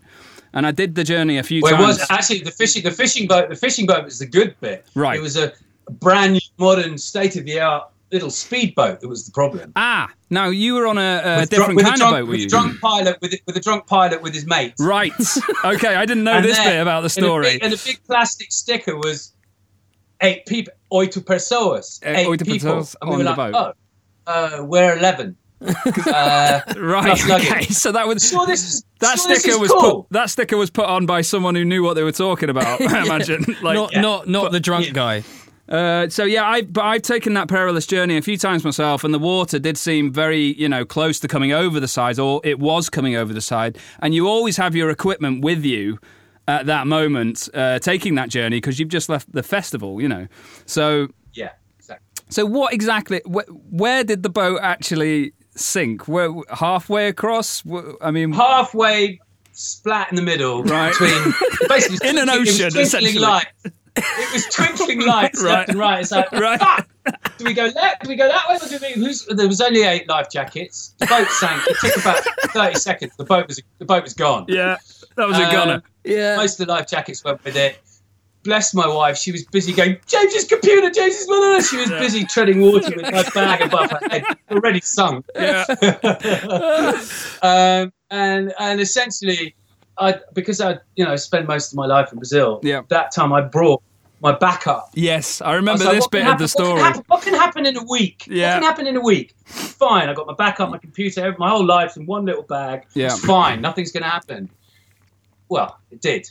And 0.55 0.66
I 0.66 0.70
did 0.70 0.95
the 0.95 1.05
journey 1.05 1.37
a 1.37 1.43
few 1.43 1.61
Well, 1.62 1.74
it 1.74 1.77
times. 1.77 1.99
was 1.99 2.07
actually 2.11 2.41
the 2.41 2.51
fishing. 2.51 2.83
The 2.85 2.91
fishing 2.91 3.27
boat. 3.28 3.49
The 3.51 3.57
fishing 3.57 3.87
boat 3.87 4.05
was 4.05 4.19
the 4.19 4.27
good 4.27 4.55
bit. 4.61 4.87
Right. 4.95 5.19
It 5.19 5.23
was 5.23 5.37
a 5.37 5.53
brand 6.01 6.33
new, 6.35 6.41
modern, 6.59 6.97
state 6.97 7.37
of 7.37 7.45
the 7.45 7.61
art 7.61 7.85
little 8.12 8.31
speedboat 8.31 9.01
that 9.01 9.09
was 9.09 9.27
the 9.27 9.33
problem. 9.33 9.73
ah, 9.77 10.09
now 10.31 10.49
you 10.49 10.74
were 10.74 10.87
on 10.87 10.97
a, 10.99 11.01
a 11.24 11.37
With 11.41 11.51
different 11.51 11.51
drunk- 11.51 11.77
with 11.77 11.87
a 11.87 11.89
kind 11.89 11.99
drunk, 11.99 12.15
of 12.15 12.20
boat, 12.20 12.28
were 12.28 12.37
you? 12.37 12.49
drunk 12.49 12.81
pilot 12.81 13.19
with 13.20 13.35
with 13.47 13.57
a 13.57 13.61
drunk 13.61 13.87
pilot 13.87 14.23
with 14.23 14.33
his 14.35 14.47
mate. 14.47 14.74
Right. 14.78 15.12
Okay, 15.65 15.95
I 15.97 16.07
didn't 16.07 16.23
know 16.24 16.33
And 16.35 16.45
this 16.45 16.57
then- 16.59 16.66
bit 16.74 16.81
about 16.83 17.01
the 17.01 17.07
and 17.07 17.24
a 17.24 17.28
story. 17.28 17.45
big- 17.55 17.65
And 17.65 17.74
a 17.74 17.77
big 17.85 17.99
plastic 18.07 18.53
sticker 18.53 18.97
was 18.97 19.33
eight 20.20 20.47
people, 20.47 20.73
oito 20.93 21.19
pessoas, 21.24 21.99
Eh, 22.03 22.20
eight 22.20 22.27
oito 22.28 22.45
people. 22.47 22.70
pessoas 22.77 22.97
And 23.01 23.11
we 23.11 23.15
on 23.15 23.19
were 23.19 23.24
the 23.24 23.31
like, 23.31 23.53
boat. 23.53 23.77
oh, 24.27 24.33
uh, 24.33 24.65
we're 24.65 24.97
eleven. 24.97 25.37
uh, 26.07 26.61
Right. 26.77 27.31
Okay. 27.31 27.62
So 27.65 27.91
that 27.93 28.07
was 28.07 28.28
sure, 28.28 28.47
this 28.47 28.62
is 28.62 28.85
that 29.01 29.19
sure, 29.19 29.28
this 29.28 29.41
sticker 29.41 29.55
is 29.55 29.61
was 29.61 29.70
cool. 29.73 30.03
put 30.05 30.12
that 30.12 30.31
sticker 30.31 30.57
was 30.57 30.70
put 30.70 30.85
on 30.87 31.07
by 31.07 31.23
someone 31.23 31.55
who 31.55 31.65
knew 31.65 31.83
what 31.83 31.95
they 31.95 32.03
were 32.03 32.12
talking 32.12 32.51
about. 32.51 32.81
I 32.81 33.03
imagine. 33.05 33.45
Like, 33.62 33.74
not 33.74 33.95
not 33.97 34.28
not 34.28 34.53
the 34.53 34.61
drunk 34.61 34.93
guy. 34.93 35.24
Uh, 35.69 36.09
so 36.09 36.25
yeah, 36.25 36.45
I 36.49 36.63
but 36.63 36.85
I've 36.85 37.03
taken 37.03 37.35
that 37.35 37.49
perilous 37.49 37.87
journey 37.87 38.17
a 38.17 38.23
few 38.23 38.37
times 38.39 38.65
myself, 38.65 39.03
and 39.05 39.13
the 39.13 39.19
water 39.19 39.59
did 39.59 39.77
seem 39.77 40.13
very 40.13 40.55
you 40.55 40.69
know 40.69 40.85
close 40.85 41.19
to 41.21 41.29
coming 41.29 41.53
over 41.53 41.81
the 41.81 41.89
side, 41.89 42.19
or 42.19 42.41
it 42.45 42.59
was 42.59 42.89
coming 42.89 43.17
over 43.17 43.33
the 43.33 43.41
side. 43.41 43.77
And 44.01 44.15
you 44.15 44.29
always 44.29 44.57
have 44.59 44.77
your 44.77 44.91
equipment 44.91 45.43
with 45.45 45.65
you 45.65 45.99
at 46.49 46.67
that 46.67 46.87
moment, 46.87 47.49
uh, 47.55 47.81
taking 47.81 48.15
that 48.15 48.29
journey 48.29 48.59
because 48.59 48.79
you've 48.79 48.89
just 48.91 49.09
left 49.09 49.33
the 49.33 49.43
festival, 49.43 50.01
you 50.01 50.07
know. 50.09 50.29
So 50.67 51.09
Yeah, 51.35 51.51
exactly. 51.77 52.07
so 52.29 52.47
what 52.47 52.73
exactly? 52.73 53.21
Wh- 53.27 53.51
where 53.73 54.05
did 54.05 54.23
the 54.23 54.31
boat 54.31 54.61
actually 54.63 55.33
sink? 55.57 56.07
Where 56.07 56.31
halfway 56.53 57.09
across? 57.09 57.65
I 58.01 58.13
mean, 58.13 58.33
halfway 58.33 59.19
splat 59.51 60.11
in 60.11 60.17
the 60.17 60.23
middle 60.23 60.63
Right. 60.63 60.93
between 60.93 61.35
basically 61.69 62.09
In 62.11 62.19
an 62.19 62.27
twinkling- 62.29 62.61
it 62.61 62.65
was 62.67 62.77
ocean, 62.77 62.81
essentially. 62.83 63.19
lights. 63.19 63.65
It 63.97 64.32
was 64.32 64.47
twinkling 64.52 65.06
lights 65.06 65.43
Right. 65.43 65.51
left 65.52 65.68
and 65.70 65.78
right. 65.78 66.01
It's 66.01 66.10
like, 66.10 66.31
Right. 66.32 66.59
fuck! 66.60 66.89
Do 67.39 67.44
we 67.44 67.55
go 67.55 67.66
left? 67.74 68.02
Do 68.02 68.09
we 68.09 68.16
go 68.16 68.28
that 68.28 68.48
way? 68.48 68.56
Or 68.56 68.68
do 68.68 68.78
we, 68.82 68.93
who's, 68.93 69.24
there 69.27 69.47
was 69.48 69.60
only 69.60 69.82
eight 69.82 70.09
life 70.09 70.28
jackets. 70.31 70.94
The 70.98 71.06
boat 71.06 71.28
sank. 71.28 71.62
It 71.66 71.77
took 71.81 71.97
about 71.97 72.24
thirty 72.52 72.78
seconds. 72.78 73.12
The 73.16 73.24
boat 73.24 73.47
was 73.48 73.60
the 73.78 73.85
boat 73.85 74.02
was 74.02 74.14
gone. 74.14 74.47
yeah, 74.48 74.77
that 75.16 75.27
was 75.28 75.39
a 75.39 75.44
Um, 75.47 75.52
gunner. 75.52 75.82
Yeah. 76.05 76.36
Most 76.36 76.59
of 76.60 76.66
the 76.66 76.73
life 76.73 76.86
jackets 76.86 77.23
went 77.24 77.43
with 77.44 77.56
it. 77.56 77.78
Bless 78.44 78.73
my 78.74 78.86
wife. 78.86 79.16
She 79.18 79.32
was 79.32 79.44
busy 79.44 79.73
going, 79.73 79.97
James's 80.06 80.44
computer, 80.44 80.89
James's 80.89 81.27
mother. 81.28 81.60
She 81.62 81.78
was 81.78 81.90
busy 81.90 82.24
treading 82.24 82.60
water 82.60 82.93
with 82.94 83.02
my 83.02 83.24
bag 83.35 83.60
above 83.62 83.90
her 83.90 83.98
head, 84.09 84.23
already 84.52 84.81
sunk. 84.81 85.27
Yeah, 85.35 85.64
um, 87.43 87.93
and 88.10 88.52
and 88.59 88.81
essentially, 88.81 89.55
I 89.98 90.20
because 90.32 90.60
I 90.60 90.78
you 90.94 91.05
know 91.05 91.16
spent 91.16 91.47
most 91.48 91.73
of 91.73 91.77
my 91.77 91.86
life 91.86 92.12
in 92.12 92.18
Brazil. 92.18 92.60
Yeah. 92.62 92.82
That 92.89 93.12
time 93.12 93.32
I 93.32 93.40
brought 93.43 93.82
my 94.21 94.33
backup. 94.33 94.91
yes, 94.95 95.41
I 95.43 95.51
I 95.51 95.55
remember 95.57 95.85
was 95.85 95.87
like, 95.87 95.97
this 95.97 96.07
bit 96.09 96.21
of 96.21 96.25
the 96.25 96.31
happen- 96.31 96.43
What 96.43 96.51
story. 96.51 96.69
can, 96.81 96.85
happen, 96.85 97.05
what 97.09 97.23
can 97.23 97.35
happen 97.35 97.67
in 97.67 97.77
a 97.77 97.83
week? 97.85 98.25
Yeah. 98.29 98.47
What 98.49 98.55
can 98.55 98.63
happen 98.63 98.87
in 98.87 98.97
a 98.97 99.01
week? 99.01 99.35
Fine. 99.45 100.09
I 100.09 100.15
got 100.15 100.27
my 100.27 100.35
backup, 100.35 100.71
my 100.71 100.79
computer, 100.79 101.35
my 101.39 101.51
whole 101.51 101.65
life 101.65 101.97
in 101.97 102.07
one 102.07 102.25
little 102.25 102.43
bag. 102.43 102.85
Yeah. 102.95 103.07
It's 103.07 103.25
fine. 103.25 103.61
Nothing's 103.61 103.93
going 103.93 104.03
to 104.05 104.09
happen. 104.09 104.49
Well, 105.49 105.79
it 105.91 106.01
did. 106.01 106.29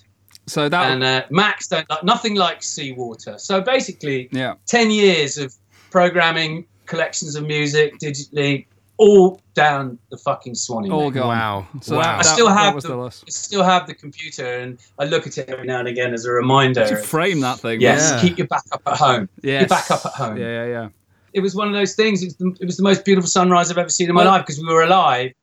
So 0.47 0.67
that, 0.69 0.91
And 0.91 1.03
uh, 1.03 1.23
Macs 1.29 1.67
don't 1.67 1.89
like 1.89 2.03
nothing 2.03 2.35
like 2.35 2.61
seawater. 2.61 3.37
So 3.37 3.61
basically, 3.61 4.29
yeah, 4.31 4.55
10 4.67 4.91
years 4.91 5.37
of 5.37 5.55
programming 5.89 6.65
collections 6.85 7.35
of 7.35 7.45
music 7.45 7.97
digitally, 7.99 8.65
all 8.97 9.41
down 9.53 9.97
the 10.09 10.17
fucking 10.17 10.55
Swanee. 10.55 10.89
all 10.89 11.11
gone. 11.11 11.27
Wow. 11.27 11.67
So 11.81 11.95
Wow. 11.97 12.01
that, 12.03 12.19
I 12.19 12.21
still 12.33 12.47
have 12.47 12.81
the, 12.81 12.87
the. 12.87 12.97
I 13.05 13.09
still 13.29 13.63
have 13.63 13.87
the 13.87 13.93
computer, 13.93 14.45
and 14.59 14.77
I 14.99 15.05
look 15.05 15.27
at 15.27 15.37
it 15.37 15.49
every 15.49 15.65
now 15.67 15.79
and 15.79 15.87
again 15.87 16.13
as 16.13 16.25
a 16.25 16.31
reminder. 16.31 16.87
To 16.87 16.95
frame 16.97 17.39
that 17.41 17.59
thing. 17.59 17.81
yes, 17.81 18.11
Yeah. 18.11 18.21
keep 18.21 18.37
your 18.37 18.47
backup 18.47 18.81
at 18.85 18.97
home. 18.97 19.29
Yes. 19.41 19.61
Your 19.61 19.67
backup 19.69 20.05
at 20.05 20.11
home. 20.13 20.37
Yeah, 20.37 20.47
yeah, 20.47 20.65
yeah. 20.65 20.89
It 21.33 21.41
was 21.41 21.53
one 21.55 21.67
of 21.67 21.73
those 21.73 21.95
things. 21.95 22.21
It 22.23 22.27
was, 22.27 22.35
the, 22.37 22.55
it 22.61 22.65
was 22.65 22.77
the 22.77 22.83
most 22.83 23.03
beautiful 23.03 23.27
sunrise 23.29 23.69
I've 23.69 23.77
ever 23.77 23.89
seen 23.89 24.07
in 24.09 24.15
my 24.15 24.23
Well- 24.23 24.31
life 24.33 24.43
because 24.45 24.59
we 24.59 24.65
were 24.73 24.83
alive, 24.83 25.33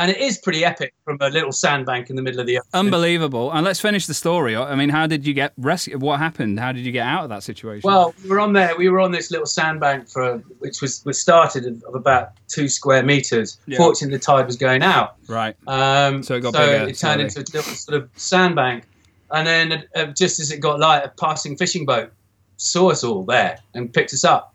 and 0.00 0.10
it 0.10 0.16
is 0.16 0.38
pretty 0.38 0.64
epic 0.64 0.94
from 1.04 1.18
a 1.20 1.28
little 1.28 1.52
sandbank 1.52 2.08
in 2.08 2.16
the 2.16 2.22
middle 2.22 2.40
of 2.40 2.46
the 2.46 2.56
ocean. 2.56 2.70
Unbelievable. 2.72 3.52
And 3.52 3.64
let's 3.66 3.80
finish 3.80 4.06
the 4.06 4.14
story. 4.14 4.56
I 4.56 4.74
mean, 4.74 4.88
how 4.88 5.06
did 5.06 5.26
you 5.26 5.34
get 5.34 5.52
rescued? 5.58 6.00
What 6.00 6.18
happened? 6.18 6.58
How 6.58 6.72
did 6.72 6.86
you 6.86 6.90
get 6.90 7.06
out 7.06 7.24
of 7.24 7.28
that 7.28 7.42
situation? 7.42 7.86
Well, 7.86 8.14
we 8.22 8.30
were 8.30 8.40
on 8.40 8.54
there. 8.54 8.74
We 8.78 8.88
were 8.88 9.00
on 9.00 9.12
this 9.12 9.30
little 9.30 9.44
sandbank 9.46 10.08
for 10.08 10.38
which 10.60 10.80
was 10.80 11.04
was 11.04 11.20
started 11.20 11.66
of, 11.66 11.94
about 11.94 12.30
two 12.48 12.66
square 12.66 13.02
meters. 13.02 13.58
Yeah. 13.66 13.76
Fortunately, 13.76 14.16
the 14.16 14.22
tide 14.24 14.46
was 14.46 14.56
going 14.56 14.82
out. 14.82 15.16
right. 15.28 15.54
Um, 15.66 16.22
So 16.22 16.36
it 16.36 16.40
got 16.40 16.54
so 16.54 16.60
bigger, 16.66 16.88
it 16.88 16.96
slowly. 16.96 17.16
turned 17.16 17.20
into 17.20 17.40
a 17.40 17.46
little 17.54 17.74
sort 17.74 18.02
of 18.02 18.08
sandbank, 18.16 18.84
and 19.32 19.46
then 19.46 19.84
uh, 19.94 20.06
just 20.06 20.40
as 20.40 20.50
it 20.50 20.60
got 20.60 20.80
light, 20.80 21.04
a 21.04 21.08
passing 21.20 21.58
fishing 21.58 21.84
boat 21.84 22.10
saw 22.56 22.90
us 22.90 23.04
all 23.04 23.22
there 23.24 23.58
and 23.74 23.92
picked 23.92 24.14
us 24.14 24.24
up 24.24 24.54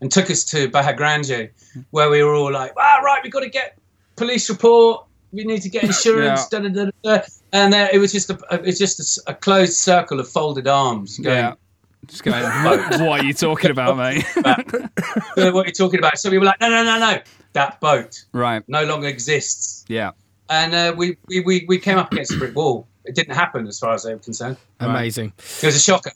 and 0.00 0.10
took 0.10 0.30
us 0.30 0.42
to 0.44 0.68
Barra 0.70 0.94
Grande, 0.96 1.50
where 1.90 2.08
we 2.08 2.22
were 2.22 2.32
all 2.34 2.50
like, 2.50 2.72
"Ah, 2.78 3.00
right, 3.04 3.20
we've 3.22 3.32
got 3.32 3.40
to 3.40 3.50
get 3.50 3.76
police 4.18 4.50
report. 4.50 5.04
We 5.32 5.44
need 5.44 5.62
to 5.62 5.68
get 5.68 5.84
insurance." 5.92 6.48
da, 6.48 6.60
da, 6.60 6.68
da, 6.68 6.90
da. 7.02 7.20
And 7.52 7.72
there, 7.72 7.88
it 7.92 7.98
was 7.98 8.12
just 8.12 8.30
a 8.30 8.38
it 8.52 8.62
was 8.62 8.78
just 8.78 9.18
a 9.26 9.30
a, 9.32 9.34
closed 9.34 9.74
circle 9.74 10.20
of 10.20 10.28
folded 10.28 10.66
arms 10.66 11.18
going. 11.18 11.36
Yeah. 11.36 11.54
Just 12.06 12.22
going, 12.22 12.42
what 12.42 13.20
are 13.20 13.24
you 13.24 13.34
talking 13.34 13.70
about, 13.70 13.96
mate? 14.02 14.24
"Uh, 14.36 14.54
What 15.34 15.66
are 15.66 15.66
you 15.66 15.72
talking 15.72 15.98
about? 15.98 16.16
So 16.18 16.30
we 16.30 16.38
were 16.38 16.44
like, 16.46 16.60
"No, 16.60 16.68
no, 16.70 16.82
no, 16.84 16.98
no, 16.98 17.18
that 17.52 17.80
boat 17.80 18.24
right. 18.32 18.62
no 18.68 18.84
longer 18.84 19.08
exists." 19.08 19.84
Yeah. 19.88 20.12
and 20.48 20.74
uh, 20.74 20.94
we, 20.96 21.18
we, 21.26 21.40
we, 21.40 21.64
we 21.68 21.78
came 21.78 21.98
up 21.98 22.10
against 22.12 22.32
a 22.32 22.38
brick 22.38 22.54
wall. 22.54 22.86
It 23.04 23.14
didn't 23.14 23.34
happen 23.34 23.66
as 23.66 23.78
far 23.78 23.92
as 23.94 24.04
they 24.04 24.14
were 24.14 24.20
concerned. 24.20 24.56
Amazing. 24.80 25.32
It 25.62 25.66
was 25.66 25.74
a 25.76 25.80
shocker. 25.80 26.12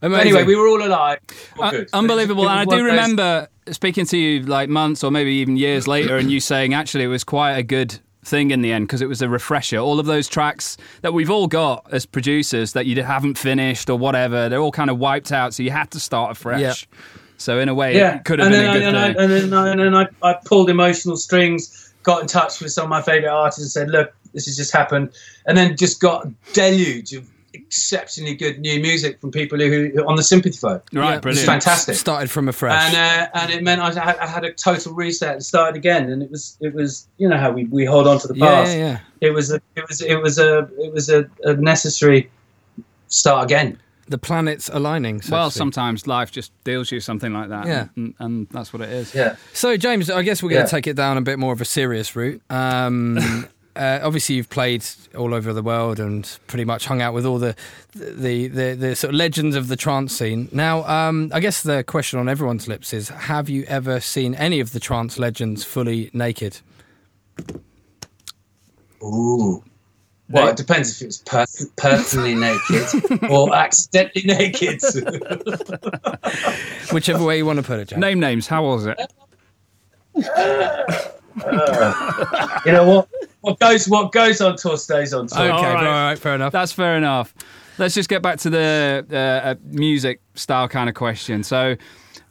But 0.00 0.08
Amazing. 0.08 0.28
anyway, 0.28 0.44
we 0.44 0.56
were 0.56 0.68
all 0.68 0.82
alive. 0.84 1.18
All 1.58 1.64
Uh, 1.64 1.70
good. 1.70 1.88
unbelievable. 1.92 2.48
And 2.48 2.60
I 2.60 2.64
do 2.64 2.70
one 2.70 2.80
of 2.80 2.84
remember 2.86 3.48
speaking 3.70 4.06
to 4.06 4.16
you 4.18 4.42
like 4.42 4.68
months 4.68 5.02
or 5.02 5.10
maybe 5.10 5.32
even 5.34 5.56
years 5.56 5.88
later, 5.88 6.16
and 6.16 6.30
you 6.30 6.38
saying 6.40 6.74
actually 6.74 7.04
it 7.04 7.08
was 7.08 7.24
quite 7.24 7.52
a 7.52 7.62
good 7.62 7.98
thing 8.24 8.50
in 8.50 8.60
the 8.60 8.72
end 8.72 8.86
because 8.86 9.00
it 9.00 9.08
was 9.08 9.22
a 9.22 9.28
refresher. 9.28 9.78
All 9.78 9.98
of 9.98 10.06
those 10.06 10.28
tracks 10.28 10.76
that 11.02 11.12
we've 11.14 11.30
all 11.30 11.46
got 11.46 11.86
as 11.92 12.04
producers 12.06 12.72
that 12.74 12.84
you 12.86 13.02
haven't 13.02 13.38
finished 13.38 13.88
or 13.88 13.98
whatever, 13.98 14.48
they're 14.48 14.60
all 14.60 14.72
kind 14.72 14.90
of 14.90 14.98
wiped 14.98 15.32
out, 15.32 15.54
so 15.54 15.62
you 15.62 15.70
had 15.70 15.90
to 15.92 16.00
start 16.00 16.32
afresh. 16.32 16.60
Yeah. 16.60 16.98
So 17.38 17.58
in 17.58 17.68
a 17.68 17.74
way, 17.74 17.96
Yeah, 17.96 18.16
it 18.16 18.24
could 18.24 18.38
have 18.38 18.46
and 18.48 18.54
been 18.54 18.62
then, 18.64 18.66
a 18.66 18.70
I, 18.70 18.78
good 18.78 18.88
and, 18.88 18.96
I, 18.98 19.06
thing. 19.12 19.16
and 19.22 19.32
then, 19.32 19.52
I, 19.54 19.70
and 19.70 19.80
then 19.80 19.94
I, 19.94 20.06
I 20.30 20.34
pulled 20.44 20.70
emotional 20.70 21.16
strings, 21.16 21.92
got 22.02 22.20
in 22.22 22.26
touch 22.28 22.60
with 22.60 22.72
some 22.72 22.84
of 22.84 22.90
my 22.90 23.02
favourite 23.02 23.32
artists 23.32 23.60
and 23.62 23.70
said, 23.70 23.90
look, 23.90 24.12
this 24.34 24.46
has 24.46 24.56
just 24.56 24.72
happened. 24.72 25.10
And 25.46 25.56
then 25.56 25.76
just 25.76 26.00
got 26.00 26.26
a 26.26 26.32
deluge 26.52 27.12
of 27.12 27.28
exceptionally 27.56 28.34
good 28.34 28.58
new 28.60 28.80
music 28.80 29.20
from 29.20 29.30
people 29.30 29.58
who, 29.58 29.90
who 29.94 30.06
on 30.06 30.16
the 30.16 30.22
sympathy 30.22 30.56
phone. 30.58 30.80
right, 30.92 31.14
Yeah, 31.14 31.20
brilliant. 31.20 31.46
fantastic. 31.46 31.94
Started 31.96 32.30
from 32.30 32.48
afresh. 32.48 32.94
and 32.94 32.96
uh, 32.96 33.28
and 33.40 33.50
it 33.52 33.62
meant 33.62 33.80
I 33.80 33.92
had, 33.92 34.16
I 34.18 34.26
had 34.26 34.44
a 34.44 34.52
total 34.52 34.94
reset 34.94 35.32
and 35.34 35.44
started 35.44 35.76
again. 35.76 36.10
And 36.10 36.22
it 36.22 36.30
was 36.30 36.56
it 36.60 36.74
was 36.74 37.08
you 37.18 37.28
know 37.28 37.36
how 37.38 37.50
we, 37.50 37.64
we 37.66 37.84
hold 37.84 38.06
on 38.06 38.18
to 38.20 38.28
the 38.28 38.34
past. 38.34 38.72
yeah, 38.72 38.78
yeah. 38.78 38.98
It 39.20 39.30
was 39.30 39.50
a 39.50 39.60
it 39.74 39.88
was 39.88 40.00
it 40.02 40.20
was 40.22 40.38
a 40.38 40.68
it 40.78 40.92
was 40.92 41.08
a, 41.08 41.28
a 41.44 41.54
necessary 41.54 42.30
start 43.08 43.44
again. 43.44 43.78
The 44.08 44.18
planets 44.18 44.70
aligning. 44.72 45.20
So 45.20 45.32
well, 45.32 45.50
sometimes 45.50 46.06
life 46.06 46.30
just 46.30 46.52
deals 46.62 46.92
you 46.92 47.00
something 47.00 47.32
like 47.32 47.48
that. 47.48 47.66
Yeah. 47.66 47.88
And, 47.96 48.14
and 48.20 48.48
that's 48.50 48.72
what 48.72 48.80
it 48.82 48.90
is. 48.90 49.12
Yeah. 49.12 49.34
So, 49.52 49.76
James, 49.76 50.08
I 50.10 50.22
guess 50.22 50.44
we're 50.44 50.50
going 50.50 50.60
Yeah. 50.60 50.66
to 50.66 50.70
take 50.70 50.86
it 50.86 50.94
down 50.94 51.16
a 51.16 51.22
bit 51.22 51.40
more 51.40 51.52
of 51.52 51.60
a 51.60 51.64
serious 51.64 52.14
route. 52.14 52.40
Um, 52.48 53.48
uh, 53.76 54.00
obviously, 54.02 54.36
you've 54.36 54.50
played 54.50 54.84
all 55.16 55.34
over 55.34 55.52
the 55.52 55.62
world 55.62 56.00
and 56.00 56.38
pretty 56.46 56.64
much 56.64 56.86
hung 56.86 57.00
out 57.02 57.14
with 57.14 57.26
all 57.26 57.38
the 57.38 57.54
the, 57.94 58.48
the, 58.48 58.74
the 58.74 58.96
sort 58.96 59.14
of 59.14 59.16
legends 59.16 59.56
of 59.56 59.68
the 59.68 59.76
trance 59.76 60.16
scene. 60.16 60.48
Now, 60.52 60.84
um, 60.84 61.30
I 61.32 61.40
guess 61.40 61.62
the 61.62 61.84
question 61.84 62.18
on 62.18 62.28
everyone's 62.28 62.68
lips 62.68 62.92
is: 62.92 63.08
Have 63.08 63.48
you 63.48 63.64
ever 63.64 64.00
seen 64.00 64.34
any 64.34 64.60
of 64.60 64.72
the 64.72 64.80
trance 64.80 65.18
legends 65.18 65.64
fully 65.64 66.10
naked? 66.12 66.58
Ooh. 69.02 69.62
Well, 70.28 70.48
it 70.48 70.56
depends 70.56 70.90
if 70.96 71.02
it 71.02 71.06
was 71.06 71.18
per- 71.18 71.46
personally 71.76 72.34
naked 72.34 73.22
or 73.30 73.54
accidentally 73.54 74.24
naked. 74.24 74.80
Whichever 76.90 77.24
way 77.24 77.36
you 77.36 77.46
want 77.46 77.58
to 77.58 77.62
put 77.62 77.78
it, 77.78 77.88
James. 77.88 78.00
Name 78.00 78.18
names. 78.18 78.48
How 78.48 78.64
was 78.64 78.86
it? 78.86 78.98
you 82.66 82.72
know 82.72 82.84
what? 82.86 83.08
What 83.40 83.58
goes 83.60 83.88
what 83.88 84.12
goes 84.12 84.40
on 84.40 84.56
tour 84.56 84.76
stays 84.76 85.12
on 85.14 85.26
tour. 85.28 85.38
Okay, 85.40 85.50
All 85.50 85.64
all 85.64 85.74
right. 85.74 86.08
right. 86.10 86.18
fair 86.18 86.34
enough. 86.34 86.52
That's 86.52 86.72
fair 86.72 86.96
enough. 86.96 87.34
Let's 87.78 87.94
just 87.94 88.08
get 88.08 88.22
back 88.22 88.38
to 88.40 88.50
the 88.50 89.06
uh, 89.12 89.16
uh, 89.16 89.54
music 89.64 90.20
style 90.34 90.66
kind 90.66 90.88
of 90.88 90.94
question. 90.94 91.42
So, 91.42 91.76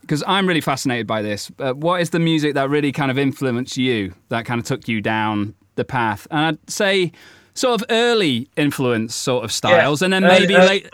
because 0.02 0.24
I'm 0.26 0.48
really 0.48 0.62
fascinated 0.62 1.06
by 1.06 1.22
this, 1.22 1.52
uh, 1.60 1.74
what 1.74 2.02
is 2.02 2.10
the 2.10 2.20
music 2.20 2.56
that 2.56 2.70
really 2.70 2.92
kind 2.92 3.12
of 3.12 3.18
influenced 3.20 3.78
you, 3.78 4.14
that 4.30 4.46
kind 4.46 4.60
of 4.60 4.66
took 4.66 4.88
you 4.88 5.02
down 5.02 5.54
the 5.76 5.86
path? 5.86 6.26
And 6.32 6.40
I'd 6.40 6.70
say 6.70 7.12
sort 7.54 7.80
of 7.80 7.88
early 7.92 8.50
influence 8.58 9.14
sort 9.16 9.44
of 9.46 9.52
styles, 9.52 10.02
and 10.02 10.12
then 10.12 10.24
Uh, 10.24 10.30
maybe 10.30 10.56
uh, 10.56 10.66
late. 10.66 10.90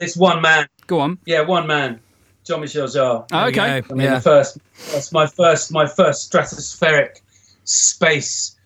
It's 0.00 0.16
one 0.16 0.40
man. 0.42 0.66
Go 0.86 0.98
on. 1.00 1.18
Yeah, 1.26 1.42
one 1.42 1.66
man. 1.66 2.00
Jean 2.48 2.60
Michel 2.60 2.86
Jarre. 2.86 3.26
Oh, 3.30 3.44
okay. 3.48 3.82
I 3.90 3.92
mean, 3.92 4.06
Yeah. 4.06 4.14
the 4.16 4.20
first 4.22 4.58
that's 4.92 5.12
my 5.12 5.26
first 5.26 5.70
my 5.70 5.86
first 5.86 6.32
stratospheric 6.32 7.20
space 7.64 8.56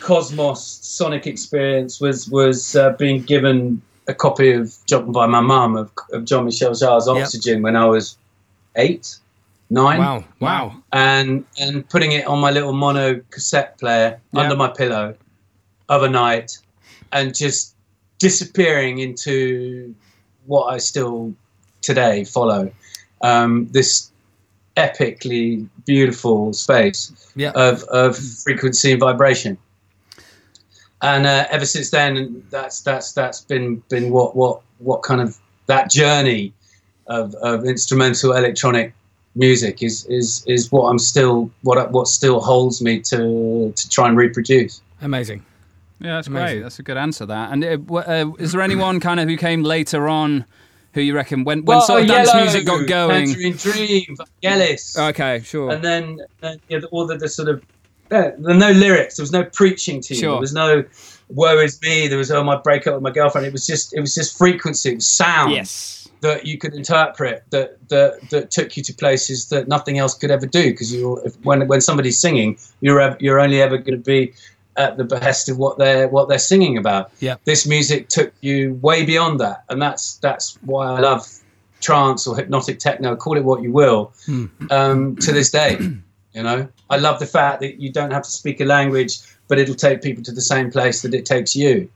cosmos 0.00 0.62
sonic 0.82 1.26
experience 1.26 2.00
was 2.00 2.28
was 2.28 2.76
uh, 2.76 2.90
being 2.98 3.22
given 3.22 3.82
a 4.06 4.14
copy 4.14 4.52
of 4.52 4.72
by 5.12 5.26
my 5.26 5.40
mum 5.40 5.76
of, 5.76 5.90
of 6.12 6.24
Jean 6.24 6.44
Michel 6.44 6.70
Jarre's 6.70 7.08
Yep. 7.08 7.16
Oxygen 7.16 7.62
when 7.62 7.74
I 7.74 7.86
was 7.86 8.16
eight, 8.76 9.16
nine, 9.70 9.98
Wow, 9.98 10.24
wow. 10.40 10.76
and 10.92 11.44
and 11.58 11.88
putting 11.88 12.12
it 12.12 12.26
on 12.26 12.38
my 12.38 12.50
little 12.52 12.72
mono 12.72 13.20
cassette 13.30 13.78
player 13.78 14.20
Yeah. 14.32 14.40
under 14.42 14.54
my 14.56 14.68
pillow 14.68 15.14
of 15.88 16.02
a 16.04 16.08
night, 16.08 16.58
and 17.12 17.34
just 17.34 17.74
disappearing 18.18 18.98
into 18.98 19.94
what 20.46 20.66
I 20.74 20.78
still 20.78 21.34
today 21.82 22.24
follow. 22.24 22.70
Um, 23.22 23.68
this 23.72 24.10
epically 24.76 25.66
beautiful 25.86 26.52
space 26.52 27.10
Yeah. 27.34 27.52
of, 27.54 27.82
of 27.84 28.16
frequency 28.16 28.92
and 28.92 29.00
vibration. 29.00 29.56
And 31.02 31.26
uh, 31.26 31.46
ever 31.50 31.66
since 31.66 31.90
then, 31.90 32.42
that's 32.50 32.80
that's 32.80 33.12
that's 33.12 33.40
been 33.42 33.82
been 33.90 34.10
what 34.10 34.34
what 34.34 34.60
what 34.78 35.02
kind 35.02 35.20
of 35.20 35.38
that 35.66 35.90
journey 35.90 36.52
of, 37.06 37.34
of 37.36 37.64
instrumental 37.64 38.32
electronic 38.34 38.94
music 39.34 39.82
is 39.82 40.06
is 40.06 40.42
is 40.46 40.72
what 40.72 40.88
I'm 40.88 40.98
still 40.98 41.50
what 41.62 41.90
what 41.92 42.08
still 42.08 42.40
holds 42.40 42.80
me 42.82 43.00
to 43.00 43.72
to 43.76 43.88
try 43.90 44.08
and 44.08 44.16
reproduce. 44.16 44.80
Amazing. 45.02 45.44
Yeah, 46.00 46.16
that's 46.16 46.28
Amazing. 46.28 46.56
great. 46.56 46.62
That's 46.62 46.78
a 46.78 46.82
good 46.82 46.96
answer. 46.96 47.26
That. 47.26 47.52
And 47.52 47.64
uh, 47.64 47.94
uh, 47.94 48.32
is 48.38 48.52
there 48.52 48.60
anyone 48.62 49.00
kind 49.00 49.20
of 49.20 49.28
who 49.28 49.36
came 49.36 49.62
later 49.62 50.08
on, 50.08 50.44
who 50.96 51.02
you 51.02 51.14
reckon 51.14 51.44
when 51.44 51.64
when 51.64 51.80
sort 51.82 52.02
of 52.02 52.10
oh, 52.10 52.14
dance 52.14 52.28
Yellow, 52.28 52.42
music 52.42 52.66
got 52.66 52.86
going? 52.88 53.26
Tangerine 53.26 53.56
Dream, 53.56 54.16
Yellis, 54.42 54.98
Okay, 55.10 55.40
sure. 55.44 55.70
and 55.70 55.84
then, 55.84 56.20
then 56.40 56.58
yeah, 56.68 56.80
all 56.90 57.06
the, 57.06 57.16
the 57.16 57.28
sort 57.28 57.48
of 57.48 57.62
there 58.08 58.34
were 58.38 58.54
no 58.54 58.70
lyrics. 58.70 59.16
There 59.16 59.22
was 59.22 59.32
no 59.32 59.44
preaching 59.44 60.00
to 60.00 60.14
you. 60.14 60.20
Sure. 60.20 60.30
There 60.32 60.40
was 60.40 60.54
no 60.54 60.84
woe 61.28 61.58
is 61.58 61.80
me. 61.82 62.08
There 62.08 62.18
was 62.18 62.30
oh 62.30 62.42
my 62.42 62.56
breakup 62.56 62.94
with 62.94 63.02
my 63.02 63.10
girlfriend. 63.10 63.46
It 63.46 63.52
was 63.52 63.66
just 63.66 63.94
it 63.94 64.00
was 64.00 64.14
just 64.14 64.38
frequency. 64.38 64.92
It 64.92 64.94
was 64.96 65.06
sound 65.06 65.52
Yes. 65.52 66.08
that 66.22 66.46
you 66.46 66.56
could 66.56 66.72
interpret 66.74 67.44
that 67.50 67.76
that 67.88 68.30
that 68.30 68.50
took 68.50 68.76
you 68.76 68.82
to 68.84 68.94
places 68.94 69.48
that 69.50 69.68
nothing 69.68 69.98
else 69.98 70.14
could 70.14 70.30
ever 70.30 70.46
do. 70.46 70.70
Because 70.70 70.94
you 70.94 71.18
if, 71.24 71.34
when 71.44 71.66
when 71.68 71.80
somebody's 71.80 72.20
singing, 72.20 72.56
you're 72.80 73.16
you're 73.20 73.40
only 73.40 73.60
ever 73.60 73.76
going 73.76 73.98
to 74.02 74.04
be 74.04 74.32
at 74.76 74.96
the 74.96 75.04
behest 75.04 75.48
of 75.48 75.58
what 75.58 75.78
they're 75.78 76.08
what 76.08 76.28
they're 76.28 76.38
singing 76.38 76.76
about. 76.78 77.10
Yeah. 77.20 77.36
This 77.44 77.66
music 77.66 78.08
took 78.08 78.32
you 78.40 78.74
way 78.82 79.04
beyond 79.04 79.40
that, 79.40 79.64
and 79.68 79.80
that's 79.80 80.16
that's 80.16 80.58
why 80.62 80.86
I 80.96 81.00
love 81.00 81.26
trance 81.80 82.26
or 82.26 82.36
hypnotic 82.36 82.78
techno. 82.78 83.16
Call 83.16 83.36
it 83.36 83.44
what 83.44 83.62
you 83.62 83.72
will. 83.72 84.12
Um, 84.70 85.16
to 85.16 85.32
this 85.32 85.50
day, 85.50 85.78
you 86.32 86.42
know, 86.42 86.68
I 86.90 86.96
love 86.96 87.20
the 87.20 87.26
fact 87.26 87.60
that 87.60 87.80
you 87.80 87.92
don't 87.92 88.10
have 88.12 88.22
to 88.24 88.30
speak 88.30 88.60
a 88.60 88.64
language, 88.64 89.18
but 89.48 89.58
it'll 89.58 89.74
take 89.74 90.02
people 90.02 90.22
to 90.24 90.32
the 90.32 90.40
same 90.42 90.70
place 90.70 91.02
that 91.02 91.14
it 91.14 91.24
takes 91.26 91.54
you, 91.54 91.88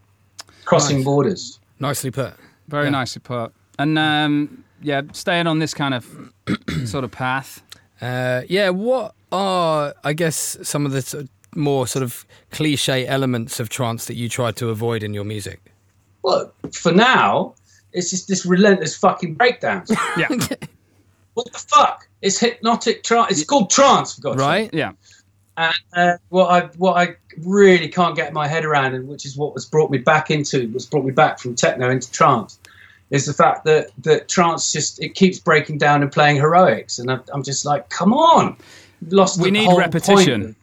crossing 0.65 0.99
Nice. 0.99 1.05
borders. 1.05 1.59
Nicely 1.81 2.11
put. 2.11 2.35
Very 2.69 2.85
Yeah. 2.85 2.91
nicely 2.91 3.21
put. 3.21 3.53
And 3.79 3.99
um, 3.99 4.65
yeah, 4.83 5.03
staying 5.13 5.47
on 5.47 5.59
this 5.59 5.75
kind 5.75 5.95
of 5.95 6.07
sort 6.85 7.05
of 7.05 7.11
path. 7.11 7.63
Uh, 8.01 8.43
yeah, 8.49 8.69
what 8.71 9.15
are, 9.33 9.95
I 10.05 10.13
guess, 10.13 10.57
some 10.63 10.87
of 10.87 10.93
the 10.93 11.03
sort 11.03 11.25
of 11.25 11.31
more 11.55 11.87
sort 11.87 12.03
of 12.03 12.27
cliche 12.51 13.07
elements 13.07 13.61
of 13.61 13.69
trance 13.69 14.07
that 14.07 14.15
you 14.15 14.29
try 14.29 14.53
to 14.53 14.71
avoid 14.71 15.03
in 15.03 15.15
your 15.15 15.25
music? 15.25 15.73
Well, 16.23 16.53
for 16.73 16.93
now, 16.93 17.55
it's 17.93 18.11
just 18.11 18.29
this 18.29 18.47
relentless 18.47 18.97
fucking 18.97 19.35
breakdowns. 19.35 19.91
Yeah. 20.17 20.29
what 21.35 21.53
the 21.53 21.59
fuck? 21.59 22.09
It's 22.23 22.39
hypnotic 22.39 23.03
trance. 23.03 23.33
It's 23.33 23.45
called 23.45 23.71
trance, 23.71 24.17
for 24.17 24.23
God's 24.23 24.41
sake. 24.41 24.49
Right? 24.49 24.75
yeah. 24.75 24.93
And 25.57 25.75
uh, 25.95 26.17
what 26.29 26.47
I 26.49 26.67
what 26.79 26.97
I 26.97 27.17
really 27.39 27.89
can't 27.89 28.17
get 28.17 28.33
my 28.33 28.47
head 28.47 28.65
around, 28.65 28.95
and 28.95 29.09
which 29.09 29.27
is 29.27 29.37
what 29.37 29.53
was 29.53 29.67
brought 29.67 29.91
me 29.91 29.99
back 29.99 30.31
into, 30.31 30.69
was 30.73 30.87
brought 30.87 31.05
me 31.05 31.13
back 31.13 31.39
from 31.39 31.55
techno 31.55 31.91
into 31.91 32.11
trance, 32.11 32.59
is 33.11 33.27
the 33.27 33.35
fact 33.35 33.65
that 33.65 33.91
that 33.99 34.29
trance 34.29 34.73
just 34.73 35.03
it 35.03 35.15
keeps 35.15 35.39
breaking 35.39 35.79
down 35.79 36.03
and 36.03 36.11
playing 36.11 36.37
heroics, 36.37 36.99
and 36.99 37.11
I'm, 37.11 37.23
I'm 37.35 37.43
just 37.43 37.65
like, 37.65 37.89
come 37.91 38.15
on, 38.15 38.57
lost. 39.09 39.39
We 39.39 39.47
the 39.47 39.59
need 39.59 39.65
whole 39.67 39.79
repetition. 39.79 40.57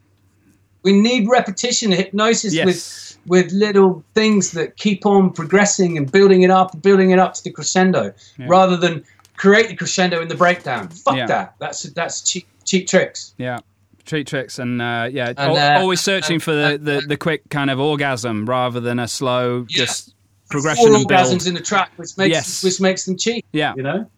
Point. 0.87 0.95
We 0.95 1.01
need 1.01 1.27
repetition, 1.29 1.91
hypnosis 1.91 2.53
with 2.55 2.67
Yes. 2.75 3.17
with 3.27 3.51
little 3.51 4.03
things 4.15 4.51
that 4.51 4.77
keep 4.77 5.05
on 5.05 5.31
progressing 5.33 5.97
and 5.97 6.09
building 6.11 6.43
it 6.43 6.49
up, 6.51 6.81
building 6.81 7.11
it 7.11 7.19
up 7.19 7.33
to 7.35 7.43
the 7.43 7.51
crescendo, 7.51 8.13
rather 8.47 8.77
than 8.77 9.03
create 9.35 9.67
the 9.67 9.75
crescendo 9.75 10.21
in 10.21 10.27
the 10.29 10.35
breakdown. 10.35 10.87
Fuck 10.89 11.15
Yeah. 11.17 11.25
that. 11.27 11.55
That's 11.59 11.83
that's 11.83 12.21
cheap 12.21 12.47
cheap 12.63 12.87
tricks. 12.87 13.33
Yeah. 13.37 13.59
Treat 14.05 14.27
tricks 14.27 14.57
and 14.57 14.81
uh, 14.81 15.09
yeah, 15.11 15.33
And, 15.37 15.57
uh, 15.57 15.79
always 15.81 15.99
searching 15.99 16.39
for 16.39 16.53
the, 16.53 16.65
uh, 16.75 16.77
the, 16.79 17.03
the 17.05 17.17
quick 17.17 17.49
kind 17.49 17.69
of 17.69 17.77
orgasm 17.77 18.45
rather 18.45 18.79
than 18.79 18.99
a 18.99 19.07
slow 19.07 19.65
Yeah. 19.69 19.83
just 19.85 20.13
progression 20.49 20.85
Four 20.87 20.95
and 20.95 21.07
build. 21.07 21.19
orgasms 21.27 21.45
in 21.45 21.53
the 21.53 21.59
track, 21.59 21.91
which 21.97 22.17
makes 22.17 22.31
Yes. 22.31 22.63
which 22.63 22.79
makes 22.79 23.03
them 23.05 23.17
cheap. 23.17 23.45
Yeah. 23.51 23.73
You 23.75 23.83
know, 23.83 24.09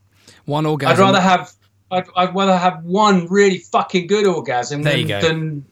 One 0.46 0.68
orgasm. 0.68 0.94
I'd 0.96 1.00
rather 1.00 1.20
have 1.22 1.52
I'd, 1.92 2.06
I'd 2.16 2.36
rather 2.36 2.56
have 2.56 2.84
one 2.84 3.26
really 3.32 3.58
fucking 3.58 4.06
good 4.06 4.28
orgasm 4.28 4.84
There 4.84 4.94
than, 4.94 5.02
you 5.02 5.08
go. 5.08 5.22
than 5.22 5.66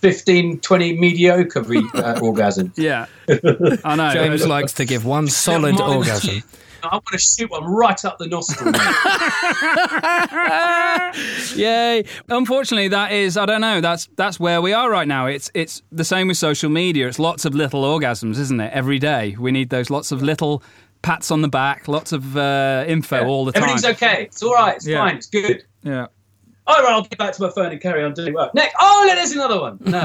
15, 0.00 0.60
20 0.60 0.98
mediocre 0.98 1.62
re- 1.62 1.78
uh, 1.94 2.14
orgasms. 2.20 2.72
Yeah. 2.76 3.06
I 3.84 3.96
know. 3.96 4.10
James 4.12 4.46
likes 4.46 4.72
to 4.74 4.84
give 4.84 5.04
one 5.04 5.28
solid 5.28 5.74
Mine 5.78 5.90
is 5.90 5.96
orgasm. 5.96 6.30
cheap. 6.30 6.44
I 6.82 6.94
want 6.94 7.04
to 7.12 7.18
shoot 7.18 7.50
one 7.50 7.64
right 7.64 8.02
up 8.06 8.16
the 8.18 8.26
nostril. 8.26 8.72
Yay! 11.56 12.04
Unfortunately, 12.30 12.88
that 12.88 13.12
is 13.12 13.36
I 13.36 13.44
don't 13.44 13.60
know. 13.60 13.82
That's 13.82 14.08
that's 14.16 14.40
where 14.40 14.62
we 14.62 14.72
are 14.72 14.90
right 14.90 15.06
now. 15.06 15.26
It's 15.26 15.50
it's 15.52 15.82
the 15.92 16.04
same 16.04 16.28
with 16.28 16.38
social 16.38 16.70
media. 16.70 17.06
It's 17.06 17.18
lots 17.18 17.44
of 17.44 17.54
little 17.54 17.82
orgasms, 17.82 18.38
isn't 18.38 18.60
it? 18.60 18.72
Every 18.72 18.98
day 18.98 19.36
we 19.38 19.52
need 19.52 19.68
those 19.68 19.90
lots 19.90 20.10
of 20.10 20.22
little 20.22 20.62
pats 21.02 21.30
on 21.30 21.42
the 21.42 21.48
back, 21.48 21.86
lots 21.88 22.12
of 22.12 22.34
uh, 22.36 22.84
info 22.88 23.26
all 23.26 23.44
the 23.44 23.52
time. 23.52 23.64
Everything's 23.64 23.96
okay. 23.96 24.22
It's 24.24 24.42
all 24.42 24.54
right. 24.54 24.76
It's 24.76 24.86
Yeah. 24.86 24.98
fine. 25.04 25.16
It's 25.16 25.26
good. 25.26 25.64
Yeah. 25.82 26.06
All 26.70 26.82
right, 26.84 26.92
I'll 26.92 27.02
get 27.02 27.18
back 27.18 27.32
to 27.32 27.42
my 27.42 27.50
phone 27.50 27.72
and 27.72 27.80
carry 27.80 28.04
on 28.04 28.14
doing 28.14 28.32
work. 28.34 28.54
Next. 28.54 28.74
Oh, 28.80 29.02
look, 29.06 29.16
there's 29.16 29.32
another 29.32 29.60
one. 29.60 29.78
No, 29.80 30.04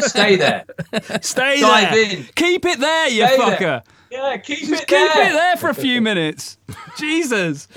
stay 0.00 0.36
there. 0.36 0.64
Stay 1.20 1.60
Dive 1.60 1.92
there. 1.92 2.16
in. 2.18 2.24
Keep 2.36 2.64
it 2.64 2.80
there, 2.80 3.08
you 3.08 3.26
Stay 3.26 3.36
fucker. 3.36 3.58
there. 3.58 3.82
Yeah, 4.10 4.36
keep 4.38 4.58
Just 4.60 4.72
it 4.84 4.88
keep 4.88 5.12
there. 5.12 5.30
it 5.30 5.32
there 5.32 5.56
for 5.56 5.68
a 5.68 5.74
few 5.74 6.00
minutes. 6.00 6.56
Jesus. 6.98 7.68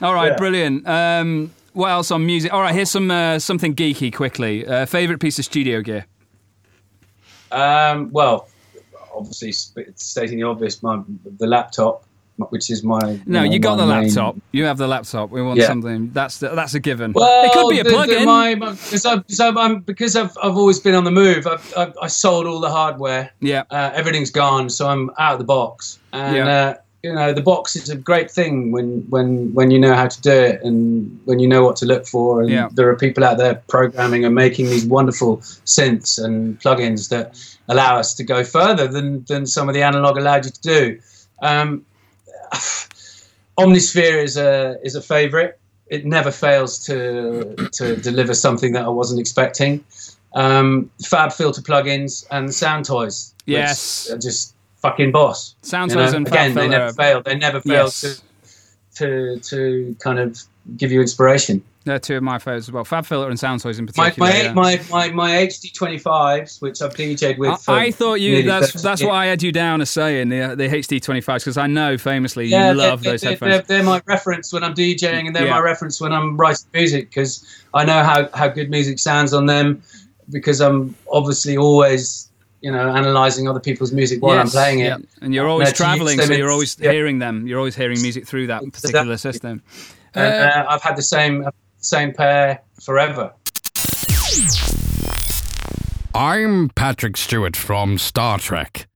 All 0.00 0.14
right, 0.14 0.28
Yeah. 0.32 0.36
brilliant. 0.36 0.88
Um, 0.88 1.52
what 1.74 1.90
else 1.90 2.10
on 2.10 2.24
music? 2.24 2.52
All 2.52 2.60
right, 2.62 2.74
here's 2.74 2.90
some 2.90 3.10
uh, 3.10 3.38
something 3.38 3.74
geeky 3.74 4.12
quickly. 4.14 4.66
Uh, 4.66 4.86
favorite 4.86 5.18
piece 5.20 5.38
of 5.38 5.44
studio 5.44 5.80
gear? 5.82 6.06
Um, 7.52 8.10
well, 8.10 8.48
obviously, 9.14 9.52
stating 9.96 10.38
the 10.38 10.44
obvious, 10.46 10.82
my 10.82 11.00
the 11.38 11.46
laptop, 11.46 12.04
which 12.50 12.70
is 12.70 12.82
my 12.84 13.20
No, 13.26 13.40
know, 13.40 13.42
you 13.42 13.58
got 13.58 13.78
my 13.78 13.84
the 13.86 13.92
main- 13.92 14.04
laptop. 14.06 14.36
You 14.52 14.64
have 14.64 14.78
the 14.78 14.86
laptop. 14.88 15.30
We 15.30 15.42
want 15.42 15.58
Yeah. 15.58 15.66
something. 15.66 16.10
That's 16.12 16.38
the, 16.38 16.48
that's 16.50 16.74
a 16.74 16.80
given. 16.80 17.12
Well, 17.12 17.44
it 17.44 17.52
could 17.52 17.68
be 17.70 17.80
a 17.80 17.84
the- 17.84 17.90
the- 17.90 17.94
plug-in. 17.94 18.24
my- 18.24 18.54
my- 18.54 18.70
because 18.72 19.04
I've, 19.06 19.26
because 19.26 19.40
I've, 19.40 19.56
I'm, 19.56 19.80
because 19.80 20.16
I've, 20.16 20.36
I've 20.42 20.56
always 20.56 20.78
been 20.80 20.94
on 20.94 21.04
the 21.04 21.10
move. 21.10 21.46
I've, 21.46 21.72
I've, 21.76 21.94
I 22.02 22.06
sold 22.06 22.46
all 22.46 22.60
the 22.60 22.70
hardware. 22.70 23.30
yeah, 23.40 23.64
Uh, 23.70 23.90
everything's 23.94 24.30
gone, 24.30 24.70
so 24.70 24.88
I'm 24.88 25.10
out 25.18 25.32
of 25.34 25.38
the 25.38 25.44
box. 25.44 25.98
And 26.12 26.36
Yeah. 26.36 26.46
uh, 26.48 26.74
you 27.04 27.14
know, 27.14 27.32
the 27.32 27.40
box 27.40 27.76
is 27.76 27.88
a 27.88 27.94
great 27.96 28.28
thing 28.28 28.72
when, 28.72 29.06
when, 29.08 29.54
when 29.54 29.70
you 29.70 29.78
know 29.78 29.94
how 29.94 30.08
to 30.08 30.20
do 30.20 30.32
it 30.32 30.60
and 30.64 31.18
when 31.26 31.38
you 31.38 31.46
know 31.46 31.62
what 31.62 31.76
to 31.76 31.86
look 31.86 32.04
for. 32.06 32.40
And 32.42 32.50
Yeah. 32.50 32.68
there 32.74 32.88
are 32.88 32.96
people 32.96 33.22
out 33.24 33.38
there 33.38 33.62
programming 33.68 34.24
and 34.24 34.34
making 34.34 34.66
these 34.66 34.84
wonderful 34.84 35.36
synths 35.64 36.22
and 36.22 36.58
plugins 36.60 37.08
that 37.10 37.38
allow 37.68 37.98
us 37.98 38.14
to 38.14 38.24
go 38.24 38.42
further 38.42 38.88
than, 38.88 39.24
than 39.28 39.46
some 39.46 39.68
of 39.68 39.74
the 39.76 39.82
analog 39.82 40.16
allowed 40.18 40.44
you 40.46 40.50
to 40.50 40.60
do. 40.60 40.98
Um, 41.40 41.84
Omnisphere 43.58 44.22
is 44.22 44.36
a 44.36 44.78
is 44.82 44.94
a 44.94 45.02
favorite. 45.02 45.58
It 45.88 46.04
never 46.04 46.30
fails 46.30 46.78
to 46.86 47.54
to 47.72 47.96
deliver 47.96 48.34
something 48.34 48.72
that 48.72 48.84
I 48.84 48.88
wasn't 48.88 49.20
expecting. 49.20 49.84
Um, 50.34 50.90
FabFilter 51.02 51.60
plugins 51.60 52.26
and 52.30 52.48
Soundtoys. 52.50 53.32
Yes. 53.46 54.12
just 54.20 54.54
fucking 54.82 55.10
boss. 55.10 55.54
Sound 55.62 55.90
you 55.90 55.96
know? 55.96 56.04
toys 56.04 56.12
and 56.14 56.28
Fab 56.28 56.34
again, 56.34 56.54
they 56.54 56.68
never 56.68 56.92
fail. 56.92 57.22
They 57.22 57.36
never 57.36 57.60
fail 57.60 57.84
Yes. 57.84 58.00
to 58.02 58.20
to 58.96 59.40
to 59.40 59.96
kind 59.98 60.18
of 60.18 60.38
give 60.76 60.92
you 60.92 61.00
inspiration. 61.00 61.62
They're 61.84 61.98
two 61.98 62.16
of 62.16 62.22
my 62.22 62.38
favorites 62.38 62.68
as 62.68 62.72
well. 62.72 62.84
FabFilter 62.84 63.28
and 63.28 63.38
Soundtoys 63.38 63.78
in 63.78 63.86
particular. 63.86 64.30
my, 64.30 64.42
yeah. 64.42 64.52
my, 64.52 64.80
my, 64.90 65.10
my 65.10 65.30
HD 65.30 65.72
twenty 65.72 65.98
fives, 65.98 66.60
which 66.60 66.82
I've 66.82 66.94
DJ'd 66.94 67.38
with. 67.38 67.66
I, 67.68 67.86
I 67.86 67.90
thought 67.90 68.20
you. 68.20 68.42
That's 68.42 68.72
30 68.72 68.82
that's 68.82 69.02
why 69.02 69.24
I 69.24 69.26
had 69.26 69.42
you 69.42 69.52
down 69.52 69.80
as 69.80 69.88
saying 69.88 70.28
the 70.28 70.54
the 70.54 70.68
HD 70.68 71.00
twenty 71.00 71.22
fives 71.22 71.44
because 71.44 71.56
I 71.56 71.66
know 71.66 71.96
famously 71.96 72.44
you 72.44 72.50
yeah, 72.50 72.72
love 72.72 73.02
they're, 73.02 73.12
those 73.12 73.22
they're, 73.22 73.30
headphones. 73.30 73.52
They're, 73.52 73.78
they're 73.78 73.82
my 73.82 74.02
reference 74.06 74.52
when 74.52 74.64
I'm 74.64 74.74
DJing, 74.74 75.26
and 75.26 75.34
they're 75.34 75.50
my 75.50 75.60
reference 75.60 76.00
when 76.00 76.12
I'm 76.12 76.36
writing 76.36 76.66
music 76.74 77.08
because 77.08 77.44
I 77.72 77.84
know 77.84 78.04
how, 78.04 78.28
how 78.34 78.48
good 78.48 78.70
music 78.70 78.98
sounds 78.98 79.32
on 79.32 79.46
them. 79.46 79.82
Because 80.30 80.60
I'm 80.60 80.94
obviously 81.10 81.56
always, 81.56 82.30
you 82.60 82.70
know, 82.70 82.94
analysing 82.94 83.48
other 83.48 83.60
people's 83.60 83.92
music 83.92 84.22
while 84.22 84.38
I'm 84.38 84.50
playing 84.50 84.80
it. 84.80 85.08
and 85.22 85.32
you're 85.32 85.48
uh, 85.48 85.52
always 85.52 85.72
traveling, 85.72 86.20
so 86.20 86.34
you're 86.34 86.50
always 86.50 86.76
hearing 86.76 87.18
them. 87.18 87.46
You're 87.46 87.58
always 87.58 87.74
hearing 87.74 88.02
music 88.02 88.26
through 88.26 88.48
that 88.48 88.62
particular 88.70 89.16
system. 89.16 89.62
And 90.14 90.34
uh, 90.34 90.66
I've 90.68 90.82
had 90.82 90.96
the 90.96 91.02
same 91.02 91.46
same 91.78 92.12
pair 92.12 92.60
forever. 92.82 93.32
I'm 96.14 96.70
Patrick 96.70 97.16
Stewart 97.16 97.56
from 97.56 97.98
Star 97.98 98.38
Trek. 98.38 98.88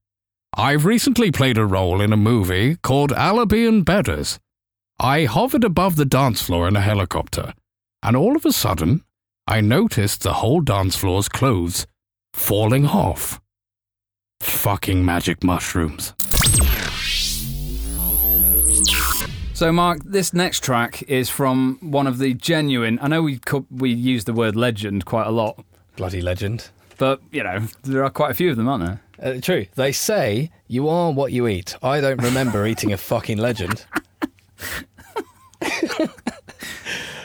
I've 0.55 0.85
recently 0.85 1.31
played 1.31 1.57
a 1.57 1.65
role 1.65 2.01
in 2.01 2.13
a 2.13 2.17
movie 2.17 2.75
called 2.77 3.11
Alibi 3.13 3.67
and 3.67 3.85
Bedders. 3.85 4.39
I 4.99 5.25
hovered 5.25 5.63
above 5.63 5.95
the 5.95 6.05
dance 6.05 6.41
floor 6.41 6.67
in 6.67 6.75
a 6.75 6.81
helicopter, 6.81 7.53
and 8.03 8.15
all 8.15 8.35
of 8.35 8.45
a 8.45 8.51
sudden, 8.51 9.03
I 9.47 9.61
noticed 9.61 10.21
the 10.21 10.33
whole 10.33 10.61
dance 10.61 10.95
floor's 10.95 11.27
clothes 11.27 11.87
falling 12.33 12.85
off. 12.85 13.41
Fucking 14.41 15.03
magic 15.03 15.43
mushrooms. 15.43 16.13
So, 19.53 19.71
Mark, 19.71 19.99
this 20.03 20.33
next 20.33 20.63
track 20.63 21.03
is 21.03 21.29
from 21.29 21.77
one 21.81 22.07
of 22.07 22.17
the 22.17 22.33
genuine. 22.33 22.97
I 23.01 23.07
know 23.07 23.21
we 23.21 23.37
co- 23.37 23.67
we 23.69 23.91
use 23.91 24.25
the 24.25 24.33
word 24.33 24.55
legend 24.55 25.05
quite 25.05 25.27
a 25.27 25.31
lot, 25.31 25.63
Bloody 25.95 26.21
legend. 26.21 26.69
but 26.97 27.21
you 27.31 27.43
know 27.43 27.59
there 27.83 28.03
are 28.03 28.09
quite 28.09 28.31
a 28.31 28.33
few 28.33 28.49
of 28.49 28.57
them, 28.57 28.67
aren't 28.67 28.83
there? 28.83 29.01
Uh, 29.35 29.39
true. 29.39 29.67
They 29.75 29.91
say 29.91 30.49
you 30.67 30.89
are 30.89 31.11
what 31.11 31.31
you 31.31 31.47
eat. 31.47 31.75
I 31.83 32.01
don't 32.01 32.21
remember 32.21 32.65
eating 32.65 32.91
a 32.91 32.97
fucking 32.97 33.37
legend. 33.37 33.85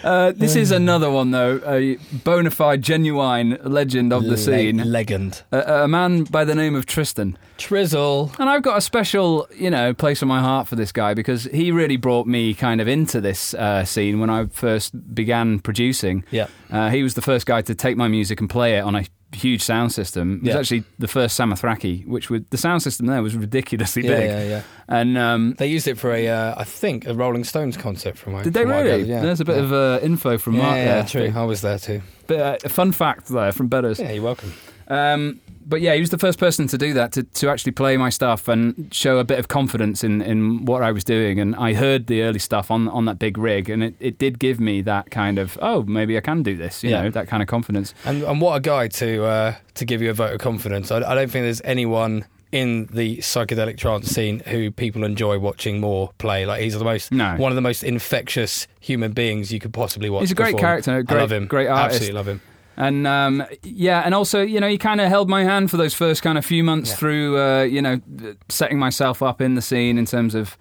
Uh, 0.03 0.33
this 0.33 0.57
is 0.57 0.71
another 0.71 1.11
one 1.11 1.31
though, 1.31 1.61
a 1.67 1.97
bona 2.25 2.51
fide, 2.51 2.83
genuine 2.83 3.59
legend 3.63 4.13
of 4.13 4.25
the 4.25 4.37
scene. 4.37 4.79
Legend. 4.79 5.43
a, 5.53 5.85
a 5.85 5.89
man 5.89 6.25
by 6.25 6.45
the 6.45 6.55
name 6.55 6.75
of 6.75 6.87
Tristan. 6.87 7.37
Trizzle. 7.59 8.39
And 8.39 8.49
I've 8.49 8.63
got 8.63 8.79
a 8.79 8.81
special, 8.81 9.49
you 9.55 9.71
know, 9.71 9.93
place 9.93 10.23
in 10.23 10.29
my 10.29 10.41
heart 10.41 10.69
for 10.69 10.77
this 10.77 10.93
guy 10.93 11.15
because 11.15 11.45
he 11.45 11.73
really 11.73 11.97
brought 11.97 12.27
me 12.27 12.55
kind 12.55 12.81
of 12.81 12.89
into 12.89 13.21
this 13.21 13.55
uh, 13.55 13.85
scene 13.85 14.21
when 14.21 14.31
I 14.31 14.47
first 14.47 15.15
began 15.15 15.59
producing. 15.59 16.25
Yeah. 16.31 16.47
Uh, 16.71 16.91
he 16.91 17.03
was 17.03 17.15
the 17.15 17.23
first 17.23 17.47
guy 17.47 17.63
to 17.63 17.75
take 17.75 17.97
my 17.97 18.09
music 18.09 18.41
and 18.41 18.49
play 18.49 18.79
it 18.79 18.83
on 18.83 18.95
a 18.95 19.05
huge 19.33 19.63
sound 19.63 19.93
system. 19.93 20.37
It 20.37 20.43
was 20.43 20.49
Yeah. 20.55 20.59
actually 20.61 20.85
the 20.99 21.09
first 21.09 21.39
Samothraki, 21.39 22.07
which 22.07 22.31
was 22.31 22.43
the 22.51 22.57
sound 22.57 22.83
system 22.83 23.07
there 23.07 23.23
was 23.23 23.35
ridiculously 23.37 24.05
Yeah, 24.05 24.17
big. 24.17 24.31
yeah, 24.31 24.43
yeah. 24.45 24.63
And 24.89 25.19
um, 25.19 25.55
They 25.59 25.67
used 25.67 25.87
it 25.87 25.99
for 25.99 26.13
a, 26.13 26.29
uh, 26.29 26.55
I 26.57 26.65
think, 26.65 27.07
a 27.07 27.15
Rolling 27.15 27.45
Stones 27.45 27.77
concert 27.77 28.17
from 28.17 28.33
my. 28.33 28.43
did 28.43 28.55
they 28.55 28.63
from 28.63 28.71
what 28.71 28.85
really? 28.85 29.03
Yeah. 29.05 29.21
There's 29.21 29.41
a 29.41 29.45
bit 29.45 29.57
yeah. 29.57 29.63
of 29.65 29.73
uh, 29.73 29.99
info 30.03 30.39
from 30.39 30.55
yeah, 30.55 30.63
Mark 30.63 30.77
yeah, 30.77 30.85
there. 30.85 31.05
true. 31.05 31.33
I 31.41 31.45
was 31.45 31.61
there 31.61 31.79
too. 31.79 32.01
But, 32.27 32.39
uh, 32.41 32.57
a 32.65 32.69
fun 32.69 32.93
fact 32.93 33.29
there 33.29 33.53
from 33.53 33.69
Bedders. 33.69 33.99
Yeah, 34.01 34.13
you're 34.13 34.23
welcome. 34.25 34.53
Um, 34.89 35.41
but 35.69 35.81
yeah, 35.81 35.95
he 35.95 36.01
was 36.01 36.11
the 36.11 36.19
first 36.19 36.39
person 36.39 36.67
to 36.69 36.79
do 36.79 36.95
that, 36.95 37.13
to, 37.13 37.23
to 37.23 37.49
actually 37.51 37.73
play 37.73 37.97
my 37.97 38.09
stuff 38.11 38.49
and 38.49 38.89
show 38.93 39.19
a 39.19 39.25
bit 39.25 39.39
of 39.39 39.49
confidence 39.49 40.03
in, 40.03 40.23
in 40.23 40.65
what 40.65 40.83
I 40.83 40.91
was 40.93 41.05
doing. 41.05 41.39
And 41.39 41.55
I 41.57 41.75
heard 41.75 42.07
the 42.07 42.23
early 42.23 42.39
stuff 42.39 42.71
on, 42.71 42.89
on 42.89 43.05
that 43.05 43.19
big 43.19 43.37
rig, 43.39 43.69
and 43.69 43.85
it, 43.85 43.95
it 44.01 44.19
did 44.19 44.39
give 44.39 44.59
me 44.59 44.81
that 44.83 45.11
kind 45.11 45.39
of, 45.39 45.59
oh, 45.63 45.83
maybe 45.83 46.17
I 46.17 46.21
can 46.21 46.43
do 46.43 46.57
this, 46.57 46.83
you 46.83 46.91
Yeah. 46.91 47.03
know, 47.03 47.11
that 47.11 47.29
kind 47.29 47.43
of 47.43 47.49
confidence. 47.49 47.95
And, 48.05 48.23
and 48.23 48.41
what 48.41 48.57
a 48.57 48.61
guy 48.61 48.89
to 48.89 49.25
uh, 49.25 49.55
to 49.75 49.85
give 49.85 50.01
you 50.03 50.11
a 50.11 50.15
vote 50.15 50.33
of 50.35 50.41
confidence. 50.41 50.91
I, 50.91 50.97
I 50.99 51.15
don't 51.15 51.31
think 51.31 51.45
there's 51.45 51.63
anyone 51.65 52.25
in 52.51 52.87
the 52.87 53.19
psychedelic 53.19 53.77
trance 53.77 54.09
scene 54.09 54.41
who 54.47 54.71
people 54.71 55.05
enjoy 55.05 55.39
watching 55.39 55.81
more 55.81 56.11
play. 56.17 56.47
Like 56.47 56.63
he's 56.63 56.79
the 56.79 56.83
most 56.83 57.13
No. 57.13 57.37
one 57.37 57.53
of 57.53 57.57
the 57.57 57.61
most 57.61 57.85
infectious 57.85 58.67
human 58.81 59.13
beings 59.13 59.53
you 59.53 59.61
could 59.61 59.75
possibly 59.75 60.09
watch. 60.09 60.23
He's 60.23 60.31
a 60.31 60.35
great 60.35 60.53
perform. 60.53 60.61
character, 60.63 60.95
a 60.95 60.99
I 61.01 61.03
great- 61.03 61.21
love 61.21 61.31
him. 61.33 61.47
great 61.47 61.67
artist. 61.69 61.97
Absolutely 61.97 62.17
love 62.17 62.29
him. 62.29 62.41
And 62.79 63.07
um, 63.07 63.45
yeah, 63.65 64.03
and 64.05 64.15
also, 64.15 64.41
you 64.41 64.61
know, 64.61 64.69
he 64.69 64.79
kind 64.79 65.01
of 65.01 65.09
held 65.09 65.29
my 65.29 65.43
hand 65.43 65.69
for 65.71 65.77
those 65.77 65.95
first 65.95 66.23
kind 66.23 66.39
of 66.39 66.47
few 66.47 66.63
months 66.63 66.91
Yeah. 66.91 66.97
through, 66.97 67.39
uh, 67.39 67.63
you 67.65 67.83
know, 67.83 68.01
setting 68.49 68.79
myself 68.79 69.21
up 69.23 69.41
in 69.41 69.57
the 69.57 69.63
scene 69.63 69.99
in 69.99 70.07
terms 70.07 70.37
of, 70.37 70.57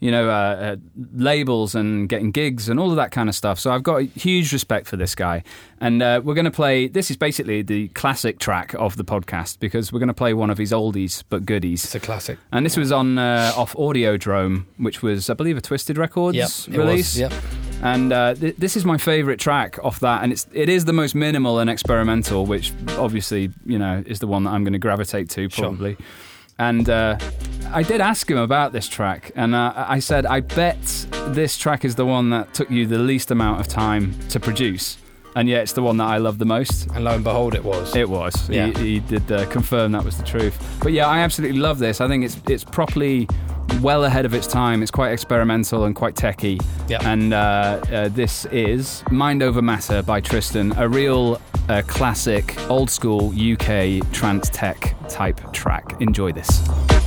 you 0.00 0.10
know, 0.10 0.28
uh, 0.28 0.32
uh, 0.32 0.76
labels 1.14 1.76
and 1.76 2.08
getting 2.08 2.32
gigs 2.32 2.68
and 2.68 2.80
all 2.80 2.90
of 2.90 2.96
that 2.96 3.12
kind 3.12 3.28
of 3.28 3.36
stuff. 3.36 3.60
So 3.60 3.70
I've 3.70 3.84
got 3.84 4.02
huge 4.02 4.52
respect 4.52 4.88
for 4.88 4.96
this 4.96 5.14
guy. 5.14 5.44
And 5.80 6.02
uh, 6.02 6.20
we're 6.24 6.34
going 6.34 6.46
to 6.46 6.50
play, 6.50 6.88
this 6.88 7.08
is 7.08 7.16
basically 7.16 7.62
the 7.62 7.86
classic 7.88 8.40
track 8.40 8.74
of 8.74 8.96
the 8.96 9.04
podcast 9.04 9.60
because 9.60 9.92
we're 9.92 10.00
going 10.00 10.08
to 10.08 10.14
play 10.14 10.34
one 10.34 10.50
of 10.50 10.58
his 10.58 10.72
oldies 10.72 11.22
but 11.28 11.46
goodies. 11.46 11.84
It's 11.84 11.94
a 11.94 12.00
classic. 12.00 12.38
And 12.50 12.66
this 12.66 12.76
was 12.76 12.90
on 12.90 13.16
uh, 13.18 13.52
off 13.56 13.74
Audiodrome, 13.74 14.64
which 14.78 15.02
was, 15.02 15.30
I 15.30 15.34
believe, 15.34 15.56
a 15.56 15.60
Twisted 15.60 15.98
Records 15.98 16.36
Yep, 16.66 16.76
release. 16.76 17.16
Yep. 17.16 17.32
And 17.82 18.12
uh, 18.12 18.34
th- 18.34 18.56
this 18.56 18.76
is 18.76 18.84
my 18.84 18.98
favourite 18.98 19.38
track 19.40 19.78
off 19.82 20.00
that, 20.00 20.22
and 20.22 20.32
it's 20.32 20.46
it 20.52 20.68
is 20.68 20.84
the 20.84 20.92
most 20.92 21.14
minimal 21.14 21.58
and 21.58 21.70
experimental, 21.70 22.44
which 22.46 22.72
obviously 22.98 23.50
you 23.64 23.78
know 23.78 24.02
is 24.06 24.18
the 24.18 24.26
one 24.26 24.44
that 24.44 24.50
I'm 24.50 24.64
going 24.64 24.74
to 24.74 24.78
gravitate 24.78 25.30
to 25.30 25.48
Sure. 25.48 25.66
probably. 25.66 25.96
And 26.58 26.90
uh, 26.90 27.16
I 27.72 27.82
did 27.82 28.02
ask 28.02 28.30
him 28.30 28.36
about 28.36 28.72
this 28.72 28.86
track, 28.86 29.32
and 29.34 29.54
uh, 29.54 29.72
I 29.76 29.98
said, 30.00 30.26
I 30.26 30.40
bet 30.40 30.82
this 31.28 31.56
track 31.56 31.86
is 31.86 31.94
the 31.94 32.04
one 32.04 32.28
that 32.30 32.52
took 32.52 32.70
you 32.70 32.86
the 32.86 32.98
least 32.98 33.30
amount 33.30 33.60
of 33.60 33.66
time 33.68 34.14
to 34.28 34.38
produce, 34.38 34.98
and 35.34 35.48
yet 35.48 35.62
it's 35.62 35.72
the 35.72 35.80
one 35.82 35.96
that 35.96 36.04
I 36.08 36.18
love 36.18 36.36
the 36.36 36.44
most. 36.44 36.86
And 36.94 37.04
lo 37.04 37.14
and 37.14 37.24
behold, 37.24 37.54
it 37.54 37.64
was. 37.64 37.96
It 37.96 38.10
was. 38.10 38.46
Yeah. 38.50 38.66
He, 38.66 38.74
he 38.94 39.00
did 39.00 39.32
uh, 39.32 39.46
confirm 39.46 39.92
that 39.92 40.04
was 40.04 40.18
the 40.18 40.24
truth. 40.24 40.54
But 40.82 40.92
yeah, 40.92 41.06
I 41.06 41.20
absolutely 41.20 41.58
love 41.60 41.78
this. 41.78 41.98
I 42.02 42.08
think 42.08 42.24
it's 42.26 42.36
it's 42.46 42.62
properly 42.64 43.26
well 43.80 44.04
ahead 44.04 44.24
of 44.24 44.34
its 44.34 44.46
time. 44.46 44.82
It's 44.82 44.90
quite 44.90 45.12
experimental 45.12 45.84
and 45.84 45.94
quite 45.94 46.16
techy. 46.16 46.58
Yeah. 46.88 46.98
And 47.08 47.32
uh, 47.32 47.80
uh, 47.90 48.08
this 48.08 48.44
is 48.46 49.02
Mind 49.10 49.42
Over 49.42 49.62
Matter 49.62 50.02
by 50.02 50.20
Tristan, 50.20 50.72
a 50.76 50.88
real 50.88 51.40
uh, 51.68 51.82
classic, 51.86 52.56
old 52.68 52.90
school 52.90 53.28
UK 53.30 54.00
trance 54.12 54.50
tech 54.50 54.96
type 55.08 55.52
track. 55.52 56.00
Enjoy 56.00 56.32
this. 56.32 56.99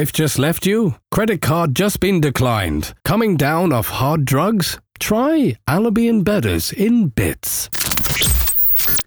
Wife 0.00 0.14
just 0.14 0.38
left 0.38 0.64
you? 0.64 0.94
Credit 1.10 1.42
card 1.42 1.74
just 1.74 2.00
been 2.00 2.22
declined? 2.22 2.94
Coming 3.04 3.36
down 3.36 3.70
off 3.70 3.88
hard 3.88 4.24
drugs? 4.24 4.80
Try 4.98 5.58
Alibi 5.68 6.10
Bedders 6.22 6.72
in 6.72 7.08
bits. 7.08 7.68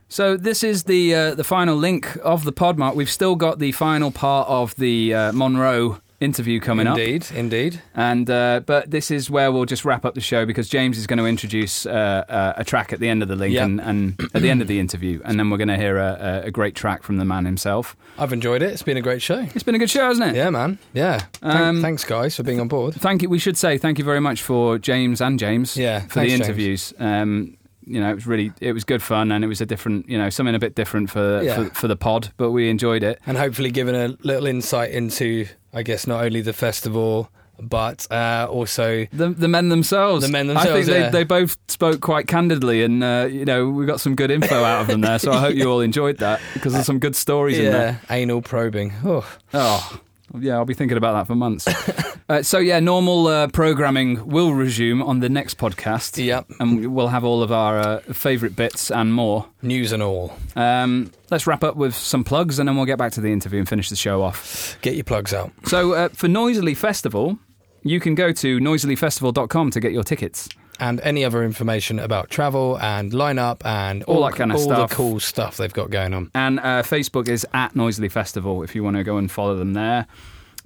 So 0.07 0.37
this 0.37 0.63
is 0.63 0.83
the 0.83 1.15
uh, 1.15 1.33
the 1.33 1.43
final 1.43 1.75
link 1.75 2.15
of 2.21 2.43
the 2.43 2.51
pod, 2.51 2.77
Mark. 2.77 2.93
We've 2.93 3.09
still 3.09 3.35
got 3.35 3.57
the 3.57 3.71
final 3.71 4.11
part 4.11 4.47
of 4.47 4.75
the 4.75 5.15
uh, 5.15 5.31
Monroe 5.31 5.97
interview 6.23 6.59
coming 6.59 6.87
up. 6.87 6.97
Indeed, 6.97 7.27
indeed. 7.35 7.81
And 7.95 8.29
uh, 8.29 8.61
but 8.65 8.89
this 8.89 9.11
is 9.11 9.29
where 9.29 9.51
we'll 9.51 9.65
just 9.65 9.85
wrap 9.85 10.05
up 10.05 10.15
the 10.15 10.21
show 10.21 10.45
because 10.45 10.69
James 10.69 10.97
is 10.97 11.07
going 11.07 11.19
to 11.19 11.25
introduce 11.25 11.85
uh, 11.85 12.23
uh, 12.27 12.53
a 12.57 12.63
track 12.63 12.93
at 12.93 12.99
the 12.99 13.09
end 13.09 13.21
of 13.21 13.27
the 13.27 13.35
link 13.35 13.53
Yep. 13.53 13.65
and, 13.65 13.81
and 13.81 14.21
at 14.33 14.41
the 14.41 14.49
end 14.49 14.61
of 14.61 14.67
the 14.67 14.79
interview, 14.79 15.21
and 15.25 15.39
then 15.39 15.49
we're 15.49 15.57
going 15.57 15.67
to 15.67 15.77
hear 15.77 15.97
a, 15.97 16.43
a, 16.45 16.51
great 16.51 16.75
track 16.75 17.03
from 17.03 17.17
the 17.17 17.25
man 17.25 17.45
himself. 17.45 17.95
I've 18.17 18.33
enjoyed 18.33 18.61
it. 18.61 18.71
It's 18.71 18.83
been 18.83 18.97
a 18.97 19.01
great 19.01 19.21
show. 19.21 19.45
It's 19.53 19.63
been 19.63 19.75
a 19.75 19.79
good 19.79 19.89
show, 19.89 20.07
hasn't 20.07 20.31
it? 20.31 20.35
Yeah, 20.35 20.49
man. 20.49 20.79
Yeah. 20.93 21.25
Um, 21.41 21.81
thanks, 21.81 22.03
guys, 22.03 22.35
for 22.35 22.43
being 22.43 22.59
on 22.59 22.67
board. 22.67 22.95
Thank 22.95 23.21
you. 23.21 23.29
We 23.29 23.39
should 23.39 23.57
say 23.57 23.77
thank 23.77 23.97
you 23.97 24.05
very 24.05 24.21
much 24.21 24.41
for 24.41 24.79
James 24.79 25.21
and 25.21 25.37
James. 25.37 25.75
Yeah, 25.77 26.01
for 26.01 26.09
thanks, 26.09 26.31
the 26.31 26.43
interviews. 26.43 26.93
Um, 26.99 27.57
you 27.87 27.99
know, 27.99 28.09
it 28.11 28.15
was 28.15 28.27
really 28.27 28.51
it 28.61 28.73
was 28.73 28.83
good 28.83 29.01
fun, 29.01 29.31
and 29.31 29.43
it 29.43 29.47
was 29.47 29.61
a 29.61 29.65
different, 29.65 30.09
you 30.09 30.17
know, 30.17 30.29
something 30.29 30.55
a 30.55 30.59
bit 30.59 30.75
different 30.75 31.09
for 31.09 31.41
Yeah. 31.41 31.55
for, 31.55 31.69
for 31.75 31.87
the 31.87 31.95
pod, 31.95 32.31
but 32.37 32.51
we 32.51 32.69
enjoyed 32.69 33.03
it. 33.03 33.19
And 33.25 33.37
hopefully 33.37 33.71
given 33.71 33.95
a 33.95 34.15
little 34.23 34.47
insight 34.47 34.91
into, 34.91 35.45
I 35.73 35.83
guess, 35.83 36.05
not 36.07 36.23
only 36.23 36.41
the 36.41 36.53
festival, 36.53 37.29
but 37.61 38.07
uh, 38.11 38.47
also 38.49 39.05
The, 39.13 39.29
the 39.29 39.47
men 39.47 39.69
themselves. 39.69 40.25
The 40.25 40.31
men 40.31 40.47
themselves. 40.47 40.69
I 40.69 40.73
think 40.73 40.85
themselves, 40.87 40.87
they, 40.87 41.05
yeah. 41.05 41.09
they 41.11 41.23
both 41.23 41.55
spoke 41.67 42.01
quite 42.01 42.27
candidly, 42.27 42.83
and 42.83 43.03
uh, 43.03 43.27
you 43.29 43.45
know 43.45 43.69
we 43.69 43.85
got 43.85 43.99
some 44.01 44.15
good 44.15 44.31
info 44.31 44.63
out 44.63 44.81
of 44.81 44.87
them 44.87 45.01
there. 45.01 45.19
So 45.19 45.31
I 45.31 45.39
hope 45.39 45.53
you 45.55 45.69
all 45.69 45.79
enjoyed 45.81 46.17
that 46.17 46.41
because 46.55 46.73
there's 46.73 46.85
some 46.87 46.99
good 46.99 47.15
stories 47.15 47.57
in 47.59 47.71
there. 47.71 48.01
anal 48.09 48.41
probing. 48.41 48.91
Oh, 49.05 49.25
Oh, 49.53 49.99
yeah, 50.39 50.55
I'll 50.55 50.65
be 50.65 50.73
thinking 50.73 50.97
about 50.97 51.13
that 51.13 51.27
for 51.27 51.35
months. 51.35 51.67
uh, 52.29 52.41
so 52.41 52.57
yeah, 52.57 52.79
normal 52.79 53.27
uh, 53.27 53.47
programming 53.47 54.25
will 54.27 54.53
resume 54.53 55.01
on 55.01 55.19
the 55.19 55.29
next 55.29 55.57
podcast. 55.57 56.23
Yep. 56.23 56.45
and 56.59 56.93
we'll 56.95 57.09
have 57.09 57.23
all 57.23 57.43
of 57.43 57.51
our 57.51 57.79
uh, 57.79 57.99
favourite 58.13 58.55
bits 58.55 58.89
and 58.91 59.13
more. 59.13 59.47
news 59.61 59.91
and 59.91 60.01
all. 60.01 60.33
Um, 60.55 61.11
let's 61.29 61.45
wrap 61.45 61.63
up 61.63 61.75
with 61.75 61.95
some 61.95 62.23
plugs, 62.23 62.59
and 62.59 62.67
then 62.67 62.75
we'll 62.75 62.85
get 62.85 62.97
back 62.97 63.11
to 63.13 63.21
the 63.21 63.31
interview 63.31 63.59
and 63.59 63.69
finish 63.69 63.89
the 63.89 63.95
show 63.95 64.21
off. 64.21 64.77
Get 64.81 64.95
your 64.95 65.03
plugs 65.03 65.33
out. 65.33 65.51
So 65.65 65.93
uh, 65.93 66.09
for 66.09 66.27
Noisily 66.27 66.75
Festival, 66.75 67.37
you 67.83 67.99
can 67.99 68.15
go 68.15 68.31
to 68.31 68.59
noisilyfestival.com 68.59 69.71
to 69.71 69.79
get 69.79 69.91
your 69.91 70.03
tickets. 70.03 70.49
And 70.85 70.99
any 71.01 71.23
other 71.23 71.43
information 71.43 71.97
about 71.97 72.29
travel 72.29 72.77
and 72.79 73.11
lineup 73.13 73.65
and 73.65 74.03
All 74.03 74.23
that 74.25 74.35
kind 74.35 74.51
of 74.51 74.57
all 74.57 74.63
stuff. 74.63 74.89
the 74.89 74.95
cool 74.95 75.19
stuff 75.21 75.55
they've 75.57 75.71
got 75.81 75.89
going 75.91 76.13
on. 76.13 76.29
And 76.35 76.59
uh, 76.59 76.83
Facebook 76.83 77.27
is 77.29 77.47
at 77.53 77.73
Noisily 77.73 78.09
Festival 78.11 78.63
if 78.63 78.75
you 78.75 78.83
want 78.83 78.97
to 78.97 79.03
go 79.03 79.15
and 79.17 79.31
follow 79.31 79.55
them 79.55 79.73
there. 79.73 80.07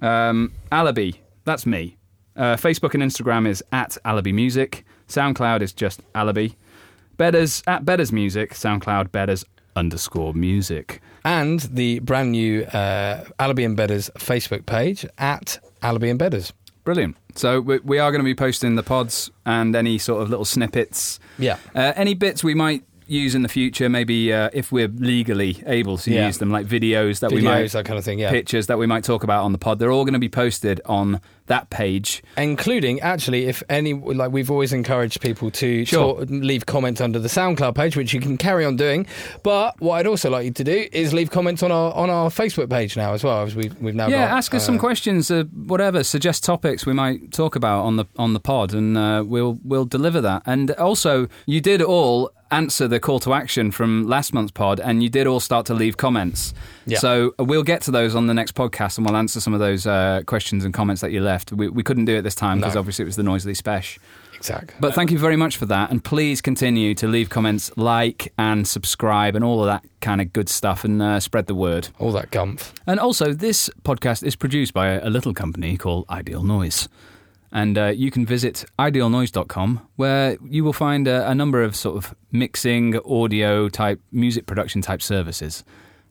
Um, 0.01 0.53
Alibi, 0.71 1.11
that's 1.45 1.65
me. 1.67 1.97
Uh, 2.35 2.55
Facebook 2.55 2.93
and 2.95 3.03
Instagram 3.03 3.47
is 3.47 3.63
at 3.71 3.95
Alibi 4.05 4.31
Music. 4.31 4.85
SoundCloud 5.07 5.61
is 5.61 5.71
just 5.71 6.01
Alibi. 6.15 6.49
Bedders 7.17 7.61
at 7.67 7.85
Bedders 7.85 8.11
Music. 8.11 8.53
SoundCloud 8.53 9.11
Bedders 9.11 9.45
underscore 9.75 10.33
music. 10.33 10.99
And 11.25 11.59
the 11.59 11.99
brand 11.99 12.31
new 12.31 12.63
uh, 12.63 13.23
Alibi 13.39 13.61
and 13.63 13.77
Bedders 13.77 14.09
Facebook 14.17 14.65
page 14.65 15.05
at 15.19 15.59
Alibi 15.83 16.07
and 16.07 16.17
Bedders. 16.19 16.53
Brilliant. 16.87 17.17
So 17.35 17.59
we, 17.59 17.79
we 17.79 17.99
are 17.99 18.11
going 18.11 18.21
to 18.21 18.23
be 18.23 18.33
posting 18.33 18.75
the 18.75 18.81
pods 18.81 19.29
and 19.45 19.75
any 19.75 19.97
sort 19.97 20.21
of 20.21 20.29
little 20.29 20.45
snippets. 20.45 21.19
Yeah. 21.37 21.57
Uh, 21.75 21.91
any 21.97 22.13
bits 22.13 22.45
we 22.45 22.55
might 22.55 22.85
use 23.07 23.35
in 23.35 23.41
the 23.41 23.49
future, 23.49 23.89
maybe 23.89 24.31
uh, 24.33 24.49
if 24.53 24.71
we're 24.71 24.87
legally 24.87 25.63
able 25.65 25.97
to 25.99 26.11
Yeah. 26.11 26.27
use 26.27 26.37
them, 26.37 26.51
like 26.51 26.67
videos 26.67 27.19
that 27.19 27.31
we 27.31 27.41
Videos, 27.41 27.43
might, 27.43 27.71
that 27.71 27.85
kind 27.85 27.97
of 27.99 28.05
thing, 28.05 28.19
yeah. 28.19 28.29
pictures 28.31 28.67
that 28.67 28.77
we 28.77 28.85
might 28.85 29.03
talk 29.03 29.23
about 29.23 29.43
on 29.43 29.51
the 29.51 29.57
pod. 29.57 29.79
They're 29.79 29.91
all 29.91 30.05
going 30.05 30.13
to 30.13 30.19
be 30.19 30.29
posted 30.29 30.81
on 30.85 31.21
that 31.47 31.69
page. 31.69 32.21
including 32.37 32.99
actually 32.99 33.45
if 33.45 33.63
any 33.69 33.93
like 33.93 34.31
we've 34.33 34.51
always 34.51 34.73
encouraged 34.73 35.21
people 35.21 35.49
to 35.49 35.85
Sure. 35.85 36.15
talk- 36.19 36.27
leave 36.29 36.65
comments 36.65 36.99
under 36.99 37.19
the 37.19 37.29
SoundCloud 37.29 37.73
page 37.73 37.95
which 37.95 38.13
you 38.13 38.19
can 38.19 38.35
carry 38.37 38.65
on 38.65 38.75
doing 38.75 39.05
but 39.43 39.79
what 39.79 39.93
I'd 39.95 40.07
also 40.07 40.29
like 40.29 40.43
you 40.43 40.51
to 40.51 40.63
do 40.65 40.89
is 40.91 41.13
leave 41.13 41.31
comments 41.31 41.63
on 41.63 41.71
our 41.71 41.93
on 41.93 42.09
our 42.09 42.29
Facebook 42.29 42.69
page 42.69 42.97
now 42.97 43.13
as 43.13 43.23
well 43.23 43.43
as 43.43 43.55
we've, 43.55 43.73
we've 43.79 43.95
now 43.95 44.07
yeah, 44.09 44.27
got, 44.27 44.37
ask 44.37 44.53
us 44.53 44.63
uh, 44.63 44.65
some 44.65 44.77
questions, 44.77 45.31
uh, 45.31 45.45
whatever. 45.65 46.03
Suggest 46.03 46.43
topics 46.43 46.85
we 46.85 46.91
might 46.91 47.31
talk 47.31 47.55
about 47.55 47.85
on 47.85 47.95
the 47.95 48.05
on 48.17 48.33
the 48.33 48.41
pod, 48.41 48.73
and 48.73 48.97
uh, 48.97 49.23
we'll 49.25 49.57
we'll 49.63 49.85
deliver 49.85 50.19
that. 50.19 50.41
And 50.45 50.71
also, 50.71 51.29
you 51.45 51.61
did 51.61 51.81
all 51.81 52.29
answer 52.51 52.87
the 52.87 52.99
call 52.99 53.19
to 53.21 53.33
action 53.33 53.71
from 53.71 54.07
last 54.07 54.33
month's 54.33 54.51
pod, 54.51 54.79
and 54.79 55.01
you 55.03 55.09
did 55.09 55.27
all 55.27 55.39
start 55.39 55.65
to 55.67 55.73
leave 55.73 55.97
comments. 55.97 56.53
Yeah. 56.85 56.99
So 56.99 57.33
uh, 57.39 57.43
we'll 57.43 57.63
get 57.63 57.81
to 57.83 57.91
those 57.91 58.15
on 58.15 58.27
the 58.27 58.33
next 58.33 58.55
podcast, 58.55 58.97
and 58.97 59.05
we'll 59.05 59.15
answer 59.17 59.39
some 59.39 59.53
of 59.53 59.59
those 59.59 59.85
uh, 59.85 60.21
questions 60.25 60.63
and 60.65 60.73
comments 60.73 61.01
that 61.01 61.11
you 61.11 61.21
left. 61.21 61.51
We, 61.51 61.67
we 61.69 61.83
couldn't 61.83 62.05
do 62.05 62.15
it 62.15 62.21
this 62.21 62.35
time 62.35 62.59
because 62.59 62.73
No. 62.75 62.79
obviously 62.79 63.03
it 63.03 63.07
was 63.07 63.15
the 63.15 63.23
noisily 63.23 63.53
special. 63.53 64.01
exactly 64.35 64.75
But 64.79 64.93
thank 64.93 65.11
you 65.11 65.17
very 65.19 65.35
much 65.35 65.57
for 65.57 65.65
that, 65.67 65.89
and 65.91 66.03
please 66.03 66.41
continue 66.41 66.93
to 66.95 67.07
leave 67.07 67.29
comments, 67.29 67.71
like 67.77 68.31
and 68.37 68.67
subscribe, 68.67 69.35
and 69.35 69.43
all 69.43 69.59
of 69.61 69.67
that 69.67 69.83
kind 70.01 70.21
of 70.21 70.31
good 70.33 70.47
stuff, 70.49 70.83
and 70.85 71.01
uh, 71.01 71.19
spread 71.19 71.47
the 71.47 71.55
word. 71.55 71.89
all 71.99 72.11
that 72.13 72.31
gumph 72.31 72.71
And 72.85 72.99
also, 72.99 73.33
this 73.33 73.69
podcast 73.83 74.23
is 74.23 74.35
produced 74.35 74.73
by 74.73 74.87
a, 74.89 75.07
a 75.07 75.09
little 75.09 75.33
company 75.33 75.75
called 75.77 76.05
Ideal 76.09 76.43
Noise. 76.43 76.87
And 77.51 77.77
uh, 77.77 77.85
you 77.87 78.11
can 78.11 78.25
visit 78.25 78.65
idealnoise.com 78.77 79.87
where 79.95 80.37
you 80.43 80.63
will 80.63 80.73
find 80.73 81.07
a, 81.07 81.29
a 81.29 81.33
number 81.33 81.63
of 81.63 81.75
sort 81.75 81.97
of 81.97 82.13
mixing, 82.31 82.99
audio 83.05 83.69
type, 83.69 84.01
music 84.11 84.45
production 84.45 84.81
type 84.81 85.01
services. 85.01 85.63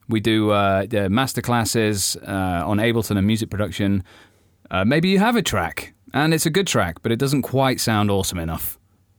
We 0.08 0.20
do 0.20 0.50
uh, 0.50 0.82
the 0.82 1.08
masterclasses 1.08 2.16
uh, 2.26 2.66
on 2.66 2.78
Ableton 2.78 3.18
and 3.18 3.26
music 3.26 3.50
production. 3.50 4.02
Uh, 4.70 4.84
maybe 4.84 5.08
you 5.08 5.18
have 5.18 5.36
a 5.36 5.42
track 5.42 5.94
and 6.14 6.32
it's 6.32 6.46
a 6.46 6.50
good 6.50 6.66
track, 6.66 7.02
but 7.02 7.12
it 7.12 7.18
doesn't 7.18 7.42
quite 7.42 7.80
sound 7.80 8.10
awesome 8.10 8.38
enough. 8.38 8.78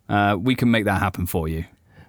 Uh, 0.10 0.38
we 0.40 0.56
can 0.56 0.72
make 0.72 0.86
that 0.86 1.00
happen 1.00 1.26
for 1.26 1.48
you. 1.48 1.66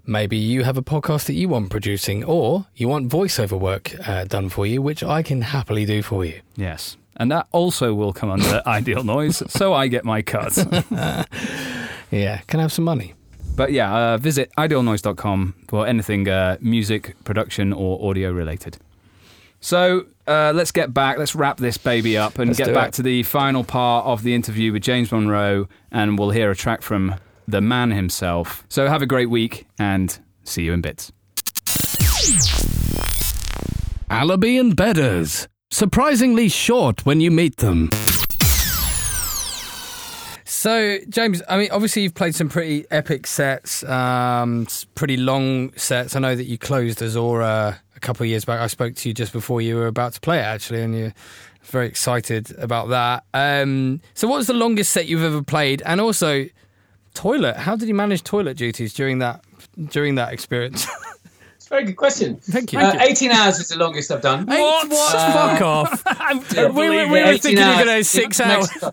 Maybe 0.09 0.37
you 0.37 0.65
have 0.65 0.77
a 0.79 0.83
podcast 0.83 1.27
that 1.27 1.35
you 1.35 1.49
want 1.49 1.71
producing 1.71 2.25
or 2.25 2.67
you 2.75 2.89
want 2.89 3.09
voiceover 3.09 3.59
work 3.61 3.95
uh, 4.09 4.25
done 4.25 4.49
for 4.49 4.67
you 4.67 4.81
which 4.83 5.03
I 5.05 5.23
can 5.23 5.43
happily 5.43 5.85
do 5.85 6.03
for 6.03 6.25
you 6.25 6.41
Yes. 6.57 6.97
And 7.21 7.31
that 7.33 7.47
also 7.53 7.95
will 7.95 8.13
come 8.13 8.31
under 8.31 8.63
Ideal 8.67 9.03
Noise, 9.03 9.43
so 9.49 9.75
I 9.75 9.89
get 9.89 10.05
my 10.05 10.23
cut. 10.23 10.57
yeah 12.11 12.39
can 12.47 12.61
I 12.61 12.63
have 12.63 12.73
some 12.73 12.85
money 12.85 13.15
But 13.57 13.73
yeah, 13.73 13.93
uh, 13.93 14.17
visit 14.19 14.51
idealnoise.com 14.57 15.55
for 15.69 15.85
anything 15.87 16.29
uh, 16.29 16.57
music, 16.61 17.17
production, 17.25 17.73
or 17.73 18.09
audio 18.09 18.31
related. 18.33 18.79
So 19.61 20.07
uh, 20.29 20.53
let's 20.55 20.71
get 20.71 20.95
back, 20.95 21.19
let's 21.19 21.35
wrap 21.35 21.57
this 21.59 21.77
baby 21.77 22.17
up 22.17 22.39
and 22.39 22.51
Let's 22.51 22.59
get 22.59 22.73
back 22.73 22.91
it. 22.91 22.95
to 22.95 23.03
the 23.03 23.25
final 23.25 23.65
part 23.65 24.07
of 24.07 24.23
the 24.23 24.33
interview 24.33 24.73
with 24.73 24.85
James 24.85 25.11
Monroe, 25.11 25.67
and 25.91 26.17
we'll 26.17 26.31
hear 26.31 26.53
a 26.53 26.55
track 26.57 26.83
from 26.83 27.17
the 27.49 27.61
man 27.61 27.91
himself. 27.91 28.65
So 28.69 28.87
have 28.87 29.03
a 29.03 29.07
great 29.07 29.31
week 29.31 29.67
and 29.79 30.17
see 30.45 30.63
you 30.63 30.73
in 30.75 30.83
bits. 30.83 31.11
Alibi 34.11 34.49
and 34.59 34.77
Bedders. 34.77 35.49
Surprisingly 35.71 36.49
short 36.49 37.05
when 37.05 37.21
you 37.21 37.31
meet 37.31 37.57
them. 37.57 37.91
So, 40.45 40.99
James, 41.09 41.41
I 41.49 41.57
mean, 41.57 41.69
obviously 41.71 42.03
you've 42.03 42.15
played 42.15 42.35
some 42.35 42.49
pretty 42.49 42.85
epic 42.91 43.27
sets, 43.27 43.85
um, 43.85 44.67
pretty 44.95 45.17
long 45.17 45.73
sets. 45.75 46.17
I 46.17 46.19
know 46.19 46.35
that 46.35 46.45
you 46.45 46.59
closed 46.59 46.99
Ozora 46.99 47.79
a 47.95 48.01
couple 48.01 48.25
of 48.25 48.29
years 48.31 48.45
back. 48.45 48.61
I 48.61 48.67
spoke 48.67 48.95
to 48.97 49.09
you 49.09 49.15
just 49.15 49.33
before 49.33 49.61
you 49.61 49.77
were 49.77 49.87
about 49.87 50.15
to 50.15 50.21
play 50.21 50.39
it, 50.39 50.43
actually, 50.43 50.83
and 50.83 50.99
you're 50.99 51.15
very 51.63 51.87
excited 51.87 52.51
about 52.59 52.89
that. 52.89 53.25
Um, 53.35 54.01
so, 54.15 54.27
what 54.27 54.39
was 54.39 54.49
the 54.49 54.55
longest 54.55 54.91
set 54.91 55.07
you've 55.07 55.23
ever 55.23 55.43
played? 55.43 55.83
And 55.87 56.01
also, 56.01 56.47
toilet. 57.19 57.57
How 57.57 57.75
did 57.75 57.89
you 57.89 57.95
manage 57.95 58.23
toilet 58.23 58.57
duties 58.57 58.95
during 58.95 59.19
that 59.19 59.43
during 59.91 60.15
that 60.15 60.33
experience? 60.33 60.87
It's 61.57 61.67
a 61.67 61.71
very 61.71 61.85
good 61.85 61.97
question. 61.97 62.37
Thank 62.37 62.73
you. 62.73 62.79
Uh, 62.79 62.97
18 63.01 63.33
hours 63.33 63.59
is 63.59 63.69
the 63.69 63.77
longest 63.77 64.11
I've 64.13 64.23
done. 64.23 64.47
What? 64.47 64.89
Fuck 64.89 65.61
off. 65.63 66.03
Yeah, 66.55 66.69
we 66.69 66.69
were- 66.69 66.73
believe 66.73 67.11
we 67.11 67.21
were 67.21 67.27
18 67.27 67.39
thinking 67.41 67.65
you 67.65 67.71
were 67.71 67.79
gonna 67.85 67.93
in 67.99 68.05
six 68.05 68.41
hours. 68.41 68.69
Mexico. 68.71 68.91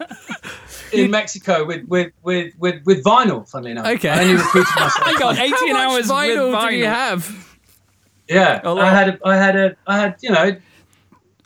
In 0.94 1.12
Mexico 1.12 1.66
with, 1.66 1.86
with, 1.88 2.14
with, 2.24 2.54
with, 2.58 2.86
with 2.86 3.04
vinyl, 3.04 3.48
funnily 3.50 3.72
enough. 3.72 3.86
Okay. 3.88 4.10
I 4.10 4.22
only 4.24 4.36
repeated 4.36 4.68
myself. 4.76 4.94
Hang 5.04 5.22
on, 5.24 5.38
18 5.38 5.52
How 5.52 5.66
much 5.74 5.76
hours 5.76 6.08
vinyl 6.10 6.52
with 6.52 6.70
did 6.70 6.80
you 6.80 6.86
have? 6.86 7.58
Yeah, 8.28 8.62
I 8.64 8.90
had 8.90 9.10
a, 9.10 9.20
I 9.28 9.36
had 9.36 9.56
a, 9.56 9.76
I 9.86 9.98
had 10.00 10.16
you 10.22 10.32
know, 10.32 10.44
A 10.48 10.58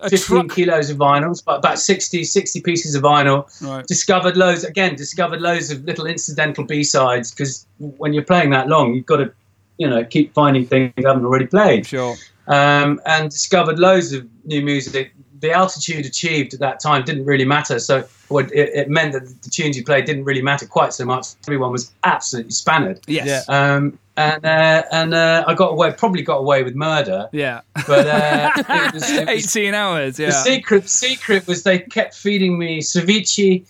15 0.08 0.20
truck. 0.20 0.56
kilos 0.56 0.90
of 0.90 0.98
vinyls, 0.98 1.44
but 1.44 1.60
about 1.60 1.80
60, 1.80 2.24
60 2.24 2.62
pieces 2.62 2.96
of 2.96 3.04
vinyl. 3.04 3.46
Right. 3.62 3.86
Discovered 3.86 4.38
loads 4.38 4.64
again. 4.64 4.96
Discovered 4.96 5.42
loads 5.42 5.72
of 5.72 5.84
little 5.86 6.06
incidental 6.06 6.64
B 6.64 6.84
sides 6.84 7.32
because 7.32 7.66
when 7.78 8.14
you're 8.14 8.24
playing 8.24 8.52
that 8.52 8.68
long, 8.68 8.94
you've 8.94 9.06
got 9.06 9.18
to, 9.18 9.32
you 9.78 9.90
know, 9.90 10.04
keep 10.06 10.34
finding 10.34 10.66
things 10.66 10.94
you 10.98 11.08
haven't 11.08 11.26
already 11.26 11.48
played. 11.48 11.86
Sure. 11.86 12.16
Um, 12.48 13.00
and 13.06 13.30
discovered 13.30 13.80
loads 13.80 14.14
of 14.14 14.28
new 14.46 14.62
music 14.62 15.14
the 15.40 15.52
altitude 15.52 16.06
achieved 16.06 16.54
at 16.54 16.60
that 16.60 16.80
time 16.80 17.04
didn't 17.04 17.26
really 17.26 17.46
matter. 17.46 17.80
So 17.80 18.06
well, 18.30 18.46
it, 18.46 18.54
it 18.54 18.90
meant 18.90 19.14
that 19.14 19.42
the 19.42 19.50
tunes 19.50 19.78
you 19.78 19.84
played 19.84 20.06
didn't 20.06 20.24
really 20.24 20.42
matter 20.42 20.66
quite 20.66 20.94
so 20.94 21.06
much. 21.06 21.28
Everyone 21.48 21.72
was 21.72 21.92
absolutely 22.04 22.52
spannered. 22.52 23.00
Yes. 23.08 23.48
Um, 23.50 23.98
and 24.18 24.46
uh, 24.46 24.84
and 24.92 25.14
uh, 25.14 25.46
I 25.48 25.54
got 25.54 25.72
away, 25.72 25.94
probably 25.94 26.22
got 26.22 26.38
away 26.38 26.64
with 26.64 26.76
murder. 26.76 27.30
Yeah. 27.32 27.62
But 27.88 28.08
uh, 28.08 28.52
it 28.58 28.94
was, 28.94 29.10
it 29.10 29.28
was, 29.28 29.56
18 29.56 29.74
hours. 29.74 30.20
Yeah. 30.20 30.28
the 30.28 30.32
secret 30.34 30.90
secret 30.90 31.48
was 31.48 31.64
they 31.64 31.80
kept 31.80 32.16
feeding 32.16 32.60
me 32.60 32.82
ceviche, 32.82 33.66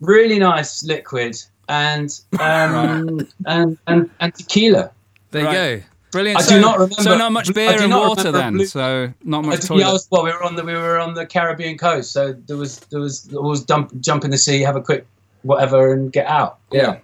really 0.00 0.38
nice 0.38 0.84
liquid, 0.84 1.36
and 1.68 2.10
um, 2.38 3.26
and, 3.46 3.78
and 3.86 4.10
and 4.20 4.34
tequila. 4.34 4.90
There 5.30 5.44
you 5.44 5.80
go. 5.80 5.86
Brilliant. 6.16 6.38
I 6.38 6.42
so, 6.42 6.54
do 6.54 6.60
not 6.62 6.78
remember- 6.78 7.02
So 7.02 7.16
not 7.18 7.32
much 7.32 7.52
beer 7.52 7.82
and 7.82 7.92
water 7.92 8.32
then. 8.32 8.54
blue- 8.54 8.64
So 8.66 9.12
not 9.22 9.44
much 9.44 9.60
toilet. 9.66 9.80
yeah, 9.82 9.92
was, 9.92 10.08
well, 10.10 10.24
we 10.24 10.30
were 10.30 10.42
on 10.42 10.56
the 10.56 10.64
we 10.64 10.72
were 10.72 10.98
on 10.98 11.12
the 11.12 11.26
Caribbean 11.26 11.76
coast, 11.76 12.10
so 12.12 12.32
there 12.46 12.56
was 12.56 12.78
there 12.90 13.00
was 13.00 13.28
was 13.32 13.62
dump, 13.62 13.92
jump 14.00 14.24
in 14.24 14.30
the 14.30 14.38
sea, 14.38 14.62
have 14.62 14.76
a 14.76 14.80
quick 14.80 15.06
whatever, 15.42 15.92
and 15.92 16.10
get 16.10 16.26
out. 16.26 16.58
Yeah, 16.72 16.96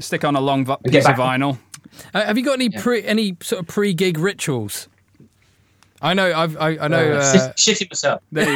Stick 0.00 0.24
on 0.24 0.34
a 0.34 0.40
long 0.40 0.64
get 0.64 0.82
piece 0.84 1.06
of 1.06 1.14
vinyl. 1.14 1.58
Uh, 2.12 2.24
have 2.24 2.36
you 2.38 2.44
got 2.44 2.54
any 2.54 2.70
pre 2.70 3.04
any 3.04 3.36
sort 3.40 3.60
of 3.62 3.68
pre 3.68 3.94
gig 3.94 4.18
rituals? 4.18 4.88
I 6.02 6.14
know. 6.14 6.32
I've, 6.32 6.56
I 6.56 6.78
I 6.78 6.88
know. 6.88 7.12
Uh, 7.12 7.18
Uh, 7.20 7.52
shitting 7.54 7.90
myself. 7.90 8.22
There 8.32 8.48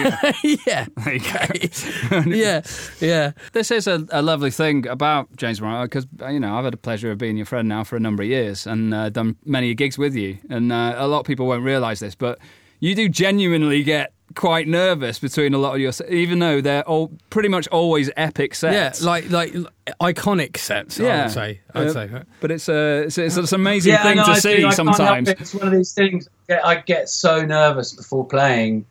you, 0.42 0.56
yeah. 0.66 0.86
there 1.04 1.14
you 1.14 1.20
go. 1.20 2.20
yeah. 2.36 2.62
Yeah. 3.00 3.32
This 3.52 3.70
is 3.70 3.86
a, 3.86 4.06
a 4.10 4.22
lovely 4.22 4.50
thing 4.50 4.86
about 4.88 5.34
James 5.36 5.60
Monroe 5.60 5.82
because 5.84 6.06
you 6.30 6.40
know 6.40 6.56
I've 6.56 6.64
had 6.64 6.72
the 6.72 6.78
pleasure 6.78 7.10
of 7.10 7.18
being 7.18 7.36
your 7.36 7.46
friend 7.46 7.68
now 7.68 7.84
for 7.84 7.96
a 7.96 8.00
number 8.00 8.22
of 8.22 8.28
years 8.28 8.66
and 8.66 8.94
uh, 8.94 9.10
done 9.10 9.36
many 9.44 9.74
gigs 9.74 9.98
with 9.98 10.14
you, 10.14 10.38
and 10.48 10.72
uh, 10.72 10.94
a 10.96 11.06
lot 11.06 11.20
of 11.20 11.26
people 11.26 11.46
won't 11.46 11.64
realise 11.64 12.00
this, 12.00 12.14
but 12.14 12.38
you 12.84 12.94
do 12.94 13.08
genuinely 13.08 13.82
get 13.82 14.12
quite 14.34 14.66
nervous 14.66 15.18
between 15.20 15.54
a 15.54 15.58
lot 15.58 15.74
of 15.74 15.80
your, 15.80 15.92
se- 15.92 16.08
even 16.10 16.38
though 16.40 16.60
they're 16.60 16.82
all 16.88 17.12
pretty 17.30 17.48
much 17.48 17.68
always 17.68 18.10
epic 18.16 18.54
sets. 18.54 18.74
Yeah. 18.74 18.90
sets. 18.90 19.02
Like 19.02 19.30
like 19.30 19.52
iconic 20.00 20.56
sets. 20.56 20.98
I 20.98 21.04
Yeah. 21.04 21.22
would 21.24 21.32
say. 21.32 21.60
I'd 21.74 21.86
Uh, 21.88 21.92
say. 21.92 22.10
but 22.40 22.50
it's 22.50 22.68
a 22.68 23.02
it's, 23.04 23.18
it's 23.18 23.36
an 23.36 23.46
amazing 23.54 23.92
Yeah, 23.92 24.02
thing 24.02 24.16
no, 24.16 24.24
to 24.24 24.30
I 24.32 24.38
see 24.38 24.64
I 24.64 24.70
sometimes. 24.70 25.28
it. 25.28 25.40
It's 25.40 25.54
one 25.54 25.66
of 25.68 25.72
these 25.72 25.92
things. 25.92 26.28
I 26.48 26.52
get- 26.54 26.66
I 26.66 26.74
get 26.80 27.08
so 27.08 27.44
nervous 27.44 27.92
before 27.92 28.26
playing. 28.26 28.84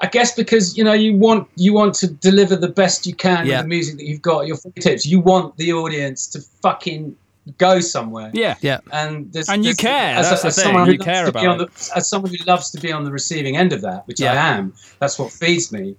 I 0.00 0.08
guess 0.08 0.34
because 0.34 0.76
you 0.76 0.84
know 0.84 0.92
you 0.92 1.16
want 1.16 1.48
you 1.56 1.72
want 1.72 1.94
to 1.96 2.06
deliver 2.08 2.54
the 2.54 2.68
best 2.68 3.06
you 3.06 3.14
can 3.14 3.46
Yeah. 3.46 3.56
with 3.58 3.62
the 3.64 3.68
music 3.68 3.96
that 3.96 4.04
you've 4.04 4.20
got 4.20 4.40
at 4.42 4.46
your 4.48 4.58
fingertips. 4.58 5.06
You 5.06 5.20
want 5.20 5.56
the 5.56 5.72
audience 5.72 6.26
to 6.28 6.40
fucking 6.62 7.16
go 7.58 7.80
somewhere. 7.80 8.30
Yeah, 8.34 8.56
Yeah. 8.60 8.80
and 8.92 9.32
there's, 9.32 9.48
And 9.48 9.64
you 9.64 9.74
there's- 9.74 9.76
care, 9.76 10.16
As, 10.16 10.28
that's 10.30 10.42
the 10.42 10.48
as 10.48 10.56
thing, 10.56 10.64
someone 10.64 10.86
who 10.86 10.92
you 10.92 10.98
care 10.98 11.26
about 11.28 11.46
on 11.46 11.58
the, 11.58 11.68
as 11.94 12.08
someone 12.08 12.30
who 12.32 12.44
loves 12.44 12.70
to 12.72 12.80
be 12.80 12.92
on 12.92 13.04
the 13.04 13.10
receiving 13.12 13.56
end 13.56 13.72
of 13.72 13.80
that, 13.82 14.06
which 14.06 14.20
I 14.20 14.34
am. 14.34 14.72
That's 14.98 15.18
what 15.18 15.32
feeds 15.32 15.72
me. 15.72 15.96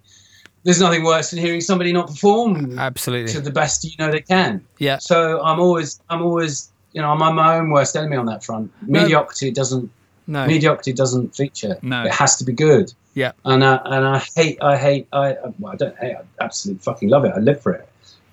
There's 0.63 0.81
nothing 0.81 1.03
worse 1.05 1.29
than 1.31 1.39
hearing 1.39 1.61
somebody 1.61 1.93
not 1.93 2.07
perform 2.07 2.77
absolutely 2.77 3.31
to 3.33 3.39
the 3.39 3.51
best 3.51 3.85
you 3.85 3.91
know 3.99 4.11
they 4.11 4.19
can. 4.21 4.61
Yeah. 4.79 4.97
So 4.97 5.41
I'm 5.41 5.59
always, 5.61 6.01
I'm 6.09 6.21
always, 6.21 6.69
you 6.91 7.01
know, 7.01 7.09
I'm 7.09 7.19
my 7.35 7.55
own 7.57 7.69
worst 7.69 7.95
enemy 7.95 8.17
on 8.17 8.25
that 8.25 8.43
front. 8.43 8.69
No. 8.85 9.01
Mediocrity 9.01 9.51
doesn't, 9.51 9.89
No. 10.27 10.45
mediocrity 10.45 10.91
doesn't 10.91 11.35
feature. 11.35 11.77
No. 11.81 12.03
It 12.03 12.11
has 12.13 12.35
to 12.37 12.43
be 12.43 12.51
good. 12.51 12.93
Yeah. 13.13 13.31
And 13.45 13.63
I, 13.63 13.79
and 13.85 14.05
I 14.05 14.19
hate, 14.35 14.61
I 14.61 14.75
hate, 14.75 15.07
I, 15.13 15.37
well, 15.57 15.71
I 15.71 15.75
don't 15.77 15.97
hate, 15.99 16.15
I 16.17 16.43
absolutely 16.43 16.83
fucking 16.83 17.07
love 17.07 17.23
it. 17.23 17.31
I 17.33 17.39
live 17.39 17.61
for 17.61 17.71
it. 17.71 17.87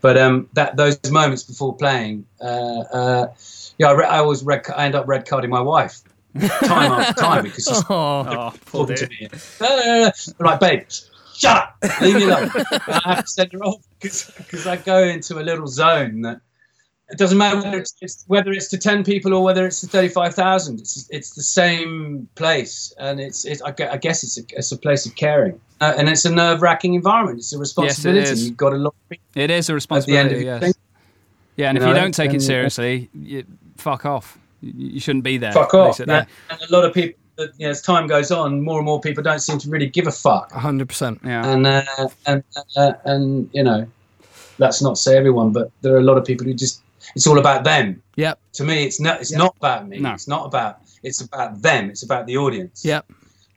But 0.05 0.19
um, 0.19 0.51
that 0.53 0.77
those 0.77 1.01
moments 1.11 1.45
before 1.45 1.75
playing, 1.75 2.27
uh, 2.39 2.81
uh, 2.93 3.35
yeah, 3.79 3.87
I, 3.87 3.93
re- 3.93 4.05
I 4.05 4.19
always 4.19 4.43
red, 4.43 4.61
I 4.77 4.85
end 4.85 4.95
up 4.95 5.09
red 5.09 5.27
carding 5.27 5.49
my 5.49 5.63
wife 5.63 6.03
time 6.39 6.93
after 6.93 7.13
time 7.23 7.45
because 7.45 7.65
she's 7.65 7.83
Oh. 7.89 8.53
Oh, 8.75 8.85
to 8.85 9.09
me. 9.09 9.29
I'm 9.63 10.13
like, 10.41 10.61
babe, 10.61 10.83
shut 11.35 11.57
up, 11.57 11.77
leave 12.03 12.17
me 12.17 12.25
alone. 12.25 12.51
I 12.55 13.01
have 13.07 13.25
to 13.25 13.31
send 13.31 13.53
her 13.55 13.61
off 13.61 13.83
because 13.99 14.67
I 14.67 14.77
go 14.77 14.99
into 15.05 15.39
a 15.39 15.43
little 15.43 15.67
zone 15.67 16.21
that 16.21 16.43
it 17.15 17.19
doesn't 17.19 17.39
matter 17.39 17.59
whether 17.59 17.79
it's, 17.79 17.95
it's 18.01 18.25
whether 18.27 18.51
it's 18.51 18.67
to 18.67 18.77
ten 18.77 19.05
people 19.05 19.33
or 19.33 19.45
whether 19.45 19.65
it's 19.65 19.81
to 19.83 19.87
thirty 19.87 20.09
five 20.09 20.35
thousand. 20.35 20.81
It's 20.81 21.09
it's 21.11 21.31
the 21.37 21.45
same 21.45 22.29
place, 22.35 22.93
and 22.99 23.21
it's 23.21 23.45
it's 23.45 23.63
I 23.63 23.71
guess 23.71 24.25
it's 24.25 24.37
a, 24.37 24.43
it's 24.49 24.73
a 24.73 24.77
place 24.77 25.07
of 25.07 25.15
caring, 25.15 25.61
uh, 25.81 25.95
and 25.97 26.09
it's 26.09 26.25
a 26.25 26.35
nerve 26.35 26.61
wracking 26.61 26.95
environment. 26.95 27.39
It's 27.39 27.53
a 27.53 27.59
responsibility. 27.59 28.29
is. 28.29 28.49
You've 28.49 28.57
got 28.57 28.73
a 28.73 28.79
lot 28.79 28.95
of 29.01 29.09
people 29.09 29.25
It 29.37 29.53
is 29.53 29.71
a 29.71 29.75
at 29.75 29.87
the 30.07 30.17
end 30.17 30.33
of 30.33 30.39
responsibility. 30.39 30.45
yes. 30.45 30.61
thing. 30.61 30.73
Yeah, 31.55 31.69
and 31.69 31.79
You 31.79 31.85
if 31.85 31.89
you 31.89 31.95
don't 31.95 32.13
take 32.13 32.35
it 32.35 32.43
seriously, 32.43 33.11
you, 33.15 33.45
fuck 33.77 34.05
off. 34.05 34.37
You, 34.61 34.99
shouldn't 34.99 35.23
be 35.23 35.37
there. 35.37 35.53
Fuck 35.53 35.73
off. 35.75 36.01
And, 36.01 36.11
and 36.11 36.27
a 36.51 36.73
lot 36.73 36.85
of 36.85 36.93
people, 36.93 37.21
you 37.39 37.47
know, 37.61 37.71
as 37.71 37.81
time 37.81 38.09
goes 38.09 38.33
on, 38.33 38.61
more 38.63 38.79
and 38.81 38.87
more 38.87 39.01
people 39.01 39.23
don't 39.23 39.39
seem 39.39 39.59
to 39.59 39.71
really 39.71 39.87
give 39.87 40.09
a 40.09 40.13
fuck. 40.13 40.51
hundred 40.51 40.89
percent. 40.89 41.21
Yeah. 41.23 41.47
and 41.47 41.65
uh, 41.65 42.09
and 42.27 42.43
uh, 42.77 42.95
and 43.05 43.49
you 43.53 43.63
know 43.63 43.87
that's 44.59 44.81
not 44.81 44.97
say 44.97 45.17
everyone 45.17 45.53
but 45.53 45.71
there 45.83 45.93
are 45.95 45.99
a 45.99 46.03
lot 46.03 46.17
of 46.17 46.25
people 46.25 46.47
who 46.47 46.55
just 46.55 46.81
it's 47.15 47.27
all 47.27 47.39
about 47.39 47.65
them 47.65 48.03
Yep. 48.17 48.39
to 48.55 48.65
me 48.65 48.85
it's 48.85 49.01
not 49.01 49.21
it's 49.21 49.33
not 49.33 49.55
about 49.57 49.89
me 49.89 49.99
No. 49.99 50.13
it's 50.13 50.29
not 50.29 50.47
about 50.47 50.79
it's 51.03 51.21
about 51.21 51.61
them 51.63 51.91
it's 51.91 52.03
about 52.03 52.27
the 52.27 52.37
audience 52.37 52.85
Yep. 52.85 53.07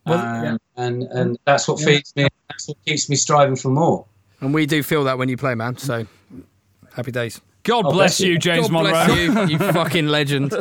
Well, 0.05 0.17
Um, 0.19 0.43
yeah. 0.43 0.57
and 0.85 1.03
and 1.03 1.37
that's 1.45 1.67
what 1.67 1.79
feeds 1.79 2.13
me 2.15 2.27
that's 2.49 2.67
what 2.67 2.77
keeps 2.85 3.09
me 3.09 3.15
striving 3.15 3.55
for 3.55 3.69
more 3.69 4.05
And 4.41 4.53
we 4.53 4.65
do 4.65 4.81
feel 4.83 5.03
that 5.05 5.17
when 5.17 5.29
you 5.29 5.37
play, 5.37 5.55
man. 5.55 5.77
So 5.77 6.05
happy 6.93 7.11
days. 7.11 7.41
God 7.63 7.85
Oh, 7.85 7.91
bless 7.91 8.17
bless 8.17 8.19
you, 8.21 8.33
you. 8.33 8.37
James 8.39 8.67
God 8.67 8.71
Monroe. 8.73 8.91
bless 8.91 9.49
you, 9.49 9.57
you 9.57 9.57
fucking 9.73 10.07
legend. 10.07 10.53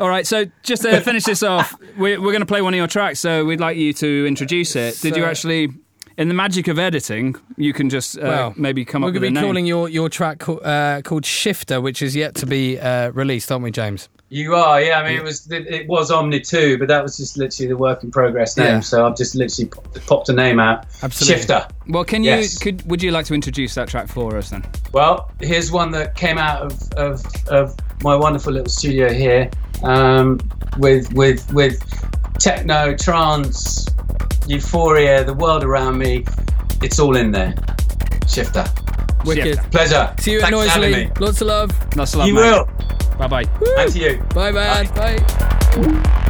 All 0.00 0.08
right, 0.08 0.26
so 0.26 0.46
just 0.62 0.82
to 0.82 1.00
finish 1.08 1.24
this 1.24 1.42
off, 1.42 1.74
we're, 1.98 2.20
we're 2.20 2.32
going 2.32 2.40
to 2.40 2.46
play 2.46 2.62
one 2.62 2.72
of 2.74 2.78
your 2.78 2.86
tracks, 2.88 3.20
so 3.20 3.44
we'd 3.44 3.60
like 3.60 3.76
you 3.76 3.92
to 3.94 4.26
introduce 4.26 4.74
it. 4.76 5.00
Did 5.00 5.16
you 5.16 5.24
actually, 5.24 5.68
in 6.16 6.28
the 6.28 6.34
magic 6.34 6.68
of 6.68 6.78
editing, 6.78 7.36
you 7.56 7.72
can 7.72 7.90
just 7.90 8.16
uh, 8.18 8.20
Well, 8.22 8.54
maybe 8.56 8.84
come 8.84 9.02
up. 9.02 9.06
We're 9.06 9.10
up 9.10 9.14
with 9.14 9.22
going 9.22 9.32
a 9.36 9.40
to 9.40 9.40
be 9.40 9.46
calling 9.46 9.66
your, 9.66 9.88
your 9.88 10.08
track 10.08 10.38
ca- 10.38 10.54
uh, 10.54 11.02
called 11.02 11.24
Shifter, 11.26 11.80
which 11.80 12.02
is 12.02 12.14
yet 12.14 12.34
to 12.36 12.46
be 12.46 12.78
uh, 12.78 13.10
released, 13.10 13.50
aren't 13.50 13.64
we, 13.64 13.70
James? 13.70 14.08
you 14.30 14.54
are 14.54 14.80
yeah 14.80 14.98
i 14.98 15.04
mean 15.06 15.18
it 15.18 15.22
was 15.22 15.48
it, 15.52 15.66
it 15.66 15.86
was 15.86 16.10
omni 16.10 16.40
2 16.40 16.78
but 16.78 16.88
that 16.88 17.02
was 17.02 17.18
just 17.18 17.36
literally 17.36 17.68
the 17.68 17.76
work 17.76 18.02
in 18.02 18.10
progress 18.10 18.56
name 18.56 18.66
Yeah. 18.66 18.80
so 18.80 19.06
i've 19.06 19.16
just 19.16 19.34
literally 19.34 19.68
popped, 19.68 20.06
popped 20.06 20.28
a 20.30 20.32
name 20.32 20.58
out 20.58 20.86
Absolutely. 21.02 21.36
shifter 21.42 21.68
well, 21.88 22.04
can 22.04 22.24
you? 22.24 22.30
Yes. 22.30 22.58
Could 22.58 22.82
would 22.90 23.02
you 23.02 23.10
like 23.10 23.26
to 23.26 23.34
introduce 23.34 23.74
that 23.74 23.88
track 23.88 24.08
for 24.08 24.38
us 24.38 24.48
then? 24.48 24.64
Well, 24.92 25.30
here's 25.40 25.70
one 25.70 25.90
that 25.90 26.14
came 26.14 26.38
out 26.38 26.62
of, 26.62 26.90
of, 26.94 27.22
of 27.48 27.76
my 28.02 28.16
wonderful 28.16 28.54
little 28.54 28.70
studio 28.70 29.12
here, 29.12 29.50
um, 29.82 30.40
with 30.78 31.12
with 31.12 31.52
with 31.52 31.78
techno, 32.38 32.94
trance, 32.96 33.86
euphoria, 34.46 35.24
the 35.24 35.34
world 35.34 35.64
around 35.64 35.98
me. 35.98 36.24
It's 36.82 36.98
all 36.98 37.16
in 37.16 37.30
there. 37.30 37.54
Shifter. 38.28 38.64
Wicked. 39.24 39.54
Shifter. 39.56 39.68
Pleasure. 39.70 40.14
See 40.20 40.32
you 40.32 40.40
at 40.40 40.50
Thanks 40.50 40.64
for 40.64 40.68
having 40.70 40.90
Noisily. 40.90 41.06
me. 41.06 41.12
Lots 41.20 41.40
of 41.40 41.46
love. 41.46 41.90
That's 41.90 42.14
love, 42.14 42.28
You 42.28 42.34
mate. 42.34 42.40
will. 42.50 42.68
Bye 43.18 43.28
bye. 43.28 43.44
And 43.78 43.92
to 43.92 43.98
you. 43.98 44.22
Bye, 44.34 44.50
man. 44.52 44.86
Bye. 44.94 45.16
Shifter. 45.74 46.20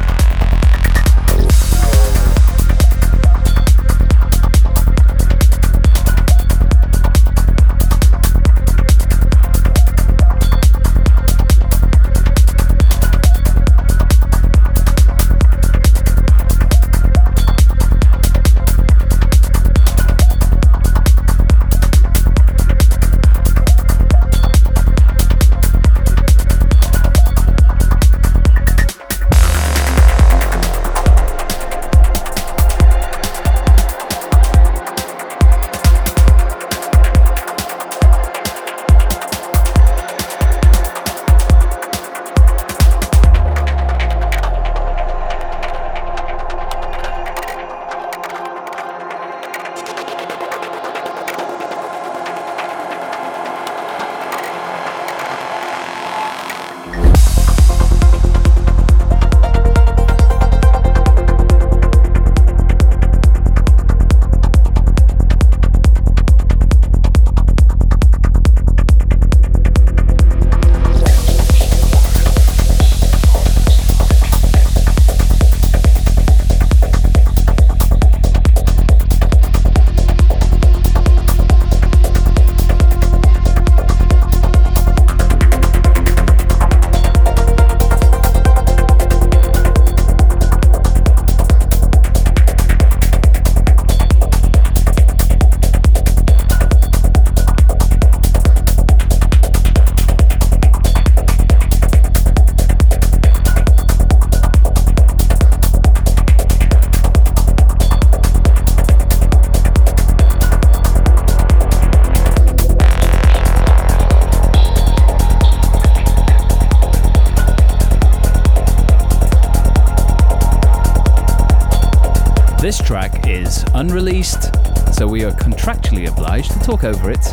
Unreleased, 123.73 124.53
so 124.93 125.07
we 125.07 125.23
are 125.23 125.31
contractually 125.31 126.07
obliged 126.07 126.51
to 126.51 126.59
talk 126.59 126.83
over 126.83 127.11
it. 127.11 127.23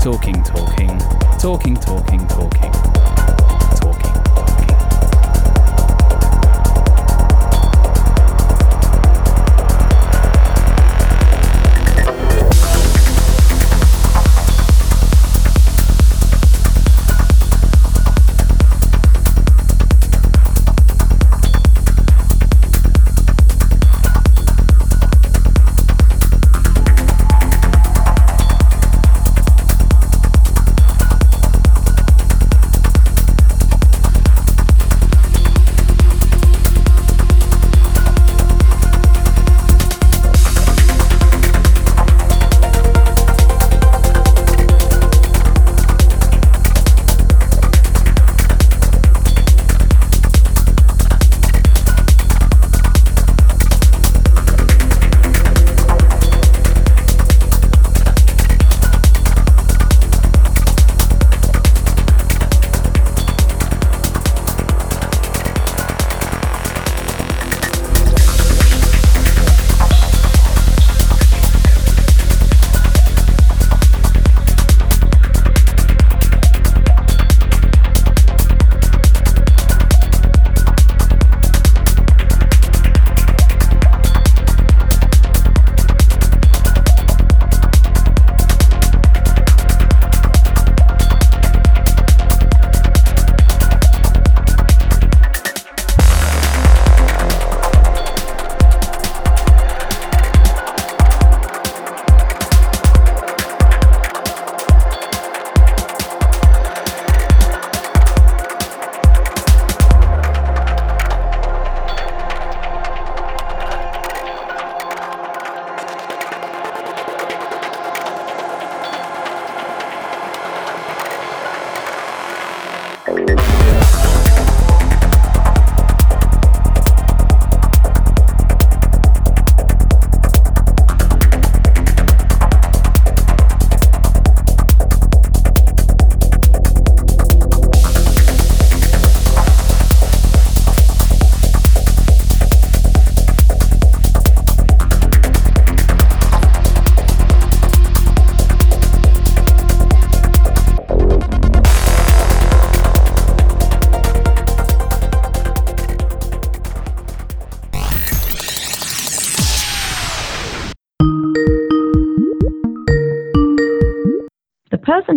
Talking, 0.00 0.42
talking, 0.44 0.98
talking, 1.38 1.76
talking, 1.76 2.26
talking, 2.28 2.83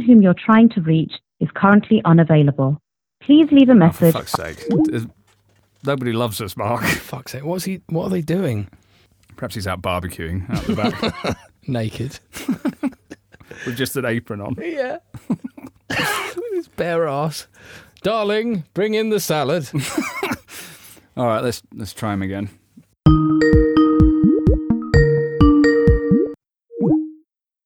whom 0.08 0.24
you're 0.24 0.34
trying 0.34 0.70
to 0.70 0.82
reach 0.82 1.12
is 1.40 1.50
currently 1.56 2.02
unavailable. 2.06 2.82
Please 3.22 3.48
leave 3.52 3.70
a 3.70 3.76
message. 3.76 4.16
Oh, 4.16 4.24
for 4.24 4.24
message. 4.24 4.32
fuck's 4.32 4.60
sake. 4.60 4.68
There's- 4.86 5.06
Nobody 5.86 6.12
loves 6.12 6.42
us, 6.42 6.58
Mark. 6.58 6.82
Fuck's 6.86 7.32
sake. 7.34 7.44
What's 7.46 7.64
he? 7.64 7.82
What 7.88 8.06
are 8.06 8.10
they 8.10 8.22
doing? 8.22 8.68
Perhaps 9.38 9.54
he's 9.56 9.68
out 9.68 9.82
barbecuing 9.82 10.50
out 10.50 10.64
the 10.64 10.76
back 10.76 11.38
Naked. 11.68 12.20
with 13.66 13.78
just 13.78 13.96
an 13.96 14.04
apron 14.04 14.42
on. 14.42 14.56
Yeah. 14.60 14.98
With 15.30 16.54
his 16.54 16.68
bare 16.68 17.08
ass. 17.08 17.48
Darling, 18.02 18.64
bring 18.74 18.96
in 18.96 19.10
the 19.12 19.20
salad. 19.20 19.70
All 21.16 21.28
right, 21.28 21.44
let's 21.44 21.62
let's 21.74 21.94
try 21.94 22.12
him 22.14 22.24
again. 22.24 22.50